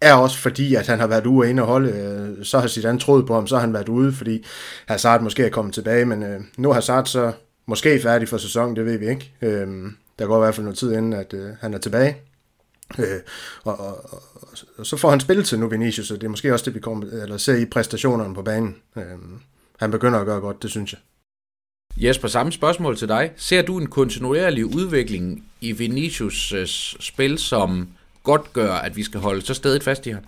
er 0.00 0.14
også 0.14 0.38
fordi, 0.38 0.74
at 0.74 0.86
han 0.86 1.00
har 1.00 1.06
været 1.06 1.26
ude 1.26 1.46
og 1.46 1.50
inde 1.50 1.62
og 1.62 1.68
holde, 1.68 1.90
øh, 1.90 2.44
så 2.44 2.58
har 2.58 2.68
Zidane 2.68 2.98
troet 2.98 3.26
på 3.26 3.34
ham, 3.34 3.46
så 3.46 3.54
har 3.54 3.60
han 3.60 3.72
været 3.72 3.88
ude, 3.88 4.12
fordi 4.12 4.44
Hazard 4.86 5.22
måske 5.22 5.44
er 5.44 5.50
kommet 5.50 5.74
tilbage, 5.74 6.04
men 6.04 6.22
øh, 6.22 6.40
nu 6.56 6.68
har 6.68 6.74
Hazard 6.74 7.06
så 7.06 7.32
måske 7.66 8.00
færdig 8.02 8.28
for 8.28 8.36
sæsonen, 8.36 8.76
det 8.76 8.84
ved 8.84 8.98
vi 8.98 9.08
ikke. 9.08 9.32
Øh, 9.42 9.66
der 10.18 10.26
går 10.26 10.36
i 10.36 10.40
hvert 10.40 10.54
fald 10.54 10.64
noget 10.64 10.78
tid 10.78 10.92
inden, 10.92 11.12
at 11.12 11.34
øh, 11.34 11.50
han 11.60 11.74
er 11.74 11.78
tilbage. 11.78 12.16
Øh, 12.98 13.20
og, 13.64 13.80
og, 13.80 14.12
og, 14.12 14.22
og, 14.78 14.86
så 14.86 14.96
får 14.96 15.10
han 15.10 15.20
spilletid 15.20 15.58
nu, 15.58 15.68
Vinicius, 15.68 16.10
og 16.10 16.20
det 16.20 16.24
er 16.24 16.30
måske 16.30 16.52
også 16.52 16.64
det, 16.64 16.74
vi 16.74 16.80
kommer, 16.80 17.06
eller 17.22 17.36
ser 17.36 17.56
i 17.56 17.64
præstationerne 17.64 18.34
på 18.34 18.42
banen. 18.42 18.76
Øh, 18.96 19.02
han 19.82 19.90
begynder 19.90 20.18
at 20.18 20.26
gøre 20.26 20.40
godt, 20.40 20.62
det 20.62 20.70
synes 20.70 20.92
jeg. 20.92 21.00
Jesper, 21.96 22.28
samme 22.28 22.52
spørgsmål 22.52 22.96
til 22.96 23.08
dig. 23.08 23.32
Ser 23.36 23.62
du 23.62 23.78
en 23.78 23.86
kontinuerlig 23.86 24.66
udvikling 24.66 25.44
i 25.60 25.72
Vinicius' 25.72 26.96
spil, 27.00 27.38
som 27.38 27.88
godt 28.22 28.52
gør, 28.52 28.72
at 28.72 28.96
vi 28.96 29.02
skal 29.02 29.20
holde 29.20 29.42
så 29.42 29.54
stedet 29.54 29.82
fast 29.82 30.06
i 30.06 30.10
ham? 30.10 30.24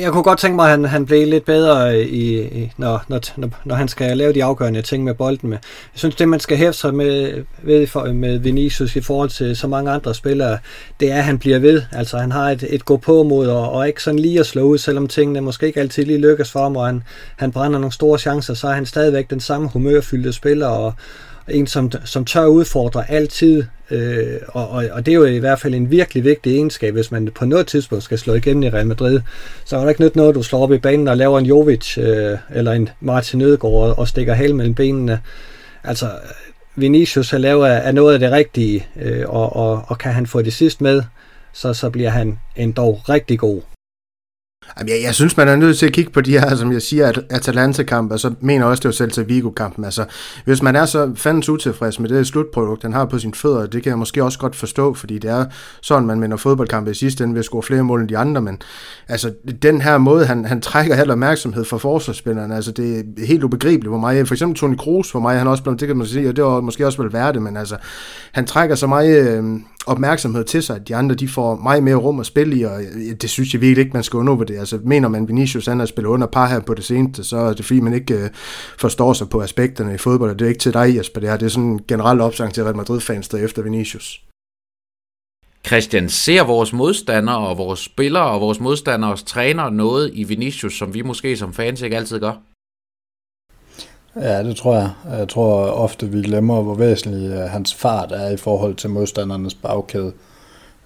Jeg 0.00 0.12
kunne 0.12 0.22
godt 0.22 0.38
tænke 0.38 0.56
mig, 0.56 0.64
at 0.64 0.70
han, 0.70 0.84
han 0.84 1.06
blev 1.06 1.26
lidt 1.26 1.44
bedre, 1.44 2.02
i, 2.02 2.42
i, 2.42 2.72
når, 2.76 3.04
når, 3.08 3.20
når 3.64 3.74
han 3.74 3.88
skal 3.88 4.16
lave 4.16 4.32
de 4.32 4.44
afgørende 4.44 4.82
ting 4.82 5.04
med 5.04 5.14
bolden. 5.14 5.50
Med. 5.50 5.58
Jeg 5.94 5.98
synes, 5.98 6.14
det 6.14 6.28
man 6.28 6.40
skal 6.40 6.56
hæfte 6.56 6.80
sig 6.80 6.94
med, 6.94 7.44
ved, 7.62 7.86
for, 7.86 8.12
med 8.12 8.38
Vinicius 8.38 8.96
i 8.96 9.00
forhold 9.00 9.30
til 9.30 9.56
så 9.56 9.68
mange 9.68 9.90
andre 9.90 10.14
spillere, 10.14 10.58
det 11.00 11.12
er, 11.12 11.16
at 11.16 11.24
han 11.24 11.38
bliver 11.38 11.58
ved. 11.58 11.82
Altså 11.92 12.18
han 12.18 12.32
har 12.32 12.50
et, 12.50 12.64
et 12.68 12.84
gå 12.84 12.96
på 12.96 13.22
mod, 13.22 13.46
og, 13.46 13.72
og 13.72 13.88
ikke 13.88 14.02
sådan 14.02 14.18
lige 14.18 14.40
at 14.40 14.46
slå 14.46 14.62
ud, 14.62 14.78
selvom 14.78 15.08
tingene 15.08 15.40
måske 15.40 15.66
ikke 15.66 15.80
altid 15.80 16.04
lige 16.04 16.18
lykkes 16.18 16.52
for 16.52 16.62
ham, 16.62 16.76
og 16.76 16.86
han, 16.86 17.02
han 17.36 17.52
brænder 17.52 17.78
nogle 17.78 17.92
store 17.92 18.18
chancer, 18.18 18.54
så 18.54 18.68
er 18.68 18.72
han 18.72 18.86
stadigvæk 18.86 19.30
den 19.30 19.40
samme 19.40 19.68
humørfyldte 19.68 20.32
spiller, 20.32 20.66
og, 20.66 20.94
en, 21.48 21.66
som, 21.66 21.90
som 22.04 22.24
tør 22.24 22.46
udfordre 22.46 23.10
altid, 23.10 23.64
øh, 23.90 24.36
og, 24.48 24.68
og, 24.68 24.84
og 24.92 25.06
det 25.06 25.12
er 25.12 25.16
jo 25.16 25.24
i 25.24 25.38
hvert 25.38 25.60
fald 25.60 25.74
en 25.74 25.90
virkelig 25.90 26.24
vigtig 26.24 26.54
egenskab, 26.54 26.94
hvis 26.94 27.10
man 27.10 27.28
på 27.34 27.44
noget 27.44 27.66
tidspunkt 27.66 28.04
skal 28.04 28.18
slå 28.18 28.34
igennem 28.34 28.62
i 28.62 28.70
Real 28.70 28.86
Madrid. 28.86 29.20
Så 29.64 29.76
er 29.76 29.80
der 29.80 29.88
ikke 29.88 30.04
nyt 30.04 30.16
noget, 30.16 30.34
du 30.34 30.42
slår 30.42 30.62
op 30.62 30.72
i 30.72 30.78
banen 30.78 31.08
og 31.08 31.16
laver 31.16 31.38
en 31.38 31.46
Jovic 31.46 31.98
øh, 31.98 32.38
eller 32.54 32.72
en 32.72 32.88
Martin 33.00 33.40
Ødegaard 33.42 33.74
og, 33.74 33.98
og 33.98 34.08
stikker 34.08 34.34
halen 34.34 34.56
mellem 34.56 34.74
benene. 34.74 35.20
Altså, 35.84 36.10
Vinicius 36.76 37.30
har 37.30 37.38
lavet 37.38 37.66
af 37.66 37.94
noget 37.94 38.14
af 38.14 38.20
det 38.20 38.32
rigtige, 38.32 38.86
øh, 39.02 39.24
og, 39.28 39.56
og, 39.56 39.84
og 39.86 39.98
kan 39.98 40.12
han 40.12 40.26
få 40.26 40.42
det 40.42 40.52
sidst 40.52 40.80
med, 40.80 41.02
så, 41.52 41.74
så 41.74 41.90
bliver 41.90 42.10
han 42.10 42.38
endda 42.56 42.82
rigtig 42.82 43.38
god. 43.38 43.62
Jamen, 44.78 44.88
jeg, 44.88 45.02
jeg 45.02 45.14
synes, 45.14 45.36
man 45.36 45.48
er 45.48 45.56
nødt 45.56 45.78
til 45.78 45.86
at 45.86 45.92
kigge 45.92 46.10
på 46.10 46.20
de 46.20 46.32
her, 46.32 46.56
som 46.56 46.72
jeg 46.72 46.82
siger, 46.82 47.06
at 47.08 47.20
Atalanta-kamp, 47.30 48.12
og 48.12 48.20
så 48.20 48.34
mener 48.40 48.66
også, 48.66 48.80
det 48.80 48.88
var 48.88 48.92
selv 48.92 49.10
til 49.10 49.28
Vigo-kampen. 49.28 49.84
Altså, 49.84 50.04
hvis 50.44 50.62
man 50.62 50.76
er 50.76 50.86
så 50.86 51.12
fandens 51.14 51.48
utilfreds 51.48 52.00
med 52.00 52.08
det 52.08 52.26
slutprodukt, 52.26 52.82
han 52.82 52.92
har 52.92 53.04
på 53.04 53.18
sine 53.18 53.34
fødder, 53.34 53.66
det 53.66 53.82
kan 53.82 53.90
jeg 53.90 53.98
måske 53.98 54.24
også 54.24 54.38
godt 54.38 54.56
forstå, 54.56 54.94
fordi 54.94 55.18
det 55.18 55.30
er 55.30 55.44
sådan, 55.82 56.06
man 56.06 56.20
minder 56.20 56.36
fodboldkampe 56.36 56.90
i 56.90 56.94
sidste 56.94 57.24
ende 57.24 57.34
ved 57.34 57.38
at 57.38 57.44
score 57.44 57.62
flere 57.62 57.82
mål 57.82 58.00
end 58.00 58.08
de 58.08 58.18
andre, 58.18 58.40
men 58.40 58.62
altså, 59.08 59.32
den 59.62 59.80
her 59.80 59.98
måde, 59.98 60.26
han, 60.26 60.44
han 60.44 60.60
trækker 60.60 60.94
helt 60.94 61.10
opmærksomhed 61.10 61.64
fra 61.64 61.78
forsvarsspillerne, 61.78 62.56
altså, 62.56 62.72
det 62.72 62.98
er 62.98 63.26
helt 63.26 63.44
ubegribeligt, 63.44 63.88
hvor 63.88 63.98
meget, 63.98 64.28
for 64.28 64.34
eksempel 64.34 64.58
Toni 64.58 64.76
Kroos, 64.76 65.10
hvor 65.10 65.20
meget 65.20 65.38
han 65.38 65.48
også 65.48 65.62
blev, 65.62 65.78
det 65.78 65.88
kan 65.88 65.96
man 65.96 66.06
sige, 66.06 66.28
og 66.28 66.36
det 66.36 66.44
var 66.44 66.60
måske 66.60 66.86
også 66.86 67.02
vel 67.02 67.12
værd 67.12 67.34
det, 67.34 67.42
men 67.42 67.56
altså, 67.56 67.76
han 68.32 68.46
trækker 68.46 68.74
så 68.74 68.86
meget 68.86 69.38
øh, 69.38 69.44
opmærksomhed 69.86 70.44
til 70.44 70.62
sig, 70.62 70.76
at 70.76 70.88
de 70.88 70.96
andre, 70.96 71.14
de 71.14 71.28
får 71.28 71.56
meget 71.56 71.82
mere 71.82 71.94
rum 71.94 72.20
at 72.20 72.26
spille 72.26 72.56
i, 72.56 72.62
og 72.62 72.80
det 73.22 73.30
synes 73.30 73.54
jeg 73.54 73.60
virkelig 73.60 73.84
ikke, 73.84 73.94
man 73.94 74.02
skal 74.02 74.16
undervurdere 74.16 74.54
det. 74.54 74.60
Altså, 74.60 74.78
mener 74.84 75.08
man 75.08 75.28
Vinicius, 75.28 75.66
han 75.66 75.78
har 75.78 75.86
spillet 75.86 76.10
under 76.10 76.26
par 76.26 76.48
her 76.48 76.60
på 76.60 76.74
det 76.74 76.84
seneste, 76.84 77.24
så 77.24 77.36
er 77.36 77.52
det 77.52 77.64
fordi, 77.64 77.80
man 77.80 77.92
ikke 77.92 78.14
øh, 78.14 78.30
forstår 78.78 79.12
sig 79.12 79.28
på 79.28 79.42
aspekterne 79.42 79.94
i 79.94 79.98
fodbold, 79.98 80.30
og 80.30 80.38
det 80.38 80.44
er 80.44 80.48
ikke 80.48 80.60
til 80.60 80.72
dig, 80.72 80.96
Jesper, 80.96 81.20
det 81.20 81.30
her. 81.30 81.36
Det 81.36 81.46
er 81.46 81.50
sådan 81.50 81.64
en 81.64 81.80
generel 81.88 82.20
opsang 82.20 82.54
til 82.54 82.62
Real 82.62 82.76
Madrid-fans, 82.76 83.28
der 83.28 83.38
efter 83.38 83.62
Vinicius. 83.62 84.22
Christian, 85.66 86.08
ser 86.08 86.42
vores 86.42 86.72
modstandere 86.72 87.38
og 87.38 87.58
vores 87.58 87.80
spillere 87.80 88.30
og 88.30 88.40
vores 88.40 88.60
modstanderes 88.60 89.22
træner 89.22 89.70
noget 89.70 90.10
i 90.14 90.24
Vinicius, 90.24 90.78
som 90.78 90.94
vi 90.94 91.02
måske 91.02 91.36
som 91.36 91.52
fans 91.52 91.82
ikke 91.82 91.96
altid 91.96 92.20
gør? 92.20 92.42
Ja, 94.16 94.42
det 94.42 94.56
tror 94.56 94.74
jeg. 94.74 94.90
Jeg 95.18 95.28
tror 95.28 95.70
ofte, 95.70 96.08
vi 96.08 96.22
glemmer, 96.22 96.62
hvor 96.62 96.74
væsentlig 96.74 97.30
øh, 97.30 97.38
hans 97.38 97.74
fart 97.74 98.12
er 98.12 98.30
i 98.30 98.36
forhold 98.36 98.74
til 98.74 98.90
modstandernes 98.90 99.54
bagkæde. 99.54 100.12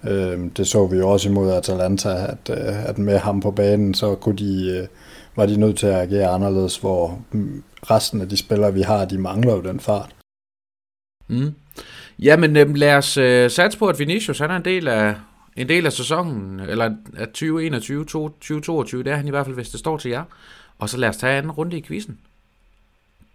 Øhm, 0.03 0.49
det 0.49 0.67
så 0.67 0.87
vi 0.87 0.97
jo 0.97 1.09
også 1.09 1.29
imod 1.29 1.51
Atalanta, 1.51 2.09
at, 2.09 2.49
øh, 2.49 2.89
at 2.89 2.97
med 2.97 3.17
ham 3.17 3.39
på 3.39 3.51
banen, 3.51 3.93
så 3.93 4.15
kunne 4.15 4.37
de, 4.37 4.77
øh, 4.77 4.87
var 5.35 5.45
de 5.45 5.59
nødt 5.59 5.77
til 5.77 5.87
at 5.87 6.01
agere 6.01 6.27
anderledes, 6.27 6.77
hvor 6.77 7.21
mm, 7.31 7.63
resten 7.91 8.21
af 8.21 8.29
de 8.29 8.37
spillere, 8.37 8.73
vi 8.73 8.81
har, 8.81 9.05
de 9.05 9.17
mangler 9.17 9.53
jo 9.53 9.61
den 9.61 9.79
fart. 9.79 10.15
Mm. 11.27 11.53
Jamen 12.19 12.57
øhm, 12.57 12.73
lad 12.73 12.95
os 12.95 13.17
øh, 13.17 13.51
satse 13.51 13.79
på, 13.79 13.87
at 13.87 13.99
Vinicius 13.99 14.39
han 14.39 14.51
er 14.51 14.55
en 14.55 14.65
del 14.65 14.87
af, 14.87 15.15
en 15.57 15.69
del 15.69 15.85
af 15.85 15.93
sæsonen, 15.93 16.59
eller 16.59 16.95
af 17.17 17.27
2021, 17.27 18.05
2022, 18.05 19.03
det 19.03 19.11
er 19.11 19.15
han 19.15 19.27
i 19.27 19.29
hvert 19.29 19.45
fald, 19.45 19.55
hvis 19.55 19.69
det 19.69 19.79
står 19.79 19.97
til 19.97 20.11
jer. 20.11 20.23
Og 20.79 20.89
så 20.89 20.97
lad 20.97 21.09
os 21.09 21.17
tage 21.17 21.37
anden 21.37 21.51
runde 21.51 21.77
i 21.77 21.81
quizzen. 21.81 22.19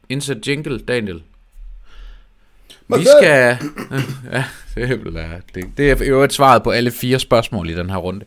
Indsæt 0.08 0.48
jingle, 0.48 0.78
Daniel. 0.78 1.22
Vi 2.88 3.04
skal... 3.18 3.56
Ja, 4.32 4.44
det 4.74 5.16
er, 5.16 5.40
det, 5.54 5.64
det 5.76 5.90
er 5.90 6.06
jo 6.06 6.22
et 6.22 6.32
svaret 6.32 6.62
på 6.62 6.70
alle 6.70 6.90
fire 6.90 7.18
spørgsmål 7.18 7.70
i 7.70 7.74
den 7.74 7.90
her 7.90 7.96
runde. 7.96 8.24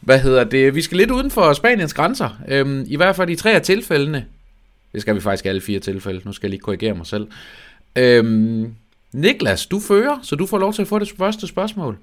Hvad 0.00 0.18
hedder 0.18 0.44
det? 0.44 0.74
Vi 0.74 0.82
skal 0.82 0.96
lidt 0.96 1.10
uden 1.10 1.30
for 1.30 1.52
Spaniens 1.52 1.94
grænser. 1.94 2.38
Øhm, 2.48 2.84
I 2.88 2.96
hvert 2.96 3.16
fald 3.16 3.30
i 3.30 3.36
tre 3.36 3.54
af 3.54 3.62
tilfældene. 3.62 4.26
Det 4.92 5.00
skal 5.00 5.14
vi 5.14 5.20
faktisk 5.20 5.46
alle 5.46 5.60
fire 5.60 5.80
tilfælde. 5.80 6.20
Nu 6.24 6.32
skal 6.32 6.46
jeg 6.46 6.50
lige 6.50 6.60
korrigere 6.60 6.94
mig 6.94 7.06
selv. 7.06 7.26
Øhm, 7.96 8.74
Niklas, 9.12 9.66
du 9.66 9.80
fører, 9.80 10.18
så 10.22 10.36
du 10.36 10.46
får 10.46 10.58
lov 10.58 10.72
til 10.72 10.82
at 10.82 10.88
få 10.88 10.98
det 10.98 11.12
første 11.18 11.46
spørgsmål. 11.46 11.98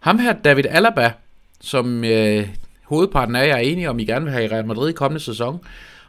Ham 0.00 0.18
her, 0.18 0.32
David 0.32 0.64
Alaba, 0.68 1.12
som 1.60 2.04
øh, 2.04 2.48
hovedparten 2.82 3.36
af 3.36 3.46
jer 3.46 3.54
er 3.54 3.60
enige 3.60 3.90
om, 3.90 3.98
I 3.98 4.04
gerne 4.04 4.24
vil 4.24 4.32
have 4.32 4.44
i 4.44 4.48
Real 4.48 4.66
Madrid 4.66 4.88
i 4.88 4.92
kommende 4.92 5.24
sæson. 5.24 5.60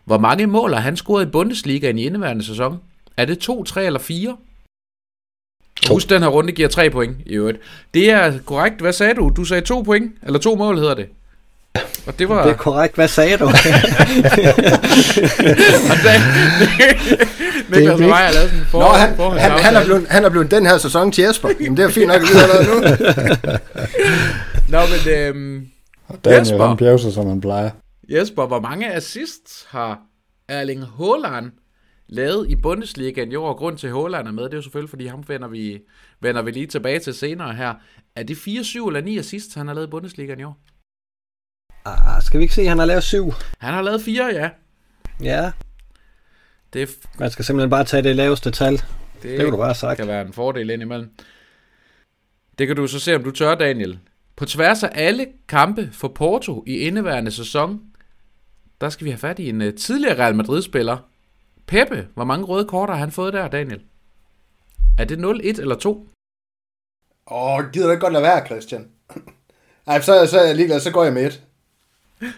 Hvor 0.08 0.18
mange 0.18 0.48
mål 0.48 0.74
har 0.74 0.82
han 0.82 0.98
scoret 0.98 1.26
i 1.26 1.30
Bundesligaen 1.30 2.00
i 2.00 2.06
indeværende 2.06 2.46
sæson? 2.46 2.80
Er 3.18 3.26
det 3.26 3.40
to, 3.40 3.64
tre 3.64 3.86
eller 3.86 4.00
fire? 4.00 4.38
To. 5.82 5.94
Husk, 5.94 6.10
den 6.10 6.22
her 6.22 6.30
runde 6.30 6.52
giver 6.52 6.68
tre 6.68 6.90
point 6.90 7.18
i 7.26 7.34
øvrigt. 7.34 7.60
Det 7.94 8.10
er 8.10 8.34
korrekt. 8.46 8.82
Hvad 8.82 8.94
sagde 8.94 9.14
du? 9.14 9.32
Du 9.38 9.44
sagde 9.44 9.62
to 9.62 9.82
point, 9.82 10.12
eller 10.24 10.40
to 10.40 10.56
mål 10.56 10.78
hedder 10.78 10.94
det. 10.94 11.06
Og 12.08 12.20
det 12.20 12.30
var... 12.30 12.44
Det 12.44 12.52
er 12.52 12.58
korrekt. 12.58 12.96
Hvad 12.96 13.08
sagde 13.08 13.38
du? 13.38 13.46
og 13.46 13.52
det, 16.04 16.22
Niklas 17.70 17.94
og 17.94 18.00
mig 18.00 18.18
har 18.18 18.34
lavet 18.34 18.50
sådan 18.50 18.60
en 18.60 18.66
for, 18.66 18.80
Nå, 18.80 18.88
han, 18.88 19.16
for, 19.16 19.30
han, 19.30 19.52
han, 19.52 19.76
er 19.76 19.86
blevet, 19.86 20.06
han 20.10 20.26
er 20.26 20.30
blevet 20.30 20.52
den 20.52 20.66
her 20.66 20.78
sæson 20.78 21.12
til 21.12 21.24
Jesper. 21.24 21.50
Jamen, 21.60 21.78
det 21.78 21.86
er 21.86 21.90
fint 21.90 22.08
nok, 22.08 22.16
at 22.16 22.22
vi 22.22 22.28
har 22.34 22.66
nu. 22.68 22.74
Nå, 24.74 24.80
men 24.80 25.14
øhm, 25.14 25.68
Daniel, 26.26 26.40
Jesper, 26.40 26.68
han 26.68 26.78
bjerger 26.78 27.12
som 27.12 27.28
han 27.28 27.42
plejer. 27.42 27.70
Jesper, 28.10 28.46
hvor 28.48 28.60
mange 28.60 28.94
assists 28.94 29.66
har 29.70 30.02
Erling 30.48 30.86
Haaland 30.86 31.52
lavet 32.08 32.50
i 32.50 32.56
Bundesligaen 32.56 33.32
i 33.32 33.36
år? 33.36 33.54
Grund 33.54 33.78
til, 33.78 33.88
at 33.88 33.94
Haaland 33.94 34.28
er 34.28 34.32
med, 34.32 34.44
det 34.44 34.54
er 34.54 34.58
jo 34.58 34.62
selvfølgelig, 34.62 34.90
fordi 34.90 35.06
ham 35.06 35.24
vender 35.28 35.48
vi, 35.48 35.80
vender 36.20 36.42
vi 36.42 36.52
lige 36.52 36.68
tilbage 36.68 37.00
til 37.00 37.14
senere 37.14 37.54
her. 37.54 37.74
Er 38.16 38.24
det 38.24 38.38
4, 38.38 38.64
7 38.64 38.88
eller 38.88 39.02
9 39.02 39.18
assists, 39.18 39.54
han 39.54 39.68
har 39.68 39.74
lavet 39.74 39.88
i 39.88 39.90
Bundesligaen 39.90 40.40
i 40.40 40.44
år? 40.44 40.58
Ah, 41.86 42.22
skal 42.22 42.40
vi 42.40 42.44
ikke 42.44 42.56
se, 42.56 42.66
han 42.66 42.78
har 42.80 42.86
lavet 42.86 43.04
7? 43.04 43.34
Han 43.58 43.74
har 43.74 43.82
lavet 43.82 44.02
4, 44.02 44.26
ja. 44.26 44.50
Ja. 45.24 45.52
Det 46.74 46.82
er 46.82 46.88
Man 47.20 47.32
skal 47.32 47.46
simpelthen 47.46 47.70
bare 47.70 47.84
tage 47.84 48.04
det 48.04 48.16
laveste 48.16 48.52
tal. 48.52 48.74
Det, 48.74 48.84
det 49.24 49.38
kan 49.38 49.52
du 49.52 49.58
bare 49.58 49.68
have 49.68 49.76
sagt. 49.76 49.98
kan 49.98 50.08
være 50.08 50.22
en 50.28 50.34
fordel 50.34 50.70
indimellem. 50.70 51.10
Det 52.60 52.68
kan 52.68 52.76
du 52.76 52.88
så 52.88 53.00
se, 53.00 53.16
om 53.16 53.24
du 53.24 53.32
tør, 53.32 53.56
Daniel. 53.56 54.00
På 54.36 54.46
tværs 54.46 54.84
af 54.84 54.90
alle 54.94 55.28
kampe 55.48 55.90
for 55.94 56.08
Porto 56.08 56.64
i 56.68 56.78
indeværende 56.78 57.32
sæson, 57.32 57.82
der 58.82 58.90
skal 58.90 59.06
vi 59.06 59.10
have 59.10 59.20
fat 59.20 59.40
i 59.40 59.50
en 59.50 59.62
uh, 59.62 59.74
tidligere 59.74 60.20
Real 60.20 60.36
Madrid-spiller. 60.36 60.98
Peppe, 61.68 62.08
hvor 62.14 62.24
mange 62.24 62.46
røde 62.46 62.66
kort 62.66 62.90
har 62.90 62.96
han 62.96 63.12
fået 63.12 63.34
der, 63.34 63.48
Daniel? 63.48 63.82
Er 64.98 65.06
det 65.06 65.20
0, 65.20 65.42
1 65.44 65.60
eller 65.60 65.76
2? 65.76 66.08
Åh, 67.32 67.54
oh, 67.54 67.72
gider 67.72 67.86
du 67.86 67.92
ikke 67.92 68.02
godt 68.02 68.14
lade 68.14 68.24
være, 68.24 68.46
Christian? 68.46 68.88
Ej, 69.88 70.02
så, 70.02 70.28
så 70.28 70.40
er 70.40 70.46
jeg 70.46 70.56
ligeglad, 70.56 70.80
så 70.80 70.92
går 70.92 71.04
jeg 71.04 71.14
med 71.14 71.26
et. 71.26 71.42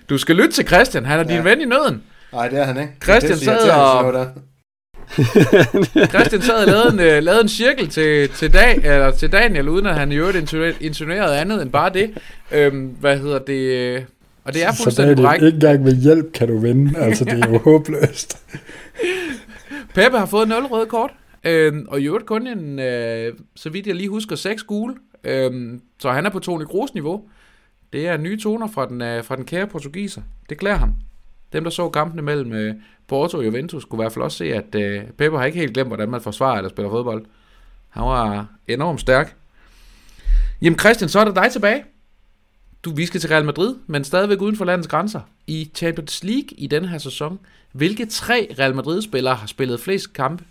Du 0.10 0.18
skal 0.18 0.36
lytte 0.36 0.52
til 0.52 0.68
Christian, 0.68 1.06
han 1.06 1.20
er 1.20 1.24
ja. 1.30 1.36
din 1.36 1.44
ven 1.44 1.62
i 1.62 1.66
nøden. 1.66 2.04
Nej, 2.34 2.48
det 2.48 2.60
er 2.60 2.64
han 2.64 2.78
ikke. 2.78 2.94
Christian 3.04 3.38
sad 3.38 3.72
og... 3.72 4.28
Christian 6.14 6.42
sad 6.42 6.62
og 6.62 6.68
lavede 6.68 6.88
en, 6.88 7.18
uh, 7.18 7.24
lavede 7.24 7.42
en 7.42 7.50
cirkel 7.50 7.90
til, 7.90 8.30
til, 8.30 8.54
dag, 8.54 8.76
eller 8.76 9.12
til 9.12 9.32
Daniel, 9.32 9.70
uden 9.70 9.86
at 9.86 9.96
han 9.96 10.12
i 10.12 10.16
øvrigt 10.16 10.54
insinuerede 10.82 11.38
andet 11.38 11.62
end 11.62 11.72
bare 11.72 11.94
det. 11.94 12.18
Øhm, 12.52 12.86
hvad 12.86 13.18
hedder 13.20 13.40
det? 13.40 14.06
Og 14.50 14.54
det 14.56 14.64
er 14.64 14.72
fuldstændig 14.84 15.18
Så 15.18 15.24
Daniel, 15.24 15.46
ikke 15.46 15.56
engang 15.56 15.84
med 15.84 15.96
hjælp 15.96 16.34
kan 16.34 16.48
du 16.48 16.58
vinde. 16.58 17.00
Altså, 17.00 17.26
det 17.26 17.44
er 17.44 17.50
jo 17.50 17.58
håbløst. 17.72 18.38
Peppe 19.94 20.18
har 20.18 20.26
fået 20.26 20.48
0 20.48 20.66
røde 20.66 20.86
kort. 20.86 21.12
Øhm, 21.44 21.86
og 21.90 22.02
i 22.02 22.06
øvrigt 22.06 22.26
kun 22.26 22.48
en, 22.48 22.80
øh, 22.80 23.34
så 23.56 23.70
vidt 23.70 23.88
jeg 23.88 23.96
lige 23.96 24.10
husker, 24.10 24.36
6 24.36 24.64
gule. 24.64 24.96
Øhm, 25.24 25.82
så 26.00 26.12
han 26.12 26.26
er 26.26 26.30
på 26.30 26.40
Toni 26.40 26.66
Kroos 26.66 26.94
niveau. 26.94 27.22
Det 27.94 28.08
er 28.08 28.18
nye 28.18 28.40
toner 28.40 28.68
fra 28.68 28.88
den, 28.88 29.02
øh, 29.02 29.24
fra 29.24 29.36
den 29.36 29.46
kære 29.46 29.68
portugiser. 29.68 30.22
Det 30.50 30.58
klæder 30.58 30.78
ham. 30.78 30.94
Dem, 31.54 31.64
der 31.64 31.72
så 31.72 31.90
kampene 31.90 32.22
mellem 32.22 32.54
øh, 32.54 32.76
Porto 33.08 33.38
og 33.38 33.46
Juventus, 33.46 33.86
kunne 33.86 33.98
i 33.98 34.02
hvert 34.04 34.14
fald 34.14 34.24
også 34.24 34.38
se, 34.38 34.54
at 34.54 34.76
øh, 34.76 35.04
Peppe 35.18 35.38
har 35.38 35.46
ikke 35.46 35.60
helt 35.60 35.74
glemt, 35.74 35.90
hvordan 35.90 36.10
man 36.10 36.22
forsvarer 36.22 36.58
eller 36.58 36.70
spiller 36.70 36.90
fodbold. 36.90 37.26
Han 37.90 38.04
var 38.04 38.48
enormt 38.68 39.02
stærk. 39.02 39.36
Jamen 40.62 40.80
Christian, 40.80 41.10
så 41.10 41.20
er 41.20 41.26
det 41.26 41.36
dig 41.36 41.52
tilbage. 41.52 41.84
Du, 42.84 42.92
vi 42.92 43.06
skal 43.06 43.22
til 43.22 43.30
Real 43.30 43.46
Madrid, 43.46 43.76
men 43.88 44.04
stadigvæk 44.04 44.42
uden 44.42 44.56
for 44.56 44.66
landets 44.66 44.88
grænser. 44.88 45.20
I 45.48 45.70
Champions 45.76 46.24
League 46.24 46.50
i 46.58 46.68
denne 46.68 46.88
her 46.88 46.98
sæson, 46.98 47.40
hvilke 47.72 48.06
tre 48.06 48.56
Real 48.60 48.76
Madrid-spillere 48.76 49.36
har 49.36 49.48
spillet 49.48 49.80
flest 49.80 50.14
kampe? 50.14 50.44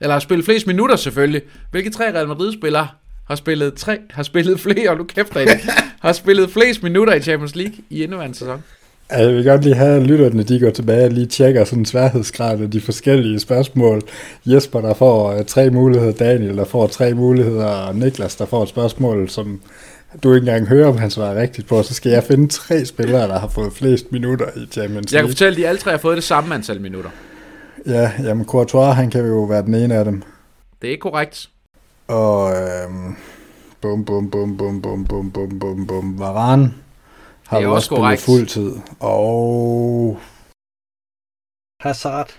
Eller 0.00 0.12
har 0.12 0.20
spillet 0.20 0.44
flest 0.44 0.66
minutter 0.66 0.96
selvfølgelig. 0.96 1.42
Hvilke 1.70 1.90
tre 1.90 2.04
Real 2.04 2.28
Madrid-spillere 2.28 2.88
har 3.24 3.34
spillet 3.34 3.74
tre, 3.74 3.98
har 4.10 4.22
spillet 4.22 4.60
flere, 4.60 4.90
og 4.90 4.96
nu 4.96 5.04
kæft 5.04 5.34
dig 5.34 5.46
har 6.02 6.12
spillet 6.12 6.50
flest 6.50 6.82
minutter 6.82 7.14
i 7.14 7.20
Champions 7.20 7.56
League 7.56 7.74
i 7.90 8.02
indeværende 8.02 8.36
sæson? 8.36 8.62
Ja, 9.10 9.18
jeg 9.18 9.34
vil 9.34 9.44
godt 9.44 9.64
lige 9.64 9.74
have, 9.74 9.96
at 9.96 10.02
lytterne 10.02 10.42
de 10.42 10.60
går 10.60 10.70
tilbage 10.70 11.04
og 11.04 11.10
lige 11.10 11.26
tjekker 11.26 11.64
sådan 11.64 11.84
sværhedsgrad 11.84 12.60
af 12.60 12.70
de 12.70 12.80
forskellige 12.80 13.40
spørgsmål. 13.40 14.02
Jesper, 14.46 14.80
der 14.80 14.94
får 14.94 15.34
uh, 15.34 15.44
tre 15.44 15.70
muligheder, 15.70 16.12
Daniel, 16.12 16.56
der 16.56 16.64
får 16.64 16.86
tre 16.86 17.14
muligheder, 17.14 17.66
og 17.66 17.96
Niklas, 17.96 18.36
der 18.36 18.46
får 18.46 18.62
et 18.62 18.68
spørgsmål, 18.68 19.28
som 19.28 19.60
du 20.22 20.34
ikke 20.34 20.44
engang 20.50 20.68
hører, 20.68 20.88
om 20.88 20.98
han 20.98 21.10
svarer 21.10 21.40
rigtigt 21.40 21.68
på. 21.68 21.82
Så 21.82 21.94
skal 21.94 22.12
jeg 22.12 22.24
finde 22.24 22.48
tre 22.48 22.84
spillere, 22.84 23.28
der 23.28 23.38
har 23.38 23.48
fået 23.48 23.72
flest 23.72 24.12
minutter 24.12 24.46
i 24.46 24.66
Champions 24.70 25.12
League. 25.12 25.12
Jeg 25.12 25.22
kan 25.22 25.28
fortælle, 25.28 25.50
at 25.50 25.56
de 25.56 25.68
alle 25.68 25.78
tre 25.78 25.90
har 25.90 25.98
fået 25.98 26.16
det 26.16 26.24
samme 26.24 26.54
antal 26.54 26.80
minutter. 26.80 27.10
Ja, 27.86 28.12
jamen 28.22 28.46
Courtois, 28.46 28.96
han 28.96 29.10
kan 29.10 29.26
jo 29.26 29.42
være 29.42 29.62
den 29.62 29.74
ene 29.74 29.94
af 29.94 30.04
dem. 30.04 30.22
Det 30.82 30.88
er 30.88 30.90
ikke 30.90 31.02
korrekt. 31.02 31.48
Og 32.08 32.52
øhm, 32.52 33.16
bum, 33.80 34.04
bum, 34.04 34.30
bum, 34.30 34.56
bum, 34.56 34.82
bum, 34.82 35.04
bum, 35.04 35.30
bum, 35.30 35.58
bum, 35.58 35.86
bum. 35.86 36.18
Varane 36.18 36.72
har 37.46 37.56
Det 37.56 37.64
er 37.64 37.68
jo 37.68 37.74
også 37.74 37.94
også 37.94 38.16
spillet 38.16 38.20
fuld 38.20 38.46
tid. 38.46 38.72
Og... 39.00 40.18
Hazard. 41.80 42.30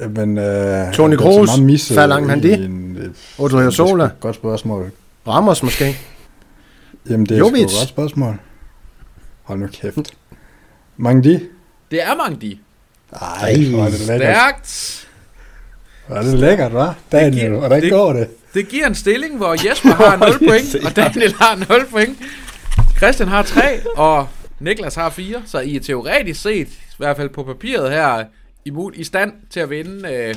Men, 0.16 0.38
øh, 0.38 0.92
Toni 0.92 1.16
Benzema 1.16 1.30
Kroos, 1.30 1.58
en, 1.58 2.96
øh, 2.96 3.10
Odriozola. 3.38 3.62
det 3.64 3.68
er 3.68 3.70
sgu 3.70 4.16
et 4.16 4.20
Godt 4.20 4.36
spørgsmål. 4.36 4.92
Ramos 5.26 5.62
måske. 5.62 5.96
Jamen, 7.10 7.26
det 7.26 7.34
er 7.34 7.38
sgu 7.38 7.48
et 7.48 7.58
Jovic. 7.60 7.78
godt 7.78 7.88
spørgsmål. 7.88 8.38
Hold 9.42 9.58
nu 9.58 9.66
kæft. 9.66 9.98
Mange 10.96 11.22
de? 11.22 11.40
Det 11.90 12.02
er 12.02 12.16
mange 12.16 12.36
de. 12.40 12.58
Ej, 13.12 13.54
hvor 13.70 13.84
er 13.84 13.90
det 13.90 14.00
lækkert. 14.00 14.20
Stærkt. 14.20 15.08
Hvor 16.06 16.16
er 16.16 16.22
det 16.22 16.38
lækkert, 16.38 16.72
hva'? 16.72 16.92
Daniel, 17.12 17.50
Det- 17.50 17.58
hvordan 17.58 17.82
det- 17.82 17.90
går 17.92 18.12
det? 18.12 18.28
Det 18.54 18.68
giver 18.68 18.86
en 18.86 18.94
stilling, 18.94 19.36
hvor 19.36 19.68
Jesper 19.68 19.88
har 19.94 20.16
0 20.16 20.38
point, 20.48 20.74
og 20.86 20.96
Daniel 20.96 21.34
har 21.40 21.54
0 21.68 21.86
point. 21.90 22.18
Christian 22.96 23.28
har 23.28 23.42
3, 23.42 23.80
og 23.96 24.28
Niklas 24.60 24.94
har 24.94 25.10
4. 25.10 25.42
Så 25.46 25.58
I 25.60 25.76
er 25.76 25.80
teoretisk 25.80 26.42
set, 26.42 26.68
i 26.68 26.94
hvert 26.98 27.16
fald 27.16 27.28
på 27.28 27.42
papiret 27.42 27.90
her, 27.90 28.24
i, 28.64 28.70
mul- 28.70 29.00
i 29.00 29.04
stand 29.04 29.32
til 29.50 29.60
at 29.60 29.70
vinde, 29.70 30.12
øh, 30.14 30.34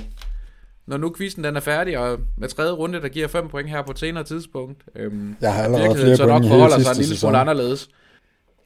når 0.91 0.97
nu 0.97 1.13
quizzen 1.17 1.43
den 1.43 1.55
er 1.55 1.59
færdig, 1.59 1.97
og 1.97 2.19
med 2.37 2.47
tredje 2.47 2.71
runde, 2.71 3.01
der 3.01 3.07
giver 3.07 3.27
5 3.27 3.47
point 3.47 3.69
her 3.69 3.81
på 3.81 3.91
et 3.91 3.99
senere 3.99 4.23
tidspunkt. 4.23 4.83
Øhm, 4.95 5.35
Jeg 5.41 5.53
har 5.53 5.63
allerede 5.63 5.95
flere 5.95 6.17
så 6.17 6.25
nok 6.25 6.43
forholder 6.43 6.79
sig 6.79 6.91
en 6.91 6.97
lille 6.97 7.17
smule 7.17 7.37
anderledes. 7.37 7.89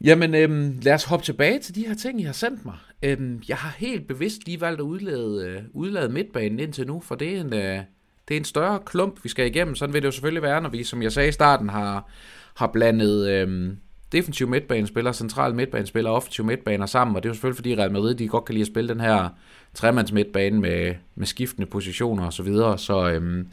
Jamen, 0.04 0.36
øhm, 0.36 0.80
lad 0.82 0.94
os 0.94 1.04
hoppe 1.04 1.26
tilbage 1.26 1.60
til 1.60 1.76
de 1.76 1.88
her 1.88 1.96
ting, 1.96 2.22
I 2.22 2.24
har 2.24 2.34
sendt 2.34 2.66
mig. 2.66 2.76
Øhm, 3.04 3.42
jeg 3.48 3.58
har 3.58 3.76
helt 3.78 4.08
bevidst 4.08 4.46
lige 4.46 4.62
valgt 4.62 4.80
at 4.80 4.84
udlade, 4.84 5.46
øh, 5.48 5.62
udlade 5.74 6.10
midtbanen 6.10 6.60
indtil 6.60 6.88
nu, 6.88 7.00
for 7.00 7.16
det 7.16 7.36
er 7.36 7.42
en, 7.42 7.54
øh, 7.54 7.80
det 8.28 8.34
er 8.34 8.38
en 8.40 8.44
større 8.46 8.80
klump, 8.86 9.24
vi 9.24 9.30
skal 9.30 9.46
igennem. 9.48 9.76
Sådan 9.76 9.94
vil 9.94 10.02
det 10.02 10.06
jo 10.08 10.12
selvfølgelig 10.12 10.44
være, 10.44 10.62
når 10.62 10.70
vi, 10.70 10.84
som 10.84 11.02
jeg 11.02 11.12
sagde 11.12 11.30
i 11.30 11.32
starten, 11.32 11.70
har, 11.70 12.10
har 12.56 12.68
blandet 12.68 13.30
øhm, 13.30 13.78
defensiv 14.16 14.48
midtbanespiller, 14.50 15.12
central 15.12 15.56
midtbanespiller 15.56 16.10
og 16.10 16.16
offensiv 16.16 16.46
midtbaner 16.46 16.86
sammen. 16.86 17.16
Og 17.16 17.24
det 17.24 17.30
er 17.30 17.32
jo 17.32 17.34
selvfølgelig, 17.34 17.56
fordi 17.58 17.76
Real 17.76 17.92
Madrid 17.92 18.16
de 18.16 18.28
godt 18.28 18.46
kan 18.46 18.54
lide 18.54 18.62
at 18.62 18.68
spille 18.68 18.90
den 18.90 19.00
her 19.00 19.30
tremands 19.74 20.12
midtbane 20.12 20.60
med, 20.60 20.94
med 21.16 21.28
skiftende 21.28 21.68
positioner 21.68 22.28
osv. 22.28 22.32
Så, 22.32 22.44
videre. 22.44 22.78
så, 22.78 23.10
øhm, 23.10 23.48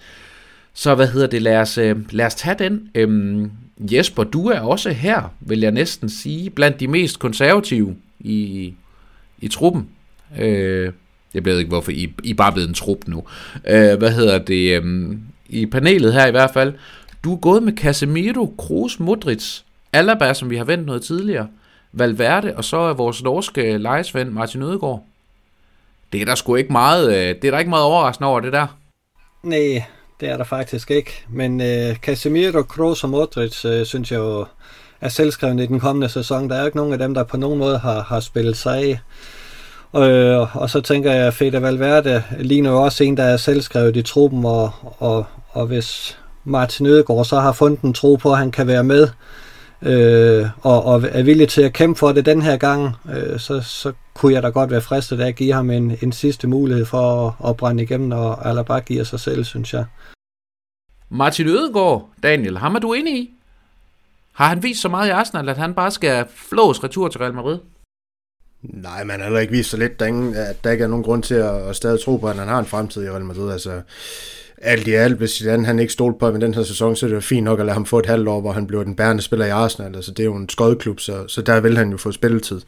så 0.74 0.94
hvad 0.94 1.08
hedder 1.08 1.26
det, 1.26 1.42
lad 1.42 1.56
os, 1.56 1.78
øh, 1.78 1.96
lad 2.10 2.26
os 2.26 2.34
tage 2.34 2.56
den. 2.58 2.90
Øhm, 2.94 3.50
Jesper, 3.78 4.24
du 4.24 4.46
er 4.46 4.60
også 4.60 4.90
her, 4.90 5.34
vil 5.40 5.60
jeg 5.60 5.70
næsten 5.70 6.08
sige, 6.08 6.50
blandt 6.50 6.80
de 6.80 6.88
mest 6.88 7.18
konservative 7.18 7.96
i, 8.20 8.74
i 9.38 9.48
truppen. 9.48 9.88
Øh, 10.38 10.92
jeg 11.34 11.44
ved 11.44 11.58
ikke, 11.58 11.68
hvorfor 11.68 11.90
I, 11.90 12.14
I 12.24 12.30
er 12.30 12.34
bare 12.34 12.52
blevet 12.52 12.68
en 12.68 12.74
trup 12.74 12.98
nu. 13.06 13.24
Øh, 13.68 13.98
hvad 13.98 14.12
hedder 14.12 14.38
det? 14.38 14.76
Øhm, 14.76 15.20
I 15.48 15.66
panelet 15.66 16.12
her 16.12 16.26
i 16.26 16.30
hvert 16.30 16.50
fald. 16.54 16.72
Du 17.24 17.32
er 17.32 17.36
gået 17.36 17.62
med 17.62 17.72
Casemiro, 17.72 18.54
Kroos, 18.58 19.00
Modric, 19.00 19.62
Alaba, 19.92 20.34
som 20.34 20.50
vi 20.50 20.56
har 20.56 20.64
vendt 20.64 20.86
noget 20.86 21.02
tidligere, 21.02 21.48
Valverde, 21.92 22.56
og 22.56 22.64
så 22.64 22.76
er 22.76 22.94
vores 22.94 23.22
norske 23.22 23.78
lejesven 23.78 24.34
Martin 24.34 24.62
Ødegaard. 24.62 25.04
Det 26.12 26.20
er 26.20 26.24
der 26.24 26.34
sgu 26.34 26.54
ikke 26.54 26.72
meget, 26.72 27.08
øh, 27.08 27.28
det 27.28 27.44
er 27.44 27.50
der 27.50 27.58
ikke 27.58 27.70
meget 27.70 27.84
overraskende 27.84 28.28
over 28.28 28.40
det 28.40 28.52
der. 28.52 28.66
Nej, 29.42 29.84
det 30.20 30.28
er 30.28 30.36
der 30.36 30.44
faktisk 30.44 30.90
ikke. 30.90 31.24
Men 31.28 31.60
øh, 31.60 31.96
Casemiro, 31.96 32.62
Kroos 32.62 33.04
og 33.04 33.10
Modric, 33.10 33.64
øh, 33.64 33.86
synes 33.86 34.12
jeg 34.12 34.18
jo 34.18 34.46
er 35.00 35.08
selvskrevne 35.08 35.64
i 35.64 35.66
den 35.66 35.80
kommende 35.80 36.08
sæson. 36.08 36.50
Der 36.50 36.56
er 36.56 36.60
jo 36.60 36.66
ikke 36.66 36.76
nogen 36.76 36.92
af 36.92 36.98
dem, 36.98 37.14
der 37.14 37.24
på 37.24 37.36
nogen 37.36 37.58
måde 37.58 37.78
har, 37.78 38.02
har 38.02 38.20
spillet 38.20 38.56
sig 38.56 38.78
af. 38.78 39.00
Øh, 40.00 40.56
og 40.56 40.70
så 40.70 40.80
tænker 40.80 41.12
jeg, 41.12 41.26
at 41.26 41.34
Fede 41.34 41.62
Valverde 41.62 42.22
ligner 42.38 42.70
jo 42.70 42.82
også 42.82 43.04
en, 43.04 43.16
der 43.16 43.24
er 43.24 43.36
selvskrevet 43.36 43.96
i 43.96 44.02
truppen, 44.02 44.44
og, 44.44 44.70
og, 44.98 45.24
og 45.50 45.66
hvis 45.66 46.18
Martin 46.44 46.86
Ødegaard 46.86 47.24
så 47.24 47.40
har 47.40 47.52
fundet 47.52 47.80
en 47.82 47.94
tro 47.94 48.16
på, 48.16 48.32
at 48.32 48.38
han 48.38 48.50
kan 48.50 48.66
være 48.66 48.84
med, 48.84 49.02
øh, 49.02 49.08
og, 50.62 50.84
og 50.84 51.02
er 51.08 51.22
villig 51.22 51.48
til 51.48 51.62
at 51.62 51.72
kæmpe 51.72 51.98
for 51.98 52.12
det 52.12 52.26
den 52.26 52.42
her 52.42 52.56
gang, 52.56 52.96
øh, 53.14 53.38
så, 53.38 53.60
så 53.60 53.92
kunne 54.14 54.34
jeg 54.34 54.42
da 54.42 54.48
godt 54.48 54.70
være 54.70 54.80
fristet 54.80 55.20
af 55.20 55.28
at 55.28 55.36
give 55.36 55.52
ham 55.52 55.70
en, 55.70 55.98
en 56.02 56.12
sidste 56.12 56.48
mulighed 56.48 56.84
for 56.84 57.28
at, 57.28 57.50
at 57.50 57.56
brænde 57.56 57.82
igennem, 57.82 58.08
når 58.08 58.34
Alaba 58.34 58.78
giver 58.78 59.04
sig 59.04 59.20
selv, 59.20 59.44
synes 59.44 59.74
jeg. 59.74 59.84
Martin 61.10 61.48
Ødegaard, 61.48 62.08
Daniel, 62.22 62.58
ham 62.58 62.74
er 62.74 62.78
du 62.78 62.92
enig 62.92 63.14
i? 63.14 63.30
Har 64.32 64.48
han 64.48 64.62
vist 64.62 64.80
så 64.80 64.88
meget 64.88 65.08
i 65.08 65.10
Arsenal, 65.10 65.48
at 65.48 65.58
han 65.58 65.74
bare 65.74 65.90
skal 65.90 66.26
flås 66.34 66.84
retur 66.84 67.08
til 67.08 67.18
Real 67.18 67.34
Madrid? 67.34 67.58
Nej, 68.62 69.04
man 69.04 69.18
har 69.18 69.24
heller 69.24 69.40
ikke 69.40 69.52
vist 69.52 69.70
så 69.70 69.76
lidt, 69.76 70.00
der 70.00 70.06
ingen, 70.06 70.34
at 70.34 70.64
der 70.64 70.70
ikke 70.70 70.84
er 70.84 70.88
nogen 70.88 71.04
grund 71.04 71.22
til 71.22 71.34
at, 71.34 71.68
at 71.68 71.76
stadig 71.76 72.00
tro 72.04 72.16
på, 72.16 72.28
at 72.28 72.36
han 72.36 72.48
har 72.48 72.58
en 72.58 72.66
fremtid 72.66 73.04
i 73.04 73.10
Real 73.10 73.24
Madrid. 73.24 73.52
Altså, 73.52 73.82
alt 74.62 74.88
i 74.88 74.92
alt, 74.92 75.18
hvis 75.18 75.30
Zidane 75.30 75.66
han 75.66 75.78
ikke 75.78 75.92
stolte 75.92 76.18
på 76.18 76.26
ham 76.26 76.36
i 76.36 76.40
den 76.40 76.54
her 76.54 76.62
sæson, 76.62 76.96
så 76.96 77.06
er 77.06 77.08
det 77.08 77.14
jo 77.14 77.20
fint 77.20 77.44
nok 77.44 77.60
at 77.60 77.66
lade 77.66 77.74
ham 77.74 77.86
få 77.86 77.98
et 77.98 78.06
halvt 78.06 78.28
år, 78.28 78.40
hvor 78.40 78.52
han 78.52 78.66
bliver 78.66 78.84
den 78.84 78.94
bærende 78.94 79.22
spiller 79.22 79.46
i 79.46 79.50
Arsenal. 79.50 79.96
Altså, 79.96 80.10
det 80.10 80.20
er 80.20 80.24
jo 80.24 80.36
en 80.36 80.48
skodklub, 80.48 81.00
så, 81.00 81.24
så 81.28 81.42
der 81.42 81.60
vil 81.60 81.76
han 81.76 81.90
jo 81.90 81.96
få 81.96 82.12
spilletid. 82.12 82.60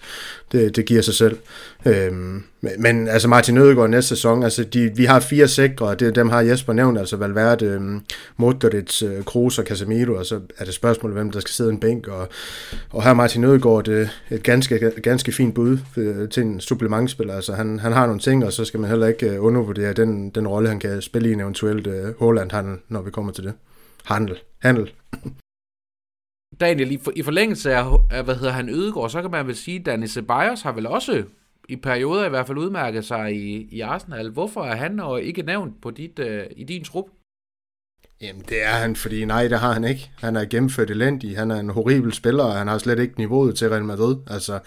Det, 0.53 0.77
det 0.77 0.87
giver 0.87 1.03
sig 1.03 1.15
selv. 1.15 1.37
Øhm, 1.87 2.43
men, 2.79 3.09
altså 3.09 3.29
Martin 3.29 3.59
Ødegaard 3.59 3.91
næste 3.91 4.09
sæson, 4.09 4.43
altså 4.43 4.65
de, 4.65 4.91
vi 4.97 5.05
har 5.05 5.21
fire 5.21 5.49
sikre, 5.49 5.87
og 5.87 6.01
det, 6.01 6.15
dem 6.15 6.29
har 6.29 6.41
Jesper 6.41 6.73
nævnt, 6.73 6.99
altså 6.99 7.17
Valverde, 7.17 7.67
øhm, 7.67 8.01
Modric, 8.37 9.03
øh, 9.03 9.25
Kroos 9.25 9.59
og 9.59 9.65
Casemiro, 9.65 10.15
og 10.15 10.27
så 10.27 10.41
er 10.59 10.65
det 10.65 10.75
spørgsmål, 10.75 11.13
hvem 11.13 11.31
der 11.31 11.41
skal 11.41 11.53
sidde 11.53 11.71
en 11.71 11.81
bænk, 11.81 12.09
og, 12.09 12.29
og 12.91 13.05
her 13.05 13.15
Martin 13.15 13.45
Ødegaard 13.45 13.85
det, 13.85 14.11
et 14.31 14.43
ganske, 14.43 14.93
ganske 15.03 15.33
fint 15.33 15.55
bud 15.55 15.79
øh, 15.97 16.29
til 16.29 16.43
en 16.43 16.61
supplementspiller, 16.61 17.35
altså 17.35 17.53
han, 17.53 17.79
han 17.79 17.93
har 17.93 18.07
nogle 18.07 18.21
ting, 18.21 18.45
og 18.45 18.53
så 18.53 18.65
skal 18.65 18.81
man 18.81 18.91
heller 18.91 19.07
ikke 19.07 19.31
øh, 19.31 19.45
undervurdere 19.45 19.93
den, 19.93 20.31
den 20.31 20.49
rolle, 20.49 20.69
han 20.69 20.81
kan 20.81 21.03
spille 21.03 21.29
i 21.29 21.33
en 21.33 21.41
eventuelt 21.41 21.87
øh, 21.87 22.19
Holland-handel, 22.19 22.77
når 22.89 23.03
vi 23.03 23.11
kommer 23.11 23.33
til 23.33 23.45
det. 23.45 23.53
Handel. 24.05 24.37
Handel. 24.63 24.93
Daniel, 26.61 26.93
i, 26.93 26.99
for, 27.05 27.13
i 27.17 27.23
forlængelse 27.23 27.75
af, 27.75 27.85
af, 28.11 28.25
hvad 28.25 28.35
hedder 28.35 28.53
han, 28.53 28.69
Ødegaard, 28.69 29.11
så 29.11 29.23
kan 29.23 29.31
man 29.31 29.47
vel 29.47 29.57
sige, 29.57 29.79
at 29.81 29.87
Danny 29.87 30.07
Ceballos 30.07 30.63
har 30.63 30.73
vel 30.73 30.87
også 30.87 31.25
i 31.69 31.77
perioder 31.77 32.27
i 32.27 32.29
hvert 32.29 32.47
fald 32.47 32.59
udmærket 32.59 33.05
sig 33.05 33.35
i, 33.37 33.69
i 33.71 33.81
Arsenal. 33.81 34.31
Hvorfor 34.31 34.65
er 34.65 34.77
han 34.77 35.01
og 35.01 35.23
ikke 35.23 35.43
nævnt 35.43 35.83
på 35.83 35.91
dit, 35.91 36.19
øh, 36.19 36.47
i 36.57 36.65
din 36.65 36.85
trup? 36.85 37.05
Jamen, 38.21 38.43
det 38.49 38.65
er 38.65 38.71
han, 38.71 38.97
fordi 38.97 39.25
nej, 39.25 39.49
det 39.49 39.59
har 39.59 39.73
han 39.73 39.85
ikke. 39.85 40.11
Han 40.17 40.37
er 40.37 40.45
gennemført 40.45 40.91
elendig, 40.91 41.39
han 41.39 41.51
er 41.51 41.61
en 41.61 41.71
horribel 41.71 42.13
spiller, 42.13 42.45
og 42.45 42.55
han 42.55 42.69
har 42.69 42.79
slet 42.79 42.99
ikke 42.99 43.19
niveauet 43.19 43.57
til 43.57 43.69
Real 43.69 43.85
Madrid. 43.85 44.17
Altså, 44.27 44.59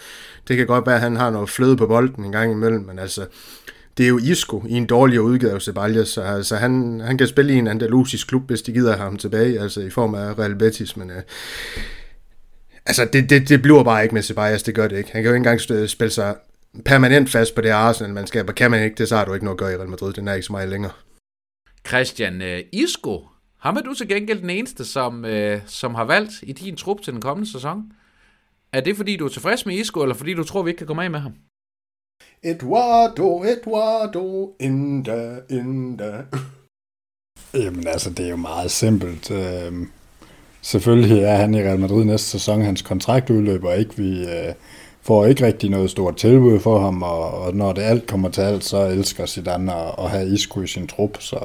det 0.47 0.57
kan 0.57 0.67
godt 0.67 0.85
være, 0.85 0.95
at 0.95 1.01
han 1.01 1.15
har 1.15 1.29
noget 1.29 1.49
fløde 1.49 1.77
på 1.77 1.87
bolden 1.87 2.25
en 2.25 2.31
gang 2.31 2.51
imellem, 2.51 2.81
men 2.81 2.99
altså, 2.99 3.27
det 3.97 4.03
er 4.03 4.07
jo 4.07 4.17
Isco 4.17 4.63
i 4.67 4.73
en 4.73 4.85
dårligere 4.85 5.23
udgave 5.23 5.53
af 5.53 5.61
Ceballos, 5.61 6.09
så 6.09 6.21
altså, 6.21 6.55
han, 6.55 7.01
han 7.03 7.17
kan 7.17 7.27
spille 7.27 7.53
i 7.53 7.57
en 7.57 7.67
andalusisk 7.67 8.27
klub, 8.27 8.47
hvis 8.47 8.61
de 8.61 8.73
gider 8.73 8.97
ham 8.97 9.17
tilbage, 9.17 9.59
altså 9.59 9.81
i 9.81 9.89
form 9.89 10.15
af 10.15 10.39
Real 10.39 10.55
Betis, 10.55 10.97
men 10.97 11.09
øh, 11.09 11.21
altså, 12.85 13.09
det, 13.13 13.29
det, 13.29 13.49
det 13.49 13.61
bliver 13.61 13.83
bare 13.83 14.03
ikke 14.03 14.15
med 14.15 14.23
Ceballos, 14.23 14.63
det 14.63 14.75
gør 14.75 14.87
det 14.87 14.97
ikke. 14.97 15.11
Han 15.11 15.23
kan 15.23 15.29
jo 15.29 15.35
ikke 15.35 15.49
engang 15.49 15.89
spille 15.89 16.11
sig 16.11 16.35
permanent 16.85 17.29
fast 17.29 17.55
på 17.55 17.61
det 17.61 17.69
Arsenal-mandskab, 17.69 18.49
og 18.49 18.55
kan 18.55 18.71
man 18.71 18.83
ikke 18.83 18.95
det, 18.95 19.09
så 19.09 19.17
har 19.17 19.25
du 19.25 19.33
ikke 19.33 19.45
noget 19.45 19.55
at 19.55 19.59
gøre 19.59 19.73
i 19.73 19.77
Real 19.77 19.89
Madrid, 19.89 20.13
den 20.13 20.27
er 20.27 20.33
ikke 20.33 20.45
så 20.45 20.51
meget 20.51 20.69
længere. 20.69 20.91
Christian 21.87 22.41
øh, 22.41 22.63
Isco, 22.73 23.27
ham 23.59 23.77
er 23.77 23.81
du 23.81 23.93
til 23.93 24.07
gengæld 24.07 24.41
den 24.41 24.49
eneste, 24.49 24.85
som, 24.85 25.25
øh, 25.25 25.61
som 25.65 25.95
har 25.95 26.03
valgt 26.03 26.33
i 26.43 26.51
din 26.51 26.75
trup 26.75 27.01
til 27.01 27.13
den 27.13 27.21
kommende 27.21 27.51
sæson. 27.51 27.91
Er 28.73 28.81
det 28.81 28.97
fordi, 28.97 29.15
du 29.17 29.25
er 29.25 29.29
tilfreds 29.29 29.65
med 29.65 29.75
Isco, 29.75 30.01
eller 30.01 30.15
fordi 30.15 30.33
du 30.33 30.43
tror, 30.43 30.63
vi 30.63 30.69
ikke 30.69 30.77
kan 30.77 30.87
komme 30.87 31.03
af 31.03 31.11
med 31.11 31.19
ham? 31.19 31.33
Eduardo, 32.43 33.43
Eduardo, 33.43 34.55
Inda, 34.59 35.39
Inda. 35.49 36.23
Jamen 37.53 37.87
altså, 37.87 38.09
det 38.09 38.25
er 38.25 38.29
jo 38.29 38.35
meget 38.35 38.71
simpelt. 38.71 39.31
Øhm, 39.31 39.91
selvfølgelig 40.61 41.23
er 41.23 41.35
han 41.35 41.53
i 41.53 41.61
Real 41.61 41.79
Madrid 41.79 42.05
næste 42.05 42.27
sæson, 42.27 42.61
hans 42.61 42.81
kontrakt 42.81 43.29
udløber 43.29 43.73
ikke. 43.73 43.97
Vi 43.97 44.21
øh, 44.21 44.53
får 45.07 45.25
ikke 45.25 45.45
rigtig 45.45 45.69
noget 45.69 45.89
stort 45.89 46.15
tilbud 46.15 46.59
for 46.59 46.79
ham, 46.79 47.03
og, 47.03 47.31
og 47.41 47.55
når 47.55 47.73
det 47.73 47.81
alt 47.81 48.07
kommer 48.07 48.29
til 48.29 48.41
alt, 48.41 48.63
så 48.63 48.77
elsker 48.77 49.25
Zidane 49.25 49.73
at, 49.73 49.95
at 49.97 50.09
have 50.09 50.27
Isco 50.27 50.61
i 50.61 50.67
sin 50.67 50.87
trup. 50.87 51.17
Så, 51.19 51.39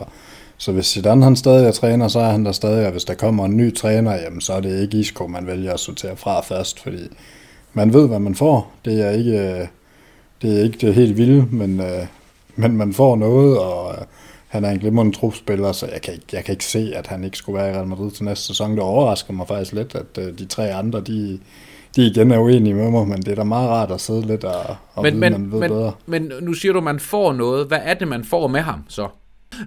så 0.58 0.72
hvis 0.72 0.86
Zidane 0.86 1.24
han 1.24 1.36
stadig 1.36 1.66
er 1.66 1.72
træner, 1.72 2.08
så 2.08 2.20
er 2.20 2.30
han 2.30 2.44
der 2.44 2.52
stadig, 2.52 2.86
og 2.86 2.92
hvis 2.92 3.04
der 3.04 3.14
kommer 3.14 3.44
en 3.44 3.56
ny 3.56 3.74
træner, 3.74 4.14
jamen 4.14 4.40
så 4.40 4.52
er 4.52 4.60
det 4.60 4.82
ikke 4.82 4.98
Isco, 4.98 5.26
man 5.26 5.46
vælger 5.46 5.72
at 5.72 5.80
sortere 5.80 6.16
fra 6.16 6.40
først, 6.40 6.80
fordi 6.80 6.98
man 7.72 7.92
ved, 7.92 8.08
hvad 8.08 8.18
man 8.18 8.34
får. 8.34 8.72
Det 8.84 9.00
er 9.00 9.10
ikke, 9.10 9.38
øh, 9.38 9.66
det, 10.42 10.58
er 10.58 10.62
ikke 10.64 10.78
det 10.86 10.94
helt 10.94 11.16
vilde, 11.16 11.46
men, 11.50 11.80
øh, 11.80 12.06
men 12.56 12.76
man 12.76 12.92
får 12.92 13.16
noget, 13.16 13.58
og 13.58 13.94
øh, 13.94 14.04
han 14.48 14.64
er 14.64 14.70
en 14.70 14.78
glimrende 14.78 15.16
trupspiller, 15.16 15.72
så 15.72 15.86
jeg 15.86 16.02
kan, 16.02 16.14
ikke, 16.14 16.26
jeg 16.32 16.44
kan 16.44 16.52
ikke 16.52 16.64
se, 16.64 16.92
at 16.94 17.06
han 17.06 17.24
ikke 17.24 17.36
skulle 17.36 17.58
være 17.58 17.70
i 17.70 17.74
Real 17.74 17.86
Madrid 17.86 18.10
til 18.10 18.24
næste 18.24 18.46
sæson. 18.46 18.70
Det 18.70 18.80
overrasker 18.80 19.32
mig 19.32 19.48
faktisk 19.48 19.72
lidt, 19.72 19.94
at 19.94 20.38
de 20.38 20.46
tre 20.46 20.74
andre, 20.74 21.00
de, 21.00 21.38
de 21.96 22.06
igen 22.06 22.30
er 22.30 22.38
uenige 22.38 22.74
med 22.74 22.90
mig, 22.90 23.08
men 23.08 23.22
det 23.22 23.28
er 23.28 23.34
da 23.34 23.44
meget 23.44 23.68
rart 23.68 23.90
at 23.90 24.00
sidde 24.00 24.26
lidt 24.26 24.44
og, 24.44 24.76
og 24.94 25.02
men, 25.02 25.12
vide, 25.14 25.20
men, 25.20 25.32
man 25.32 25.52
ved 25.52 25.60
men, 25.60 25.70
bedre. 25.70 25.92
Men 26.06 26.32
nu 26.40 26.54
siger 26.54 26.72
du, 26.72 26.78
at 26.78 26.84
man 26.84 27.00
får 27.00 27.32
noget. 27.32 27.66
Hvad 27.66 27.78
er 27.82 27.94
det, 27.94 28.08
man 28.08 28.24
får 28.24 28.46
med 28.46 28.60
ham 28.60 28.84
så? 28.88 29.08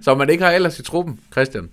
Så 0.02 0.14
man 0.14 0.30
ikke 0.30 0.44
har 0.44 0.50
ellers 0.50 0.78
i 0.78 0.82
truppen, 0.82 1.20
Christian? 1.32 1.68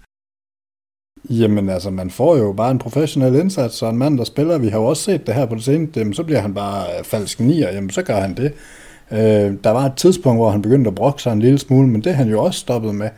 Jamen 1.29 1.69
altså, 1.69 1.89
man 1.89 2.09
får 2.09 2.37
jo 2.37 2.53
bare 2.53 2.71
en 2.71 2.79
professionel 2.79 3.35
indsats, 3.35 3.81
og 3.81 3.89
en 3.89 3.97
mand, 3.97 4.17
der 4.17 4.23
spiller, 4.23 4.57
vi 4.57 4.67
har 4.67 4.79
jo 4.79 4.85
også 4.85 5.03
set 5.03 5.27
det 5.27 5.35
her 5.35 5.45
på 5.45 5.55
det 5.55 5.63
seneste, 5.63 5.99
jamen, 5.99 6.13
så 6.13 6.23
bliver 6.23 6.39
han 6.39 6.53
bare 6.53 6.85
øh, 6.97 7.03
falsk 7.03 7.39
nier, 7.39 7.71
jamen 7.71 7.89
så 7.89 8.01
gør 8.01 8.19
han 8.19 8.37
det. 8.37 8.53
Øh, 9.11 9.53
der 9.63 9.69
var 9.69 9.85
et 9.85 9.95
tidspunkt, 9.95 10.39
hvor 10.39 10.49
han 10.49 10.61
begyndte 10.61 10.87
at 10.87 10.95
brokke 10.95 11.21
sig 11.21 11.33
en 11.33 11.39
lille 11.39 11.59
smule, 11.59 11.87
men 11.87 12.03
det 12.03 12.09
er 12.09 12.15
han 12.15 12.29
jo 12.29 12.43
også 12.43 12.59
stoppet 12.59 12.95
med. 12.95 13.09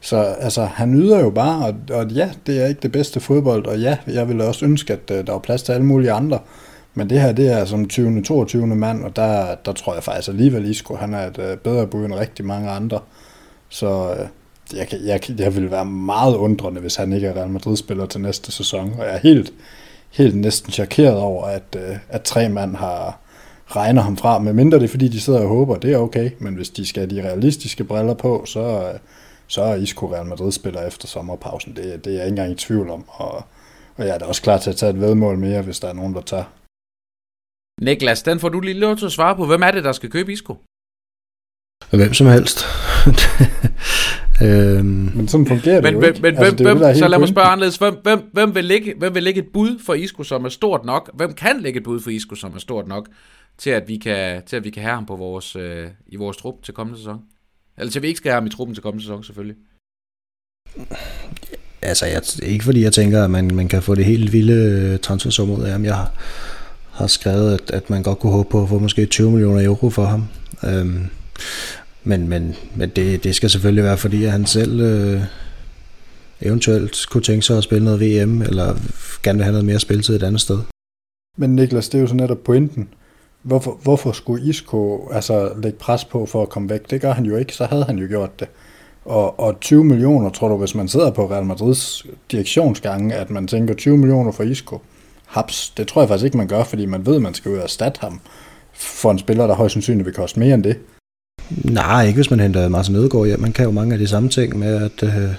Så 0.00 0.16
altså, 0.16 0.64
han 0.64 0.94
yder 0.94 1.20
jo 1.20 1.30
bare, 1.30 1.66
og, 1.66 1.74
og 1.90 2.08
ja, 2.08 2.30
det 2.46 2.62
er 2.62 2.66
ikke 2.66 2.80
det 2.80 2.92
bedste 2.92 3.20
fodbold, 3.20 3.66
og 3.66 3.80
ja, 3.80 3.96
jeg 4.06 4.28
ville 4.28 4.44
også 4.44 4.64
ønske, 4.64 4.92
at 4.92 5.10
uh, 5.10 5.16
der 5.16 5.32
var 5.32 5.38
plads 5.38 5.62
til 5.62 5.72
alle 5.72 5.86
mulige 5.86 6.12
andre. 6.12 6.38
Men 6.94 7.10
det 7.10 7.20
her, 7.20 7.32
det 7.32 7.52
er 7.52 7.64
som 7.64 7.88
20. 7.88 8.22
22. 8.22 8.66
mand, 8.66 9.04
og 9.04 9.16
der, 9.16 9.54
der 9.54 9.72
tror 9.72 9.94
jeg 9.94 10.02
faktisk 10.02 10.28
alligevel, 10.28 10.70
Isco, 10.70 10.94
han 10.94 11.14
er 11.14 11.26
et 11.26 11.38
øh, 11.38 11.56
bedre 11.56 11.86
bud 11.86 12.04
end 12.04 12.14
rigtig 12.14 12.44
mange 12.44 12.70
andre. 12.70 13.00
Så 13.68 14.14
øh, 14.18 14.26
jeg, 14.78 14.88
kan, 14.88 14.98
jeg, 15.04 15.40
jeg 15.40 15.56
vil 15.56 15.70
være 15.70 15.84
meget 15.84 16.36
undrende, 16.36 16.80
hvis 16.80 16.96
han 16.96 17.12
ikke 17.12 17.26
er 17.26 17.36
Real 17.36 17.50
Madrid-spiller 17.50 18.06
til 18.06 18.20
næste 18.20 18.52
sæson. 18.52 18.94
Og 18.98 19.04
jeg 19.04 19.14
er 19.14 19.18
helt, 19.18 19.52
helt 20.10 20.36
næsten 20.36 20.72
chokeret 20.72 21.16
over, 21.16 21.44
at, 21.44 21.76
øh, 21.76 21.96
at 22.08 22.22
tre 22.22 22.48
mand 22.48 22.76
har 22.76 23.18
regner 23.66 24.02
ham 24.02 24.16
fra, 24.16 24.38
medmindre 24.38 24.78
det 24.78 24.84
er 24.84 24.88
fordi, 24.88 25.08
de 25.08 25.20
sidder 25.20 25.40
og 25.40 25.48
håber, 25.48 25.76
det 25.76 25.92
er 25.92 25.98
okay. 25.98 26.30
Men 26.38 26.54
hvis 26.54 26.70
de 26.70 26.86
skal 26.86 27.08
have 27.08 27.22
de 27.22 27.28
realistiske 27.28 27.84
briller 27.84 28.14
på, 28.14 28.42
så, 28.46 28.92
så 29.46 29.62
er 29.62 29.74
Isco 29.74 30.06
Real 30.06 30.26
Madrid-spiller 30.26 30.86
efter 30.86 31.08
sommerpausen. 31.08 31.76
Det, 31.76 32.04
det 32.04 32.12
er 32.12 32.16
jeg 32.16 32.26
ikke 32.26 32.28
engang 32.28 32.52
i 32.52 32.54
tvivl 32.54 32.90
om. 32.90 33.04
Og, 33.08 33.42
og 33.96 34.06
jeg 34.06 34.14
er 34.14 34.18
da 34.18 34.24
også 34.24 34.42
klar 34.42 34.58
til 34.58 34.70
at 34.70 34.76
tage 34.76 34.90
et 34.90 35.00
vedmål 35.00 35.38
mere, 35.38 35.62
hvis 35.62 35.80
der 35.80 35.88
er 35.88 35.92
nogen, 35.92 36.14
der 36.14 36.20
tager. 36.20 36.44
Niklas, 37.82 38.22
den 38.22 38.40
får 38.40 38.48
du 38.48 38.60
lige 38.60 38.78
lov 38.78 38.96
til 38.96 39.06
at 39.06 39.12
svare 39.12 39.36
på. 39.36 39.46
Hvem 39.46 39.62
er 39.62 39.70
det, 39.70 39.84
der 39.84 39.92
skal 39.92 40.10
købe 40.10 40.32
Isco? 40.32 40.56
Hvem 41.90 42.14
som 42.14 42.26
helst. 42.26 42.64
øhm. 44.46 44.86
Men 45.14 45.28
sådan 45.28 45.46
fungerer 45.46 45.80
det 45.80 45.84
men, 45.84 45.94
jo 45.94 46.00
men, 46.00 46.08
ikke. 46.08 46.22
Men, 46.22 46.36
altså, 46.36 46.64
hvem, 46.64 46.78
hvem, 46.78 46.94
så 46.94 47.08
lad 47.08 47.18
mig 47.18 47.28
spørge 47.28 47.48
anderledes. 47.48 47.76
Hvem, 47.76 47.94
hvem, 48.02 48.30
hvem, 48.32 48.54
vil 48.54 48.64
lægge, 48.64 48.94
hvem 48.98 49.14
vil 49.14 49.22
lægge 49.22 49.40
et 49.40 49.48
bud 49.52 49.78
for 49.86 49.94
Isco, 49.94 50.22
som 50.22 50.44
er 50.44 50.48
stort 50.48 50.84
nok? 50.84 51.10
Hvem 51.14 51.32
kan 51.32 51.60
lægge 51.60 51.78
et 51.78 51.84
bud 51.84 52.00
for 52.00 52.10
Isco, 52.10 52.34
som 52.34 52.54
er 52.54 52.58
stort 52.58 52.86
nok, 52.86 53.08
til 53.58 53.70
at 53.70 53.88
vi 53.88 53.96
kan, 53.96 54.42
til 54.46 54.56
at 54.56 54.64
vi 54.64 54.70
kan 54.70 54.82
have 54.82 54.94
ham 54.94 55.06
på 55.06 55.16
vores, 55.16 55.56
øh, 55.56 55.86
i 56.06 56.16
vores 56.16 56.36
trup 56.36 56.62
til 56.62 56.74
kommende 56.74 56.98
sæson? 56.98 57.20
Eller 57.78 57.90
til 57.90 57.98
at 57.98 58.02
vi 58.02 58.08
ikke 58.08 58.18
skal 58.18 58.30
have 58.30 58.40
ham 58.40 58.46
i 58.46 58.50
truppen 58.50 58.74
til 58.74 58.82
kommende 58.82 59.04
sæson, 59.04 59.24
selvfølgelig. 59.24 59.56
Altså, 61.82 62.06
jeg, 62.06 62.22
ikke 62.42 62.64
fordi 62.64 62.82
jeg 62.82 62.92
tænker, 62.92 63.24
at 63.24 63.30
man, 63.30 63.54
man 63.54 63.68
kan 63.68 63.82
få 63.82 63.94
det 63.94 64.04
helt 64.04 64.32
vilde 64.32 64.92
øh, 64.92 64.98
transfersum 64.98 65.50
ud 65.50 65.62
af 65.62 65.72
ham. 65.72 65.84
Jeg 65.84 66.06
har, 66.92 67.06
skrevet, 67.06 67.54
at, 67.54 67.70
at 67.70 67.90
man 67.90 68.02
godt 68.02 68.18
kunne 68.18 68.32
håbe 68.32 68.48
på 68.48 68.62
at 68.62 68.68
få 68.68 68.78
måske 68.78 69.06
20 69.06 69.30
millioner 69.30 69.64
euro 69.64 69.90
for 69.90 70.04
ham. 70.04 70.24
Øhm, 70.64 71.06
men 72.04 72.28
men, 72.28 72.54
men 72.76 72.90
det, 72.96 73.24
det 73.24 73.34
skal 73.34 73.50
selvfølgelig 73.50 73.84
være, 73.84 73.96
fordi 73.96 74.24
at 74.24 74.32
han 74.32 74.46
selv 74.46 74.80
øh, 74.80 75.20
eventuelt 76.40 77.06
kunne 77.10 77.22
tænke 77.22 77.42
sig 77.42 77.58
at 77.58 77.64
spille 77.64 77.84
noget 77.84 78.00
VM, 78.00 78.42
eller 78.42 78.76
gerne 79.22 79.38
vil 79.38 79.44
have 79.44 79.52
noget 79.52 79.64
mere 79.64 79.80
spilletid 79.80 80.16
et 80.16 80.22
andet 80.22 80.40
sted. 80.40 80.58
Men 81.38 81.56
Niklas, 81.56 81.88
det 81.88 81.98
er 81.98 82.02
jo 82.02 82.06
så 82.06 82.14
netop 82.14 82.38
pointen. 82.44 82.88
Hvorfor, 83.42 83.78
hvorfor 83.82 84.12
skulle 84.12 84.48
Isco 84.48 85.08
altså, 85.12 85.52
lægge 85.62 85.78
pres 85.78 86.04
på 86.04 86.26
for 86.26 86.42
at 86.42 86.48
komme 86.48 86.70
væk? 86.70 86.90
Det 86.90 87.00
gør 87.00 87.12
han 87.12 87.24
jo 87.24 87.36
ikke, 87.36 87.54
så 87.54 87.64
havde 87.64 87.84
han 87.84 87.98
jo 87.98 88.06
gjort 88.08 88.40
det. 88.40 88.48
Og, 89.04 89.40
og 89.40 89.60
20 89.60 89.84
millioner, 89.84 90.30
tror 90.30 90.48
du, 90.48 90.56
hvis 90.56 90.74
man 90.74 90.88
sidder 90.88 91.10
på 91.10 91.30
Real 91.30 91.44
Madrids 91.44 92.06
direktionsgange, 92.32 93.14
at 93.14 93.30
man 93.30 93.46
tænker 93.46 93.74
20 93.74 93.98
millioner 93.98 94.32
for 94.32 94.42
Isco? 94.42 94.80
Haps, 95.32 95.72
det 95.76 95.88
tror 95.88 96.02
jeg 96.02 96.08
faktisk 96.08 96.24
ikke, 96.24 96.36
man 96.36 96.48
gør, 96.48 96.64
fordi 96.64 96.86
man 96.86 97.06
ved, 97.06 97.16
at 97.16 97.22
man 97.22 97.34
skal 97.34 97.50
ud 97.50 97.56
og 97.56 97.62
erstatte 97.62 98.00
ham 98.00 98.20
for 98.74 99.10
en 99.10 99.18
spiller, 99.18 99.46
der 99.46 99.54
højst 99.54 99.72
sandsynligt 99.72 100.06
vil 100.06 100.14
koste 100.14 100.40
mere 100.40 100.54
end 100.54 100.64
det. 100.64 100.76
Nej, 101.50 102.06
ikke 102.06 102.16
hvis 102.16 102.30
man 102.30 102.40
henter 102.40 102.68
Martin 102.68 102.96
Ødegaard 102.96 103.26
hjem. 103.26 103.40
Man 103.40 103.52
kan 103.52 103.64
jo 103.64 103.70
mange 103.70 103.92
af 103.92 103.98
de 103.98 104.08
samme 104.08 104.28
ting 104.28 104.58
med 104.58 104.82
at 104.82 105.02
øh, 105.02 105.34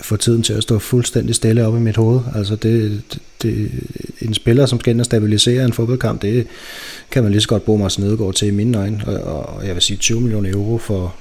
få 0.00 0.16
tiden 0.16 0.42
til 0.42 0.52
at 0.52 0.62
stå 0.62 0.78
fuldstændig 0.78 1.34
stille 1.34 1.66
op 1.66 1.76
i 1.76 1.78
mit 1.78 1.96
hoved. 1.96 2.20
Altså 2.34 2.56
det, 2.56 3.02
det, 3.12 3.20
det, 3.42 3.70
en 4.20 4.34
spiller, 4.34 4.66
som 4.66 4.80
skal 4.80 4.90
ind 4.90 5.00
og 5.00 5.06
stabilisere 5.06 5.64
en 5.64 5.72
fodboldkamp, 5.72 6.22
det 6.22 6.46
kan 7.10 7.22
man 7.22 7.32
lige 7.32 7.40
så 7.40 7.48
godt 7.48 7.64
bruge 7.64 7.78
Martin 7.78 8.04
Ødegaard 8.04 8.34
til 8.34 8.48
i 8.48 8.50
mine 8.50 8.78
øjne. 8.78 9.02
Og, 9.06 9.42
og 9.46 9.66
jeg 9.66 9.74
vil 9.74 9.82
sige 9.82 9.96
20 9.96 10.20
millioner 10.20 10.50
euro 10.50 10.78
for, 10.78 11.14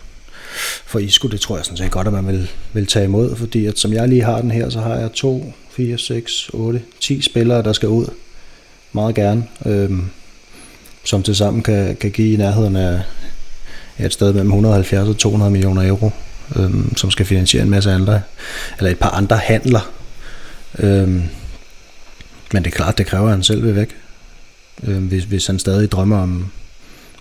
for 0.86 1.00
Isco, 1.00 1.28
det 1.28 1.40
tror 1.40 1.56
jeg 1.56 1.66
sådan 1.66 1.78
set 1.78 1.92
godt, 1.92 2.08
at 2.08 2.14
man 2.14 2.28
vil, 2.28 2.52
vil 2.74 2.88
tage 2.88 3.06
imod, 3.06 3.36
fordi 3.36 3.66
at 3.66 3.80
som 3.80 3.94
jeg 3.94 4.10
lige 4.10 4.24
har 4.24 4.42
den 4.42 4.52
her, 4.52 4.70
så 4.70 4.80
har 4.80 4.96
jeg 4.96 5.12
to 5.12 5.54
4, 5.76 5.98
6, 5.98 6.50
8, 6.54 6.82
10 7.00 7.22
spillere, 7.22 7.64
der 7.64 7.74
skal 7.74 7.90
ud. 7.90 8.06
Meget 8.94 9.16
gerne. 9.16 9.48
Øhm, 9.66 10.10
som 11.04 11.24
til 11.24 11.36
sammen 11.36 11.64
kan, 11.64 11.96
kan 11.96 12.12
give 12.12 12.34
i 12.34 12.38
nærheden 12.38 12.76
af 12.76 13.02
et 14.00 14.14
sted 14.14 14.34
mellem 14.34 14.50
170 14.50 15.10
og 15.10 15.18
200 15.18 15.52
millioner 15.52 15.88
euro, 15.88 16.12
øhm, 16.56 16.96
som 16.96 17.12
skal 17.12 17.26
finansiere 17.26 17.64
en 17.64 17.70
masse 17.70 17.92
andre, 17.92 18.22
eller 18.78 18.92
et 18.92 19.00
par 19.00 19.10
andre 19.10 19.38
handler. 19.38 19.92
Øhm, 20.80 21.24
men 22.54 22.64
det 22.64 22.68
er 22.68 22.76
klart, 22.76 22.98
det 22.98 23.06
kræver, 23.06 23.26
at 23.26 23.32
han 23.32 23.44
selv 23.44 23.64
vil 23.64 23.76
væk. 23.76 23.96
Øhm, 24.84 25.08
hvis, 25.08 25.24
hvis 25.24 25.48
han 25.48 25.60
stadig 25.60 25.92
drømmer 25.92 26.18
om, 26.18 26.52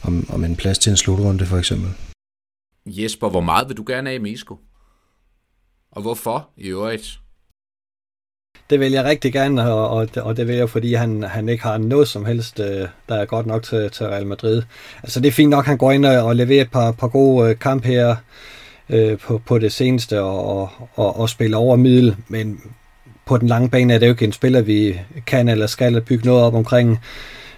om, 0.02 0.26
om 0.30 0.44
en 0.44 0.56
plads 0.56 0.78
til 0.78 0.90
en 0.90 0.96
slutrunde, 0.96 1.46
for 1.46 1.58
eksempel. 1.58 1.90
Jesper, 2.86 3.28
hvor 3.28 3.40
meget 3.40 3.68
vil 3.68 3.76
du 3.76 3.84
gerne 3.86 4.10
have 4.10 4.22
med 4.22 4.30
Isco? 4.30 4.58
Og 5.90 6.02
hvorfor 6.02 6.48
i 6.56 6.66
øvrigt? 6.66 7.20
Det 8.70 8.80
vil 8.80 8.92
jeg 8.92 9.04
rigtig 9.04 9.32
gerne, 9.32 9.72
og, 9.72 9.90
og, 9.90 10.08
og 10.16 10.36
det 10.36 10.48
vil 10.48 10.56
jeg, 10.56 10.70
fordi 10.70 10.94
han, 10.94 11.22
han 11.22 11.48
ikke 11.48 11.62
har 11.62 11.78
noget 11.78 12.08
som 12.08 12.24
helst, 12.24 12.60
øh, 12.60 12.88
der 13.08 13.14
er 13.14 13.24
godt 13.24 13.46
nok 13.46 13.62
til, 13.62 13.90
til 13.90 14.06
Real 14.06 14.26
Madrid. 14.26 14.62
Altså 15.02 15.20
det 15.20 15.28
er 15.28 15.32
fint 15.32 15.50
nok, 15.50 15.64
at 15.64 15.68
han 15.68 15.78
går 15.78 15.92
ind 15.92 16.06
og, 16.06 16.24
og 16.24 16.36
leverer 16.36 16.62
et 16.62 16.70
par, 16.70 16.92
par 16.92 17.08
gode 17.08 17.50
øh, 17.50 17.58
kampe 17.58 17.88
her 17.88 18.16
øh, 18.90 19.18
på, 19.18 19.42
på 19.46 19.58
det 19.58 19.72
seneste 19.72 20.22
og, 20.22 20.58
og, 20.58 20.68
og, 20.94 21.20
og 21.20 21.28
spiller 21.28 21.56
over 21.56 21.76
middel, 21.76 22.16
men 22.28 22.60
på 23.26 23.36
den 23.36 23.48
lange 23.48 23.68
bane 23.68 23.94
er 23.94 23.98
det 23.98 24.06
jo 24.06 24.12
ikke 24.12 24.24
en 24.24 24.32
spiller, 24.32 24.60
vi 24.60 25.00
kan 25.26 25.48
eller 25.48 25.66
skal 25.66 26.00
bygge 26.00 26.26
noget 26.26 26.42
op 26.42 26.54
omkring. 26.54 27.00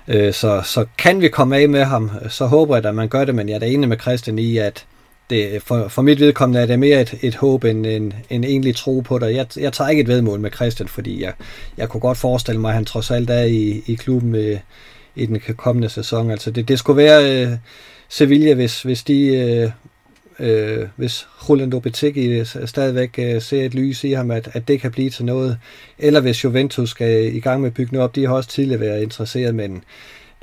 Øh, 0.08 0.32
så, 0.32 0.62
så 0.64 0.86
kan 0.98 1.20
vi 1.20 1.28
komme 1.28 1.56
af 1.56 1.68
med 1.68 1.84
ham, 1.84 2.10
så 2.28 2.46
håber 2.46 2.76
jeg, 2.76 2.84
at 2.84 2.94
man 2.94 3.08
gør 3.08 3.24
det, 3.24 3.34
men 3.34 3.48
jeg 3.48 3.54
er 3.54 3.58
da 3.58 3.66
enig 3.66 3.88
med 3.88 4.00
Christian 4.00 4.38
i, 4.38 4.56
at 4.58 4.86
det, 5.30 5.62
for, 5.62 5.88
for 5.88 6.02
mit 6.02 6.20
vedkommende 6.20 6.60
er 6.60 6.66
det 6.66 6.78
mere 6.78 7.00
et, 7.00 7.14
et 7.22 7.34
håb 7.34 7.64
end 7.64 7.86
en, 7.86 8.12
en 8.30 8.44
egentlig 8.44 8.76
tro 8.76 9.00
på 9.00 9.18
det. 9.18 9.34
Jeg, 9.34 9.46
jeg 9.56 9.72
tager 9.72 9.90
ikke 9.90 10.00
et 10.00 10.08
vedmål 10.08 10.40
med 10.40 10.50
Christian, 10.50 10.88
fordi 10.88 11.22
jeg, 11.22 11.32
jeg 11.76 11.88
kunne 11.88 12.00
godt 12.00 12.18
forestille 12.18 12.60
mig, 12.60 12.68
at 12.68 12.74
han 12.74 12.84
trods 12.84 13.10
alt 13.10 13.30
er 13.30 13.42
i, 13.42 13.82
i 13.86 13.94
klubben 13.94 14.30
med, 14.30 14.58
i 15.16 15.26
den 15.26 15.40
kommende 15.56 15.88
sæson. 15.88 16.30
Altså 16.30 16.50
det, 16.50 16.68
det 16.68 16.78
skulle 16.78 16.96
være 16.96 17.46
øh, 17.46 17.52
Sevilla, 18.08 18.54
hvis, 18.54 18.82
hvis 18.82 19.02
de... 19.02 19.26
Øh, 19.26 19.70
øh, 20.38 20.88
hvis 20.96 21.26
Rolando 21.48 21.76
Lopetegui 21.76 22.26
øh, 22.26 22.46
stadigvæk 22.64 23.18
øh, 23.18 23.42
ser 23.42 23.64
et 23.64 23.74
lys 23.74 24.04
i 24.04 24.12
ham, 24.12 24.30
at, 24.30 24.48
at 24.52 24.68
det 24.68 24.80
kan 24.80 24.90
blive 24.90 25.10
til 25.10 25.24
noget. 25.24 25.58
Eller 25.98 26.20
hvis 26.20 26.44
Juventus 26.44 26.90
skal 26.90 27.34
i 27.36 27.40
gang 27.40 27.60
med 27.60 27.70
at 27.70 27.74
bygge 27.74 27.92
noget 27.92 28.04
op, 28.04 28.16
de 28.16 28.26
har 28.26 28.34
også 28.34 28.50
tidligere 28.50 28.80
været 28.80 29.02
interesseret, 29.02 29.54
men 29.54 29.84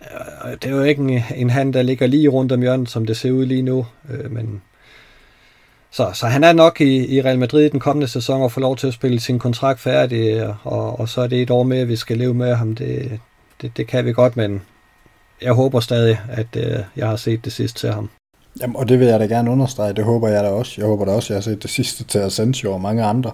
øh, 0.02 0.52
det 0.52 0.66
er 0.66 0.76
jo 0.76 0.84
ikke 0.84 1.02
en, 1.02 1.24
en 1.36 1.50
hand, 1.50 1.74
der 1.74 1.82
ligger 1.82 2.08
lige 2.08 2.28
rundt 2.28 2.52
om 2.52 2.62
hjørnet, 2.62 2.90
som 2.90 3.06
det 3.06 3.18
ser 3.18 3.32
ud 3.32 3.46
lige 3.46 3.62
nu. 3.62 3.86
Øh, 4.10 4.32
men 4.32 4.62
så, 5.94 6.10
så 6.14 6.28
han 6.28 6.44
er 6.44 6.54
nok 6.54 6.82
i, 6.82 7.18
i 7.18 7.22
Real 7.22 7.40
Madrid 7.40 7.66
i 7.66 7.70
den 7.70 7.80
kommende 7.80 8.08
sæson 8.08 8.42
og 8.42 8.52
får 8.52 8.62
lov 8.62 8.78
til 8.78 8.88
at 8.88 8.94
spille 8.94 9.20
sin 9.20 9.40
kontrakt 9.40 9.80
færdig, 9.80 10.48
og, 10.64 11.00
og 11.00 11.10
så 11.10 11.22
er 11.22 11.28
det 11.28 11.42
et 11.42 11.52
år 11.52 11.64
med, 11.64 11.86
vi 11.86 11.96
skal 11.96 12.18
leve 12.18 12.34
med 12.34 12.56
ham. 12.56 12.76
Det, 12.76 13.20
det, 13.62 13.78
det 13.78 13.88
kan 13.88 14.06
vi 14.06 14.14
godt, 14.14 14.38
men 14.38 14.62
jeg 15.42 15.54
håber 15.54 15.80
stadig, 15.80 16.20
at 16.30 16.48
øh, 16.58 16.80
jeg 16.96 17.08
har 17.08 17.16
set 17.16 17.46
det 17.46 17.54
sidste 17.54 17.80
til 17.80 17.92
ham. 17.92 18.10
Jamen, 18.62 18.76
og 18.76 18.90
det 18.90 19.00
vil 19.00 19.08
jeg 19.08 19.20
da 19.20 19.26
gerne 19.26 19.52
understrege. 19.52 19.94
Det 19.94 20.04
håber 20.04 20.28
jeg 20.28 20.44
da 20.44 20.50
også. 20.50 20.74
Jeg 20.78 20.86
håber 20.86 21.06
da 21.06 21.12
også, 21.12 21.26
at 21.26 21.30
jeg 21.30 21.38
har 21.38 21.42
set 21.42 21.64
det 21.64 21.72
sidste 21.72 22.04
til 22.04 22.20
Asensio 22.20 22.74
og 22.74 22.82
mange 22.82 23.04
andre. 23.04 23.32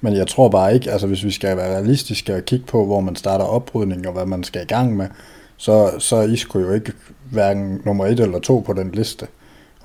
Men 0.00 0.16
jeg 0.16 0.26
tror 0.26 0.48
bare 0.48 0.74
ikke, 0.74 0.90
altså 0.90 1.06
hvis 1.06 1.24
vi 1.24 1.30
skal 1.30 1.56
være 1.56 1.74
realistiske 1.74 2.34
og 2.34 2.44
kigge 2.44 2.66
på, 2.66 2.84
hvor 2.84 3.00
man 3.00 3.16
starter 3.16 3.44
oprydning 3.44 4.06
og 4.06 4.12
hvad 4.12 4.26
man 4.26 4.44
skal 4.44 4.62
i 4.62 4.66
gang 4.66 4.96
med, 4.96 5.08
så, 5.56 5.90
så 5.98 6.16
er 6.16 6.22
Isco 6.22 6.58
jo 6.58 6.72
ikke 6.72 6.92
hverken 7.30 7.82
nummer 7.84 8.06
et 8.06 8.20
eller 8.20 8.38
to 8.38 8.58
på 8.66 8.72
den 8.72 8.90
liste. 8.90 9.26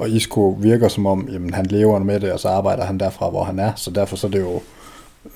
Og 0.02 0.10
Isco 0.10 0.57
virker 0.60 0.88
som 0.88 1.06
om, 1.06 1.30
jamen, 1.32 1.53
han 1.53 1.65
lever 1.65 1.99
med 1.99 2.19
det, 2.19 2.32
og 2.32 2.40
så 2.40 2.48
arbejder 2.48 2.84
han 2.84 2.98
derfra, 2.98 3.30
hvor 3.30 3.44
han 3.44 3.60
er. 3.60 3.72
Så 3.76 3.91
derfor 3.91 4.15
så 4.15 4.28
er 4.28 4.32
det 4.32 4.40
jo, 4.40 4.61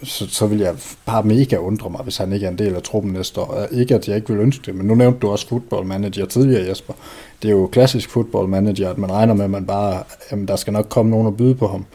så, 0.03 0.27
så 0.29 0.47
vil 0.47 0.59
jeg 0.59 0.75
bare 1.05 1.23
mega 1.23 1.55
undre 1.55 1.89
mig, 1.89 2.01
hvis 2.03 2.17
han 2.17 2.33
ikke 2.33 2.45
er 2.45 2.49
en 2.49 2.57
del 2.57 2.75
af 2.75 2.81
truppen 2.81 3.13
næste 3.13 3.41
år. 3.41 3.67
Ikke 3.71 3.95
at 3.95 4.07
jeg 4.07 4.15
ikke 4.15 4.27
vil 4.27 4.37
ønske 4.37 4.63
det, 4.65 4.75
men 4.75 4.87
nu 4.87 4.95
nævnte 4.95 5.19
du 5.19 5.29
også 5.29 5.47
football 5.47 5.85
manager 5.85 6.25
tidligere, 6.25 6.67
Jesper. 6.67 6.93
Det 7.41 7.47
er 7.47 7.51
jo 7.51 7.67
klassisk 7.67 8.09
football 8.09 8.47
manager, 8.47 8.89
at 8.89 8.97
man 8.97 9.11
regner 9.11 9.33
med, 9.33 9.43
at 9.43 9.49
man 9.49 9.65
bare, 9.65 10.03
jamen, 10.31 10.47
der 10.47 10.55
skal 10.55 10.73
nok 10.73 10.89
komme 10.89 11.11
nogen 11.11 11.27
og 11.27 11.37
byde 11.37 11.55
på 11.55 11.67
ham. 11.67 11.85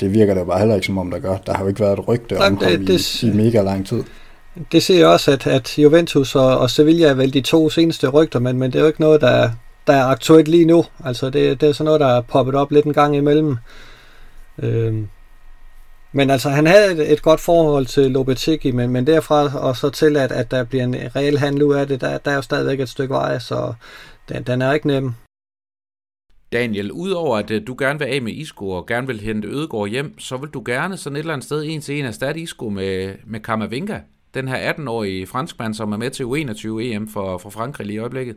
Det 0.00 0.14
virker 0.14 0.34
det 0.34 0.46
bare 0.46 0.58
heller 0.58 0.74
ikke 0.74 0.86
som 0.86 0.98
om, 0.98 1.10
der 1.10 1.18
gør. 1.18 1.36
Der 1.36 1.54
har 1.54 1.64
jo 1.64 1.68
ikke 1.68 1.80
været 1.80 1.98
et 1.98 2.08
rygte 2.08 2.38
om 2.38 2.56
det, 2.56 2.68
ham 2.68 2.86
det, 2.86 3.22
i, 3.22 3.26
i 3.26 3.30
mega 3.30 3.62
lang 3.62 3.86
tid. 3.86 4.02
Det 4.72 4.82
ser 4.82 4.98
jeg 4.98 5.06
også, 5.06 5.30
at, 5.30 5.46
at 5.46 5.78
Juventus 5.78 6.34
og, 6.34 6.58
og 6.58 6.70
Sevilla 6.70 7.08
er 7.08 7.14
vel 7.14 7.32
de 7.32 7.40
to 7.40 7.70
seneste 7.70 8.08
rygter, 8.08 8.38
men, 8.38 8.58
men 8.58 8.70
det 8.70 8.78
er 8.78 8.80
jo 8.80 8.86
ikke 8.86 9.00
noget, 9.00 9.20
der, 9.20 9.50
der 9.86 9.92
er 9.92 10.04
aktuelt 10.04 10.48
lige 10.48 10.64
nu. 10.64 10.84
Altså 11.04 11.30
det, 11.30 11.60
det 11.60 11.68
er 11.68 11.72
sådan 11.72 11.84
noget, 11.84 12.00
der 12.00 12.06
er 12.06 12.20
poppet 12.20 12.54
op 12.54 12.70
lidt 12.70 12.86
en 12.86 12.92
gang 12.92 13.16
imellem. 13.16 13.56
Øhm. 14.58 15.08
men 16.12 16.30
altså, 16.30 16.48
han 16.48 16.66
havde 16.66 16.92
et, 16.92 17.12
et 17.12 17.22
godt 17.22 17.40
forhold 17.40 17.86
til 17.86 18.10
Lopetegi, 18.10 18.70
men, 18.70 18.90
men 18.90 19.06
derfra 19.06 19.58
og 19.58 19.76
så 19.76 19.90
til, 19.90 20.16
at, 20.16 20.32
at 20.32 20.50
der 20.50 20.64
bliver 20.64 20.84
en 20.84 20.96
reel 21.16 21.38
handel 21.38 21.62
ud 21.62 21.74
af 21.74 21.88
det, 21.88 22.00
der, 22.00 22.18
der 22.18 22.30
er 22.30 22.34
jo 22.34 22.42
stadigvæk 22.42 22.80
et 22.80 22.88
stykke 22.88 23.14
vej, 23.14 23.38
så 23.38 23.74
den, 24.28 24.42
den 24.42 24.62
er 24.62 24.72
ikke 24.72 24.86
nem. 24.86 25.14
Daniel, 26.52 26.92
udover 26.92 27.38
at 27.38 27.50
øh, 27.50 27.66
du 27.66 27.76
gerne 27.78 27.98
vil 27.98 28.06
af 28.06 28.22
med 28.22 28.32
Isco 28.32 28.68
og 28.68 28.86
gerne 28.86 29.06
vil 29.06 29.20
hente 29.20 29.48
Ødegård 29.48 29.88
hjem, 29.88 30.18
så 30.18 30.36
vil 30.36 30.50
du 30.50 30.62
gerne 30.66 30.96
sådan 30.96 31.16
et 31.16 31.20
eller 31.20 31.32
andet 31.32 31.44
sted 31.44 31.64
en 31.66 31.80
til 31.80 31.98
en 31.98 32.04
erstatte 32.04 32.40
Isco 32.40 32.68
med, 32.68 33.14
med 33.26 33.40
Kamavinga, 33.40 34.00
den 34.34 34.48
her 34.48 34.72
18-årige 34.72 35.26
franskmand, 35.26 35.74
som 35.74 35.92
er 35.92 35.96
med 35.96 36.10
til 36.10 36.24
U21 36.24 36.80
EM 36.80 37.08
for, 37.08 37.38
for 37.38 37.50
Frankrig 37.50 37.86
lige 37.86 37.96
i 37.96 37.98
øjeblikket. 37.98 38.36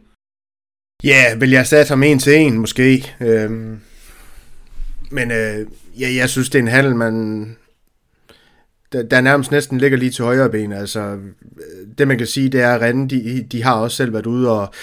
Ja, 1.04 1.26
yeah, 1.30 1.42
vil 1.42 1.52
jeg 1.52 1.68
sætte 1.68 1.90
ham 1.90 2.04
en 2.04 2.20
til 2.20 2.36
en 2.36 2.58
måske. 2.58 3.16
Øhm, 3.22 3.80
men 5.12 5.32
øh, 5.32 5.68
ja, 6.00 6.14
jeg 6.16 6.30
synes, 6.30 6.50
det 6.50 6.60
er 6.60 6.64
en 6.64 6.68
handel, 6.68 6.96
man, 6.96 7.58
der, 8.92 9.04
der 9.04 9.22
nærmest 9.22 9.52
næsten 9.52 9.78
ligger 9.78 9.98
lige 9.98 10.12
til 10.12 10.26
højre 10.26 10.50
ben. 10.50 10.72
Altså, 10.72 11.00
øh, 11.00 11.88
det 11.98 12.08
man 12.08 12.18
kan 12.18 12.28
sige, 12.28 12.50
det 12.50 12.62
er, 12.62 12.74
at 12.74 12.82
Rennes, 12.82 13.10
de, 13.10 13.46
de 13.52 13.64
har 13.64 13.74
også 13.74 13.98
selv 13.98 14.14
været 14.14 14.26
ude 14.26 14.52
og, 14.52 14.74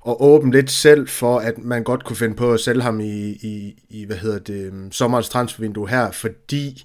og 0.00 0.22
åbne 0.24 0.52
lidt 0.52 0.70
selv 0.70 1.08
for, 1.08 1.38
at 1.38 1.58
man 1.58 1.84
godt 1.84 2.04
kunne 2.04 2.16
finde 2.16 2.36
på 2.36 2.52
at 2.52 2.60
sælge 2.60 2.82
ham 2.82 3.00
i, 3.00 3.30
i, 3.30 3.74
i 3.90 4.04
hvad 4.04 4.16
hedder 4.16 4.38
det, 4.38 4.72
øh, 4.72 4.72
sommerens 4.90 5.28
transfervindue 5.28 5.88
her, 5.88 6.10
fordi 6.10 6.84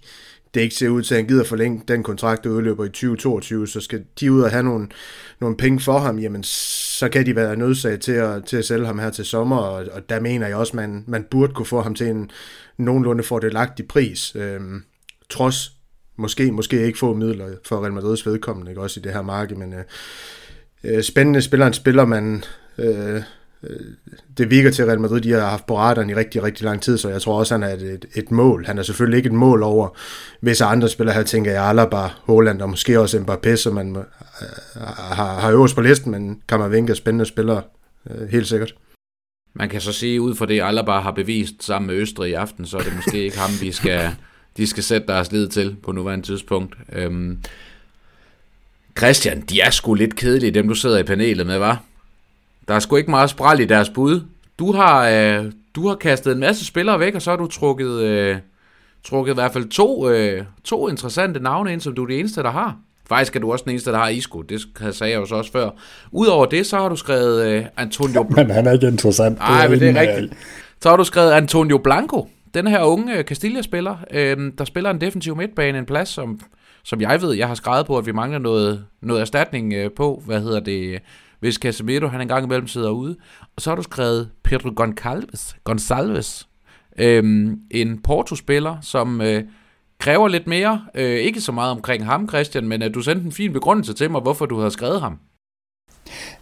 det 0.56 0.62
ikke 0.62 0.76
ser 0.76 0.90
ud 0.90 1.02
til, 1.02 1.16
at 1.16 1.22
han 1.22 1.28
gider 1.28 1.44
forlænge 1.44 1.82
den 1.88 2.04
kontrakt, 2.04 2.44
der 2.44 2.50
udløber 2.50 2.86
i 2.86 2.90
2022, 2.90 3.68
så 3.68 3.82
skal 3.82 4.04
de 4.20 4.32
ud 4.32 4.42
og 4.42 4.52
have 4.52 4.64
nogle, 4.64 4.88
nogle 5.42 5.58
penge 5.58 5.80
for 5.80 6.00
ham, 6.00 6.20
jamen 6.20 6.44
så 6.44 7.10
kan 7.10 7.26
de 7.26 7.36
være 7.36 7.56
nødsaget 7.56 8.02
til 8.02 8.12
at, 8.12 8.46
til 8.46 8.58
at 8.58 8.66
sælge 8.66 8.86
ham 8.86 9.00
her 9.00 9.10
til 9.10 9.26
sommer, 9.26 9.58
og, 9.58 9.86
og 9.92 10.10
der 10.10 10.20
mener 10.20 10.48
jeg 10.48 10.56
også, 10.56 10.72
at 10.72 10.76
man, 10.76 11.04
man 11.08 11.26
burde 11.32 11.54
kunne 11.54 11.66
få 11.66 11.82
ham 11.82 11.96
til 11.96 12.08
en 12.08 12.32
nogenlunde 12.78 13.24
fordelagtig 13.24 13.88
pris, 13.88 14.36
øhm, 14.36 14.84
trods 15.30 15.72
måske, 16.18 16.52
måske 16.52 16.86
ikke 16.86 17.00
få 17.00 17.14
midler 17.14 17.48
for 17.66 17.82
Real 17.82 17.94
Madrids 17.94 18.26
vedkommende, 18.26 18.72
ikke? 18.72 18.82
også 18.82 19.00
i 19.00 19.04
det 19.04 19.14
her 19.14 19.22
marked, 19.22 19.56
men 19.56 19.74
øh, 19.74 19.84
øh 20.84 21.04
spændende 21.04 21.42
spiller 21.42 21.68
en 21.68 21.74
spiller, 21.74 22.06
man 22.06 22.44
øh, 22.78 23.22
Øh, 23.70 23.80
det 24.38 24.50
virker 24.50 24.72
til 24.72 24.86
Real 24.86 25.00
Madrid, 25.00 25.22
de 25.22 25.32
har 25.32 25.40
haft 25.40 25.66
på 25.66 25.78
radaren 25.78 26.10
i 26.10 26.16
rigtig, 26.16 26.44
rigtig 26.44 26.66
lang 26.66 26.82
tid, 26.82 26.98
så 26.98 27.10
jeg 27.10 27.22
tror 27.22 27.40
også, 27.40 27.54
han 27.54 27.64
er 27.64 27.74
et, 27.74 27.82
et, 27.82 28.06
et 28.16 28.32
mål. 28.32 28.66
Han 28.66 28.78
er 28.78 28.84
selvfølgelig 28.84 29.18
ikke 29.18 29.28
et 29.28 29.34
mål 29.34 29.64
over 29.64 29.98
visse 30.42 30.66
andre 30.66 30.90
spillere. 30.90 31.16
Her 31.16 31.24
tænker 31.24 31.52
jeg 31.52 31.64
Alaba, 31.64 32.08
Holland 32.24 32.62
og 32.62 32.70
måske 32.70 33.00
også 33.00 33.18
Mbappé, 33.18 33.56
som 33.56 33.74
man 33.74 33.96
øh, 33.96 34.04
har, 34.78 35.40
har 35.40 35.52
øverst 35.52 35.76
på 35.76 35.82
listen, 35.82 36.12
men 36.12 36.42
Kammervenka 36.48 36.92
er 36.92 36.96
spændende 36.96 37.26
spillere, 37.26 37.62
øh, 38.10 38.28
helt 38.30 38.48
sikkert. 38.48 38.76
Man 39.54 39.70
kan 39.70 39.82
så 39.82 39.92
sige, 39.92 40.22
ud 40.22 40.36
fra 40.36 40.46
det 40.46 40.62
Alaba 40.64 40.92
har 40.92 41.12
bevist 41.12 41.64
sammen 41.64 41.88
med 41.88 41.96
Østrig 41.96 42.30
i 42.32 42.34
aften, 42.34 42.66
så 42.66 42.78
er 42.78 42.82
det 42.82 42.96
måske 42.96 43.24
ikke 43.24 43.38
ham, 43.38 43.52
vi 43.62 43.72
skal, 43.72 44.10
de 44.58 44.68
skal 44.68 44.84
sætte 44.84 45.08
deres 45.08 45.32
lid 45.32 45.48
til 45.48 45.76
på 45.84 45.92
nuværende 45.92 46.26
tidspunkt. 46.26 46.76
Øhm, 46.94 47.40
Christian, 48.98 49.42
de 49.42 49.62
er 49.62 49.70
sgu 49.70 49.94
lidt 49.94 50.16
kedelige, 50.16 50.52
dem 50.52 50.68
du 50.68 50.76
sidder 50.76 50.98
i 50.98 51.04
panelet 51.04 51.48
med, 51.48 51.58
var? 51.58 51.84
Der 52.68 52.74
er 52.74 52.80
sgu 52.80 52.96
ikke 52.96 53.12
meget 53.12 53.30
spral 53.30 53.60
i 53.60 53.66
deres 53.66 53.90
bud. 53.90 54.22
Du 54.60 54.72
har, 54.72 55.10
øh, 55.10 55.52
du 55.76 55.88
har 55.88 55.96
kastet 55.96 56.34
en 56.34 56.40
masse 56.40 56.66
spillere 56.66 57.00
væk, 57.00 57.16
og 57.16 57.22
så 57.22 57.30
har 57.30 57.38
du 57.38 57.48
trukket, 57.48 58.02
øh, 58.02 58.38
trukket 59.04 59.34
i 59.34 59.36
hvert 59.36 59.54
fald 59.54 59.70
to, 59.70 60.10
øh, 60.10 60.44
to 60.64 60.90
interessante 60.90 61.40
navne 61.40 61.74
ind, 61.74 61.82
som 61.82 61.96
du 61.96 62.04
er 62.04 62.08
det 62.08 62.20
eneste, 62.20 62.44
der 62.44 62.52
har. 62.52 62.78
Faktisk 63.10 63.36
er 63.36 63.40
du 63.40 63.52
også 63.52 63.64
den 63.64 63.72
eneste, 63.72 63.92
der 63.92 63.98
har 63.98 64.08
Isco. 64.08 64.42
Det 64.42 64.62
sagde 64.92 65.14
jeg 65.14 65.20
jo 65.20 65.26
så 65.26 65.36
også 65.36 65.52
før. 65.52 65.70
Udover 66.12 66.46
det, 66.46 66.66
så 66.66 66.78
har 66.78 66.90
du 66.90 66.96
skrevet 66.96 67.48
øh, 67.48 67.66
Antonio... 67.78 68.24
Men 68.36 68.50
han 68.50 68.68
er 68.68 68.72
ikke 68.72 68.88
interessant. 68.88 69.40
Nej, 69.40 69.68
men 69.68 69.80
det 69.80 69.90
er 69.90 70.02
rigtigt. 70.02 70.34
Så 70.82 70.90
har 70.90 70.98
du 70.98 71.04
skrevet 71.04 71.32
Antonio 71.32 71.78
Blanco. 71.78 72.28
Den 72.54 72.68
her 72.68 72.84
unge 72.84 73.24
Castilla-spiller, 73.24 73.96
øh, 74.12 74.52
der 74.58 74.66
spiller 74.66 74.90
en 74.90 75.02
defensiv 75.02 75.36
midtbane, 75.36 75.78
en 75.78 75.86
plads, 75.86 76.10
som, 76.10 76.40
som 76.84 77.02
jeg 77.02 77.22
ved, 77.22 77.34
jeg 77.34 77.48
har 77.48 77.56
skrevet 77.56 77.86
på, 77.86 77.98
at 77.98 78.06
vi 78.06 78.12
mangler 78.12 78.40
noget, 78.40 78.86
noget 79.02 79.22
erstatning 79.22 79.74
øh, 79.74 79.92
på. 79.92 80.24
Hvad 80.26 80.42
hedder 80.42 80.60
det? 80.60 81.02
Hvis 81.46 81.56
Casemiro 81.56 82.08
han 82.08 82.22
engang 82.22 82.46
imellem 82.46 82.68
sidder 82.68 82.90
ude. 82.90 83.16
Og 83.56 83.62
så 83.62 83.70
har 83.70 83.76
du 83.76 83.82
skrevet 83.82 84.30
Pedro 84.44 84.70
Gonçalves, 84.70 85.56
Gonçalves 85.70 86.48
øhm, 87.00 87.60
en 87.72 88.02
Porto-spiller, 88.02 88.78
som 88.82 89.22
øh, 89.22 89.44
kræver 90.00 90.28
lidt 90.28 90.48
mere. 90.48 90.82
Øh, 90.96 91.20
ikke 91.20 91.42
så 91.42 91.52
meget 91.52 91.72
omkring 91.72 92.06
ham, 92.06 92.30
Christian, 92.30 92.68
men 92.68 92.82
at 92.82 92.94
du 92.94 93.02
sendte 93.02 93.26
en 93.26 93.32
fin 93.32 93.54
begrundelse 93.54 93.94
til 93.94 94.12
mig, 94.12 94.22
hvorfor 94.22 94.46
du 94.46 94.60
har 94.60 94.70
skrevet 94.70 95.02
ham. 95.02 95.20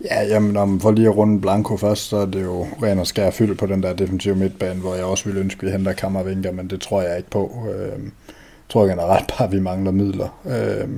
Ja, 0.04 0.22
jamen, 0.22 0.58
om 0.58 0.80
for 0.80 0.92
lige 0.92 1.08
at 1.08 1.18
runde 1.18 1.42
Blanco 1.42 1.78
først, 1.78 2.10
så 2.10 2.18
er 2.18 2.26
det 2.26 2.44
jo 2.44 2.64
ren 2.84 3.00
og 3.00 3.08
skær 3.08 3.32
fyld 3.32 3.56
på 3.56 3.66
den 3.66 3.84
der 3.84 3.94
defensive 3.94 4.36
midtbane, 4.36 4.80
hvor 4.80 4.96
jeg 4.96 5.06
også 5.06 5.26
ville 5.26 5.40
ønske, 5.40 5.60
at 5.60 5.66
vi 5.66 5.72
henter 5.72 5.94
Kammervinker, 5.94 6.52
men 6.52 6.70
det 6.70 6.82
tror 6.82 7.02
jeg 7.02 7.18
ikke 7.18 7.30
på. 7.30 7.68
Øh, 7.76 8.04
jeg 8.04 8.70
tror 8.70 8.86
generelt 8.88 9.28
bare, 9.28 9.48
at 9.48 9.52
vi 9.52 9.60
mangler 9.60 9.92
midler. 9.92 10.42
Øh, 10.46 10.90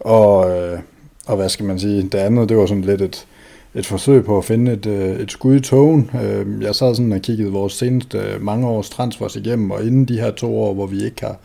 og 0.00 0.50
øh, 0.50 0.78
og 1.26 1.36
hvad 1.36 1.48
skal 1.48 1.66
man 1.66 1.78
sige, 1.78 2.02
det 2.02 2.14
andet, 2.14 2.48
det 2.48 2.56
var 2.56 2.66
sådan 2.66 2.84
lidt 2.84 3.00
et, 3.02 3.26
et 3.74 3.86
forsøg 3.86 4.24
på 4.24 4.38
at 4.38 4.44
finde 4.44 4.72
et, 4.72 4.86
øh, 4.86 5.20
et 5.20 5.30
skud 5.30 5.56
i 5.56 5.60
togen. 5.60 6.10
Øhm, 6.24 6.62
jeg 6.62 6.74
sad 6.74 6.94
sådan 6.94 7.12
og 7.12 7.20
kiggede 7.20 7.52
vores 7.52 7.72
seneste 7.72 8.18
øh, 8.18 8.42
mange 8.42 8.68
års 8.68 8.90
transfers 8.90 9.36
igennem, 9.36 9.70
og 9.70 9.82
inden 9.82 10.04
de 10.04 10.20
her 10.20 10.30
to 10.30 10.58
år, 10.58 10.74
hvor 10.74 10.86
vi 10.86 11.04
ikke 11.04 11.20
har, 11.20 11.38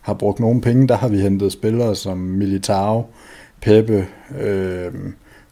har 0.00 0.14
brugt 0.14 0.40
nogen 0.40 0.60
penge, 0.60 0.88
der 0.88 0.96
har 0.96 1.08
vi 1.08 1.20
hentet 1.20 1.52
spillere 1.52 1.94
som 1.94 2.18
Militao, 2.18 3.04
Pepe, 3.60 4.06
øh, 4.40 4.92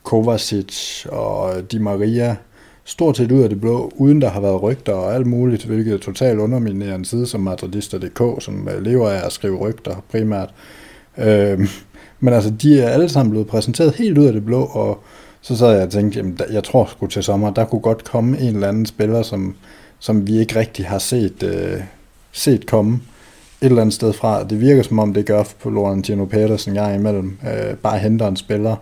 Kovacic 0.03 1.07
og 1.07 1.73
Di 1.73 1.79
Maria, 1.79 2.37
stort 2.85 3.17
set 3.17 3.33
ud 3.33 3.43
af 3.43 3.49
det 3.49 3.61
blå, 3.61 3.93
uden 3.97 4.23
der 4.23 4.29
har 4.29 4.41
været 4.41 4.63
rygter 4.63 4.93
og 4.93 5.15
alt 5.15 5.27
muligt, 5.27 5.65
hvilket 5.65 5.95
er 5.95 5.99
totalt 5.99 6.41
underminerer 6.41 6.95
en 6.95 7.05
side 7.05 7.27
som 7.27 7.41
Madridista.dk, 7.41 8.43
som 8.43 8.69
øh, 8.69 8.83
lever 8.83 9.11
af 9.11 9.27
at 9.27 9.33
skrive 9.33 9.57
rygter 9.57 10.05
primært. 10.11 10.55
Øh, 11.19 11.69
men 12.21 12.35
altså, 12.35 12.51
de 12.51 12.81
er 12.81 12.89
alle 12.89 13.09
sammen 13.09 13.31
blevet 13.31 13.47
præsenteret 13.47 13.95
helt 13.95 14.19
ud 14.19 14.27
af 14.27 14.33
det 14.33 14.45
blå, 14.45 14.65
og 14.65 15.03
så 15.41 15.57
sad 15.57 15.73
jeg 15.73 15.83
og 15.83 15.91
tænkte, 15.91 16.19
jamen, 16.19 16.39
jeg 16.53 16.65
tror 16.65 16.87
sgu 16.87 17.07
til 17.07 17.23
sommer, 17.23 17.51
der 17.51 17.65
kunne 17.65 17.81
godt 17.81 18.05
komme 18.05 18.39
en 18.39 18.55
eller 18.55 18.69
anden 18.69 18.87
spiller, 18.87 19.23
som, 19.23 19.55
som 19.99 20.27
vi 20.27 20.39
ikke 20.39 20.59
rigtig 20.59 20.87
har 20.87 20.99
set, 20.99 21.43
øh, 21.43 21.81
set 22.33 22.67
komme 22.67 23.01
et 23.61 23.67
eller 23.67 23.81
andet 23.81 23.95
sted 23.95 24.13
fra. 24.13 24.45
Det 24.45 24.61
virker 24.61 24.83
som 24.83 24.99
om, 24.99 25.15
det 25.15 25.27
gør 25.27 25.45
på 25.61 25.71
Laurentino 25.71 26.25
Peters 26.25 26.65
gang 26.65 26.95
imellem. 26.95 27.39
Øh, 27.45 27.77
bare 27.77 27.99
henter 27.99 28.29
en 28.29 28.37
spiller, 28.37 28.77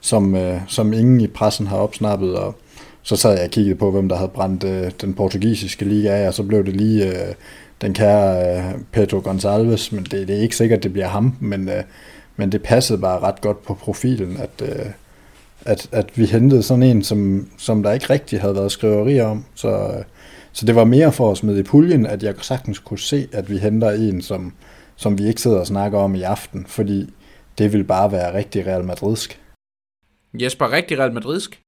som, 0.00 0.34
øh, 0.34 0.60
som 0.68 0.92
ingen 0.92 1.20
i 1.20 1.26
pressen 1.26 1.66
har 1.66 1.76
opsnappet, 1.76 2.36
og 2.36 2.54
så 3.02 3.16
sad 3.16 3.32
jeg 3.32 3.44
og 3.44 3.50
kiggede 3.50 3.76
på, 3.76 3.90
hvem 3.90 4.08
der 4.08 4.16
havde 4.16 4.30
brændt 4.34 4.64
øh, 4.64 4.90
den 5.00 5.14
portugisiske 5.14 5.84
liga 5.84 6.08
af, 6.08 6.28
og 6.28 6.34
så 6.34 6.42
blev 6.42 6.66
det 6.66 6.76
lige 6.76 7.06
øh, 7.06 7.34
den 7.80 7.94
kære 7.94 8.56
øh, 8.58 8.64
Pedro 8.92 9.18
Gonçalves, 9.18 9.94
men 9.94 10.04
det, 10.04 10.28
det 10.28 10.36
er 10.36 10.40
ikke 10.40 10.56
sikkert, 10.56 10.82
det 10.82 10.92
bliver 10.92 11.08
ham, 11.08 11.36
men 11.40 11.68
øh, 11.68 11.82
men 12.36 12.52
det 12.52 12.62
passede 12.62 12.98
bare 12.98 13.20
ret 13.20 13.40
godt 13.40 13.62
på 13.62 13.74
profilen, 13.74 14.36
at, 14.36 14.62
øh, 14.62 14.86
at, 15.64 15.88
at 15.92 16.18
vi 16.18 16.26
hentede 16.26 16.62
sådan 16.62 16.82
en, 16.82 17.02
som, 17.02 17.50
som 17.58 17.82
der 17.82 17.92
ikke 17.92 18.10
rigtig 18.10 18.40
havde 18.40 18.54
været 18.54 18.72
skriverier 18.72 19.24
om. 19.24 19.44
Så, 19.54 19.68
øh, 19.68 20.04
så 20.52 20.66
det 20.66 20.74
var 20.74 20.84
mere 20.84 21.12
for 21.12 21.30
at 21.30 21.36
smide 21.36 21.60
i 21.60 21.62
puljen, 21.62 22.06
at 22.06 22.22
jeg 22.22 22.34
sagtens 22.40 22.78
kunne 22.78 22.98
se, 22.98 23.28
at 23.32 23.50
vi 23.50 23.58
henter 23.58 23.90
en, 23.90 24.22
som, 24.22 24.52
som 24.96 25.18
vi 25.18 25.28
ikke 25.28 25.40
sidder 25.40 25.58
og 25.58 25.66
snakker 25.66 25.98
om 25.98 26.14
i 26.14 26.22
aften, 26.22 26.66
fordi 26.66 27.10
det 27.58 27.72
vil 27.72 27.84
bare 27.84 28.12
være 28.12 28.34
rigtig 28.34 28.66
Real 28.66 28.84
Madridsk. 28.84 29.40
Jesper, 30.34 30.72
rigtig 30.72 30.98
Real 30.98 31.12
Madridsk? 31.12 31.60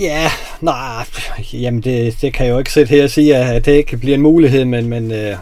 Ja, 0.00 0.30
nej, 0.60 1.04
jamen 1.52 1.80
det, 1.80 2.20
det 2.20 2.34
kan 2.34 2.46
jeg 2.46 2.52
jo 2.52 2.58
ikke 2.58 2.72
sætte 2.72 2.90
her 2.90 3.02
og 3.02 3.10
sige, 3.10 3.36
at 3.36 3.64
det 3.64 3.72
ikke 3.72 3.96
bliver 3.96 4.14
en 4.14 4.22
mulighed, 4.22 4.64
men, 4.64 4.88
men 4.88 5.12
øh, 5.12 5.36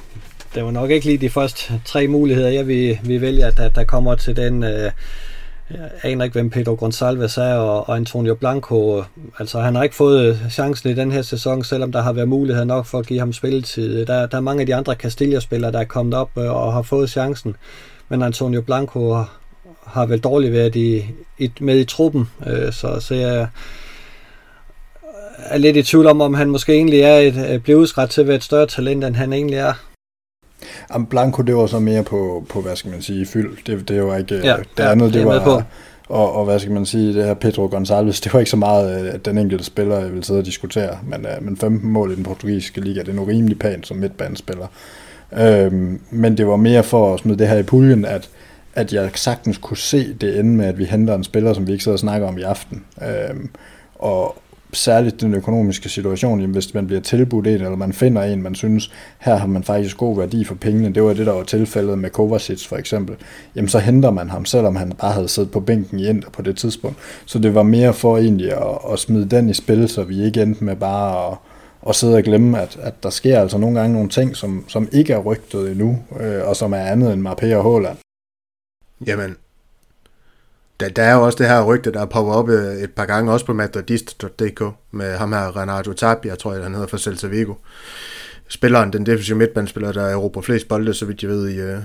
det 0.54 0.64
var 0.64 0.70
nok 0.70 0.90
ikke 0.90 1.06
lige 1.06 1.18
de 1.18 1.30
første 1.30 1.80
tre 1.84 2.06
muligheder, 2.06 2.48
jeg 2.48 2.66
vil, 2.68 2.98
vil 3.02 3.20
vælge, 3.20 3.44
at 3.44 3.56
der, 3.56 3.68
der 3.68 3.84
kommer 3.84 4.14
til 4.14 4.36
den. 4.36 4.62
Øh, 4.62 4.90
jeg 5.70 5.90
aner 6.02 6.24
ikke, 6.24 6.34
hvem 6.34 6.50
Pedro 6.50 6.74
Gonçalves 6.74 7.40
er, 7.40 7.54
og, 7.54 7.88
og 7.88 7.96
Antonio 7.96 8.34
Blanco. 8.34 9.04
Altså, 9.38 9.60
han 9.60 9.74
har 9.74 9.82
ikke 9.82 9.94
fået 9.94 10.40
chancen 10.50 10.90
i 10.90 10.94
den 10.94 11.12
her 11.12 11.22
sæson, 11.22 11.64
selvom 11.64 11.92
der 11.92 12.02
har 12.02 12.12
været 12.12 12.28
mulighed 12.28 12.64
nok 12.64 12.86
for 12.86 12.98
at 12.98 13.06
give 13.06 13.18
ham 13.18 13.32
spilletid. 13.32 14.06
Der, 14.06 14.26
der 14.26 14.36
er 14.36 14.40
mange 14.40 14.60
af 14.60 14.66
de 14.66 14.74
andre 14.74 14.94
Castilla-spillere, 14.94 15.72
der 15.72 15.78
er 15.78 15.84
kommet 15.84 16.14
op 16.14 16.30
øh, 16.38 16.50
og 16.50 16.72
har 16.72 16.82
fået 16.82 17.10
chancen. 17.10 17.56
Men 18.08 18.22
Antonio 18.22 18.60
Blanco 18.60 19.24
har, 19.86 20.06
vel 20.06 20.20
dårligt 20.20 20.52
været 20.52 20.76
i, 20.76 21.04
i, 21.38 21.52
med 21.60 21.78
i 21.78 21.84
truppen, 21.84 22.30
øh, 22.46 22.72
så, 22.72 23.00
så 23.00 23.14
jeg 23.14 23.48
er 25.38 25.58
lidt 25.58 25.76
i 25.76 25.82
tvivl 25.82 26.06
om, 26.06 26.20
om 26.20 26.34
han 26.34 26.50
måske 26.50 26.72
egentlig 26.72 27.00
er 27.00 27.18
et, 27.18 27.62
blevet 27.62 27.80
udsret 27.80 28.10
til 28.10 28.20
at 28.20 28.26
være 28.26 28.36
et 28.36 28.44
større 28.44 28.66
talent, 28.66 29.04
end 29.04 29.16
han 29.16 29.32
egentlig 29.32 29.58
er. 29.58 29.72
Am 30.90 31.06
Blanco, 31.06 31.42
det 31.42 31.56
var 31.56 31.66
så 31.66 31.78
mere 31.78 32.02
på, 32.02 32.44
på 32.48 32.60
hvad 32.60 32.76
skal 32.76 32.90
man 32.90 33.02
sige, 33.02 33.26
fyld. 33.26 33.56
Det, 33.66 33.88
det 33.88 34.04
var 34.04 34.16
ikke, 34.16 34.34
ja, 34.34 34.56
det 34.76 34.82
andet, 34.82 35.06
det, 35.06 35.14
det 35.14 35.26
var, 35.26 35.44
på. 35.44 35.62
Og, 36.08 36.32
og 36.32 36.44
hvad 36.44 36.58
skal 36.58 36.72
man 36.72 36.86
sige, 36.86 37.14
det 37.14 37.24
her 37.24 37.34
Pedro 37.34 37.66
Gonçalves, 37.66 38.20
det 38.24 38.32
var 38.32 38.38
ikke 38.38 38.50
så 38.50 38.56
meget 38.56 39.08
at 39.08 39.24
den 39.24 39.38
enkelte 39.38 39.64
spiller, 39.64 39.98
jeg 39.98 40.12
vil 40.12 40.24
sidde 40.24 40.40
og 40.40 40.46
diskutere, 40.46 40.98
men, 41.02 41.26
uh, 41.26 41.44
men 41.44 41.56
15 41.56 41.90
mål 41.90 42.12
i 42.12 42.16
den 42.16 42.24
portugisiske 42.24 42.80
liga, 42.80 43.00
det 43.00 43.08
er 43.08 43.12
nu 43.12 43.24
rimelig 43.24 43.58
pænt 43.58 43.86
som 43.86 43.96
midtbanespiller. 43.96 44.66
Øhm, 45.38 46.00
men 46.10 46.38
det 46.38 46.46
var 46.46 46.56
mere 46.56 46.82
for 46.82 47.14
at 47.14 47.20
smide 47.20 47.38
det 47.38 47.48
her 47.48 47.56
i 47.56 47.62
puljen, 47.62 48.04
at, 48.04 48.28
at 48.74 48.92
jeg 48.92 49.10
sagtens 49.14 49.58
kunne 49.58 49.76
se 49.76 50.14
det 50.14 50.38
ende 50.38 50.56
med, 50.56 50.66
at 50.66 50.78
vi 50.78 50.84
henter 50.84 51.14
en 51.14 51.24
spiller, 51.24 51.52
som 51.52 51.66
vi 51.66 51.72
ikke 51.72 51.84
sidder 51.84 51.96
og 51.96 52.00
snakker 52.00 52.28
om 52.28 52.38
i 52.38 52.42
aften. 52.42 52.84
Øhm, 53.02 53.50
og 53.94 54.36
særligt 54.72 55.20
den 55.20 55.34
økonomiske 55.34 55.88
situation, 55.88 56.40
jamen, 56.40 56.52
hvis 56.52 56.74
man 56.74 56.86
bliver 56.86 57.00
tilbudt 57.00 57.46
en, 57.46 57.54
eller 57.54 57.76
man 57.76 57.92
finder 57.92 58.22
en, 58.22 58.42
man 58.42 58.54
synes, 58.54 58.92
her 59.18 59.36
har 59.36 59.46
man 59.46 59.62
faktisk 59.62 59.96
god 59.96 60.16
værdi 60.16 60.44
for 60.44 60.54
pengene, 60.54 60.94
det 60.94 61.02
var 61.02 61.12
det, 61.12 61.26
der 61.26 61.32
var 61.32 61.42
tilfældet 61.42 61.98
med 61.98 62.10
Kovacic 62.10 62.66
for 62.66 62.76
eksempel, 62.76 63.16
jamen 63.56 63.68
så 63.68 63.78
henter 63.78 64.10
man 64.10 64.30
ham, 64.30 64.44
selvom 64.44 64.76
han 64.76 64.92
bare 64.92 65.12
havde 65.12 65.28
siddet 65.28 65.50
på 65.50 65.60
bænken 65.60 66.00
i 66.00 66.08
Inter 66.08 66.30
på 66.30 66.42
det 66.42 66.56
tidspunkt. 66.56 66.96
Så 67.26 67.38
det 67.38 67.54
var 67.54 67.62
mere 67.62 67.94
for 67.94 68.18
egentlig 68.18 68.52
at, 68.52 68.78
at 68.92 68.98
smide 68.98 69.28
den 69.28 69.50
i 69.50 69.54
spil, 69.54 69.88
så 69.88 70.02
vi 70.02 70.24
ikke 70.24 70.42
endte 70.42 70.64
med 70.64 70.76
bare 70.76 71.32
at, 71.32 71.38
at 71.88 71.94
sidde 71.94 72.16
og 72.16 72.22
glemme, 72.22 72.60
at, 72.60 72.78
at 72.82 73.02
der 73.02 73.10
sker 73.10 73.40
altså 73.40 73.58
nogle 73.58 73.80
gange 73.80 73.94
nogle 73.94 74.08
ting, 74.08 74.36
som, 74.36 74.64
som 74.68 74.88
ikke 74.92 75.12
er 75.12 75.18
rygtet 75.18 75.70
endnu, 75.70 75.98
øh, 76.20 76.48
og 76.48 76.56
som 76.56 76.72
er 76.72 76.80
andet 76.80 77.12
end 77.12 77.28
Marpé 77.28 77.54
og 77.54 77.62
Håland. 77.62 77.96
Jamen, 79.06 79.36
der, 80.80 80.88
der 80.88 81.02
er 81.02 81.14
jo 81.14 81.22
også 81.22 81.38
det 81.38 81.48
her 81.48 81.64
rygte, 81.64 81.92
der 81.92 82.06
popper 82.06 82.32
op 82.32 82.48
øh, 82.48 82.74
et 82.74 82.90
par 82.90 83.06
gange, 83.06 83.32
også 83.32 83.46
på 83.46 83.52
madridist.dk, 83.52 84.62
med 84.90 85.16
ham 85.16 85.32
her 85.32 85.56
Renato 85.56 85.92
Tapia, 85.92 86.34
tror 86.34 86.54
jeg, 86.54 86.62
han 86.62 86.72
hedder 86.72 86.86
fra 86.86 86.98
Celta 86.98 87.26
Vigo. 87.26 87.54
Spilleren, 88.48 88.92
den 88.92 89.06
defensive 89.06 89.38
midtbandspiller, 89.38 89.92
der 89.92 90.04
erobrer 90.04 90.42
flest 90.42 90.68
bolde, 90.68 90.94
så 90.94 91.06
vidt 91.06 91.22
jeg 91.22 91.30
ved, 91.30 91.48
i, 91.48 91.58
øh, 91.58 91.78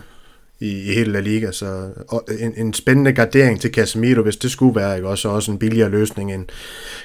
i, 0.59 0.91
i 0.91 0.93
hele 0.93 1.11
La 1.11 1.19
Liga. 1.19 1.51
Så 1.51 1.89
en, 2.39 2.53
en 2.57 2.73
spændende 2.73 3.13
gardering 3.13 3.61
til 3.61 3.73
Casemiro, 3.73 4.21
hvis 4.21 4.37
det 4.37 4.51
skulle 4.51 4.75
være, 4.75 4.95
ikke? 4.95 5.07
Også, 5.07 5.29
også 5.29 5.51
en 5.51 5.59
billigere 5.59 5.89
løsning 5.89 6.33
end 6.33 6.45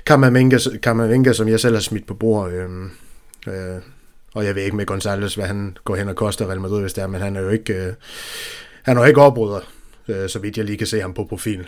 Kamavinga, 0.06 0.58
Kamavinga 0.82 1.32
som 1.32 1.48
jeg 1.48 1.60
selv 1.60 1.74
har 1.74 1.80
smidt 1.80 2.06
på 2.06 2.14
bord. 2.14 2.52
Øh, 2.52 2.68
øh, 3.46 3.80
og 4.34 4.44
jeg 4.44 4.54
ved 4.54 4.62
ikke 4.62 4.76
med 4.76 4.86
Gonzalez, 4.86 5.34
hvad 5.34 5.46
han 5.46 5.76
går 5.84 5.96
hen 5.96 6.08
og 6.08 6.16
koster 6.16 6.46
Real 6.46 6.60
Madrid, 6.60 6.80
hvis 6.80 6.92
det 6.92 7.02
er, 7.02 7.06
men 7.06 7.20
han 7.20 7.36
er 7.36 7.40
jo 7.40 7.48
ikke, 7.48 7.74
øh, 7.74 7.92
han 8.82 8.96
er 8.96 9.00
jo 9.00 9.06
ikke 9.06 9.20
opbryder, 9.20 9.60
øh, 10.08 10.28
så 10.28 10.38
vidt 10.38 10.56
jeg 10.56 10.64
lige 10.64 10.78
kan 10.78 10.86
se 10.86 11.00
ham 11.00 11.14
på 11.14 11.24
profil. 11.24 11.66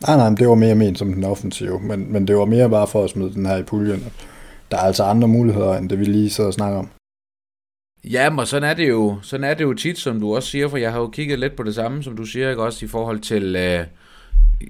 Nej, 0.00 0.16
nej, 0.16 0.28
det 0.28 0.48
var 0.48 0.54
mere 0.54 0.74
ment 0.74 0.98
som 0.98 1.12
den 1.12 1.24
offensive, 1.24 1.80
men, 1.80 2.12
men 2.12 2.26
det 2.26 2.36
var 2.36 2.44
mere 2.44 2.70
bare 2.70 2.86
for 2.86 3.04
at 3.04 3.10
smide 3.10 3.34
den 3.34 3.46
her 3.46 3.56
i 3.56 3.62
puljen. 3.62 4.12
Der 4.70 4.76
er 4.76 4.80
altså 4.80 5.04
andre 5.04 5.28
muligheder, 5.28 5.74
end 5.74 5.90
det 5.90 5.98
vi 5.98 6.04
lige 6.04 6.30
sidder 6.30 6.48
og 6.48 6.54
snakker 6.54 6.78
om. 6.78 6.88
Ja, 8.04 8.30
men 8.30 8.46
sådan 8.46 8.70
er 8.70 8.74
det 8.74 8.88
jo, 8.88 9.16
sådan 9.22 9.44
er 9.44 9.54
det 9.54 9.64
jo 9.64 9.74
tit, 9.74 9.98
som 9.98 10.20
du 10.20 10.36
også 10.36 10.48
siger, 10.48 10.68
for 10.68 10.76
jeg 10.76 10.92
har 10.92 11.00
jo 11.00 11.08
kigget 11.08 11.38
lidt 11.38 11.56
på 11.56 11.62
det 11.62 11.74
samme, 11.74 12.02
som 12.02 12.16
du 12.16 12.24
siger, 12.24 12.50
ikke 12.50 12.62
også 12.62 12.84
i 12.84 12.88
forhold 12.88 13.20
til, 13.20 13.56
øh, 13.56 13.86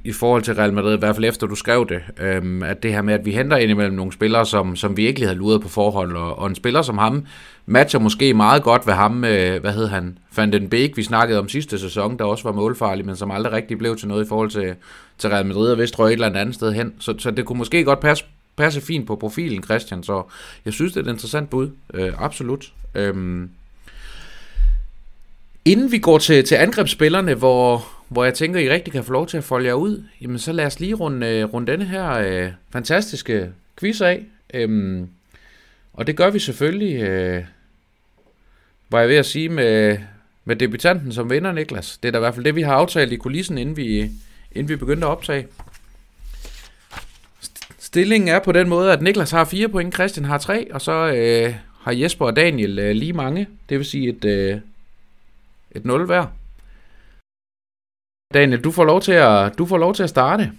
i 0.05 0.13
forhold 0.13 0.43
til 0.43 0.55
Real 0.55 0.73
Madrid, 0.73 0.95
i 0.95 0.99
hvert 0.99 1.17
fald 1.17 1.25
efter 1.25 1.47
du 1.47 1.55
skrev 1.55 1.89
det, 1.89 2.01
øhm, 2.21 2.63
at 2.63 2.83
det 2.83 2.93
her 2.93 3.03
med, 3.03 3.15
at 3.15 3.25
vi 3.25 3.33
henter 3.33 3.57
ind 3.57 3.71
imellem 3.71 3.95
nogle 3.95 4.13
spillere, 4.13 4.47
som, 4.47 4.77
som 4.77 4.97
vi 4.97 5.07
ikke 5.07 5.23
havde 5.23 5.35
luret 5.35 5.61
på 5.61 5.69
forhold, 5.69 6.17
og, 6.17 6.39
og 6.39 6.47
en 6.47 6.55
spiller 6.55 6.83
som 6.83 6.99
ham, 6.99 7.27
matcher 7.67 8.01
måske 8.01 8.35
meget 8.35 8.63
godt 8.63 8.87
ved 8.87 8.95
ham, 8.95 9.25
øh, 9.25 9.61
hvad 9.61 9.73
hed 9.73 9.87
han, 9.87 10.19
Van 10.37 10.53
den 10.53 10.69
Beek, 10.69 10.97
vi 10.97 11.03
snakkede 11.03 11.39
om 11.39 11.49
sidste 11.49 11.79
sæson, 11.79 12.19
der 12.19 12.25
også 12.25 12.45
var 12.45 12.53
målfarlig, 12.53 13.07
men 13.07 13.17
som 13.17 13.31
aldrig 13.31 13.53
rigtig 13.53 13.79
blev 13.79 13.97
til 13.97 14.09
noget 14.09 14.25
i 14.25 14.29
forhold 14.29 14.51
til, 14.51 14.75
til 15.19 15.31
Real 15.31 15.47
Madrid, 15.47 15.71
og 15.71 15.79
vist 15.79 15.99
røg 15.99 16.09
et 16.09 16.13
eller 16.13 16.41
andet 16.41 16.55
sted 16.55 16.73
hen, 16.73 16.93
så, 16.99 17.15
så 17.19 17.31
det 17.31 17.45
kunne 17.45 17.59
måske 17.59 17.85
godt 17.85 18.01
passe, 18.01 18.25
passe 18.57 18.81
fint 18.81 19.07
på 19.07 19.17
profilen, 19.17 19.63
Christian, 19.63 20.03
så 20.03 20.23
jeg 20.65 20.73
synes, 20.73 20.93
det 20.93 21.01
er 21.01 21.05
et 21.05 21.13
interessant 21.13 21.51
bud, 21.51 21.71
øh, 21.95 22.13
absolut. 22.19 22.73
Øhm. 22.95 23.51
Inden 25.65 25.93
vi 25.93 25.99
går 25.99 26.19
til, 26.19 26.45
til 26.45 26.55
angrebsspillerne, 26.55 27.35
hvor, 27.35 27.87
hvor 28.15 28.25
jeg 28.25 28.35
tænker, 28.35 28.61
I 28.61 28.71
rigtig 28.71 28.93
kan 28.93 29.05
få 29.05 29.13
lov 29.13 29.27
til 29.27 29.37
at 29.37 29.45
folde 29.45 29.67
jer 29.67 29.75
ud, 29.75 30.05
jamen 30.21 30.39
så 30.39 30.53
lad 30.53 30.67
os 30.67 30.81
lige 30.81 30.95
runde, 30.95 31.27
øh, 31.27 31.45
runde 31.45 31.73
denne 31.73 31.85
her 31.85 32.11
øh, 32.11 32.53
fantastiske 32.73 33.53
quiz 33.81 34.01
af. 34.01 34.25
Øhm, 34.55 35.09
og 35.93 36.07
det 36.07 36.17
gør 36.17 36.31
vi 36.31 36.39
selvfølgelig, 36.39 37.03
øh, 37.03 37.45
var 38.91 39.01
jeg 39.01 39.09
ved 39.09 39.17
at 39.17 39.27
sige, 39.27 39.49
med, 39.49 39.99
med 40.45 40.57
debutanten 40.57 41.13
som 41.13 41.31
vinder, 41.31 41.53
Niklas. 41.53 41.99
Det 42.03 42.09
er 42.09 42.13
da 42.13 42.19
i 42.19 42.21
hvert 42.21 42.35
fald 42.35 42.45
det, 42.45 42.55
vi 42.55 42.63
har 42.63 42.75
aftalt 42.75 43.13
i 43.13 43.17
kulissen, 43.17 43.59
inden 43.59 43.77
vi, 43.77 44.11
inden 44.53 44.69
vi 44.69 44.77
begyndte 44.77 45.07
at 45.07 45.11
optage. 45.11 45.47
Stillingen 47.79 48.29
er 48.29 48.39
på 48.39 48.53
den 48.53 48.69
måde, 48.69 48.93
at 48.93 49.03
Niklas 49.03 49.31
har 49.31 49.45
4 49.45 49.69
point, 49.69 49.95
Christian 49.95 50.25
har 50.25 50.39
3, 50.39 50.75
og 50.75 50.81
så 50.81 50.93
øh, 50.93 51.55
har 51.81 51.93
Jesper 51.93 52.27
og 52.27 52.37
Daniel 52.37 52.79
øh, 52.79 52.95
lige 52.95 53.13
mange. 53.13 53.49
Det 53.69 53.79
vil 53.79 53.87
sige 53.87 54.09
et, 54.09 54.25
øh, 54.25 54.61
et 55.71 55.85
0 55.85 56.07
hver. 56.07 56.27
Daniel, 58.35 58.61
du 58.61 58.71
får 58.71 58.85
lov 58.85 59.01
til 59.01 59.13
at, 59.13 59.59
du 59.59 59.67
får 59.67 59.79
lov 59.79 59.95
til 59.95 60.03
at 60.03 60.09
starte. 60.11 60.53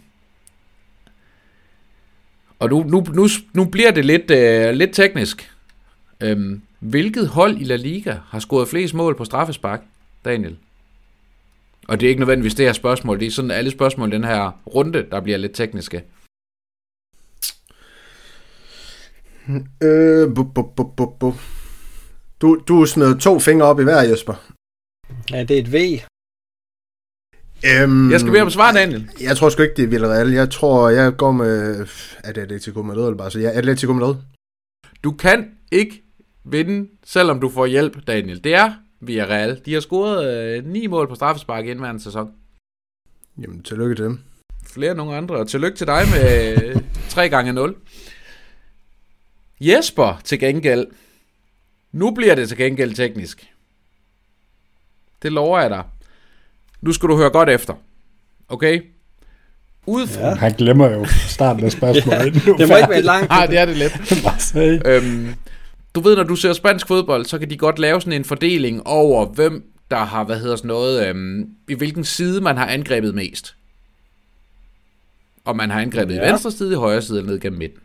Og 2.60 2.69
nu, 2.69 2.84
nu, 2.84 3.06
nu, 3.14 3.27
nu 3.53 3.65
bliver 3.65 3.91
det 3.91 4.06
lidt, 4.06 4.31
øh, 4.31 4.73
lidt 4.73 4.93
teknisk. 4.93 5.52
Øhm, 6.22 6.61
hvilket 6.80 7.27
hold 7.27 7.57
i 7.57 7.64
La 7.64 7.76
Liga 7.76 8.18
har 8.27 8.39
scoret 8.39 8.68
flest 8.68 8.93
mål 8.93 9.18
på 9.18 9.26
straffespark, 9.26 9.81
Daniel? 10.26 10.57
Og 11.88 11.99
det 11.99 12.06
er 12.06 12.10
ikke 12.10 12.19
nødvendigvis 12.19 12.56
det 12.56 12.65
her 12.65 12.73
spørgsmål, 12.73 13.19
det 13.19 13.27
er 13.27 13.31
sådan 13.31 13.52
alle 13.52 13.72
spørgsmål 13.72 14.10
i 14.10 14.15
den 14.15 14.23
her 14.23 14.52
runde, 14.76 15.06
der 15.11 15.19
bliver 15.19 15.38
lidt 15.38 15.53
tekniske. 15.53 16.03
Øh, 19.84 20.35
bu, 20.35 20.43
bu, 20.43 20.61
bu, 20.61 20.84
bu, 20.84 21.06
bu. 21.19 21.34
Du, 22.41 22.61
du 22.68 22.85
smed 22.85 23.19
to 23.19 23.39
fingre 23.39 23.65
op 23.65 23.80
i 23.80 23.84
hver, 23.84 24.02
Jesper. 24.02 24.34
Ja, 25.31 25.43
det 25.43 25.57
er 25.57 25.61
et 25.61 25.73
V. 25.73 26.02
Øhm, 27.66 28.12
Jeg 28.12 28.20
skal 28.20 28.32
bede 28.32 28.42
om 28.42 28.50
svar, 28.50 28.72
Daniel. 28.72 29.10
Jeg 29.22 29.38
tror 29.38 29.50
sgu 29.50 29.62
ikke, 29.64 29.74
det 29.76 29.84
er 29.84 29.88
Villarreal. 29.88 30.32
Jeg 30.32 30.50
tror, 30.50 30.90
jeg 30.90 31.18
går 31.18 31.32
med... 31.32 31.88
Er 32.24 32.32
det 32.32 32.42
Atletico 32.42 32.82
Madrid 32.82 33.04
eller 33.04 33.18
bare 33.18 33.32
så? 33.32 33.40
Ja, 33.40 33.50
Atletico 33.50 33.94
Madrid. 33.94 34.16
Du 35.04 35.12
kan 35.12 35.52
ikke 35.72 36.04
vinde, 36.44 36.90
selvom 37.06 37.40
du 37.40 37.50
får 37.50 37.66
hjælp, 37.66 38.08
Daniel. 38.08 38.44
Det 38.44 38.54
er 38.56 38.74
Villarreal. 39.02 39.62
De 39.66 39.74
har 39.74 39.80
scoret 39.82 40.58
øh, 40.58 40.66
9 40.66 40.88
mål 40.88 41.08
på 41.08 41.16
straffespark 41.16 41.66
i 41.66 41.72
indværende 41.72 42.04
sæson. 42.04 42.32
Jamen, 43.42 43.64
tillykke 43.64 43.96
til 43.96 44.06
dem. 44.06 44.20
Flere 44.68 44.92
end 44.92 44.98
nogle 44.98 45.16
andre. 45.18 45.36
Og 45.36 45.48
tillykke 45.48 45.78
til 45.78 45.88
dig 45.88 46.02
med 46.14 46.58
øh, 46.76 46.82
3 47.10 47.30
gange 47.30 47.54
0. 47.54 47.76
Jesper 49.60 50.22
til 50.24 50.40
gengæld. 50.40 50.88
Nu 51.92 52.12
bliver 52.12 52.36
det 52.36 52.48
til 52.48 52.58
gengæld 52.58 52.94
teknisk. 52.96 53.48
Det 55.22 55.32
lover 55.32 55.60
jeg 55.60 55.70
dig. 55.70 55.84
Nu 56.81 56.93
skal 56.93 57.10
du 57.10 57.18
høre 57.18 57.30
godt 57.30 57.49
efter. 57.49 57.73
Okay? 58.49 58.81
Ud 59.85 60.07
fra... 60.07 60.27
Ja. 60.27 60.35
Han 60.35 60.52
glemmer 60.52 60.89
jo 60.89 61.06
starten 61.06 61.64
af 61.64 61.72
spørgsmålet. 61.72 62.35
Ja, 62.47 62.52
er 62.52 62.57
det 62.57 62.69
må 62.69 62.76
ikke 62.76 62.89
være 62.89 63.02
langt. 63.02 63.30
Nej, 63.30 63.45
det 63.45 63.57
er 63.57 63.65
det 63.65 63.77
let. 63.77 63.91
Øhm, 64.85 65.35
du 65.95 65.99
ved, 65.99 66.15
når 66.15 66.23
du 66.23 66.35
ser 66.35 66.53
spansk 66.53 66.88
fodbold, 66.88 67.26
så 67.26 67.39
kan 67.39 67.49
de 67.49 67.57
godt 67.57 67.80
lave 67.80 68.02
sådan 68.02 68.14
en 68.14 68.26
fordeling 68.26 68.88
over, 68.88 69.26
hvem 69.26 69.64
der 69.91 69.97
har, 69.97 70.23
hvad 70.23 70.39
hedder 70.39 70.56
sådan 70.56 70.68
noget, 70.68 71.07
øhm, 71.07 71.49
i 71.69 71.73
hvilken 71.73 72.03
side 72.03 72.41
man 72.41 72.57
har 72.57 72.65
angrebet 72.65 73.15
mest. 73.15 73.56
Om 75.45 75.56
man 75.56 75.69
har 75.69 75.81
angrebet 75.81 76.15
ja. 76.15 76.27
i 76.27 76.31
venstre 76.31 76.52
side, 76.52 76.73
i 76.73 76.76
højre 76.76 77.02
side 77.02 77.18
eller 77.18 77.31
ned 77.31 77.39
gennem 77.39 77.60
midten. 77.60 77.80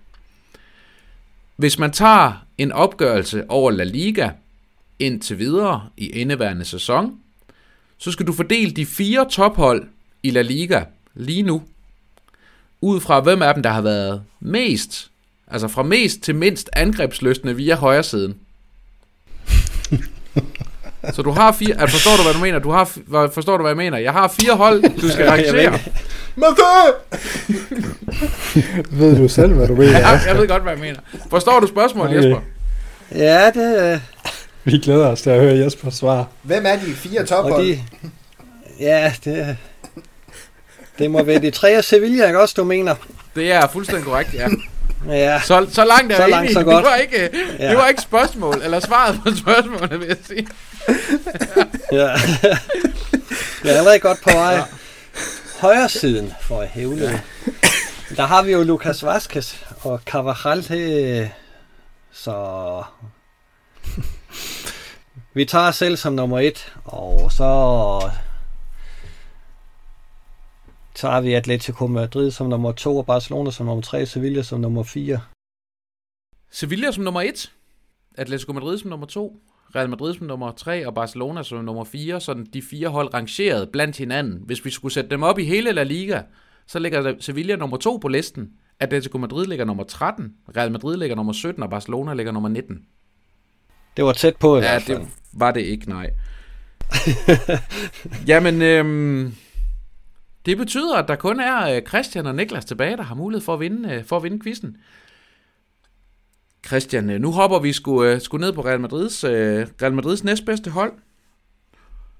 Hvis 1.56 1.78
man 1.78 1.90
tager 1.90 2.46
en 2.58 2.72
opgørelse 2.72 3.44
over 3.48 3.70
La 3.70 3.84
Liga 3.84 4.30
indtil 4.98 5.38
videre 5.38 5.88
i 5.96 6.06
indeværende 6.06 6.64
sæson, 6.64 7.18
så 8.00 8.12
skal 8.12 8.26
du 8.26 8.32
fordele 8.32 8.70
de 8.70 8.86
fire 8.86 9.26
tophold 9.30 9.82
i 10.22 10.30
La 10.30 10.42
Liga 10.42 10.82
lige 11.14 11.42
nu, 11.42 11.62
ud 12.80 13.00
fra 13.00 13.20
hvem 13.20 13.42
af 13.42 13.54
dem, 13.54 13.62
der 13.62 13.70
har 13.70 13.80
været 13.80 14.22
mest, 14.40 15.10
altså 15.50 15.68
fra 15.68 15.82
mest 15.82 16.20
til 16.20 16.34
mindst 16.34 16.70
angrebsløsende 16.72 17.56
via 17.56 17.74
højre 17.76 18.02
siden. 18.02 18.34
Så 21.14 21.22
du 21.22 21.30
har 21.30 21.52
fire, 21.52 21.80
altså 21.80 21.96
forstår 21.96 22.16
du, 22.16 22.22
hvad 22.22 22.34
du 22.34 22.38
mener? 22.40 22.58
Du 22.58 22.70
har, 22.70 22.84
forstår 23.34 23.56
du, 23.56 23.62
hvad 23.62 23.70
jeg 23.70 23.76
mener? 23.76 23.98
Jeg 23.98 24.12
har 24.12 24.28
fire 24.40 24.56
hold, 24.56 25.00
du 25.00 25.08
skal 25.08 25.28
rangere. 25.30 25.72
ved- 25.72 25.78
Mathieu! 26.36 26.94
Ved 29.00 29.16
du 29.16 29.28
selv, 29.28 29.52
hvad 29.54 29.68
du 29.68 29.74
mener? 29.76 29.98
Ja, 29.98 30.08
jeg 30.08 30.36
ved 30.38 30.48
godt, 30.48 30.62
hvad 30.62 30.72
jeg 30.72 30.80
mener. 30.80 31.00
Forstår 31.30 31.60
du 31.60 31.66
spørgsmålet, 31.66 32.18
Okay. 32.18 32.28
Jesper? 32.28 32.40
Ja, 33.14 33.50
det, 33.50 34.02
Vi 34.64 34.78
glæder 34.78 35.06
os 35.06 35.22
til 35.22 35.30
at 35.30 35.40
høre 35.40 35.58
Jesper 35.58 35.90
svar. 35.90 36.26
Hvem 36.42 36.66
er 36.66 36.76
de 36.76 36.94
fire 36.94 37.26
tophold? 37.26 37.66
de, 37.66 37.82
ja, 38.80 39.12
det, 39.24 39.56
det 40.98 41.10
må 41.10 41.22
være 41.22 41.38
de 41.38 41.50
tre 41.50 41.68
af 41.70 41.84
Sevilla, 41.84 42.26
ikke 42.26 42.40
også, 42.40 42.54
du 42.56 42.64
mener? 42.64 42.94
Det 43.34 43.52
er 43.52 43.68
fuldstændig 43.68 44.04
korrekt, 44.04 44.34
ja. 44.34 44.48
Ja, 45.08 45.40
Så, 45.44 45.66
så 45.72 45.84
langt 45.84 46.12
er 46.12 46.16
Så 46.16 46.26
langt, 46.26 46.52
så 46.52 46.62
godt. 46.62 46.76
Det 46.76 46.90
var, 46.90 46.96
ikke, 46.96 47.30
Ja. 47.58 47.68
det 47.68 47.76
var 47.76 47.88
ikke 47.88 48.02
spørgsmål, 48.02 48.60
eller 48.64 48.80
svaret 48.80 49.20
på 49.24 49.30
spørgsmålet, 49.36 50.00
vil 50.00 50.08
jeg 50.08 50.16
sige. 50.26 50.46
ja. 51.92 52.06
Jeg 53.64 53.72
er 53.74 53.78
allerede 53.78 53.98
godt 53.98 54.18
på 54.22 54.30
vej. 54.30 54.60
Højre 55.60 55.88
siden, 55.88 56.32
for 56.40 56.62
helvede. 56.62 57.20
Der 58.16 58.26
har 58.26 58.42
vi 58.42 58.52
jo 58.52 58.62
Lucas 58.62 59.04
Vazquez 59.04 59.54
og 59.82 60.00
Carvajal. 60.06 61.30
Så 62.12 62.32
vi 65.34 65.44
tager 65.44 65.68
os 65.68 65.76
selv 65.76 65.96
som 65.96 66.12
nummer 66.12 66.38
et, 66.38 66.74
og 66.84 67.32
så 67.32 67.50
tager 70.94 71.20
vi 71.20 71.32
Atletico 71.34 71.86
Madrid 71.86 72.30
som 72.30 72.48
nummer 72.48 72.72
to, 72.72 72.96
og 72.96 73.06
Barcelona 73.06 73.50
som 73.50 73.66
nummer 73.66 73.82
tre, 73.82 74.06
Sevilla 74.06 74.42
som 74.42 74.60
nummer 74.60 74.82
fire. 74.82 75.20
Sevilla 76.50 76.90
som 76.92 77.04
nummer 77.04 77.20
1, 77.20 77.52
Atletico 78.18 78.52
Madrid 78.52 78.78
som 78.78 78.90
nummer 78.90 79.06
2, 79.06 79.36
Real 79.74 79.88
Madrid 79.90 80.14
som 80.14 80.26
nummer 80.26 80.52
3 80.52 80.86
og 80.86 80.94
Barcelona 80.94 81.42
som 81.42 81.64
nummer 81.64 81.84
4, 81.84 82.20
sådan 82.20 82.46
de 82.52 82.62
fire 82.62 82.88
hold 82.88 83.14
rangeret 83.14 83.68
blandt 83.72 83.96
hinanden. 83.96 84.42
Hvis 84.46 84.64
vi 84.64 84.70
skulle 84.70 84.94
sætte 84.94 85.10
dem 85.10 85.22
op 85.22 85.38
i 85.38 85.44
hele 85.44 85.72
La 85.72 85.82
Liga, 85.82 86.22
så 86.66 86.78
ligger 86.78 87.14
Sevilla 87.20 87.56
nummer 87.56 87.76
2 87.76 87.96
på 87.96 88.08
listen, 88.08 88.50
Atletico 88.80 89.18
Madrid 89.18 89.46
ligger 89.46 89.64
nummer 89.64 89.84
13, 89.84 90.34
Real 90.56 90.72
Madrid 90.72 90.96
ligger 90.96 91.16
nummer 91.16 91.32
17, 91.32 91.62
og 91.62 91.70
Barcelona 91.70 92.14
ligger 92.14 92.32
nummer 92.32 92.48
19. 92.48 92.78
Det 93.96 94.04
var 94.04 94.12
tæt 94.12 94.36
på 94.36 94.56
i 94.56 94.60
Ja, 94.60 94.70
hvert 94.70 94.82
fald. 94.82 94.98
det 94.98 95.08
var 95.32 95.50
det 95.50 95.60
ikke, 95.60 95.88
nej. 95.88 96.10
Jamen, 98.30 98.62
øhm, 98.62 99.34
det 100.46 100.56
betyder, 100.58 100.96
at 100.96 101.08
der 101.08 101.16
kun 101.16 101.40
er 101.40 101.76
øh, 101.76 101.82
Christian 101.82 102.26
og 102.26 102.34
Niklas 102.34 102.64
tilbage, 102.64 102.96
der 102.96 103.02
har 103.02 103.14
mulighed 103.14 103.44
for 103.44 103.54
at 103.54 103.60
vinde, 103.60 103.94
øh, 103.94 104.04
for 104.04 104.16
at 104.16 104.22
vinde 104.22 104.42
quizzen. 104.42 104.76
Christian, 106.66 107.10
øh, 107.10 107.20
nu 107.20 107.30
hopper 107.32 107.58
vi 107.58 107.72
sgu, 107.72 108.18
sgu 108.18 108.38
ned 108.38 108.52
på 108.52 108.64
Real 108.64 108.80
Madrids, 108.80 109.24
Real 109.24 109.94
Madrids 109.94 110.24
næstbedste 110.24 110.70
hold. 110.70 110.92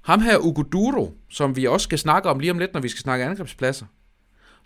Ham 0.01 0.21
her, 0.21 0.39
Uguduro, 0.39 1.15
som 1.29 1.57
vi 1.57 1.67
også 1.67 1.85
skal 1.85 1.99
snakke 1.99 2.29
om 2.29 2.39
lige 2.39 2.51
om 2.51 2.59
lidt, 2.59 2.73
når 2.73 2.81
vi 2.81 2.89
skal 2.89 3.01
snakke 3.01 3.25
angrebspladser. 3.25 3.87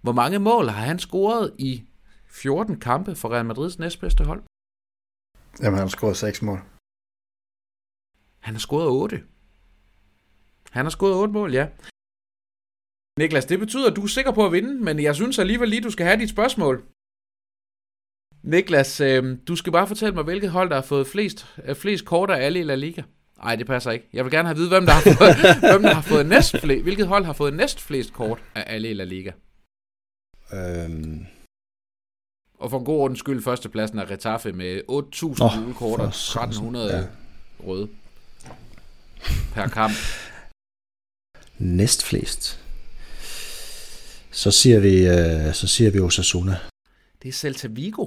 Hvor 0.02 0.12
mange 0.12 0.38
mål 0.38 0.68
har 0.68 0.86
han 0.86 0.98
scoret 0.98 1.52
i 1.58 1.82
14 2.28 2.80
kampe 2.80 3.14
for 3.14 3.32
Real 3.32 3.44
Madrids 3.44 3.78
næstbedste 3.78 4.24
hold? 4.24 4.42
Jamen, 5.62 5.74
han 5.74 5.82
har 5.82 5.88
scoret 5.88 6.16
6 6.16 6.42
mål. 6.42 6.60
Han 8.44 8.54
har 8.54 8.58
scoret 8.58 8.88
8. 8.88 9.22
Han 10.70 10.84
har 10.84 10.90
scoret 10.90 11.14
8 11.14 11.32
mål, 11.32 11.52
ja. 11.54 11.66
Niklas, 13.18 13.44
det 13.44 13.58
betyder, 13.58 13.90
at 13.90 13.96
du 13.96 14.02
er 14.02 14.06
sikker 14.06 14.32
på 14.32 14.46
at 14.46 14.52
vinde, 14.52 14.84
men 14.84 15.02
jeg 15.02 15.14
synes 15.14 15.38
alligevel 15.38 15.68
lige, 15.68 15.82
du 15.82 15.90
skal 15.90 16.06
have 16.06 16.18
dit 16.18 16.30
spørgsmål. 16.30 16.84
Niklas, 18.42 19.00
øh, 19.00 19.38
du 19.48 19.56
skal 19.56 19.72
bare 19.72 19.86
fortælle 19.86 20.14
mig, 20.14 20.24
hvilket 20.24 20.50
hold, 20.50 20.68
der 20.68 20.74
har 20.74 20.82
fået 20.82 21.06
flest, 21.06 21.46
øh, 21.64 21.76
flest 21.76 22.04
kort 22.04 22.30
af 22.30 22.44
alle 22.44 22.60
i 22.60 22.62
La 22.62 22.74
Liga. 22.74 23.02
Nej, 23.38 23.56
det 23.56 23.66
passer 23.66 23.90
ikke. 23.90 24.08
Jeg 24.12 24.24
vil 24.24 24.32
gerne 24.32 24.48
have 24.48 24.54
at 24.54 24.58
vide, 24.58 24.68
hvem 24.68 24.86
der 24.86 24.92
har 24.92 25.00
fået, 25.00 25.36
hvem 25.72 25.82
der 25.82 25.94
har 25.94 26.02
fået 26.02 26.26
næst 26.26 26.58
flest, 26.58 26.82
hvilket 26.82 27.06
hold 27.06 27.24
har 27.24 27.32
fået 27.32 27.54
næst 27.54 27.80
flest 27.80 28.12
kort 28.12 28.42
af 28.54 28.64
alle 28.66 28.90
i 28.90 28.94
La 28.94 29.04
Liga. 29.04 29.32
Øhm, 30.52 31.26
Og 32.58 32.70
for 32.70 32.78
en 32.78 32.84
god 32.84 33.00
ordens 33.00 33.18
skyld, 33.18 33.42
førstepladsen 33.42 33.98
er 33.98 34.10
Retaffe 34.10 34.52
med 34.52 34.76
8.000 34.76 35.44
Åh, 35.44 35.62
gule 35.64 35.74
kort 35.74 36.00
og 36.00 36.06
for 36.06 36.12
sådan, 36.12 36.76
1.300 36.76 36.78
ja. 36.78 37.06
røde 37.66 37.88
per 39.54 39.68
kamp. 39.68 39.94
næst 41.58 42.04
flest. 42.04 42.60
Så 44.30 44.50
siger 44.50 44.80
vi, 44.80 45.06
øh, 45.06 45.54
så 45.54 45.66
siger 45.66 45.90
vi 45.90 46.00
Osasuna. 46.00 46.56
Det 47.22 47.28
er 47.28 47.32
Celta 47.32 47.68
Vigo 47.70 48.06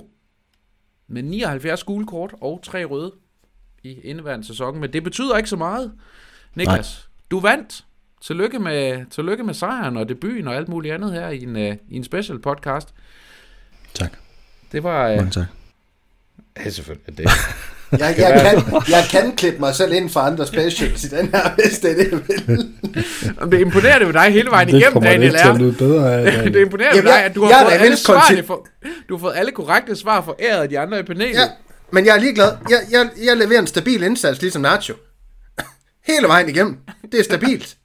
med 1.07 1.23
79 1.23 1.83
gule 1.83 2.05
kort 2.07 2.33
og 2.41 2.59
3 2.63 2.85
røde 2.85 3.13
i 3.83 3.99
indeværende 4.01 4.47
sæson. 4.47 4.79
Men 4.79 4.93
det 4.93 5.03
betyder 5.03 5.37
ikke 5.37 5.49
så 5.49 5.55
meget. 5.55 5.93
Niklas, 6.55 7.07
Nej. 7.09 7.27
du 7.31 7.39
vandt. 7.39 7.83
Tillykke 8.21 8.59
med, 8.59 9.05
tillykke 9.09 9.43
med 9.43 9.53
sejren 9.53 9.97
og 9.97 10.09
debuten 10.09 10.47
og 10.47 10.55
alt 10.55 10.67
muligt 10.67 10.93
andet 10.93 11.13
her 11.13 11.29
i 11.29 11.43
en, 11.43 11.55
uh, 11.55 11.61
i 11.61 11.95
en 11.95 12.03
special 12.03 12.39
podcast. 12.39 12.93
Tak. 13.93 14.17
Det 14.71 14.83
var... 14.83 15.11
Uh, 15.11 15.15
Mange 15.15 15.31
tak. 15.31 15.45
Ja, 16.65 16.69
selvfølgelig. 16.69 17.17
Det. 17.17 17.29
Jeg, 17.91 18.15
jeg, 18.17 18.41
kan, 18.63 18.73
jeg 18.89 19.03
kan 19.11 19.35
klippe 19.35 19.59
mig 19.59 19.75
selv 19.75 19.93
ind 19.93 20.09
for 20.09 20.19
andre 20.19 20.47
specials 20.47 21.03
i 21.03 21.07
den 21.07 21.29
her, 21.33 21.49
hvis 21.55 21.79
det 21.79 21.91
er 21.91 21.95
det, 21.95 22.11
jeg 22.11 22.19
vil. 22.47 22.71
Det 23.51 23.59
imponerer 23.59 23.99
det 23.99 24.05
jo 24.05 24.11
dig 24.11 24.21
hele 24.21 24.49
vejen 24.49 24.67
Det 24.67 24.73
igennem, 24.73 24.93
kommer 24.93 25.09
det 25.09 25.13
Daniel 25.19 25.31
ikke 25.31 25.37
til 25.39 25.47
er. 25.49 25.53
at 25.53 25.59
lyde 25.61 25.73
bedre 25.73 26.13
af. 26.13 26.43
det 26.53 26.55
imponerer 26.61 26.89
Jamen, 26.95 27.05
dig, 27.11 27.23
at 27.23 27.35
du 27.35 27.43
har 27.43 27.49
jeg 27.49 27.67
fået 27.69 27.81
alle 27.85 27.97
svarene 27.97 28.43
for, 28.43 28.67
du 29.09 29.15
har 29.15 29.21
fået 29.21 29.33
alle 29.35 29.51
korrekte 29.51 29.95
svar 29.95 30.21
for 30.21 30.35
æret 30.41 30.61
af 30.61 30.69
de 30.69 30.79
andre 30.79 30.99
i 30.99 31.03
panelet. 31.03 31.33
Ja, 31.33 31.45
men 31.91 32.05
jeg 32.05 32.15
er 32.15 32.19
ligeglad. 32.19 32.51
Jeg, 32.69 32.79
jeg, 32.91 33.09
jeg 33.25 33.37
leverer 33.37 33.59
en 33.59 33.67
stabil 33.67 34.03
indsats, 34.03 34.41
ligesom 34.41 34.61
Nacho. 34.61 34.93
Hele 36.07 36.27
vejen 36.27 36.49
igennem. 36.49 36.77
Det 37.11 37.19
er 37.19 37.23
stabilt. 37.23 37.76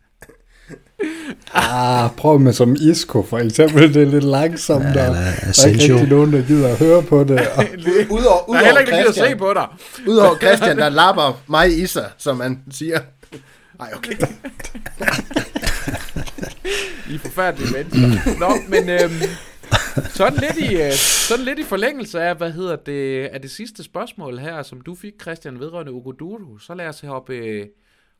Ah, 1.54 2.10
prøv 2.16 2.38
med 2.40 2.52
som 2.52 2.76
Isco 2.80 3.22
for 3.22 3.38
eksempel. 3.38 3.94
Det 3.94 4.02
er 4.02 4.06
lidt 4.06 4.24
langsomt, 4.24 4.84
ja, 4.84 4.92
der, 4.92 5.04
eller 5.06 5.20
der 5.20 5.64
er 5.64 5.68
ikke 5.68 5.94
rigtig 5.94 6.08
nogen, 6.08 6.32
der 6.32 6.42
gider 6.42 6.68
at 6.68 6.78
høre 6.78 7.02
på 7.02 7.24
det. 7.24 7.40
Og, 7.56 7.64
Udover, 8.16 8.46
Der 8.46 8.58
er 8.58 8.64
heller 8.64 8.70
udover, 8.70 8.78
ikke, 8.78 8.90
der 8.90 8.96
gider 8.98 9.08
at 9.08 9.14
se 9.14 9.36
på 9.36 9.52
dig. 9.54 9.66
udover 10.06 10.38
Christian, 10.42 10.78
der 10.78 10.88
lapper 10.88 11.42
mig 11.46 11.78
i 11.82 11.86
sig, 11.86 12.10
som 12.18 12.36
man 12.36 12.62
siger. 12.70 13.00
Ej, 13.80 13.90
okay. 13.96 14.12
I 17.10 17.14
er 17.14 17.18
forfærdelige 17.18 17.72
mennesker. 17.72 18.38
Nå, 18.40 18.52
men 18.68 18.88
øhm, 18.88 19.12
sådan, 20.10 20.38
lidt 20.38 20.70
i, 20.70 20.76
øh, 20.82 20.92
sådan 21.28 21.44
lidt 21.44 21.58
i 21.58 21.62
forlængelse 21.64 22.20
af, 22.20 22.36
hvad 22.36 22.52
hedder 22.52 22.76
det, 22.76 23.26
af 23.26 23.40
det 23.40 23.50
sidste 23.50 23.82
spørgsmål 23.82 24.38
her, 24.38 24.62
som 24.62 24.80
du 24.80 24.94
fik, 24.94 25.12
Christian, 25.22 25.60
vedrørende 25.60 25.92
Ugoduru, 25.92 26.58
så 26.58 26.74
lad 26.74 26.86
os 26.86 27.00
hoppe, 27.00 27.34
øh, 27.36 27.66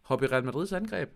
hoppe 0.05 0.25
i 0.25 0.29
Real 0.29 0.45
Madrids 0.45 0.73
angreb. 0.73 1.09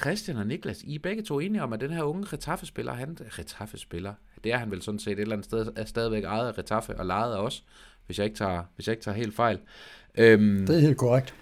Christian 0.00 0.36
og 0.36 0.46
Niklas, 0.46 0.82
I 0.82 0.94
er 0.94 0.98
begge 0.98 1.22
to 1.22 1.40
enige 1.40 1.62
om, 1.62 1.72
at 1.72 1.80
den 1.80 1.90
her 1.90 2.02
unge 2.02 2.26
Retaffe-spiller, 2.32 2.92
han, 2.92 3.18
Retaffe-spiller, 3.38 4.14
det 4.44 4.52
er 4.52 4.56
han 4.56 4.70
vel 4.70 4.82
sådan 4.82 4.98
set 4.98 5.12
et 5.12 5.20
eller 5.20 5.32
andet 5.32 5.44
sted, 5.44 5.66
er 5.76 5.84
stadigvæk 5.84 6.24
ejet 6.24 6.48
af 6.48 6.58
Retaffe 6.58 6.98
og 6.98 7.06
lejet 7.06 7.34
af 7.34 7.38
os, 7.38 7.64
hvis 8.06 8.18
jeg 8.18 8.24
ikke 8.24 8.36
tager, 8.36 8.62
hvis 8.74 8.86
jeg 8.86 8.92
ikke 8.92 9.04
tager 9.04 9.16
helt 9.16 9.34
fejl. 9.34 9.58
Øhm, 10.18 10.66
det 10.66 10.76
er 10.76 10.80
helt 10.80 10.96
korrekt. 10.96 11.34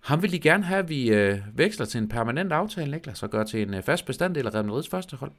ham 0.00 0.22
vil 0.22 0.32
de 0.32 0.38
gerne 0.38 0.64
have, 0.64 0.78
at 0.78 0.88
vi 0.88 1.10
øh, 1.10 1.38
veksler 1.54 1.86
til 1.86 1.98
en 1.98 2.08
permanent 2.08 2.52
aftale, 2.52 2.90
Niklas, 2.90 3.22
og 3.22 3.30
gør 3.30 3.44
til 3.44 3.62
en 3.62 3.74
øh, 3.74 3.82
fast 3.82 4.06
bestanddel 4.06 4.46
af 4.46 4.54
Real 4.54 4.64
Madrids 4.64 4.88
første 4.88 5.16
hold. 5.16 5.32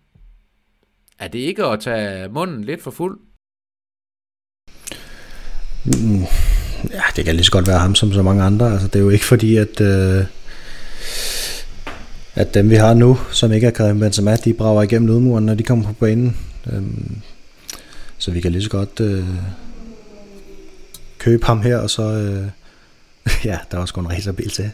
Er 1.20 1.28
det 1.28 1.40
ikke 1.40 1.66
at 1.66 1.80
tage 1.80 2.30
munden 2.30 2.64
lidt 2.64 2.82
for 2.82 2.92
fuld? 2.92 3.20
Mm, 5.86 6.22
ja, 6.92 7.02
det 7.16 7.26
kan 7.26 7.36
lige 7.36 7.46
så 7.46 7.52
godt 7.52 7.68
være 7.68 7.80
ham 7.80 7.96
som 7.96 8.12
så 8.12 8.24
mange 8.24 8.44
andre. 8.44 8.72
Altså, 8.72 8.88
det 8.88 8.96
er 8.96 9.04
jo 9.04 9.10
ikke 9.10 9.26
fordi, 9.26 9.56
at, 9.56 9.82
øh, 9.82 10.26
at 12.36 12.54
dem 12.54 12.70
vi 12.70 12.76
har 12.76 12.94
nu, 12.94 13.18
som 13.32 13.52
ikke 13.52 13.68
er 13.68 13.72
Karim 13.72 14.00
Benzema, 14.00 14.36
de 14.36 14.54
brager 14.54 14.82
igennem 14.82 15.08
lydmuren, 15.08 15.46
når 15.46 15.54
de 15.54 15.64
kommer 15.64 15.86
på 15.86 15.94
banen. 15.94 16.38
Øhm, 16.74 17.22
så 18.18 18.32
vi 18.32 18.42
kan 18.42 18.52
lige 18.52 18.64
så 18.64 18.70
godt 18.70 19.00
øh, 19.00 19.26
købe 21.18 21.46
ham 21.46 21.62
her, 21.62 21.78
og 21.78 21.90
så... 21.90 22.04
Øh, 22.04 22.46
ja, 23.50 23.58
der 23.72 23.78
er 23.78 23.82
også 23.82 24.00
en 24.00 24.10
racerbil 24.12 24.50
til. 24.50 24.72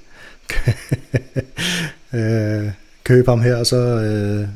øh, 2.14 2.72
købe 3.04 3.32
ham 3.32 3.42
her, 3.42 3.56
og 3.56 3.66
så... 3.66 3.78
Øh, 3.78 4.48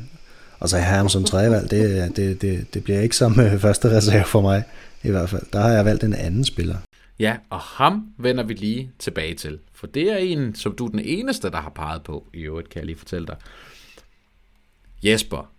og 0.60 0.68
så 0.68 0.78
have 0.78 0.96
ham 0.96 1.08
som 1.08 1.24
tredjevalg, 1.24 1.70
det, 1.70 2.16
det, 2.16 2.42
det, 2.42 2.74
det 2.74 2.84
bliver 2.84 3.00
ikke 3.00 3.16
som 3.16 3.40
øh, 3.40 3.60
første 3.60 3.96
reserve 3.96 4.24
for 4.24 4.40
mig, 4.40 4.62
i 5.02 5.10
hvert 5.10 5.30
fald. 5.30 5.42
Der 5.52 5.60
har 5.60 5.68
jeg 5.68 5.84
valgt 5.84 6.04
en 6.04 6.14
anden 6.14 6.44
spiller. 6.44 6.76
Ja, 7.18 7.36
og 7.50 7.60
ham 7.60 8.06
vender 8.18 8.44
vi 8.44 8.54
lige 8.54 8.90
tilbage 8.98 9.34
til. 9.34 9.58
For 9.72 9.86
det 9.86 10.12
er 10.12 10.16
en, 10.16 10.54
som 10.54 10.76
du 10.76 10.86
er 10.86 10.90
den 10.90 11.00
eneste, 11.00 11.50
der 11.50 11.60
har 11.60 11.70
peget 11.70 12.02
på. 12.02 12.26
I 12.34 12.40
øvrigt 12.40 12.68
kan 12.68 12.78
jeg 12.78 12.86
lige 12.86 12.96
fortælle 12.98 13.26
dig. 13.26 13.36
Jesper, 15.04 15.50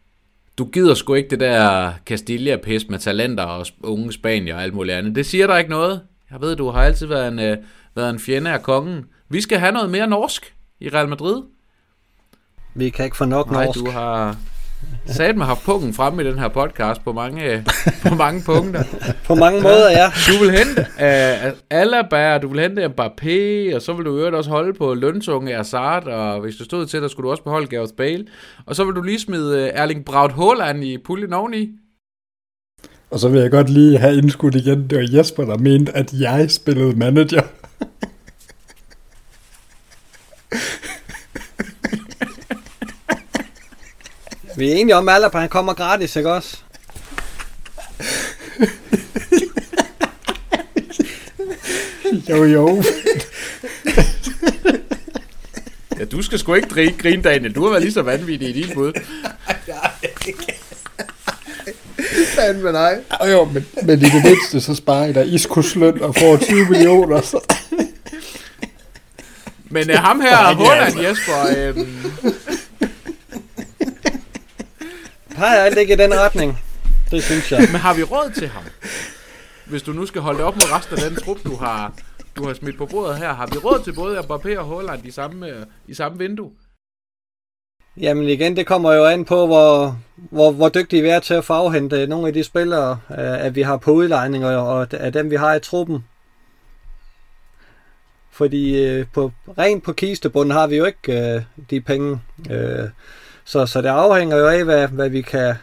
du 0.57 0.65
gider 0.65 0.93
sgu 0.93 1.13
ikke 1.13 1.29
det 1.29 1.39
der 1.39 1.93
Castilla-pis 2.09 2.89
med 2.89 2.99
talenter 2.99 3.43
og 3.43 3.65
unge 3.83 4.13
spanier 4.13 4.55
og 4.55 4.63
alt 4.63 4.73
muligt 4.73 4.97
andet. 4.97 5.15
Det 5.15 5.25
siger 5.25 5.47
der 5.47 5.57
ikke 5.57 5.69
noget. 5.69 6.01
Jeg 6.31 6.41
ved, 6.41 6.55
du 6.55 6.69
har 6.69 6.81
altid 6.83 7.07
været 7.07 7.27
en, 7.27 7.39
øh, 7.39 7.57
været 7.95 8.09
en 8.09 8.19
fjende 8.19 8.51
af 8.51 8.63
kongen. 8.63 9.05
Vi 9.29 9.41
skal 9.41 9.59
have 9.59 9.71
noget 9.71 9.89
mere 9.89 10.07
norsk 10.07 10.55
i 10.79 10.89
Real 10.89 11.07
Madrid. 11.09 11.41
Vi 12.75 12.89
kan 12.89 13.05
ikke 13.05 13.17
få 13.17 13.25
nok 13.25 13.51
Nej, 13.51 13.65
norsk. 13.65 13.79
du 13.79 13.89
har 13.89 14.37
sat 15.05 15.37
mig 15.37 15.47
haft 15.47 15.63
pungen 15.65 15.93
fremme 15.93 16.23
i 16.23 16.25
den 16.25 16.39
her 16.39 16.47
podcast 16.47 17.03
på 17.03 17.13
mange, 17.13 17.65
på 18.07 18.15
mange 18.15 18.41
punkter. 18.45 18.83
På 19.27 19.35
mange 19.35 19.61
måder, 19.61 19.89
ja. 19.91 20.11
Du 20.27 20.43
vil 20.43 20.51
hente 20.51 20.81
uh, 20.81 21.57
Alaba, 21.69 22.37
du 22.37 22.47
vil 22.47 22.59
hente 22.59 22.85
Mbappé, 22.85 23.75
og 23.75 23.81
så 23.81 23.93
vil 23.93 24.05
du 24.05 24.17
øvrigt 24.17 24.35
også 24.35 24.49
holde 24.49 24.73
på 24.73 24.93
løntunge 24.93 25.55
Hazard, 25.55 26.07
og 26.07 26.41
hvis 26.41 26.55
du 26.55 26.63
stod 26.63 26.85
til, 26.85 27.01
der 27.01 27.07
skulle 27.07 27.25
du 27.25 27.31
også 27.31 27.43
beholde 27.43 27.67
Gareth 27.67 27.93
Bale. 27.93 28.25
Og 28.65 28.75
så 28.75 28.83
vil 28.83 28.95
du 28.95 29.01
lige 29.01 29.19
smide 29.19 29.63
uh, 29.63 29.81
Erling 29.81 30.05
Braut 30.05 30.31
Haaland 30.31 30.83
i 30.83 30.97
puljen 31.05 31.33
oveni. 31.33 31.69
Og 33.11 33.19
så 33.19 33.29
vil 33.29 33.41
jeg 33.41 33.51
godt 33.51 33.69
lige 33.69 33.97
have 33.97 34.17
indskudt 34.17 34.55
igen, 34.55 34.87
det 34.89 34.97
var 34.97 35.17
Jesper, 35.17 35.45
der 35.45 35.57
mente, 35.57 35.97
at 35.97 36.13
jeg 36.13 36.51
spillede 36.51 36.97
manager. 36.97 37.41
Vi 44.57 44.71
er 44.71 44.75
enige 44.75 44.95
om, 44.95 45.09
at 45.09 45.15
Alaba 45.15 45.37
han 45.37 45.49
kommer 45.49 45.73
gratis, 45.73 46.15
ikke 46.15 46.33
også? 46.33 46.57
Jo, 52.29 52.43
jo. 52.43 52.83
Ja, 55.99 56.05
du 56.05 56.21
skal 56.21 56.39
sgu 56.39 56.53
ikke 56.53 56.69
grine, 56.69 56.97
grine 56.97 57.21
Daniel. 57.21 57.55
Du 57.55 57.63
har 57.63 57.69
været 57.69 57.81
lige 57.81 57.93
så 57.93 58.01
vanvittig 58.01 58.49
i 58.49 58.61
din 58.61 58.73
bud. 58.73 58.93
Fanden 62.35 62.63
med 62.63 62.73
dig. 62.73 62.99
Jo, 63.21 63.31
jo, 63.31 63.45
men, 63.45 63.65
men 63.83 63.99
i 63.99 64.05
det 64.05 64.23
mindste, 64.23 64.61
så 64.61 64.75
sparer 64.75 65.05
I 65.05 65.13
der 65.13 65.23
Iskos 65.23 65.75
løn 65.75 66.01
og 66.01 66.15
får 66.15 66.37
20 66.37 66.69
millioner. 66.69 67.21
Så. 67.21 67.55
Men 69.65 69.89
uh, 69.89 69.95
ham 69.95 70.21
her, 70.21 70.35
Haaland 70.35 70.99
Jesper, 70.99 71.57
øhm, 71.57 71.87
Peger 75.43 75.63
alt 75.63 75.77
ikke 75.77 75.93
i 75.93 75.97
den 75.97 76.13
retning. 76.13 76.59
Det 77.11 77.23
synes 77.23 77.51
jeg. 77.51 77.59
men 77.71 77.75
har 77.75 77.93
vi 77.93 78.03
råd 78.03 78.31
til 78.31 78.47
ham? 78.47 78.63
Hvis 79.65 79.81
du 79.81 79.91
nu 79.93 80.05
skal 80.05 80.21
holde 80.21 80.37
det 80.37 80.45
op 80.45 80.55
mod 80.55 80.71
resten 80.71 80.97
af 80.97 81.09
den 81.09 81.19
trup, 81.19 81.37
du 81.43 81.55
har, 81.55 81.93
du 82.35 82.47
har 82.47 82.53
smidt 82.53 82.77
på 82.77 82.85
bordet 82.85 83.17
her, 83.17 83.33
har 83.33 83.47
vi 83.47 83.57
råd 83.57 83.83
til 83.83 83.93
både 83.93 84.19
Mbappé 84.19 84.59
og 84.59 84.67
Haaland 84.67 85.05
i 85.05 85.11
samme, 85.11 85.47
øh, 85.47 85.65
i 85.87 85.93
samme 85.93 86.17
vindue? 86.17 86.51
Jamen 87.97 88.27
igen, 88.27 88.55
det 88.55 88.67
kommer 88.67 88.93
jo 88.93 89.05
an 89.05 89.25
på, 89.25 89.45
hvor, 89.45 89.99
hvor, 90.15 90.51
hvor 90.51 90.69
dygtige 90.69 91.01
vi 91.01 91.07
er 91.07 91.19
til 91.19 91.33
at 91.33 91.45
få 91.45 91.53
afhente 91.53 92.07
nogle 92.07 92.27
af 92.27 92.33
de 92.33 92.43
spillere, 92.43 92.99
at 93.17 93.55
vi 93.55 93.61
har 93.61 93.77
på 93.77 93.91
udlejning, 93.91 94.45
og 94.45 94.87
af 94.93 95.13
dem, 95.13 95.31
vi 95.31 95.35
har 95.35 95.53
i 95.55 95.59
truppen. 95.59 96.05
Fordi 98.31 98.85
øh, 98.85 99.05
på, 99.13 99.31
rent 99.57 99.83
på 99.83 99.93
kistebunden 99.93 100.51
har 100.51 100.67
vi 100.67 100.75
jo 100.75 100.85
ikke 100.85 101.33
øh, 101.35 101.41
de 101.69 101.81
penge. 101.81 102.21
Øh, 102.51 102.89
så, 103.45 103.65
så 103.65 103.81
det 103.81 103.89
afhænger 103.89 104.37
jo 104.37 104.47
af, 104.47 104.63
hvad, 104.63 104.87
hvad 104.87 105.09
vi 105.09 105.21
kan, 105.21 105.55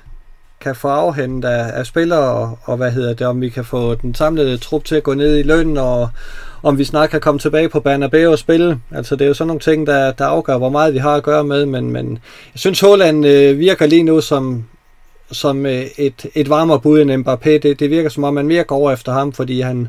kan 0.61 0.74
få 0.74 0.89
afhentet 0.89 1.48
af, 1.48 1.78
af 1.78 1.86
spillere, 1.86 2.20
og, 2.20 2.59
og 2.65 2.77
hvad 2.77 2.90
hedder 2.90 3.15
det, 3.15 3.27
om 3.27 3.40
vi 3.40 3.48
kan 3.48 3.65
få 3.65 3.94
den 3.94 4.15
samlede 4.15 4.59
trup 4.59 4.85
til 4.85 4.97
at 4.97 5.02
gå 5.02 5.15
ned 5.15 5.39
i 5.39 5.43
løn, 5.43 5.77
og 5.77 6.09
om 6.62 6.78
vi 6.78 6.85
snart 6.85 7.11
kan 7.11 7.20
komme 7.20 7.39
tilbage 7.39 7.69
på 7.69 7.81
Bernabeu 7.81 8.31
og 8.31 8.39
spille. 8.39 8.81
Altså 8.90 9.16
det 9.16 9.24
er 9.24 9.28
jo 9.28 9.35
sådan 9.35 9.47
nogle 9.47 9.61
ting, 9.61 9.86
der, 9.86 10.12
der 10.12 10.27
afgør, 10.27 10.59
hvor 10.59 10.69
meget 10.69 10.94
vi 10.94 10.98
har 10.98 11.15
at 11.15 11.23
gøre 11.23 11.44
med, 11.44 11.66
men, 11.66 11.90
men 11.90 12.11
jeg 12.55 12.61
synes, 12.61 12.81
Holland 12.81 13.27
øh, 13.27 13.59
virker 13.59 13.86
lige 13.86 14.02
nu 14.02 14.20
som, 14.20 14.65
som 15.32 15.66
øh, 15.66 15.85
et, 15.98 16.27
et 16.35 16.51
varmere 16.51 16.81
bud 16.81 17.01
end 17.01 17.28
Mbappé. 17.28 17.51
Det, 17.51 17.81
det 17.81 17.90
virker 17.90 18.09
som 18.09 18.24
om, 18.24 18.35
man 18.35 18.47
mere 18.47 18.65
går 18.65 18.90
efter 18.90 19.12
ham, 19.12 19.32
fordi 19.32 19.61
han 19.61 19.89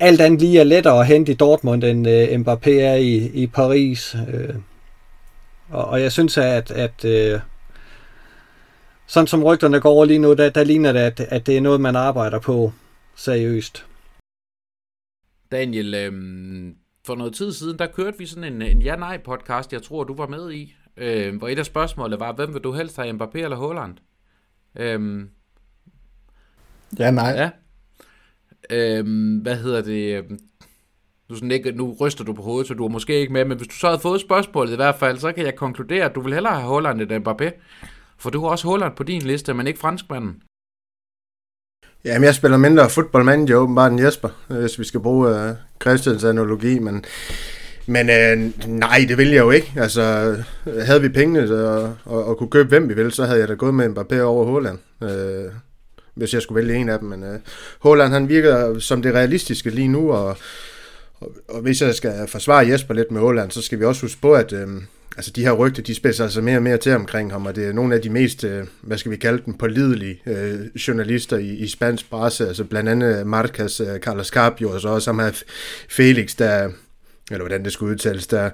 alt 0.00 0.20
andet 0.20 0.40
lige 0.40 0.60
er 0.60 0.64
lettere 0.64 1.00
at 1.00 1.06
hente 1.06 1.32
i 1.32 1.34
Dortmund, 1.34 1.84
end 1.84 2.08
øh, 2.08 2.28
Mbappé 2.28 2.70
er 2.70 2.94
i, 2.94 3.30
i 3.34 3.46
Paris. 3.46 4.16
Øh, 4.34 4.54
og, 5.70 5.84
og 5.84 6.02
jeg 6.02 6.12
synes, 6.12 6.38
at, 6.38 6.70
at 6.70 7.04
øh, 7.04 7.40
sådan 9.06 9.26
som 9.26 9.44
rygterne 9.44 9.80
går 9.80 9.90
over 9.90 10.04
lige 10.04 10.18
nu, 10.18 10.34
der, 10.34 10.50
der 10.50 10.64
ligner 10.64 10.92
det, 10.92 11.00
at, 11.00 11.20
at 11.20 11.46
det 11.46 11.56
er 11.56 11.60
noget, 11.60 11.80
man 11.80 11.96
arbejder 11.96 12.38
på 12.38 12.72
seriøst. 13.14 13.86
Daniel, 15.52 15.94
øh, 15.94 16.12
for 17.06 17.14
noget 17.14 17.34
tid 17.34 17.52
siden, 17.52 17.78
der 17.78 17.86
kørte 17.86 18.18
vi 18.18 18.26
sådan 18.26 18.52
en, 18.52 18.62
en 18.62 18.82
ja-nej-podcast, 18.82 19.72
jeg 19.72 19.82
tror, 19.82 20.04
du 20.04 20.14
var 20.14 20.26
med 20.26 20.52
i, 20.52 20.74
øh, 20.96 21.36
hvor 21.36 21.48
et 21.48 21.58
af 21.58 21.66
spørgsmålene 21.66 22.20
var, 22.20 22.32
hvem 22.32 22.54
vil 22.54 22.62
du 22.62 22.72
helst 22.72 22.96
have, 22.96 23.10
Mbappé 23.10 23.38
eller 23.38 23.56
Haaland? 23.56 23.96
Øh, 24.76 25.26
ja, 26.98 27.10
nej. 27.10 27.30
Ja. 27.30 27.50
Øh, 28.70 29.04
hvad 29.42 29.56
hedder 29.56 29.82
det? 29.82 30.24
Du 31.30 31.34
sådan 31.34 31.50
ikke, 31.50 31.72
nu 31.72 31.96
ryster 32.00 32.24
du 32.24 32.32
på 32.32 32.42
hovedet, 32.42 32.68
så 32.68 32.74
du 32.74 32.84
er 32.84 32.88
måske 32.88 33.20
ikke 33.20 33.32
med, 33.32 33.44
men 33.44 33.56
hvis 33.56 33.68
du 33.68 33.74
så 33.74 33.86
havde 33.86 34.00
fået 34.00 34.20
spørgsmålet 34.20 34.72
i 34.72 34.76
hvert 34.76 34.96
fald, 34.98 35.18
så 35.18 35.32
kan 35.32 35.44
jeg 35.44 35.56
konkludere, 35.56 36.04
at 36.04 36.14
du 36.14 36.20
vil 36.20 36.34
hellere 36.34 36.54
have 36.54 36.68
Holland 36.68 37.02
end 37.02 37.28
Mbappé. 37.28 37.50
For 38.18 38.30
du 38.30 38.40
har 38.40 38.48
også 38.48 38.68
Holland 38.68 38.92
på 38.96 39.02
din 39.02 39.22
liste, 39.22 39.54
men 39.54 39.66
ikke 39.66 39.78
franskmanden. 39.78 40.42
Jamen, 42.04 42.24
jeg 42.24 42.34
spiller 42.34 42.56
mindre 42.56 42.90
fodboldmand, 42.90 43.48
jo 43.48 43.56
åbenbart 43.58 43.92
end 43.92 44.00
Jesper, 44.00 44.28
øh, 44.50 44.58
hvis 44.58 44.78
vi 44.78 44.84
skal 44.84 45.00
bruge 45.00 45.48
øh, 45.48 45.54
Christians 45.82 46.24
analogi, 46.24 46.78
men, 46.78 47.04
men 47.86 48.10
øh, 48.10 48.52
nej, 48.68 49.04
det 49.08 49.18
vil 49.18 49.28
jeg 49.28 49.40
jo 49.40 49.50
ikke. 49.50 49.72
Altså, 49.76 50.36
havde 50.64 51.00
vi 51.00 51.08
pengene 51.08 51.68
og, 51.68 51.96
og, 52.04 52.24
og 52.24 52.38
kunne 52.38 52.50
købe 52.50 52.68
hvem 52.68 52.88
vi 52.88 52.94
ville, 52.94 53.10
så 53.10 53.24
havde 53.24 53.40
jeg 53.40 53.48
da 53.48 53.54
gået 53.54 53.74
med 53.74 53.88
Mbappé 53.88 54.20
over 54.20 54.44
Holland. 54.44 54.78
Øh, 55.02 55.52
hvis 56.14 56.34
jeg 56.34 56.42
skulle 56.42 56.66
vælge 56.66 56.80
en 56.80 56.88
af 56.88 56.98
dem, 56.98 57.08
men 57.08 57.24
øh, 57.24 57.38
Holland 57.78 58.12
han 58.12 58.28
virker 58.28 58.78
som 58.78 59.02
det 59.02 59.14
realistiske 59.14 59.70
lige 59.70 59.88
nu, 59.88 60.12
og, 60.12 60.36
og, 61.20 61.32
og 61.48 61.60
hvis 61.60 61.82
jeg 61.82 61.94
skal 61.94 62.28
forsvare 62.28 62.68
Jesper 62.68 62.94
lidt 62.94 63.10
med 63.10 63.20
Åland, 63.20 63.50
så 63.50 63.62
skal 63.62 63.80
vi 63.80 63.84
også 63.84 64.02
huske 64.02 64.20
på, 64.20 64.32
at 64.32 64.52
øh, 64.52 64.68
altså 65.16 65.30
de 65.36 65.42
her 65.42 65.52
rygter, 65.52 65.82
de 65.82 65.94
spidser 65.94 66.24
altså 66.24 66.40
mere 66.40 66.56
og 66.56 66.62
mere 66.62 66.76
til 66.76 66.92
omkring 66.92 67.32
ham, 67.32 67.46
og 67.46 67.56
det 67.56 67.66
er 67.66 67.72
nogle 67.72 67.94
af 67.94 68.02
de 68.02 68.10
mest, 68.10 68.44
øh, 68.44 68.64
hvad 68.82 68.98
skal 68.98 69.12
vi 69.12 69.16
kalde 69.16 69.42
dem, 69.46 69.54
pålidelige 69.54 70.22
øh, 70.26 70.60
journalister 70.88 71.38
i, 71.38 71.48
i 71.48 71.68
spansk 71.68 72.10
presse, 72.10 72.48
altså 72.48 72.64
blandt 72.64 72.88
andet 72.88 73.26
Marcas, 73.26 73.80
øh, 73.80 73.98
Carlos 73.98 74.26
Capio, 74.26 74.70
og 74.70 74.80
så 74.80 74.88
også 74.88 75.10
ham 75.10 75.18
her 75.18 75.42
Felix, 75.88 76.36
der, 76.36 76.70
eller 77.30 77.42
hvordan 77.42 77.64
det 77.64 77.72
skulle 77.72 77.92
udtales, 77.92 78.26
der, 78.26 78.50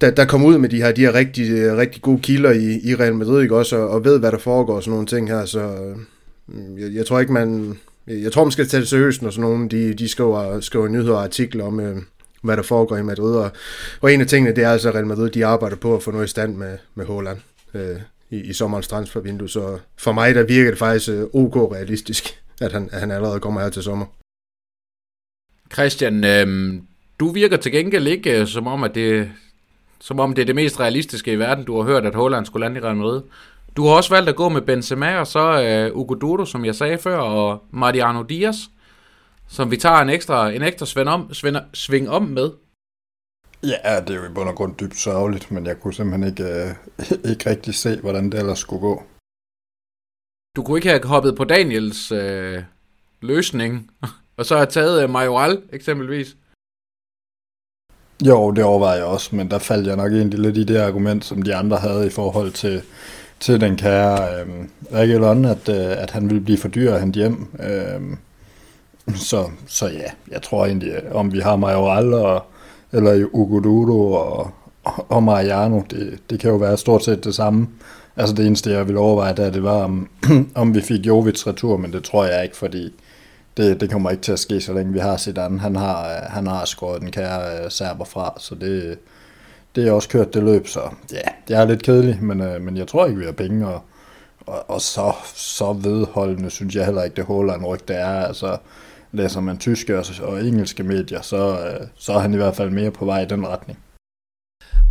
der, 0.00 0.10
der 0.10 0.24
kom 0.24 0.44
ud 0.44 0.58
med 0.58 0.68
de 0.68 0.76
her, 0.76 0.92
de 0.92 1.00
her 1.00 1.14
rigtig, 1.14 1.76
rigtig 1.76 2.02
gode 2.02 2.20
kilder 2.20 2.50
i, 2.50 2.80
i 2.84 2.94
Real 2.94 3.14
Madrid, 3.14 3.42
ikke 3.42 3.56
også, 3.56 3.76
og, 3.76 3.88
og 3.88 4.04
ved, 4.04 4.18
hvad 4.18 4.32
der 4.32 4.38
foregår 4.38 4.74
og 4.74 4.82
sådan 4.82 4.92
nogle 4.92 5.06
ting 5.06 5.28
her, 5.28 5.44
så 5.44 5.60
øh, 5.60 6.82
jeg, 6.82 6.94
jeg 6.94 7.06
tror 7.06 7.20
ikke, 7.20 7.32
man, 7.32 7.78
Øh, 8.06 8.22
jeg 8.22 8.32
tror, 8.32 8.44
man 8.44 8.52
skal 8.52 8.68
tage 8.68 8.80
det 8.80 8.88
seriøst, 8.88 9.22
når 9.22 9.30
sådan 9.30 9.50
nogle, 9.50 9.68
de, 9.68 9.94
de 9.94 10.08
skriver, 10.08 10.60
skriver 10.60 10.88
nyheder 10.88 11.14
og 11.14 11.22
artikler 11.22 11.64
om, 11.64 11.80
øh, 11.80 11.96
hvad 12.42 12.56
der 12.56 12.62
foregår 12.62 12.96
i 12.96 13.02
Madrid. 13.02 13.36
Og, 13.36 13.50
og 14.00 14.14
en 14.14 14.20
af 14.20 14.26
tingene, 14.26 14.56
det 14.56 14.64
er 14.64 14.70
altså, 14.70 14.88
at 14.88 14.94
Real 14.94 15.06
Madrid 15.06 15.30
de 15.30 15.46
arbejder 15.46 15.76
på 15.76 15.96
at 15.96 16.02
få 16.02 16.10
noget 16.10 16.24
i 16.24 16.28
stand 16.28 16.56
med, 16.56 16.78
med 16.94 17.06
Holland 17.06 17.38
øh, 17.74 17.96
i, 18.30 18.40
i 18.40 18.52
sommerens 18.52 18.88
transfervindue. 18.88 19.48
Så 19.48 19.78
for 19.98 20.12
mig, 20.12 20.34
der 20.34 20.42
virker 20.42 20.70
det 20.70 20.78
faktisk 20.78 21.10
øh, 21.10 21.22
ok 21.32 21.56
realistisk, 21.56 22.42
at 22.60 22.72
han, 22.72 22.88
at 22.92 23.00
han 23.00 23.10
allerede 23.10 23.40
kommer 23.40 23.60
her 23.60 23.70
til 23.70 23.82
sommer. 23.82 24.06
Christian, 25.72 26.24
øh, 26.24 26.74
du 27.20 27.28
virker 27.28 27.56
til 27.56 27.72
gengæld 27.72 28.06
ikke 28.06 28.40
øh, 28.40 28.46
som 28.46 28.66
om, 28.66 28.84
at 28.84 28.94
det, 28.94 29.30
som 30.00 30.20
om 30.20 30.34
det 30.34 30.42
er 30.42 30.46
det 30.46 30.54
mest 30.54 30.80
realistiske 30.80 31.32
i 31.32 31.38
verden, 31.38 31.64
du 31.64 31.76
har 31.76 31.82
hørt, 31.82 32.06
at 32.06 32.14
Holland 32.14 32.46
skulle 32.46 32.64
lande 32.64 32.80
i 32.80 32.82
Real 32.82 32.96
Madrid. 32.96 33.22
Du 33.76 33.86
har 33.86 33.94
også 33.96 34.10
valgt 34.10 34.28
at 34.28 34.36
gå 34.36 34.48
med 34.48 34.62
Benzema 34.62 35.18
og 35.18 35.26
så 35.26 35.62
øh, 35.62 35.96
Ugo 35.96 36.14
Dodo, 36.14 36.44
som 36.44 36.64
jeg 36.64 36.74
sagde 36.74 36.98
før, 36.98 37.18
og 37.18 37.64
Mariano 37.70 38.22
Diaz 38.22 38.56
som 39.50 39.70
vi 39.70 39.76
tager 39.76 39.98
en 39.98 40.10
ekstra, 40.10 40.50
en 40.50 40.62
ekstra 40.62 40.86
sving, 40.86 41.08
om, 41.08 41.34
sving, 41.34 41.56
sving 41.74 42.10
om 42.10 42.22
med. 42.22 42.50
Ja, 43.62 44.00
det 44.00 44.10
er 44.10 44.14
jo 44.14 44.24
i 44.24 44.34
bund 44.34 44.48
og 44.48 44.54
grund 44.54 44.76
dybt 44.76 44.96
sørgeligt, 44.96 45.50
men 45.50 45.66
jeg 45.66 45.80
kunne 45.80 45.94
simpelthen 45.94 46.28
ikke, 46.30 46.44
øh, 46.44 46.74
ikke 47.30 47.50
rigtig 47.50 47.74
se, 47.74 48.00
hvordan 48.00 48.32
det 48.32 48.40
ellers 48.40 48.58
skulle 48.58 48.80
gå. 48.80 49.02
Du 50.56 50.62
kunne 50.62 50.78
ikke 50.78 50.88
have 50.88 51.04
hoppet 51.04 51.36
på 51.36 51.44
Daniels 51.44 52.12
øh, 52.12 52.62
løsning, 53.20 53.90
og 54.36 54.46
så 54.46 54.56
have 54.56 54.66
taget 54.66 55.02
øh, 55.02 55.10
Majoral 55.10 55.62
eksempelvis? 55.72 56.36
Jo, 58.26 58.50
det 58.50 58.64
overvejer 58.64 58.96
jeg 58.96 59.06
også, 59.06 59.36
men 59.36 59.50
der 59.50 59.58
faldt 59.58 59.86
jeg 59.86 59.96
nok 59.96 60.12
egentlig 60.12 60.40
lidt 60.40 60.56
i 60.56 60.64
det 60.64 60.76
argument, 60.76 61.24
som 61.24 61.42
de 61.42 61.54
andre 61.54 61.76
havde 61.76 62.06
i 62.06 62.10
forhold 62.10 62.52
til, 62.52 62.82
til 63.40 63.60
den 63.60 63.76
kære 63.76 64.40
øh, 64.40 64.48
Reguilon, 64.92 65.44
at, 65.44 65.68
øh, 65.68 66.02
at 66.02 66.10
han 66.10 66.30
ville 66.30 66.40
blive 66.40 66.58
for 66.58 66.68
dyr 66.68 66.94
at 66.94 67.00
hente 67.00 67.16
hjem. 67.16 67.46
Øh, 67.60 68.16
så, 69.16 69.50
så 69.66 69.86
ja, 69.86 70.10
jeg 70.30 70.42
tror 70.42 70.66
egentlig, 70.66 71.12
om 71.12 71.32
vi 71.32 71.40
har 71.40 71.56
Majoral 71.56 72.14
og, 72.14 72.44
eller 72.92 73.26
Ugodudo 73.32 74.12
og, 74.12 74.50
og 74.84 75.22
Mariano, 75.22 75.82
det, 75.90 76.18
det 76.30 76.40
kan 76.40 76.50
jo 76.50 76.56
være 76.56 76.76
stort 76.76 77.04
set 77.04 77.24
det 77.24 77.34
samme. 77.34 77.68
Altså 78.16 78.34
det 78.34 78.46
eneste, 78.46 78.70
jeg 78.70 78.86
ville 78.86 79.00
overveje, 79.00 79.34
der, 79.34 79.50
det 79.50 79.62
var, 79.62 79.84
om, 79.84 80.08
om 80.54 80.74
vi 80.74 80.80
fik 80.80 81.06
Jovic 81.06 81.46
retur, 81.46 81.76
men 81.76 81.92
det 81.92 82.04
tror 82.04 82.24
jeg 82.24 82.44
ikke, 82.44 82.56
fordi 82.56 82.92
det, 83.56 83.80
det 83.80 83.90
kommer 83.90 84.10
ikke 84.10 84.22
til 84.22 84.32
at 84.32 84.38
ske, 84.38 84.60
så 84.60 84.72
længe 84.72 84.92
vi 84.92 84.98
har 84.98 85.16
Zidane. 85.16 85.60
Han 85.60 85.76
har, 85.76 86.08
øh, 86.08 86.22
han 86.22 86.46
har 86.46 86.64
skåret 86.64 87.00
den 87.00 87.10
kære 87.10 87.64
uh, 87.64 87.70
serber 87.70 88.04
fra, 88.04 88.34
så 88.38 88.54
det, 88.54 88.98
det 89.74 89.88
er 89.88 89.92
også 89.92 90.08
kørt 90.08 90.34
det 90.34 90.42
løb, 90.42 90.66
så 90.66 90.80
ja, 91.12 91.28
det 91.48 91.56
er 91.56 91.64
lidt 91.64 91.82
kedeligt, 91.82 92.22
men, 92.22 92.40
øh, 92.40 92.62
men 92.62 92.76
jeg 92.76 92.86
tror 92.86 93.06
ikke, 93.06 93.18
vi 93.18 93.24
har 93.24 93.32
penge, 93.32 93.66
og, 93.66 93.82
og, 94.46 94.70
og 94.70 94.80
så, 94.80 95.12
så 95.34 95.72
vedholdende 95.72 96.50
synes 96.50 96.74
jeg 96.74 96.84
heller 96.84 97.02
ikke, 97.02 97.16
det 97.16 97.24
holder 97.24 97.54
en 97.54 97.64
ryg, 97.64 97.88
det 97.88 97.96
er. 97.96 98.26
Altså, 98.26 98.56
læser 99.12 99.40
man 99.40 99.58
tyske 99.58 99.98
og 100.22 100.46
engelske 100.46 100.82
medier, 100.82 101.20
så, 101.22 101.36
øh, 101.36 101.86
så 101.96 102.12
er 102.12 102.18
han 102.18 102.34
i 102.34 102.36
hvert 102.36 102.56
fald 102.56 102.70
mere 102.70 102.90
på 102.90 103.04
vej 103.04 103.22
i 103.22 103.26
den 103.26 103.46
retning. 103.46 103.78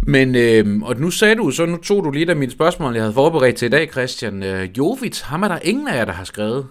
Men, 0.08 0.36
øh, 0.36 0.82
og 0.82 0.96
nu 0.96 1.12
sagde 1.12 1.36
du, 1.36 1.52
så 1.52 1.66
nu 1.66 1.78
tog 1.78 2.04
du 2.04 2.12
lige 2.12 2.30
af 2.30 2.36
mine 2.36 2.52
spørgsmål, 2.52 2.94
jeg 2.94 3.04
havde 3.04 3.14
forberedt 3.14 3.56
til 3.56 3.66
i 3.66 3.70
dag, 3.70 3.92
Christian. 3.92 4.44
Øh, 4.44 4.70
Jovic, 4.78 5.22
ham 5.22 5.44
er 5.44 5.48
der 5.48 5.60
ingen 5.62 5.88
af 5.88 5.98
jer, 5.98 6.06
der 6.06 6.12
har 6.12 6.24
skrevet. 6.24 6.68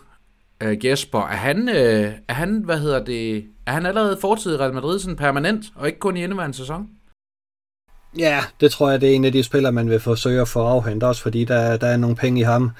Øh, 0.62 0.86
Jesper, 0.86 1.18
er 1.18 1.36
han, 1.36 1.68
øh, 1.68 2.12
er 2.28 2.32
han, 2.32 2.62
hvad 2.64 2.78
hedder 2.78 3.04
det, 3.04 3.44
er 3.66 3.72
han 3.72 3.86
allerede 3.86 4.18
fortid 4.20 4.54
i 4.54 4.56
Real 4.56 4.74
Madrid 4.74 4.98
sådan 4.98 5.16
permanent, 5.16 5.64
og 5.74 5.86
ikke 5.86 5.98
kun 5.98 6.16
i 6.16 6.24
indeværende 6.24 6.56
sæson? 6.56 6.88
Ja, 8.18 8.40
det 8.60 8.70
tror 8.70 8.90
jeg, 8.90 9.00
det 9.00 9.10
er 9.10 9.14
en 9.14 9.24
af 9.24 9.32
de 9.32 9.42
spillere, 9.42 9.72
man 9.72 9.90
vil 9.90 10.00
forsøge 10.00 10.40
at 10.40 10.48
få 10.48 10.60
afhentet, 10.60 11.08
også 11.08 11.22
fordi 11.22 11.44
der, 11.44 11.76
der 11.76 11.86
er 11.86 11.96
nogle 11.96 12.16
penge 12.16 12.40
i 12.40 12.42
ham. 12.42 12.70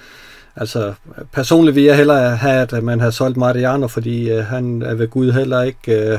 Altså, 0.57 0.95
personligt 1.33 1.75
vil 1.75 1.85
jeg 1.85 1.97
hellere 1.97 2.37
have, 2.37 2.77
at 2.77 2.83
man 2.85 3.01
har 3.01 3.11
solgt 3.11 3.37
Mariano, 3.37 3.89
fordi 3.89 4.31
øh, 4.31 4.45
han 4.45 4.83
er 4.83 4.95
ved 4.95 5.09
Gud 5.09 5.33
heller 5.33 5.63
ikke 5.63 6.13
øh, 6.13 6.19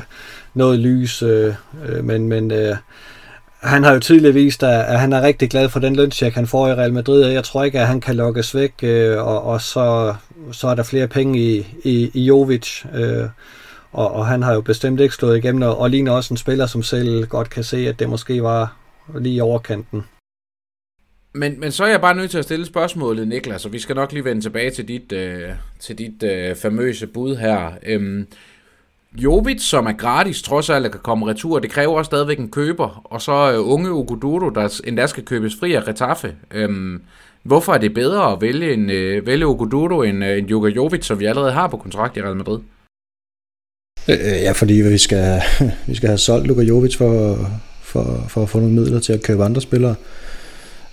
noget 0.53 0.79
lys, 0.79 1.23
øh, 1.23 1.53
øh, 1.85 2.03
men, 2.03 2.27
men 2.27 2.51
øh, 2.51 2.75
han 3.59 3.83
har 3.83 3.93
jo 3.93 3.99
tidligere 3.99 4.33
vist, 4.33 4.63
at, 4.63 4.85
at 4.85 4.99
han 4.99 5.13
er 5.13 5.21
rigtig 5.21 5.49
glad 5.49 5.69
for 5.69 5.79
den 5.79 5.95
løncheck, 5.95 6.35
han 6.35 6.47
får 6.47 6.67
i 6.67 6.73
Real 6.73 6.93
Madrid, 6.93 7.23
og 7.23 7.33
jeg 7.33 7.43
tror 7.43 7.63
ikke, 7.63 7.79
at 7.79 7.87
han 7.87 8.01
kan 8.01 8.15
lokkes 8.15 8.55
væk, 8.55 8.73
øh, 8.83 9.27
og, 9.27 9.43
og 9.43 9.61
så, 9.61 10.15
så 10.51 10.67
er 10.67 10.75
der 10.75 10.83
flere 10.83 11.07
penge 11.07 11.39
i, 11.39 11.67
i, 11.83 12.11
i 12.13 12.23
Jovic, 12.23 12.85
øh, 12.95 13.25
og, 13.91 14.13
og 14.13 14.27
han 14.27 14.43
har 14.43 14.53
jo 14.53 14.61
bestemt 14.61 14.99
ikke 14.99 15.15
slået 15.15 15.37
igennem, 15.37 15.61
og, 15.61 15.79
og 15.79 15.89
ligner 15.89 16.11
også 16.11 16.33
en 16.33 16.37
spiller, 16.37 16.65
som 16.65 16.83
selv 16.83 17.27
godt 17.27 17.49
kan 17.49 17.63
se, 17.63 17.87
at 17.87 17.99
det 17.99 18.09
måske 18.09 18.43
var 18.43 18.78
lige 19.15 19.43
overkanten. 19.43 20.03
Men, 21.33 21.59
men 21.59 21.71
så 21.71 21.83
er 21.83 21.87
jeg 21.87 22.01
bare 22.01 22.15
nødt 22.15 22.31
til 22.31 22.37
at 22.37 22.43
stille 22.43 22.65
spørgsmålet, 22.65 23.27
Niklas, 23.27 23.65
og 23.65 23.73
vi 23.73 23.79
skal 23.79 23.95
nok 23.95 24.11
lige 24.11 24.23
vende 24.23 24.41
tilbage 24.41 24.71
til 24.71 24.87
dit, 24.87 25.11
øh, 25.11 25.49
til 25.79 25.97
dit 25.97 26.23
øh, 26.23 26.55
famøse 26.55 27.07
bud 27.07 27.35
her. 27.35 27.71
Øhm, 27.85 28.27
Jovic, 29.17 29.61
som 29.61 29.85
er 29.85 29.91
gratis, 29.91 30.41
trods 30.41 30.69
alt 30.69 30.91
kan 30.91 31.01
komme 31.03 31.27
retur, 31.27 31.59
det 31.59 31.71
kræver 31.71 31.97
også 31.97 32.09
stadigvæk 32.09 32.39
en 32.39 32.51
køber, 32.51 33.01
og 33.03 33.21
så 33.21 33.51
øh, 33.53 33.71
unge 33.71 33.91
Ugododo, 33.91 34.49
der 34.49 34.81
endda 34.87 35.07
skal 35.07 35.25
købes 35.25 35.55
fri 35.59 35.73
af 35.73 35.87
Retaffe. 35.87 36.35
Øhm, 36.51 37.01
hvorfor 37.43 37.73
er 37.73 37.77
det 37.77 37.93
bedre 37.93 38.31
at 38.31 38.41
vælge, 38.41 38.73
en, 38.73 38.89
øh, 38.89 39.25
vælge 39.25 39.47
Ugododo 39.47 40.01
end, 40.01 40.25
øh, 40.25 40.37
end 40.37 40.47
Joga 40.47 40.69
Jovic, 40.69 41.05
som 41.05 41.19
vi 41.19 41.25
allerede 41.25 41.51
har 41.51 41.67
på 41.67 41.77
kontrakt 41.77 42.17
i 42.17 42.21
Real 42.21 42.35
Madrid? 42.35 42.59
Øh, 44.09 44.15
øh 44.15 44.41
ja, 44.41 44.51
fordi 44.51 44.73
vi 44.73 44.97
skal, 44.97 45.41
vi 45.87 45.95
skal 45.95 46.09
have 46.09 46.17
solgt 46.17 46.47
Luka 46.47 46.61
Jovic 46.61 46.97
for, 46.97 47.37
for, 47.89 48.25
for 48.27 48.43
at 48.43 48.49
få 48.49 48.59
nogle 48.59 48.75
midler 48.75 48.99
til 48.99 49.13
at 49.13 49.23
købe 49.23 49.43
andre 49.45 49.61
spillere. 49.61 49.95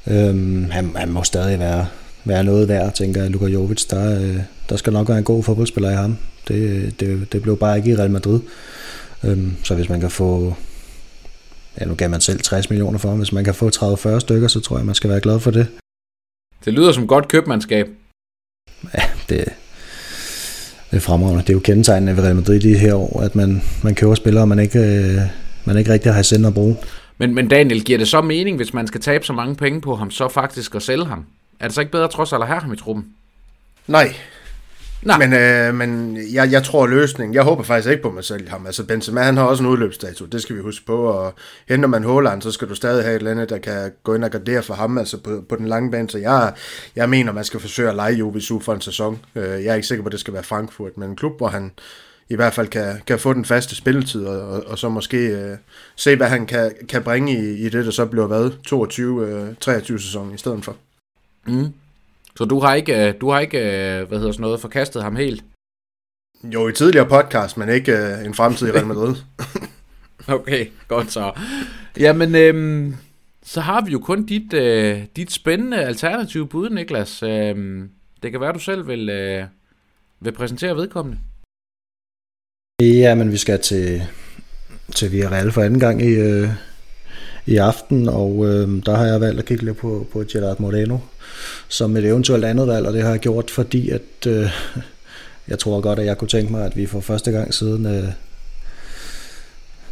Øhm, 0.07 0.71
han, 0.71 0.97
han 0.97 1.09
må 1.09 1.23
stadig 1.23 1.59
være, 1.59 1.87
være 2.25 2.45
noget 2.45 2.69
værd, 2.69 2.95
tænker 2.95 3.23
jeg, 3.23 3.31
Luka 3.31 3.47
Jovic. 3.47 3.85
Der, 3.85 4.21
øh, 4.21 4.41
der 4.69 4.77
skal 4.77 4.93
nok 4.93 5.09
være 5.09 5.19
en 5.19 5.25
god 5.25 5.43
fodboldspiller 5.43 5.91
i 5.91 5.95
ham. 5.95 6.19
Det, 6.49 7.01
det, 7.01 7.33
det 7.33 7.43
blev 7.43 7.59
bare 7.59 7.77
ikke 7.77 7.91
i 7.91 7.97
Real 7.97 8.11
Madrid. 8.11 8.41
Øhm, 9.25 9.53
så 9.65 9.75
hvis 9.75 9.89
man 9.89 10.01
kan 10.01 10.11
få, 10.11 10.55
ja 11.81 11.85
nu 11.85 11.95
gav 11.95 12.11
man 12.11 12.21
selv 12.21 12.41
60 12.41 12.71
millioner 12.71 12.99
for 12.99 13.09
ham, 13.09 13.19
hvis 13.19 13.33
man 13.33 13.45
kan 13.45 13.55
få 13.55 13.69
30-40 13.69 14.21
stykker, 14.21 14.49
så 14.49 14.61
tror 14.61 14.77
jeg, 14.77 14.87
man 14.87 14.95
skal 14.95 15.11
være 15.11 15.21
glad 15.21 15.41
for 15.41 15.51
det. 15.51 15.67
Det 16.65 16.73
lyder 16.73 16.93
som 16.93 17.07
godt 17.07 17.29
købmandskab. 17.29 17.87
Ja, 18.95 19.03
det, 19.29 19.45
det 20.91 20.97
er 20.97 21.01
fremragende. 21.01 21.43
Det 21.43 21.49
er 21.51 21.55
jo 21.55 21.61
kendetegnende 21.61 22.17
ved 22.17 22.25
Real 22.25 22.37
Madrid 22.37 22.65
i 22.65 22.73
de 22.73 22.79
her 22.79 22.95
år, 22.95 23.21
at 23.21 23.37
man, 23.37 23.63
man 23.83 23.95
køber 23.95 24.15
spillere, 24.15 24.47
man 24.47 24.59
ikke, 24.59 24.79
øh, 24.79 25.21
man 25.67 25.79
ikke 25.79 25.93
rigtig 25.93 26.13
har 26.13 26.33
i 26.33 26.47
at 26.47 26.55
bruge. 26.55 26.77
Men, 27.19 27.35
men 27.35 27.49
Daniel, 27.49 27.85
giver 27.85 27.99
det 27.99 28.09
så 28.09 28.21
mening, 28.21 28.57
hvis 28.57 28.75
man 28.75 28.87
skal 28.87 29.01
tabe 29.01 29.25
så 29.25 29.33
mange 29.33 29.57
penge 29.57 29.81
på 29.81 29.97
ham, 29.97 30.11
så 30.11 30.29
faktisk 30.29 30.75
at 30.75 30.83
sælge 30.83 31.05
ham? 31.05 31.27
Er 31.61 31.65
det 31.65 31.75
så 31.75 31.81
ikke 31.81 31.93
bedre 31.93 32.09
trods 32.09 32.33
alt 32.33 32.43
at 32.43 32.49
have 32.49 32.61
ham 32.61 32.73
i 32.73 32.77
truppen? 32.77 33.07
Nej. 33.87 34.15
Nej. 35.03 35.19
Men, 35.19 35.33
øh, 35.33 35.75
men 35.75 36.19
jeg, 36.33 36.53
jeg 36.53 36.63
tror 36.63 36.87
løsningen, 36.87 37.35
jeg 37.35 37.43
håber 37.43 37.63
faktisk 37.63 37.91
ikke 37.91 38.03
på 38.03 38.11
mig 38.11 38.25
selv 38.25 38.49
ham. 38.49 38.67
Altså 38.67 38.85
Benzema, 38.85 39.23
han 39.23 39.37
har 39.37 39.45
også 39.45 39.63
en 39.63 39.69
udløbsdato, 39.69 40.25
det 40.25 40.43
skal 40.43 40.57
vi 40.57 40.61
huske 40.61 40.87
på. 40.87 40.97
Og 40.97 41.35
henter 41.69 41.89
man 41.89 42.05
Haaland, 42.05 42.43
så 42.43 42.51
skal 42.51 42.69
du 42.69 42.75
stadig 42.75 43.05
have 43.05 43.15
et 43.15 43.19
eller 43.19 43.31
andet, 43.31 43.51
der 43.51 43.59
kan 43.59 43.93
gå 44.03 44.15
ind 44.15 44.25
og 44.25 44.31
gardere 44.31 44.63
for 44.63 44.75
ham, 44.75 44.99
altså 44.99 45.19
på, 45.19 45.45
på 45.49 45.57
den 45.57 45.69
lange 45.69 45.91
bane. 45.91 46.11
Så 46.11 46.19
jeg, 46.19 46.53
jeg 46.97 47.09
mener, 47.09 47.33
man 47.33 47.45
skal 47.45 47.61
forsøge 47.61 47.89
at 47.89 47.95
lege 47.95 48.25
ud 48.25 48.61
for 48.61 48.75
en 48.75 48.81
sæson. 48.81 49.19
Øh, 49.35 49.43
jeg 49.45 49.67
er 49.67 49.75
ikke 49.75 49.87
sikker 49.87 50.03
på, 50.03 50.09
at 50.09 50.13
det 50.13 50.21
skal 50.21 50.35
være 50.35 50.43
Frankfurt, 50.43 50.97
men 50.97 51.11
en 51.11 51.17
klub, 51.17 51.39
hvor 51.39 51.49
han 51.49 51.71
i 52.29 52.35
hvert 52.35 52.53
fald 52.53 52.69
kan, 52.69 53.03
kan 53.07 53.19
få 53.19 53.33
den 53.33 53.45
faste 53.45 53.77
spilletid, 53.77 54.25
og, 54.25 54.49
og, 54.49 54.65
og 54.67 54.79
så 54.79 54.89
måske 54.89 55.17
øh, 55.17 55.57
se, 55.97 56.17
hvad 56.17 56.29
han 56.29 56.47
kan, 56.47 56.73
kan 56.89 57.03
bringe 57.03 57.33
i, 57.33 57.67
i 57.67 57.69
det, 57.69 57.85
der 57.85 57.91
så 57.91 58.07
bliver 58.07 58.27
hvad, 58.27 58.51
22-23 59.89 59.93
øh, 59.93 60.01
sæson 60.01 60.35
i 60.35 60.39
stedet 60.39 60.65
for. 60.65 60.77
Mm. 61.47 61.73
Så 62.37 62.45
du 62.45 62.61
har 62.61 62.75
ikke, 62.75 63.09
øh, 63.09 63.15
du 63.21 63.31
har 63.31 63.41
ikke 63.41 63.59
øh, 63.59 64.09
hvad 64.09 64.19
hedder 64.19 64.33
sådan 64.33 64.43
noget, 64.43 64.61
forkastet 64.61 65.03
ham 65.03 65.17
helt? 65.17 65.45
Jo, 66.45 66.69
i 66.69 66.73
tidligere 66.73 67.09
podcast, 67.09 67.57
men 67.57 67.69
ikke 67.69 67.93
uh, 67.93 68.27
en 68.27 68.35
fremtid 68.35 68.69
i 68.69 68.71
Real 68.71 68.87
Madrid. 68.87 69.15
okay, 70.29 70.67
godt 70.89 71.13
så. 71.13 71.33
Jamen, 71.99 72.35
øhm, 72.35 72.97
så 73.43 73.61
har 73.61 73.81
vi 73.81 73.93
jo 73.93 73.99
kun 73.99 74.27
dit, 74.27 74.53
øh, 74.53 75.03
dit 75.17 75.33
spændende 75.33 75.77
alternative 75.77 76.49
bud, 76.49 76.71
Niklas. 76.71 77.23
Øhm, 77.23 77.91
det 78.23 78.31
kan 78.31 78.41
være, 78.41 78.53
du 78.53 78.59
selv 78.59 78.89
vil, 78.89 79.09
øh, 79.09 79.45
vil 80.21 80.33
præsentere 80.33 80.77
vedkommende. 80.77 81.19
Ja, 82.83 83.15
men 83.15 83.33
vi 83.33 83.37
skal 83.37 83.61
til, 83.61 84.03
til 84.95 85.13
Villarreal 85.13 85.53
for 85.53 85.63
anden 85.63 85.81
gang 85.81 86.03
i, 86.03 86.15
øh, 86.15 86.49
i 87.47 87.57
aften, 87.57 88.09
og 88.09 88.47
øh, 88.47 88.83
der 88.87 88.97
har 88.97 89.05
jeg 89.05 89.21
valgt 89.21 89.39
at 89.39 89.45
kigge 89.45 89.65
lidt 89.65 89.77
på, 89.77 90.07
på 90.13 90.25
Gerard 90.33 90.61
Moreno 90.61 90.99
som 91.69 91.97
et 91.97 92.05
eventuelt 92.05 92.45
andet 92.45 92.67
valg, 92.67 92.87
og 92.87 92.93
det 92.93 93.03
har 93.03 93.11
jeg 93.11 93.19
gjort, 93.19 93.51
fordi 93.51 93.91
at 93.91 94.27
øh, 94.27 94.51
jeg 95.49 95.59
tror 95.59 95.81
godt, 95.81 95.99
at 95.99 96.07
jeg 96.07 96.19
kunne 96.19 96.29
tænke 96.29 96.53
mig, 96.53 96.65
at 96.65 96.77
vi 96.77 96.87
for 96.87 97.01
første 97.01 97.31
gang 97.31 97.55
siden, 97.55 97.87
øh, 97.87 98.09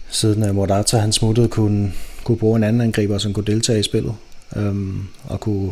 siden 0.09 0.49
øh, 0.49 0.55
Morata 0.55 0.99
han 0.99 1.13
smuttede, 1.13 1.49
kunne, 1.49 1.93
kunne 2.25 2.39
bruge 2.39 2.57
en 2.57 2.65
anden 2.65 2.83
angriber, 2.83 3.19
som 3.19 3.33
kunne 3.33 3.47
deltage 3.47 3.81
i 3.81 3.83
spillet, 3.83 4.15
øh, 4.57 4.75
og 5.25 5.41
kunne, 5.41 5.71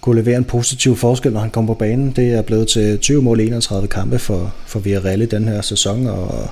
kunne 0.00 0.20
levere 0.20 0.36
en 0.36 0.44
positiv 0.44 0.96
forskel, 0.96 1.32
når 1.32 1.40
han 1.40 1.50
kom 1.50 1.66
på 1.66 1.74
banen. 1.74 2.12
Det 2.16 2.32
er 2.32 2.42
blevet 2.42 2.68
til 2.68 2.98
20 2.98 3.22
mål 3.22 3.40
31 3.40 3.88
kampe 3.88 4.18
for, 4.18 4.54
for 4.66 4.78
Villarreal 4.78 5.22
i 5.22 5.26
den 5.26 5.48
her 5.48 5.60
sæson, 5.60 6.06
og 6.06 6.50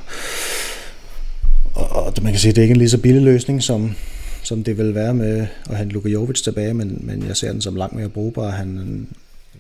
og, 1.76 2.06
og 2.06 2.12
man 2.22 2.32
kan 2.32 2.40
sige, 2.40 2.50
at 2.50 2.56
det 2.56 2.62
er 2.62 2.64
ikke 2.64 2.72
en 2.72 2.78
lige 2.78 2.90
så 2.90 2.98
billig 2.98 3.22
løsning, 3.22 3.62
som, 3.62 3.94
som 4.42 4.64
det 4.64 4.78
vil 4.78 4.94
være 4.94 5.14
med 5.14 5.46
at 5.70 5.76
have 5.76 5.88
Luka 5.88 6.08
Jovic 6.08 6.42
tilbage, 6.42 6.74
men, 6.74 6.98
men 7.00 7.26
jeg 7.26 7.36
ser 7.36 7.52
den 7.52 7.60
som 7.60 7.76
langt 7.76 7.96
mere 7.96 8.08
brugbar. 8.08 8.50
Han, 8.50 9.06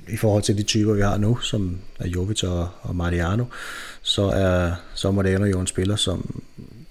I 0.08 0.16
forhold 0.16 0.42
til 0.42 0.58
de 0.58 0.62
typer, 0.62 0.92
vi 0.94 1.02
har 1.02 1.16
nu, 1.16 1.36
som 1.36 1.78
er 1.98 2.08
Jovic 2.08 2.42
og, 2.42 2.68
og 2.82 2.96
Mariano, 2.96 3.44
så 4.02 4.22
er, 4.22 4.72
så 4.94 5.08
er 5.08 5.12
Modeno 5.12 5.44
jo 5.44 5.60
en 5.60 5.66
spiller, 5.66 5.96
som 5.96 6.42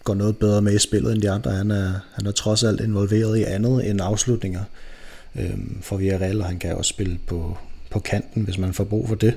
går 0.03 0.13
noget 0.13 0.37
bedre 0.37 0.61
med 0.61 0.73
i 0.73 0.79
spillet 0.79 1.13
end 1.13 1.21
de 1.21 1.31
andre. 1.31 1.51
Han 1.51 1.71
er, 1.71 1.91
han 2.13 2.25
er 2.25 2.31
trods 2.31 2.63
alt 2.63 2.81
involveret 2.81 3.37
i 3.37 3.43
andet 3.43 3.89
end 3.89 4.01
afslutninger 4.03 4.63
øhm, 5.39 5.77
for 5.81 5.97
Villarreal, 5.97 6.41
og 6.41 6.47
han 6.47 6.59
kan 6.59 6.75
også 6.75 6.89
spille 6.89 7.17
på, 7.27 7.57
på 7.89 7.99
kanten, 7.99 8.43
hvis 8.43 8.57
man 8.57 8.73
får 8.73 8.83
brug 8.83 9.07
for 9.07 9.15
det. 9.15 9.33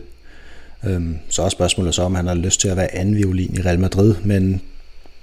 Øhm, 0.85 1.19
så 1.29 1.43
er 1.43 1.49
spørgsmålet 1.49 1.95
så, 1.95 2.03
om 2.03 2.15
han 2.15 2.27
har 2.27 2.35
lyst 2.35 2.61
til 2.61 2.69
at 2.69 2.77
være 2.77 2.95
anden 2.95 3.17
violin 3.17 3.55
i 3.59 3.63
Real 3.63 3.81
Madrid, 3.81 4.15
men 4.25 4.61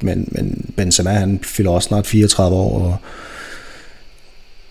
men, 0.02 0.28
men 0.32 0.74
Benzema 0.78 1.10
han 1.10 1.40
fylder 1.44 1.72
også 1.72 1.88
snart 1.88 2.08
34 2.08 2.56
år, 2.56 2.80
og, 2.80 2.98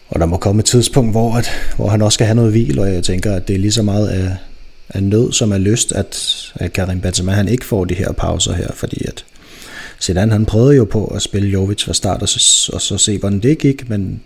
og 0.08 0.20
der 0.20 0.26
må 0.26 0.36
komme 0.36 0.60
et 0.60 0.64
tidspunkt, 0.64 1.10
hvor, 1.10 1.34
at, 1.34 1.50
hvor 1.76 1.88
han 1.88 2.02
også 2.02 2.16
skal 2.16 2.26
have 2.26 2.34
noget 2.34 2.50
hvil, 2.50 2.78
og 2.78 2.92
jeg 2.92 3.04
tænker, 3.04 3.34
at 3.34 3.48
det 3.48 3.54
er 3.54 3.58
lige 3.58 3.72
så 3.72 3.82
meget 3.82 4.08
af, 4.08 4.36
af 4.88 5.02
nød, 5.02 5.32
som 5.32 5.52
er 5.52 5.58
lyst, 5.58 5.92
at, 5.92 6.52
at 6.54 6.72
Karim 6.72 7.00
Benzema 7.00 7.32
han 7.32 7.48
ikke 7.48 7.64
får 7.64 7.84
de 7.84 7.94
her 7.94 8.12
pauser 8.12 8.52
her, 8.52 8.68
fordi 8.72 9.04
at 9.04 9.24
Zidane 10.00 10.32
han 10.32 10.46
prøvede 10.46 10.76
jo 10.76 10.84
på 10.84 11.06
at 11.06 11.22
spille 11.22 11.48
Jovic 11.48 11.84
fra 11.84 11.94
start, 11.94 12.22
og 12.22 12.28
så, 12.28 12.70
og 12.72 12.80
så 12.80 12.98
se, 12.98 13.18
hvordan 13.18 13.40
det 13.40 13.58
gik, 13.58 13.88
men 13.88 14.20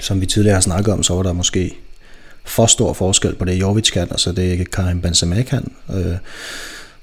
som 0.00 0.20
vi 0.20 0.26
tidligere 0.26 0.54
har 0.54 0.60
snakket 0.60 0.94
om, 0.94 1.02
så 1.02 1.14
var 1.14 1.22
der 1.22 1.32
måske 1.32 1.76
for 2.44 2.66
stor 2.66 2.92
forskel 2.92 3.34
på 3.34 3.44
det, 3.44 3.60
Jovic 3.60 3.92
kan, 3.92 4.12
og 4.12 4.20
så 4.20 4.32
det 4.32 4.70
Karim 4.70 5.00
Benzema 5.00 5.42
kan. 5.42 5.72
Øh, 5.90 6.16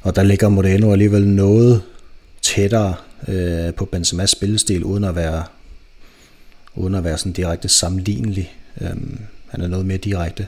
og 0.01 0.15
der 0.15 0.23
ligger 0.23 0.49
Moreno 0.49 0.91
alligevel 0.91 1.27
noget 1.27 1.81
tættere 2.41 2.93
øh, 3.27 3.73
på 3.73 3.89
Benzema's 3.95 4.25
spillestil, 4.25 4.83
uden 4.83 5.03
at 5.03 5.15
være, 5.15 5.43
uden 6.75 6.95
at 6.95 7.03
være 7.03 7.17
sådan 7.17 7.31
direkte 7.31 7.69
sammenlignelig. 7.69 8.55
Øh, 8.81 8.97
han 9.49 9.61
er 9.61 9.67
noget 9.67 9.85
mere 9.85 9.97
direkte. 9.97 10.47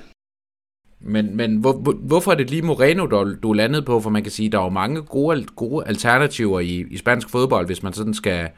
Men, 1.02 1.38
men 1.38 1.56
hvor, 1.56 1.74
hvor, 1.74 1.94
hvorfor 1.94 2.32
er 2.32 2.36
det 2.36 2.50
lige 2.50 2.62
Moreno, 2.62 3.06
du, 3.06 3.36
du 3.44 3.54
landede 3.54 3.82
på? 3.82 4.02
For 4.02 4.10
man 4.10 4.24
kan 4.24 4.32
sige, 4.32 4.50
der 4.50 4.60
er 4.60 4.64
jo 4.64 4.70
mange 4.70 5.02
gode, 5.02 5.46
gode 5.56 5.88
alternativer 5.88 6.60
i, 6.60 6.86
i 6.92 6.98
spansk 6.98 7.30
fodbold, 7.30 7.66
hvis 7.66 7.84
man 7.84 7.94
sådan 7.94 8.14
skal, 8.14 8.50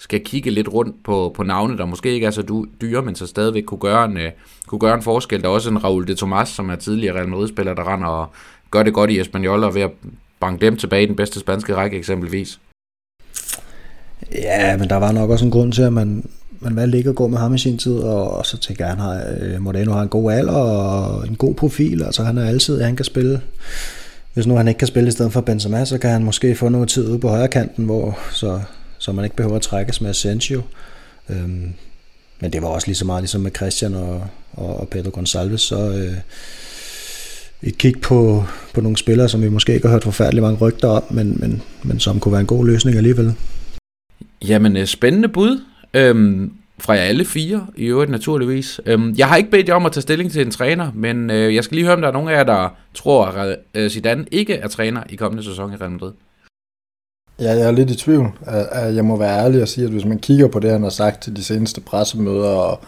skal 0.00 0.20
kigge 0.24 0.50
lidt 0.50 0.68
rundt 0.68 1.04
på, 1.04 1.32
på 1.36 1.42
navne, 1.42 1.78
der 1.78 1.84
måske 1.84 2.12
ikke 2.12 2.26
er 2.26 2.30
så 2.30 2.64
dyre, 2.80 3.02
men 3.02 3.14
så 3.14 3.26
stadigvæk 3.26 3.62
kunne 3.62 3.80
gøre 3.80 4.04
en, 4.04 4.16
øh, 4.16 4.30
kunne 4.66 4.78
gøre 4.78 4.94
en 4.94 5.02
forskel. 5.02 5.42
Der 5.42 5.48
er 5.48 5.52
også 5.52 5.70
en 5.70 5.84
Raul 5.84 6.06
de 6.06 6.14
Tomas, 6.14 6.48
som 6.48 6.70
er 6.70 6.76
tidligere 6.76 7.16
Real 7.16 7.28
Madrid-spiller, 7.28 7.74
der 7.74 7.92
render 7.94 8.06
og 8.06 8.30
gør 8.70 8.82
det 8.82 8.94
godt 8.94 9.10
i 9.10 9.20
Espanyol, 9.20 9.64
og 9.64 9.74
ved 9.74 9.82
at 9.82 9.90
banke 10.40 10.66
dem 10.66 10.76
tilbage 10.76 11.02
i 11.02 11.06
den 11.06 11.16
bedste 11.16 11.40
spanske 11.40 11.74
række 11.74 11.96
eksempelvis. 11.96 12.60
Ja, 14.32 14.76
men 14.76 14.88
der 14.90 14.96
var 14.96 15.12
nok 15.12 15.30
også 15.30 15.44
en 15.44 15.50
grund 15.50 15.72
til, 15.72 15.82
at 15.82 15.92
man, 15.92 16.28
man 16.60 16.76
valgte 16.76 16.98
ikke 16.98 17.10
at 17.10 17.16
gå 17.16 17.28
med 17.28 17.38
ham 17.38 17.54
i 17.54 17.58
sin 17.58 17.78
tid, 17.78 17.98
og, 17.98 18.30
og 18.30 18.46
så 18.46 18.58
tænker 18.58 18.84
jeg, 18.84 18.92
at 18.92 18.98
han 18.98 19.06
har, 19.06 19.24
øh, 19.40 19.62
Moreno 19.62 19.92
har 19.92 20.02
en 20.02 20.08
god 20.08 20.32
alder 20.32 20.52
og 20.52 21.28
en 21.28 21.36
god 21.36 21.54
profil, 21.54 22.02
altså 22.02 22.22
han 22.22 22.38
er 22.38 22.48
altid, 22.48 22.78
at 22.80 22.86
han 22.86 22.96
kan 22.96 23.04
spille. 23.04 23.40
Hvis 24.34 24.46
nu 24.46 24.56
han 24.56 24.68
ikke 24.68 24.78
kan 24.78 24.88
spille 24.88 25.08
i 25.08 25.12
stedet 25.12 25.32
for 25.32 25.40
Benzema, 25.40 25.84
så 25.84 25.98
kan 25.98 26.10
han 26.10 26.24
måske 26.24 26.54
få 26.54 26.68
noget 26.68 26.88
tid 26.88 27.08
ude 27.08 27.18
på 27.18 27.28
højre 27.28 27.48
kanten, 27.48 27.84
hvor, 27.84 28.18
så, 28.32 28.60
så 29.00 29.12
man 29.12 29.24
ikke 29.24 29.36
behøver 29.36 29.56
at 29.56 29.62
trækkes 29.62 30.00
med 30.00 30.10
Asensio. 30.10 30.62
Øhm, 31.28 31.72
men 32.40 32.52
det 32.52 32.62
var 32.62 32.68
også 32.68 32.86
lige 32.86 32.96
så 32.96 33.04
meget 33.04 33.22
ligesom 33.22 33.40
med 33.40 33.50
Christian 33.56 33.94
og, 33.94 34.26
og, 34.52 34.80
og 34.80 34.88
Pedro 34.88 35.20
Gonçalves, 35.20 35.56
så 35.56 35.90
øh, 35.90 36.16
et 37.62 37.78
kig 37.78 38.00
på, 38.00 38.44
på 38.74 38.80
nogle 38.80 38.96
spillere, 38.96 39.28
som 39.28 39.42
vi 39.42 39.48
måske 39.48 39.74
ikke 39.74 39.86
har 39.86 39.94
hørt 39.94 40.04
forfærdelig 40.04 40.42
mange 40.42 40.58
rygter 40.58 40.88
om, 40.88 41.02
men, 41.10 41.36
men, 41.40 41.62
men 41.82 42.00
som 42.00 42.20
kunne 42.20 42.32
være 42.32 42.40
en 42.40 42.46
god 42.46 42.66
løsning 42.66 42.96
alligevel. 42.96 43.34
Jamen, 44.48 44.76
øh, 44.76 44.86
spændende 44.86 45.28
bud. 45.28 45.60
Øhm, 45.94 46.52
fra 46.78 46.92
jer 46.92 47.00
alle 47.00 47.24
fire, 47.24 47.66
i 47.76 47.84
øvrigt 47.84 48.10
naturligvis. 48.10 48.80
Øhm, 48.86 49.14
jeg 49.18 49.28
har 49.28 49.36
ikke 49.36 49.50
bedt 49.50 49.68
jer 49.68 49.74
om 49.74 49.86
at 49.86 49.92
tage 49.92 50.02
stilling 50.02 50.32
til 50.32 50.42
en 50.42 50.50
træner, 50.50 50.92
men 50.94 51.30
øh, 51.30 51.54
jeg 51.54 51.64
skal 51.64 51.74
lige 51.74 51.84
høre, 51.84 51.94
om 51.94 52.00
der 52.00 52.08
er 52.08 52.12
nogen 52.12 52.28
af 52.28 52.32
jer, 52.32 52.44
der 52.44 52.68
tror, 52.94 53.26
at 53.26 53.58
øh, 53.74 53.90
Zidane 53.90 54.24
ikke 54.30 54.54
er 54.54 54.68
træner 54.68 55.02
i 55.10 55.16
kommende 55.16 55.44
sæson 55.44 55.72
i 55.72 55.76
Real 55.76 55.90
Madrid. 55.90 56.12
Ja, 57.40 57.50
jeg 57.50 57.66
er 57.66 57.70
lidt 57.70 57.90
i 57.90 57.96
tvivl. 57.96 58.38
Jeg 58.72 59.04
må 59.04 59.16
være 59.16 59.44
ærlig 59.44 59.62
og 59.62 59.68
sige, 59.68 59.84
at 59.84 59.90
hvis 59.90 60.04
man 60.04 60.18
kigger 60.18 60.48
på 60.48 60.60
det, 60.60 60.70
han 60.70 60.82
har 60.82 60.90
sagt 60.90 61.22
til 61.22 61.36
de 61.36 61.44
seneste 61.44 61.80
pressemøder, 61.80 62.48
og, 62.48 62.80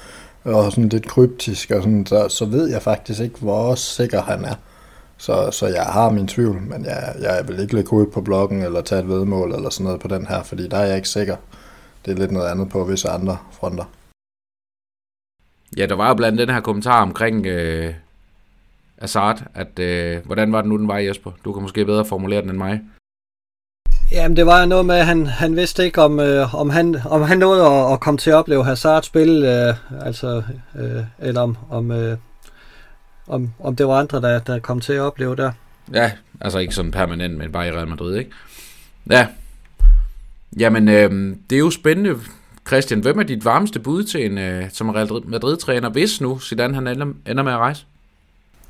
og 0.44 0.72
sådan 0.72 0.88
lidt 0.88 1.08
kryptisk, 1.08 1.70
og 1.70 1.82
sådan, 1.82 2.06
så, 2.06 2.28
så 2.28 2.44
ved 2.44 2.70
jeg 2.70 2.82
faktisk 2.82 3.20
ikke, 3.20 3.38
hvor 3.38 3.74
sikker 3.74 4.22
han 4.22 4.44
er. 4.44 4.54
Så, 5.18 5.50
så 5.50 5.66
jeg 5.66 5.82
har 5.82 6.10
min 6.10 6.28
tvivl, 6.28 6.62
men 6.62 6.84
jeg, 6.84 7.14
jeg 7.20 7.48
vil 7.48 7.60
ikke 7.60 7.74
lægge 7.74 7.92
ud 7.92 8.06
på 8.06 8.20
bloggen 8.20 8.62
eller 8.62 8.80
tage 8.80 9.00
et 9.00 9.08
vedmål 9.08 9.54
eller 9.54 9.70
sådan 9.70 9.84
noget 9.84 10.00
på 10.00 10.08
den 10.08 10.26
her, 10.26 10.42
fordi 10.42 10.68
der 10.68 10.76
er 10.76 10.86
jeg 10.86 10.96
ikke 10.96 11.08
sikker. 11.08 11.36
Det 12.04 12.12
er 12.12 12.16
lidt 12.16 12.32
noget 12.32 12.48
andet 12.48 12.68
på 12.68 12.84
visse 12.84 13.08
andre 13.08 13.38
fronter. 13.52 13.84
Ja, 15.76 15.86
der 15.86 15.94
var 15.94 16.08
jo 16.08 16.14
blandt 16.14 16.38
den 16.38 16.48
her 16.48 16.60
kommentar 16.60 17.02
omkring 17.02 17.46
øh, 17.46 17.94
Assad, 18.98 19.34
at 19.54 19.78
øh, 19.78 20.26
hvordan 20.26 20.52
var 20.52 20.60
det 20.60 20.68
nu, 20.68 20.76
den 20.76 20.88
var, 20.88 20.98
Jesper? 20.98 21.30
Du 21.44 21.52
kan 21.52 21.62
måske 21.62 21.84
bedre 21.84 22.04
formulere 22.04 22.42
den 22.42 22.50
end 22.50 22.58
mig. 22.58 22.80
Jamen, 24.12 24.36
det 24.36 24.46
var 24.46 24.64
noget 24.64 24.86
med, 24.86 24.94
at 24.94 25.06
han, 25.06 25.26
han 25.26 25.56
vidste 25.56 25.84
ikke, 25.84 26.02
om, 26.02 26.20
øh, 26.20 26.54
om, 26.54 26.70
han, 26.70 26.96
om 27.04 27.22
han 27.22 27.38
nåede 27.38 27.66
at, 27.66 27.92
at 27.92 28.00
komme 28.00 28.18
til 28.18 28.30
at 28.30 28.34
opleve 28.34 28.64
Hazard 28.64 29.02
spille, 29.02 29.68
øh, 29.68 29.74
altså, 30.06 30.42
øh, 30.76 31.02
eller 31.18 31.40
om, 31.40 31.56
om 31.70 31.90
øh, 31.90 32.16
om, 33.26 33.52
om 33.58 33.76
det 33.76 33.86
var 33.86 33.94
andre, 34.00 34.20
der, 34.20 34.38
der 34.38 34.58
kom 34.58 34.80
til 34.80 34.92
at 34.92 35.00
opleve 35.00 35.36
der. 35.36 35.52
Ja, 35.94 36.12
altså 36.40 36.58
ikke 36.58 36.74
sådan 36.74 36.90
permanent, 36.90 37.38
men 37.38 37.52
bare 37.52 37.68
i 37.68 37.70
Real 37.70 37.88
Madrid, 37.88 38.16
ikke? 38.16 38.30
Ja. 39.10 39.26
Jamen, 40.58 40.88
øh, 40.88 41.36
det 41.50 41.56
er 41.56 41.60
jo 41.60 41.70
spændende. 41.70 42.20
Christian, 42.66 43.00
hvem 43.00 43.18
er 43.18 43.22
dit 43.22 43.44
varmeste 43.44 43.80
bud 43.80 44.04
til 44.04 44.26
en 44.26 44.38
øh, 44.38 44.70
som 44.70 44.88
Real 44.88 45.08
Madrid-træner, 45.24 45.90
hvis 45.90 46.20
nu 46.20 46.38
Zidane 46.38 46.74
han 46.74 46.86
ender, 46.86 47.06
ender 47.26 47.42
med 47.42 47.52
at 47.52 47.58
rejse? 47.58 47.86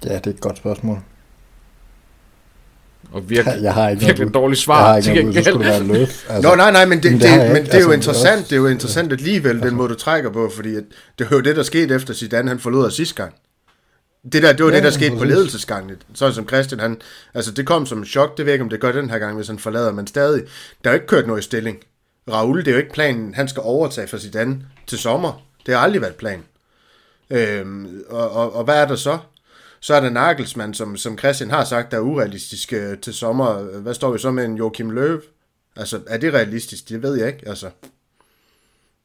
Ja, 0.04 0.16
det 0.16 0.26
er 0.26 0.30
et 0.30 0.40
godt 0.40 0.56
spørgsmål. 0.56 0.98
Og 3.12 3.30
virkelig, 3.30 3.62
jeg 3.62 3.74
har 3.74 3.88
ikke 3.88 4.04
virkelig 4.06 4.34
dårligt 4.34 4.60
svar. 4.60 4.94
Jeg 4.94 5.04
har 5.04 5.10
ikke 5.10 5.22
noget, 5.22 5.44
så 5.44 5.50
skulle 5.50 5.72
det 5.72 5.72
være 5.72 5.98
løb. 5.98 6.08
Altså, 6.28 6.50
Nå, 6.50 6.56
nej, 6.56 6.70
nej, 6.72 6.84
men 6.84 7.02
det, 7.02 7.12
men 7.12 7.20
det, 7.20 7.40
det, 7.40 7.52
men 7.52 7.64
det 7.64 7.74
er 7.74 7.80
jo 7.80 7.90
altså, 7.90 7.92
interessant, 7.92 8.40
også, 8.40 8.48
det 8.48 8.52
er 8.52 8.60
jo 8.60 8.66
interessant 8.66 9.12
alligevel, 9.12 9.50
altså, 9.50 9.68
den 9.68 9.76
måde 9.76 9.88
du 9.88 9.94
trækker 9.94 10.30
på, 10.30 10.50
fordi 10.54 10.74
at, 10.74 10.84
det 11.18 11.30
var 11.30 11.36
jo 11.36 11.40
det, 11.40 11.56
der 11.56 11.62
skete 11.62 11.94
efter 11.94 12.14
Zidane, 12.14 12.48
han 12.48 12.58
forlod 12.58 12.86
os 12.86 12.94
sidste 12.94 13.14
gang. 13.14 13.34
Det 14.32 14.42
der, 14.42 14.52
det 14.52 14.64
var 14.64 14.70
ja, 14.70 14.76
det, 14.76 14.84
der 14.84 14.90
skete 14.90 15.16
på 15.16 15.24
ledelsesgangen. 15.24 15.96
Sådan 16.14 16.34
som 16.34 16.48
Christian, 16.48 16.80
han, 16.80 17.00
altså 17.34 17.50
det 17.52 17.66
kom 17.66 17.86
som 17.86 17.98
en 17.98 18.04
chok, 18.04 18.36
det 18.36 18.46
ved 18.46 18.52
ikke, 18.52 18.62
om 18.62 18.70
det 18.70 18.80
gør 18.80 18.92
den 18.92 19.10
her 19.10 19.18
gang, 19.18 19.36
hvis 19.36 19.48
han 19.48 19.58
forlader, 19.58 19.92
men 19.92 20.06
stadig, 20.06 20.42
der 20.84 20.90
er 20.90 20.94
jo 20.94 20.96
ikke 20.96 21.06
kørt 21.06 21.26
noget 21.26 21.40
i 21.40 21.44
stilling. 21.44 21.78
Raul, 22.32 22.58
det 22.58 22.68
er 22.68 22.72
jo 22.72 22.78
ikke 22.78 22.92
planen, 22.92 23.34
han 23.34 23.48
skal 23.48 23.62
overtage 23.64 24.08
for 24.08 24.18
Zidane 24.18 24.58
til 24.86 24.98
sommer. 24.98 25.42
Det 25.66 25.74
har 25.74 25.80
aldrig 25.80 26.02
været 26.02 26.14
planen. 26.14 26.44
Øhm, 27.30 28.02
og, 28.08 28.30
og, 28.30 28.56
og 28.56 28.64
hvad 28.64 28.82
er 28.82 28.86
der 28.86 28.96
så? 28.96 29.18
Så 29.82 29.94
er 29.94 30.00
der 30.00 30.10
Nagelsmann, 30.10 30.74
som, 30.74 30.96
som 30.96 31.18
Christian 31.18 31.50
har 31.50 31.64
sagt, 31.64 31.90
der 31.90 31.96
er 31.96 32.00
urealistisk 32.00 32.72
øh, 32.72 32.98
til 32.98 33.14
sommer. 33.14 33.62
Hvad 33.62 33.94
står 33.94 34.12
vi 34.12 34.18
så 34.18 34.30
med 34.30 34.44
en 34.44 34.56
Joachim 34.56 34.90
Løv? 34.90 35.22
Altså, 35.76 36.00
er 36.06 36.18
det 36.18 36.34
realistisk? 36.34 36.88
Det 36.88 37.02
ved 37.02 37.18
jeg 37.18 37.28
ikke. 37.28 37.48
Altså, 37.48 37.70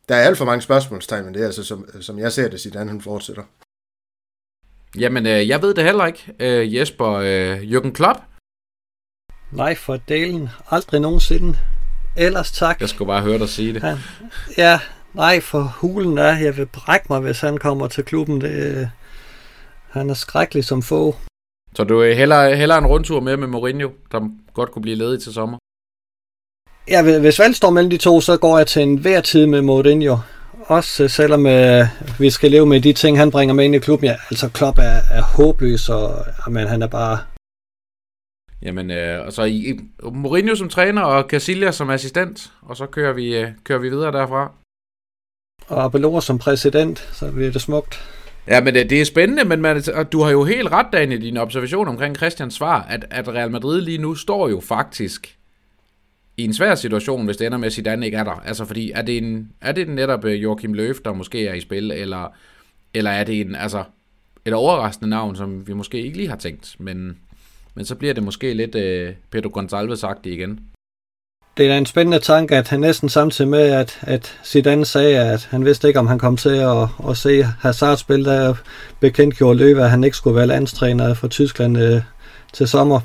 der 0.10 0.16
er 0.16 0.24
alt 0.24 0.38
for 0.38 0.46
mange 0.46 0.62
spørgsmålstegn, 0.62 1.26
men 1.26 1.34
det 1.34 1.42
er 1.42 1.46
altså, 1.46 1.64
som, 1.64 2.02
som 2.02 2.20
jeg 2.20 2.32
ser 2.32 2.48
det, 2.50 2.60
Zidane 2.62 2.90
han 2.90 3.02
fortsætter. 3.02 3.44
Jamen, 5.00 5.26
øh, 5.26 5.48
jeg 5.48 5.62
ved 5.62 5.74
det 5.74 5.84
heller 5.84 6.06
ikke. 6.06 6.34
Øh, 6.40 6.76
Jesper, 6.76 7.12
øh, 7.12 7.62
Jürgen 7.62 7.92
Klopp? 7.92 8.20
Nej, 9.52 9.76
for 9.76 9.98
delen. 9.98 10.50
Aldrig 10.72 11.02
nogensinde. 11.02 11.58
Ellers 12.18 12.52
tak. 12.52 12.82
Jeg 12.82 12.90
skulle 12.90 13.08
bare 13.08 13.22
høre 13.22 13.40
dig 13.40 13.50
sige 13.50 13.74
det. 13.74 13.82
Han, 13.82 13.98
ja, 14.58 14.80
nej, 15.14 15.42
for 15.42 15.62
hulen 15.62 16.18
er, 16.18 16.38
jeg 16.38 16.58
vil 16.58 16.66
brække 16.66 17.06
mig, 17.10 17.20
hvis 17.20 17.40
han 17.40 17.58
kommer 17.58 17.88
til 17.88 18.04
klubben. 18.04 18.42
Det, 18.42 18.92
han 19.90 20.10
er 20.10 20.14
skrækkelig 20.14 20.66
som 20.66 20.82
få. 20.82 21.16
Så 21.76 21.84
du 21.84 22.00
er 22.00 22.14
heller, 22.14 22.56
heller 22.56 22.76
en 22.76 22.88
rundtur 22.88 23.20
med 23.20 23.38
med 23.38 23.48
Mourinho, 23.48 23.90
der 24.12 24.30
godt 24.54 24.72
kunne 24.72 24.82
blive 24.82 24.96
ledig 24.96 25.22
til 25.22 25.34
sommer? 25.34 25.58
Ja, 26.88 27.20
hvis 27.20 27.40
valget 27.40 27.58
står 27.58 27.70
mellem 27.70 27.90
de 27.90 27.98
to, 27.98 28.22
så 28.22 28.38
går 28.38 28.58
jeg 28.58 28.68
til 28.68 28.82
en 28.82 28.98
hver 28.98 29.22
tid 29.22 29.46
med 29.46 29.62
Mourinho. 29.62 30.18
Også 30.66 31.08
selvom 31.08 31.46
øh, 31.46 31.86
vi 32.20 32.30
skal 32.30 32.52
leve 32.52 32.66
med 32.66 32.82
de 32.82 32.94
ting, 32.94 33.18
han 33.18 33.32
bringer 33.32 33.56
med 33.56 33.66
ind 33.66 33.76
i 33.76 33.80
klubben. 33.80 34.10
Ja, 34.10 34.16
altså 34.30 34.50
Klopp 34.50 34.78
er, 34.78 35.00
er 35.12 35.22
håbløs, 35.22 35.90
og 35.90 36.26
jamen, 36.48 36.68
han 36.68 36.82
er 36.82 36.88
bare... 36.88 37.20
Jamen, 38.62 38.92
øh, 38.92 39.26
og 39.26 39.34
så 39.34 39.44
i, 39.44 39.80
Mourinho 40.04 40.56
som 40.56 40.70
træner, 40.70 41.02
og 41.02 41.30
Casillas 41.30 41.76
som 41.76 41.90
assistent, 41.90 42.52
og 42.62 42.78
så 42.78 42.86
kører 42.86 43.14
vi, 43.14 43.38
øh, 43.38 43.52
kører 43.64 43.80
vi 43.80 43.90
videre 43.90 44.12
derfra. 44.12 44.52
Og 45.68 45.84
Abelor 45.84 46.20
som 46.20 46.38
præsident, 46.38 47.00
så 47.00 47.32
bliver 47.32 47.52
det 47.52 47.62
smukt. 47.62 48.04
Ja, 48.48 48.62
men 48.62 48.74
det, 48.74 48.90
det 48.90 49.02
er 49.02 49.06
spændende, 49.06 49.46
men 49.46 49.62
man, 49.62 49.82
du 50.12 50.22
har 50.22 50.32
jo 50.32 50.44
helt 50.44 50.72
ret, 50.72 50.88
Dan, 50.94 51.12
i 51.12 51.18
din 51.18 51.38
observation 51.38 51.88
omkring 51.88 52.16
Christians 52.16 52.54
svar, 52.54 52.82
at, 52.82 53.06
at 53.10 53.28
Real 53.28 53.52
Madrid 53.52 53.82
lige 53.82 53.98
nu 53.98 54.16
står 54.16 54.50
jo 54.50 54.60
faktisk 54.60 55.38
i 56.38 56.44
en 56.44 56.54
svær 56.54 56.76
situation, 56.76 57.26
hvis 57.26 57.38
det 57.38 57.46
ender 57.46 57.58
med, 57.58 57.66
at 57.66 57.74
Zidane 57.74 58.06
ikke 58.06 58.18
er 58.18 58.24
der. 58.24 58.32
Altså, 58.46 58.66
fordi 58.66 58.92
er 58.92 59.02
det, 59.02 59.18
en, 59.18 59.52
er 59.62 59.72
det 59.72 59.90
netop 59.90 60.26
øh, 60.26 60.44
Joachim 60.44 60.74
Löw, 60.74 60.94
der 61.06 61.14
måske 61.14 61.48
er 61.48 61.54
i 61.54 61.60
spil, 61.60 61.92
eller, 61.92 62.28
eller 62.94 63.12
er 63.12 63.24
det 63.24 63.42
en, 63.42 63.56
altså, 63.56 63.84
et 64.46 64.54
overraskende 64.54 65.10
navn, 65.10 65.36
som 65.36 65.68
vi 65.68 65.74
måske 65.74 66.02
ikke 66.02 66.18
lige 66.18 66.30
har 66.30 66.36
tænkt, 66.36 66.76
men, 66.80 67.18
men 67.76 67.86
så 67.86 67.96
bliver 67.96 68.14
det 68.14 68.24
måske 68.24 68.54
lidt 68.54 68.76
øh, 68.76 69.14
Pedro 69.32 69.60
Gonçalves-agtigt 69.60 70.30
igen. 70.30 70.60
Det 71.58 71.72
er 71.72 71.78
en 71.78 71.86
spændende 71.86 72.20
tanke, 72.20 72.56
at 72.56 72.68
han 72.68 72.80
næsten 72.80 73.10
samtidig 73.10 73.50
med, 73.50 73.60
at, 73.60 74.00
at 74.02 74.40
Zidane 74.46 74.86
sagde, 74.86 75.20
at 75.20 75.48
han 75.52 75.66
vidste 75.66 75.88
ikke, 75.88 76.00
om 76.00 76.08
han 76.08 76.20
kom 76.20 76.38
til 76.38 76.50
at, 76.50 76.88
at 77.10 77.18
se 77.18 77.44
Hazard 77.44 77.98
spille, 77.98 78.26
der 78.26 78.54
bekendtgjorde 79.00 79.60
Løve, 79.60 79.84
at 79.84 79.90
han 79.90 80.04
ikke 80.04 80.18
skulle 80.18 80.36
være 80.36 80.48
landstræner 80.48 81.14
for 81.14 81.28
Tyskland 81.28 81.78
øh, 81.78 82.02
til 82.54 82.68
sommer. 82.68 83.00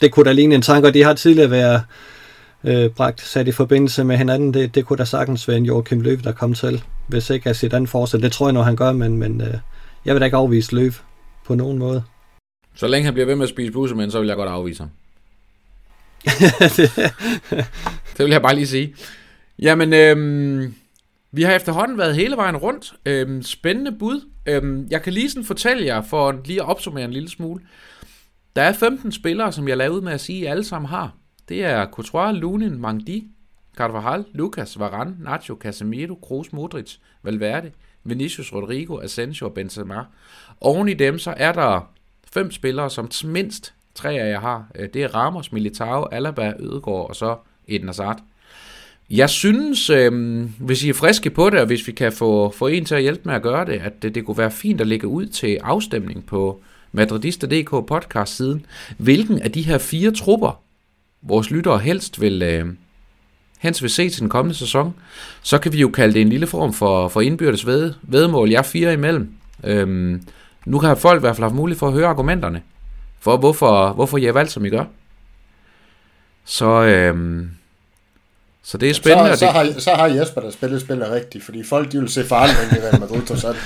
Det 0.00 0.12
kunne 0.12 0.24
da 0.24 0.32
ligne 0.32 0.54
en 0.54 0.62
tanke, 0.62 0.88
og 0.88 0.94
de 0.94 1.04
har 1.04 1.14
tidligere 1.14 1.50
været 1.50 1.82
øh, 2.64 2.90
bragt 2.90 3.20
sat 3.20 3.48
i 3.48 3.52
forbindelse 3.52 4.04
med 4.04 4.16
hinanden. 4.16 4.54
Det, 4.54 4.74
det 4.74 4.84
kunne 4.84 4.96
da 4.96 5.04
sagtens 5.04 5.48
være 5.48 5.56
en 5.56 5.66
Joachim 5.66 6.00
Løv, 6.00 6.16
der 6.16 6.32
kom 6.32 6.54
til, 6.54 6.84
hvis 7.08 7.30
ikke 7.30 7.50
at 7.50 7.56
Zidane 7.56 7.86
fortsætter. 7.86 8.28
Det 8.28 8.32
tror 8.32 8.46
jeg 8.46 8.54
nu, 8.54 8.60
han 8.60 8.76
gør, 8.76 8.92
men, 8.92 9.16
men 9.16 9.40
øh, 9.40 9.54
jeg 10.04 10.14
vil 10.14 10.20
da 10.20 10.24
ikke 10.24 10.36
afvise 10.36 10.74
Løv 10.74 10.92
på 11.46 11.54
nogen 11.54 11.78
måde. 11.78 12.02
Så 12.74 12.86
længe 12.86 13.04
han 13.04 13.14
bliver 13.14 13.26
ved 13.26 13.34
med 13.34 13.42
at 13.42 13.48
spise 13.48 13.72
bussemænd, 13.72 14.10
så 14.10 14.18
vil 14.18 14.28
jeg 14.28 14.36
godt 14.36 14.48
afvise 14.48 14.82
ham. 14.82 14.90
det 18.16 18.18
vil 18.18 18.30
jeg 18.30 18.42
bare 18.42 18.54
lige 18.54 18.66
sige. 18.66 18.94
Jamen, 19.58 19.92
øhm, 19.92 20.74
vi 21.32 21.42
har 21.42 21.52
efterhånden 21.52 21.98
været 21.98 22.14
hele 22.14 22.36
vejen 22.36 22.56
rundt. 22.56 22.94
Øhm, 23.06 23.42
spændende 23.42 23.92
bud. 23.92 24.20
Øhm, 24.46 24.86
jeg 24.90 25.02
kan 25.02 25.12
lige 25.12 25.30
sådan 25.30 25.44
fortælle 25.44 25.86
jer, 25.86 26.02
for 26.02 26.40
lige 26.44 26.62
at 26.62 26.68
opsummere 26.68 27.04
en 27.04 27.10
lille 27.10 27.28
smule. 27.28 27.60
Der 28.56 28.62
er 28.62 28.72
15 28.72 29.12
spillere, 29.12 29.52
som 29.52 29.68
jeg 29.68 29.76
lavede 29.76 30.02
med 30.02 30.12
at 30.12 30.20
sige, 30.20 30.44
at 30.46 30.50
alle 30.50 30.64
sammen 30.64 30.88
har. 30.88 31.14
Det 31.48 31.64
er 31.64 31.86
Courtois, 31.86 32.36
Lunin, 32.36 32.80
Mangdi, 32.80 33.28
Carvajal, 33.76 34.24
Lucas, 34.34 34.78
Varane, 34.78 35.16
Nacho, 35.20 35.56
Casemiro, 35.60 36.14
Kroos, 36.14 36.52
Modric, 36.52 36.96
Valverde, 37.22 37.70
Vinicius, 38.04 38.52
Rodrigo, 38.52 39.00
Asensio 39.00 39.46
og 39.46 39.54
Benzema. 39.54 40.04
Oven 40.60 40.88
i 40.88 40.94
dem 40.94 41.18
så 41.18 41.34
er 41.36 41.52
der 41.52 41.90
fem 42.32 42.50
spillere, 42.50 42.90
som 42.90 43.10
mindst 43.24 43.74
træer, 43.98 44.24
jeg 44.24 44.40
har. 44.40 44.66
Øh, 44.74 44.88
det 44.94 45.02
er 45.02 45.14
Ramos, 45.14 45.52
Militao, 45.52 46.04
Alaba, 46.04 46.52
Ødegaard 46.60 47.08
og 47.08 47.16
så 47.16 47.36
Eden 47.68 47.88
Hazard. 47.88 48.20
Jeg 49.10 49.30
synes, 49.30 49.90
øh, 49.90 50.42
hvis 50.58 50.84
I 50.84 50.88
er 50.88 50.94
friske 50.94 51.30
på 51.30 51.50
det, 51.50 51.60
og 51.60 51.66
hvis 51.66 51.86
vi 51.86 51.92
kan 51.92 52.12
få, 52.12 52.50
få 52.50 52.66
en 52.66 52.84
til 52.84 52.94
at 52.94 53.02
hjælpe 53.02 53.22
med 53.24 53.34
at 53.34 53.42
gøre 53.42 53.64
det, 53.64 53.72
at 53.72 54.02
det, 54.02 54.14
det 54.14 54.24
kunne 54.24 54.38
være 54.38 54.50
fint 54.50 54.80
at 54.80 54.86
lægge 54.86 55.06
ud 55.06 55.26
til 55.26 55.58
afstemning 55.62 56.26
på 56.26 56.60
Madridista.dk 56.92 57.70
podcast 57.70 58.36
siden, 58.36 58.66
hvilken 58.98 59.42
af 59.42 59.52
de 59.52 59.62
her 59.62 59.78
fire 59.78 60.10
trupper, 60.10 60.60
vores 61.22 61.50
lyttere 61.50 61.78
helst 61.78 62.20
vil, 62.20 62.42
øh, 62.42 62.66
helst 63.58 63.82
vil 63.82 63.90
se 63.90 64.08
til 64.08 64.20
den 64.20 64.28
kommende 64.28 64.58
sæson, 64.58 64.94
så 65.42 65.58
kan 65.58 65.72
vi 65.72 65.80
jo 65.80 65.88
kalde 65.88 66.14
det 66.14 66.22
en 66.22 66.28
lille 66.28 66.46
form 66.46 66.72
for, 66.72 67.08
for 67.08 67.20
indbyrdes 67.20 67.66
ved, 67.66 67.94
vedmål. 68.02 68.50
Jeg 68.50 68.58
er 68.58 68.62
fire 68.62 68.92
imellem. 68.92 69.32
Øhm, 69.64 70.22
nu 70.66 70.78
kan 70.78 70.96
folk 70.96 71.20
i 71.20 71.20
hvert 71.20 71.36
fald 71.36 71.48
have 71.48 71.56
mulighed 71.56 71.78
for 71.78 71.86
at 71.86 71.92
høre 71.92 72.06
argumenterne 72.06 72.62
for, 73.20 73.36
hvorfor, 73.36 73.92
hvorfor 73.92 74.18
I 74.18 74.24
har 74.24 74.32
valgt, 74.32 74.52
som 74.52 74.64
I 74.64 74.68
gør. 74.68 74.84
Så, 76.44 76.82
øhm, 76.82 77.50
så 78.62 78.78
det 78.78 78.90
er 78.90 78.94
spændende. 78.94 79.32
Så, 79.32 79.38
så, 79.38 79.46
har, 79.46 79.72
så 79.78 79.90
har 79.90 80.06
Jesper, 80.06 80.40
der 80.40 80.50
spillet 80.50 80.80
spillet 80.80 81.10
rigtigt, 81.10 81.44
fordi 81.44 81.64
folk 81.64 81.92
de 81.92 81.98
vil 81.98 82.08
se 82.08 82.24
forandring 82.24 82.72
i 82.72 82.86
Real 82.86 83.00
Madrid, 83.00 83.22
trods 83.22 83.44
alt. 83.44 83.56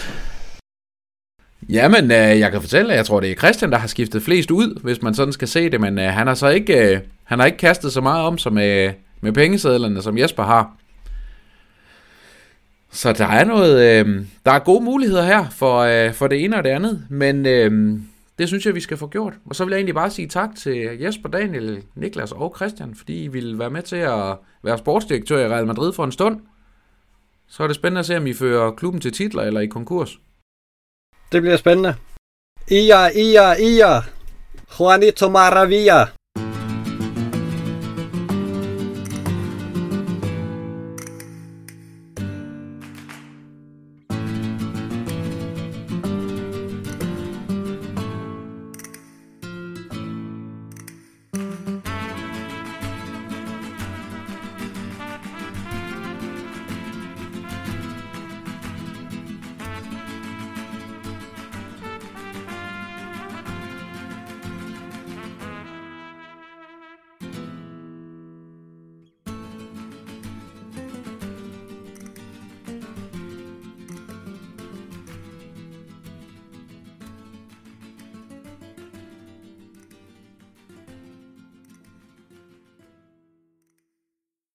Jamen, 1.69 2.11
øh, 2.11 2.41
jeg 2.41 2.51
kan 2.51 2.61
fortælle, 2.61 2.93
at 2.93 2.97
jeg 2.97 3.07
tror, 3.07 3.21
det 3.21 3.31
er 3.31 3.35
Christian, 3.35 3.73
der 3.73 3.79
har 3.79 3.87
skiftet 3.87 4.23
flest 4.23 4.51
ud, 4.51 4.81
hvis 4.83 5.03
man 5.03 5.15
sådan 5.15 5.33
skal 5.33 5.49
se 5.49 5.71
det, 5.71 5.81
men 5.81 5.99
øh, 5.99 6.05
han 6.05 6.27
har 6.27 6.35
så 6.35 6.49
ikke, 6.49 6.95
øh, 6.95 7.01
han 7.25 7.39
har 7.39 7.47
ikke 7.47 7.59
kastet 7.59 7.93
så 7.93 8.01
meget 8.01 8.27
om 8.27 8.39
sig 8.39 8.53
med, 8.53 8.93
med 9.21 9.33
pengesedlerne, 9.33 10.03
som 10.03 10.19
Jesper 10.19 10.43
har. 10.43 10.77
Så 12.93 13.13
der 13.13 13.27
er 13.27 13.45
noget, 13.45 14.07
øh, 14.07 14.25
der 14.47 14.53
er 14.53 14.59
gode 14.59 14.85
muligheder 14.85 15.25
her 15.25 15.47
for, 15.51 15.79
øh, 15.79 16.15
for 16.15 16.27
det 16.27 16.45
ene 16.45 16.57
og 16.57 16.65
det 16.65 16.71
andet, 16.71 17.07
men 17.09 17.47
øh, 17.47 17.99
det 18.43 18.49
synes 18.49 18.67
jeg, 18.67 18.75
vi 18.75 18.81
skal 18.81 18.97
få 18.97 19.07
gjort. 19.07 19.35
Og 19.47 19.57
så 19.57 19.65
vil 19.65 19.73
jeg 19.73 19.79
egentlig 19.79 19.95
bare 19.95 20.11
sige 20.11 20.29
tak 20.29 20.51
til 20.57 20.99
Jesper, 21.01 21.29
Daniel, 21.29 21.85
Niklas 21.95 22.33
og 22.33 22.55
Christian, 22.57 22.95
fordi 22.95 23.25
I 23.25 23.29
ville 23.29 23.59
være 23.59 23.71
med 23.71 23.83
til 23.83 23.97
at 23.97 24.37
være 24.63 24.79
sportsdirektør 24.79 25.39
i 25.39 25.49
Real 25.49 25.67
Madrid 25.67 25.93
for 25.93 26.05
en 26.05 26.13
stund. 26.13 26.41
Så 27.49 27.63
er 27.63 27.67
det 27.67 27.77
spændende 27.77 27.99
at 27.99 28.07
se, 28.07 28.17
om 28.17 28.27
I 28.27 28.33
fører 28.33 28.71
klubben 28.71 29.01
til 29.01 29.13
titler 29.13 29.43
eller 29.43 29.61
i 29.61 29.67
konkurs. 29.67 30.19
Det 31.33 31.43
bliver 31.43 31.57
spændende. 31.57 31.95
Ia, 32.71 33.09
ia, 33.09 33.55
ia. 33.55 34.01
Juanito 34.79 35.29
Maravilla. 35.29 36.07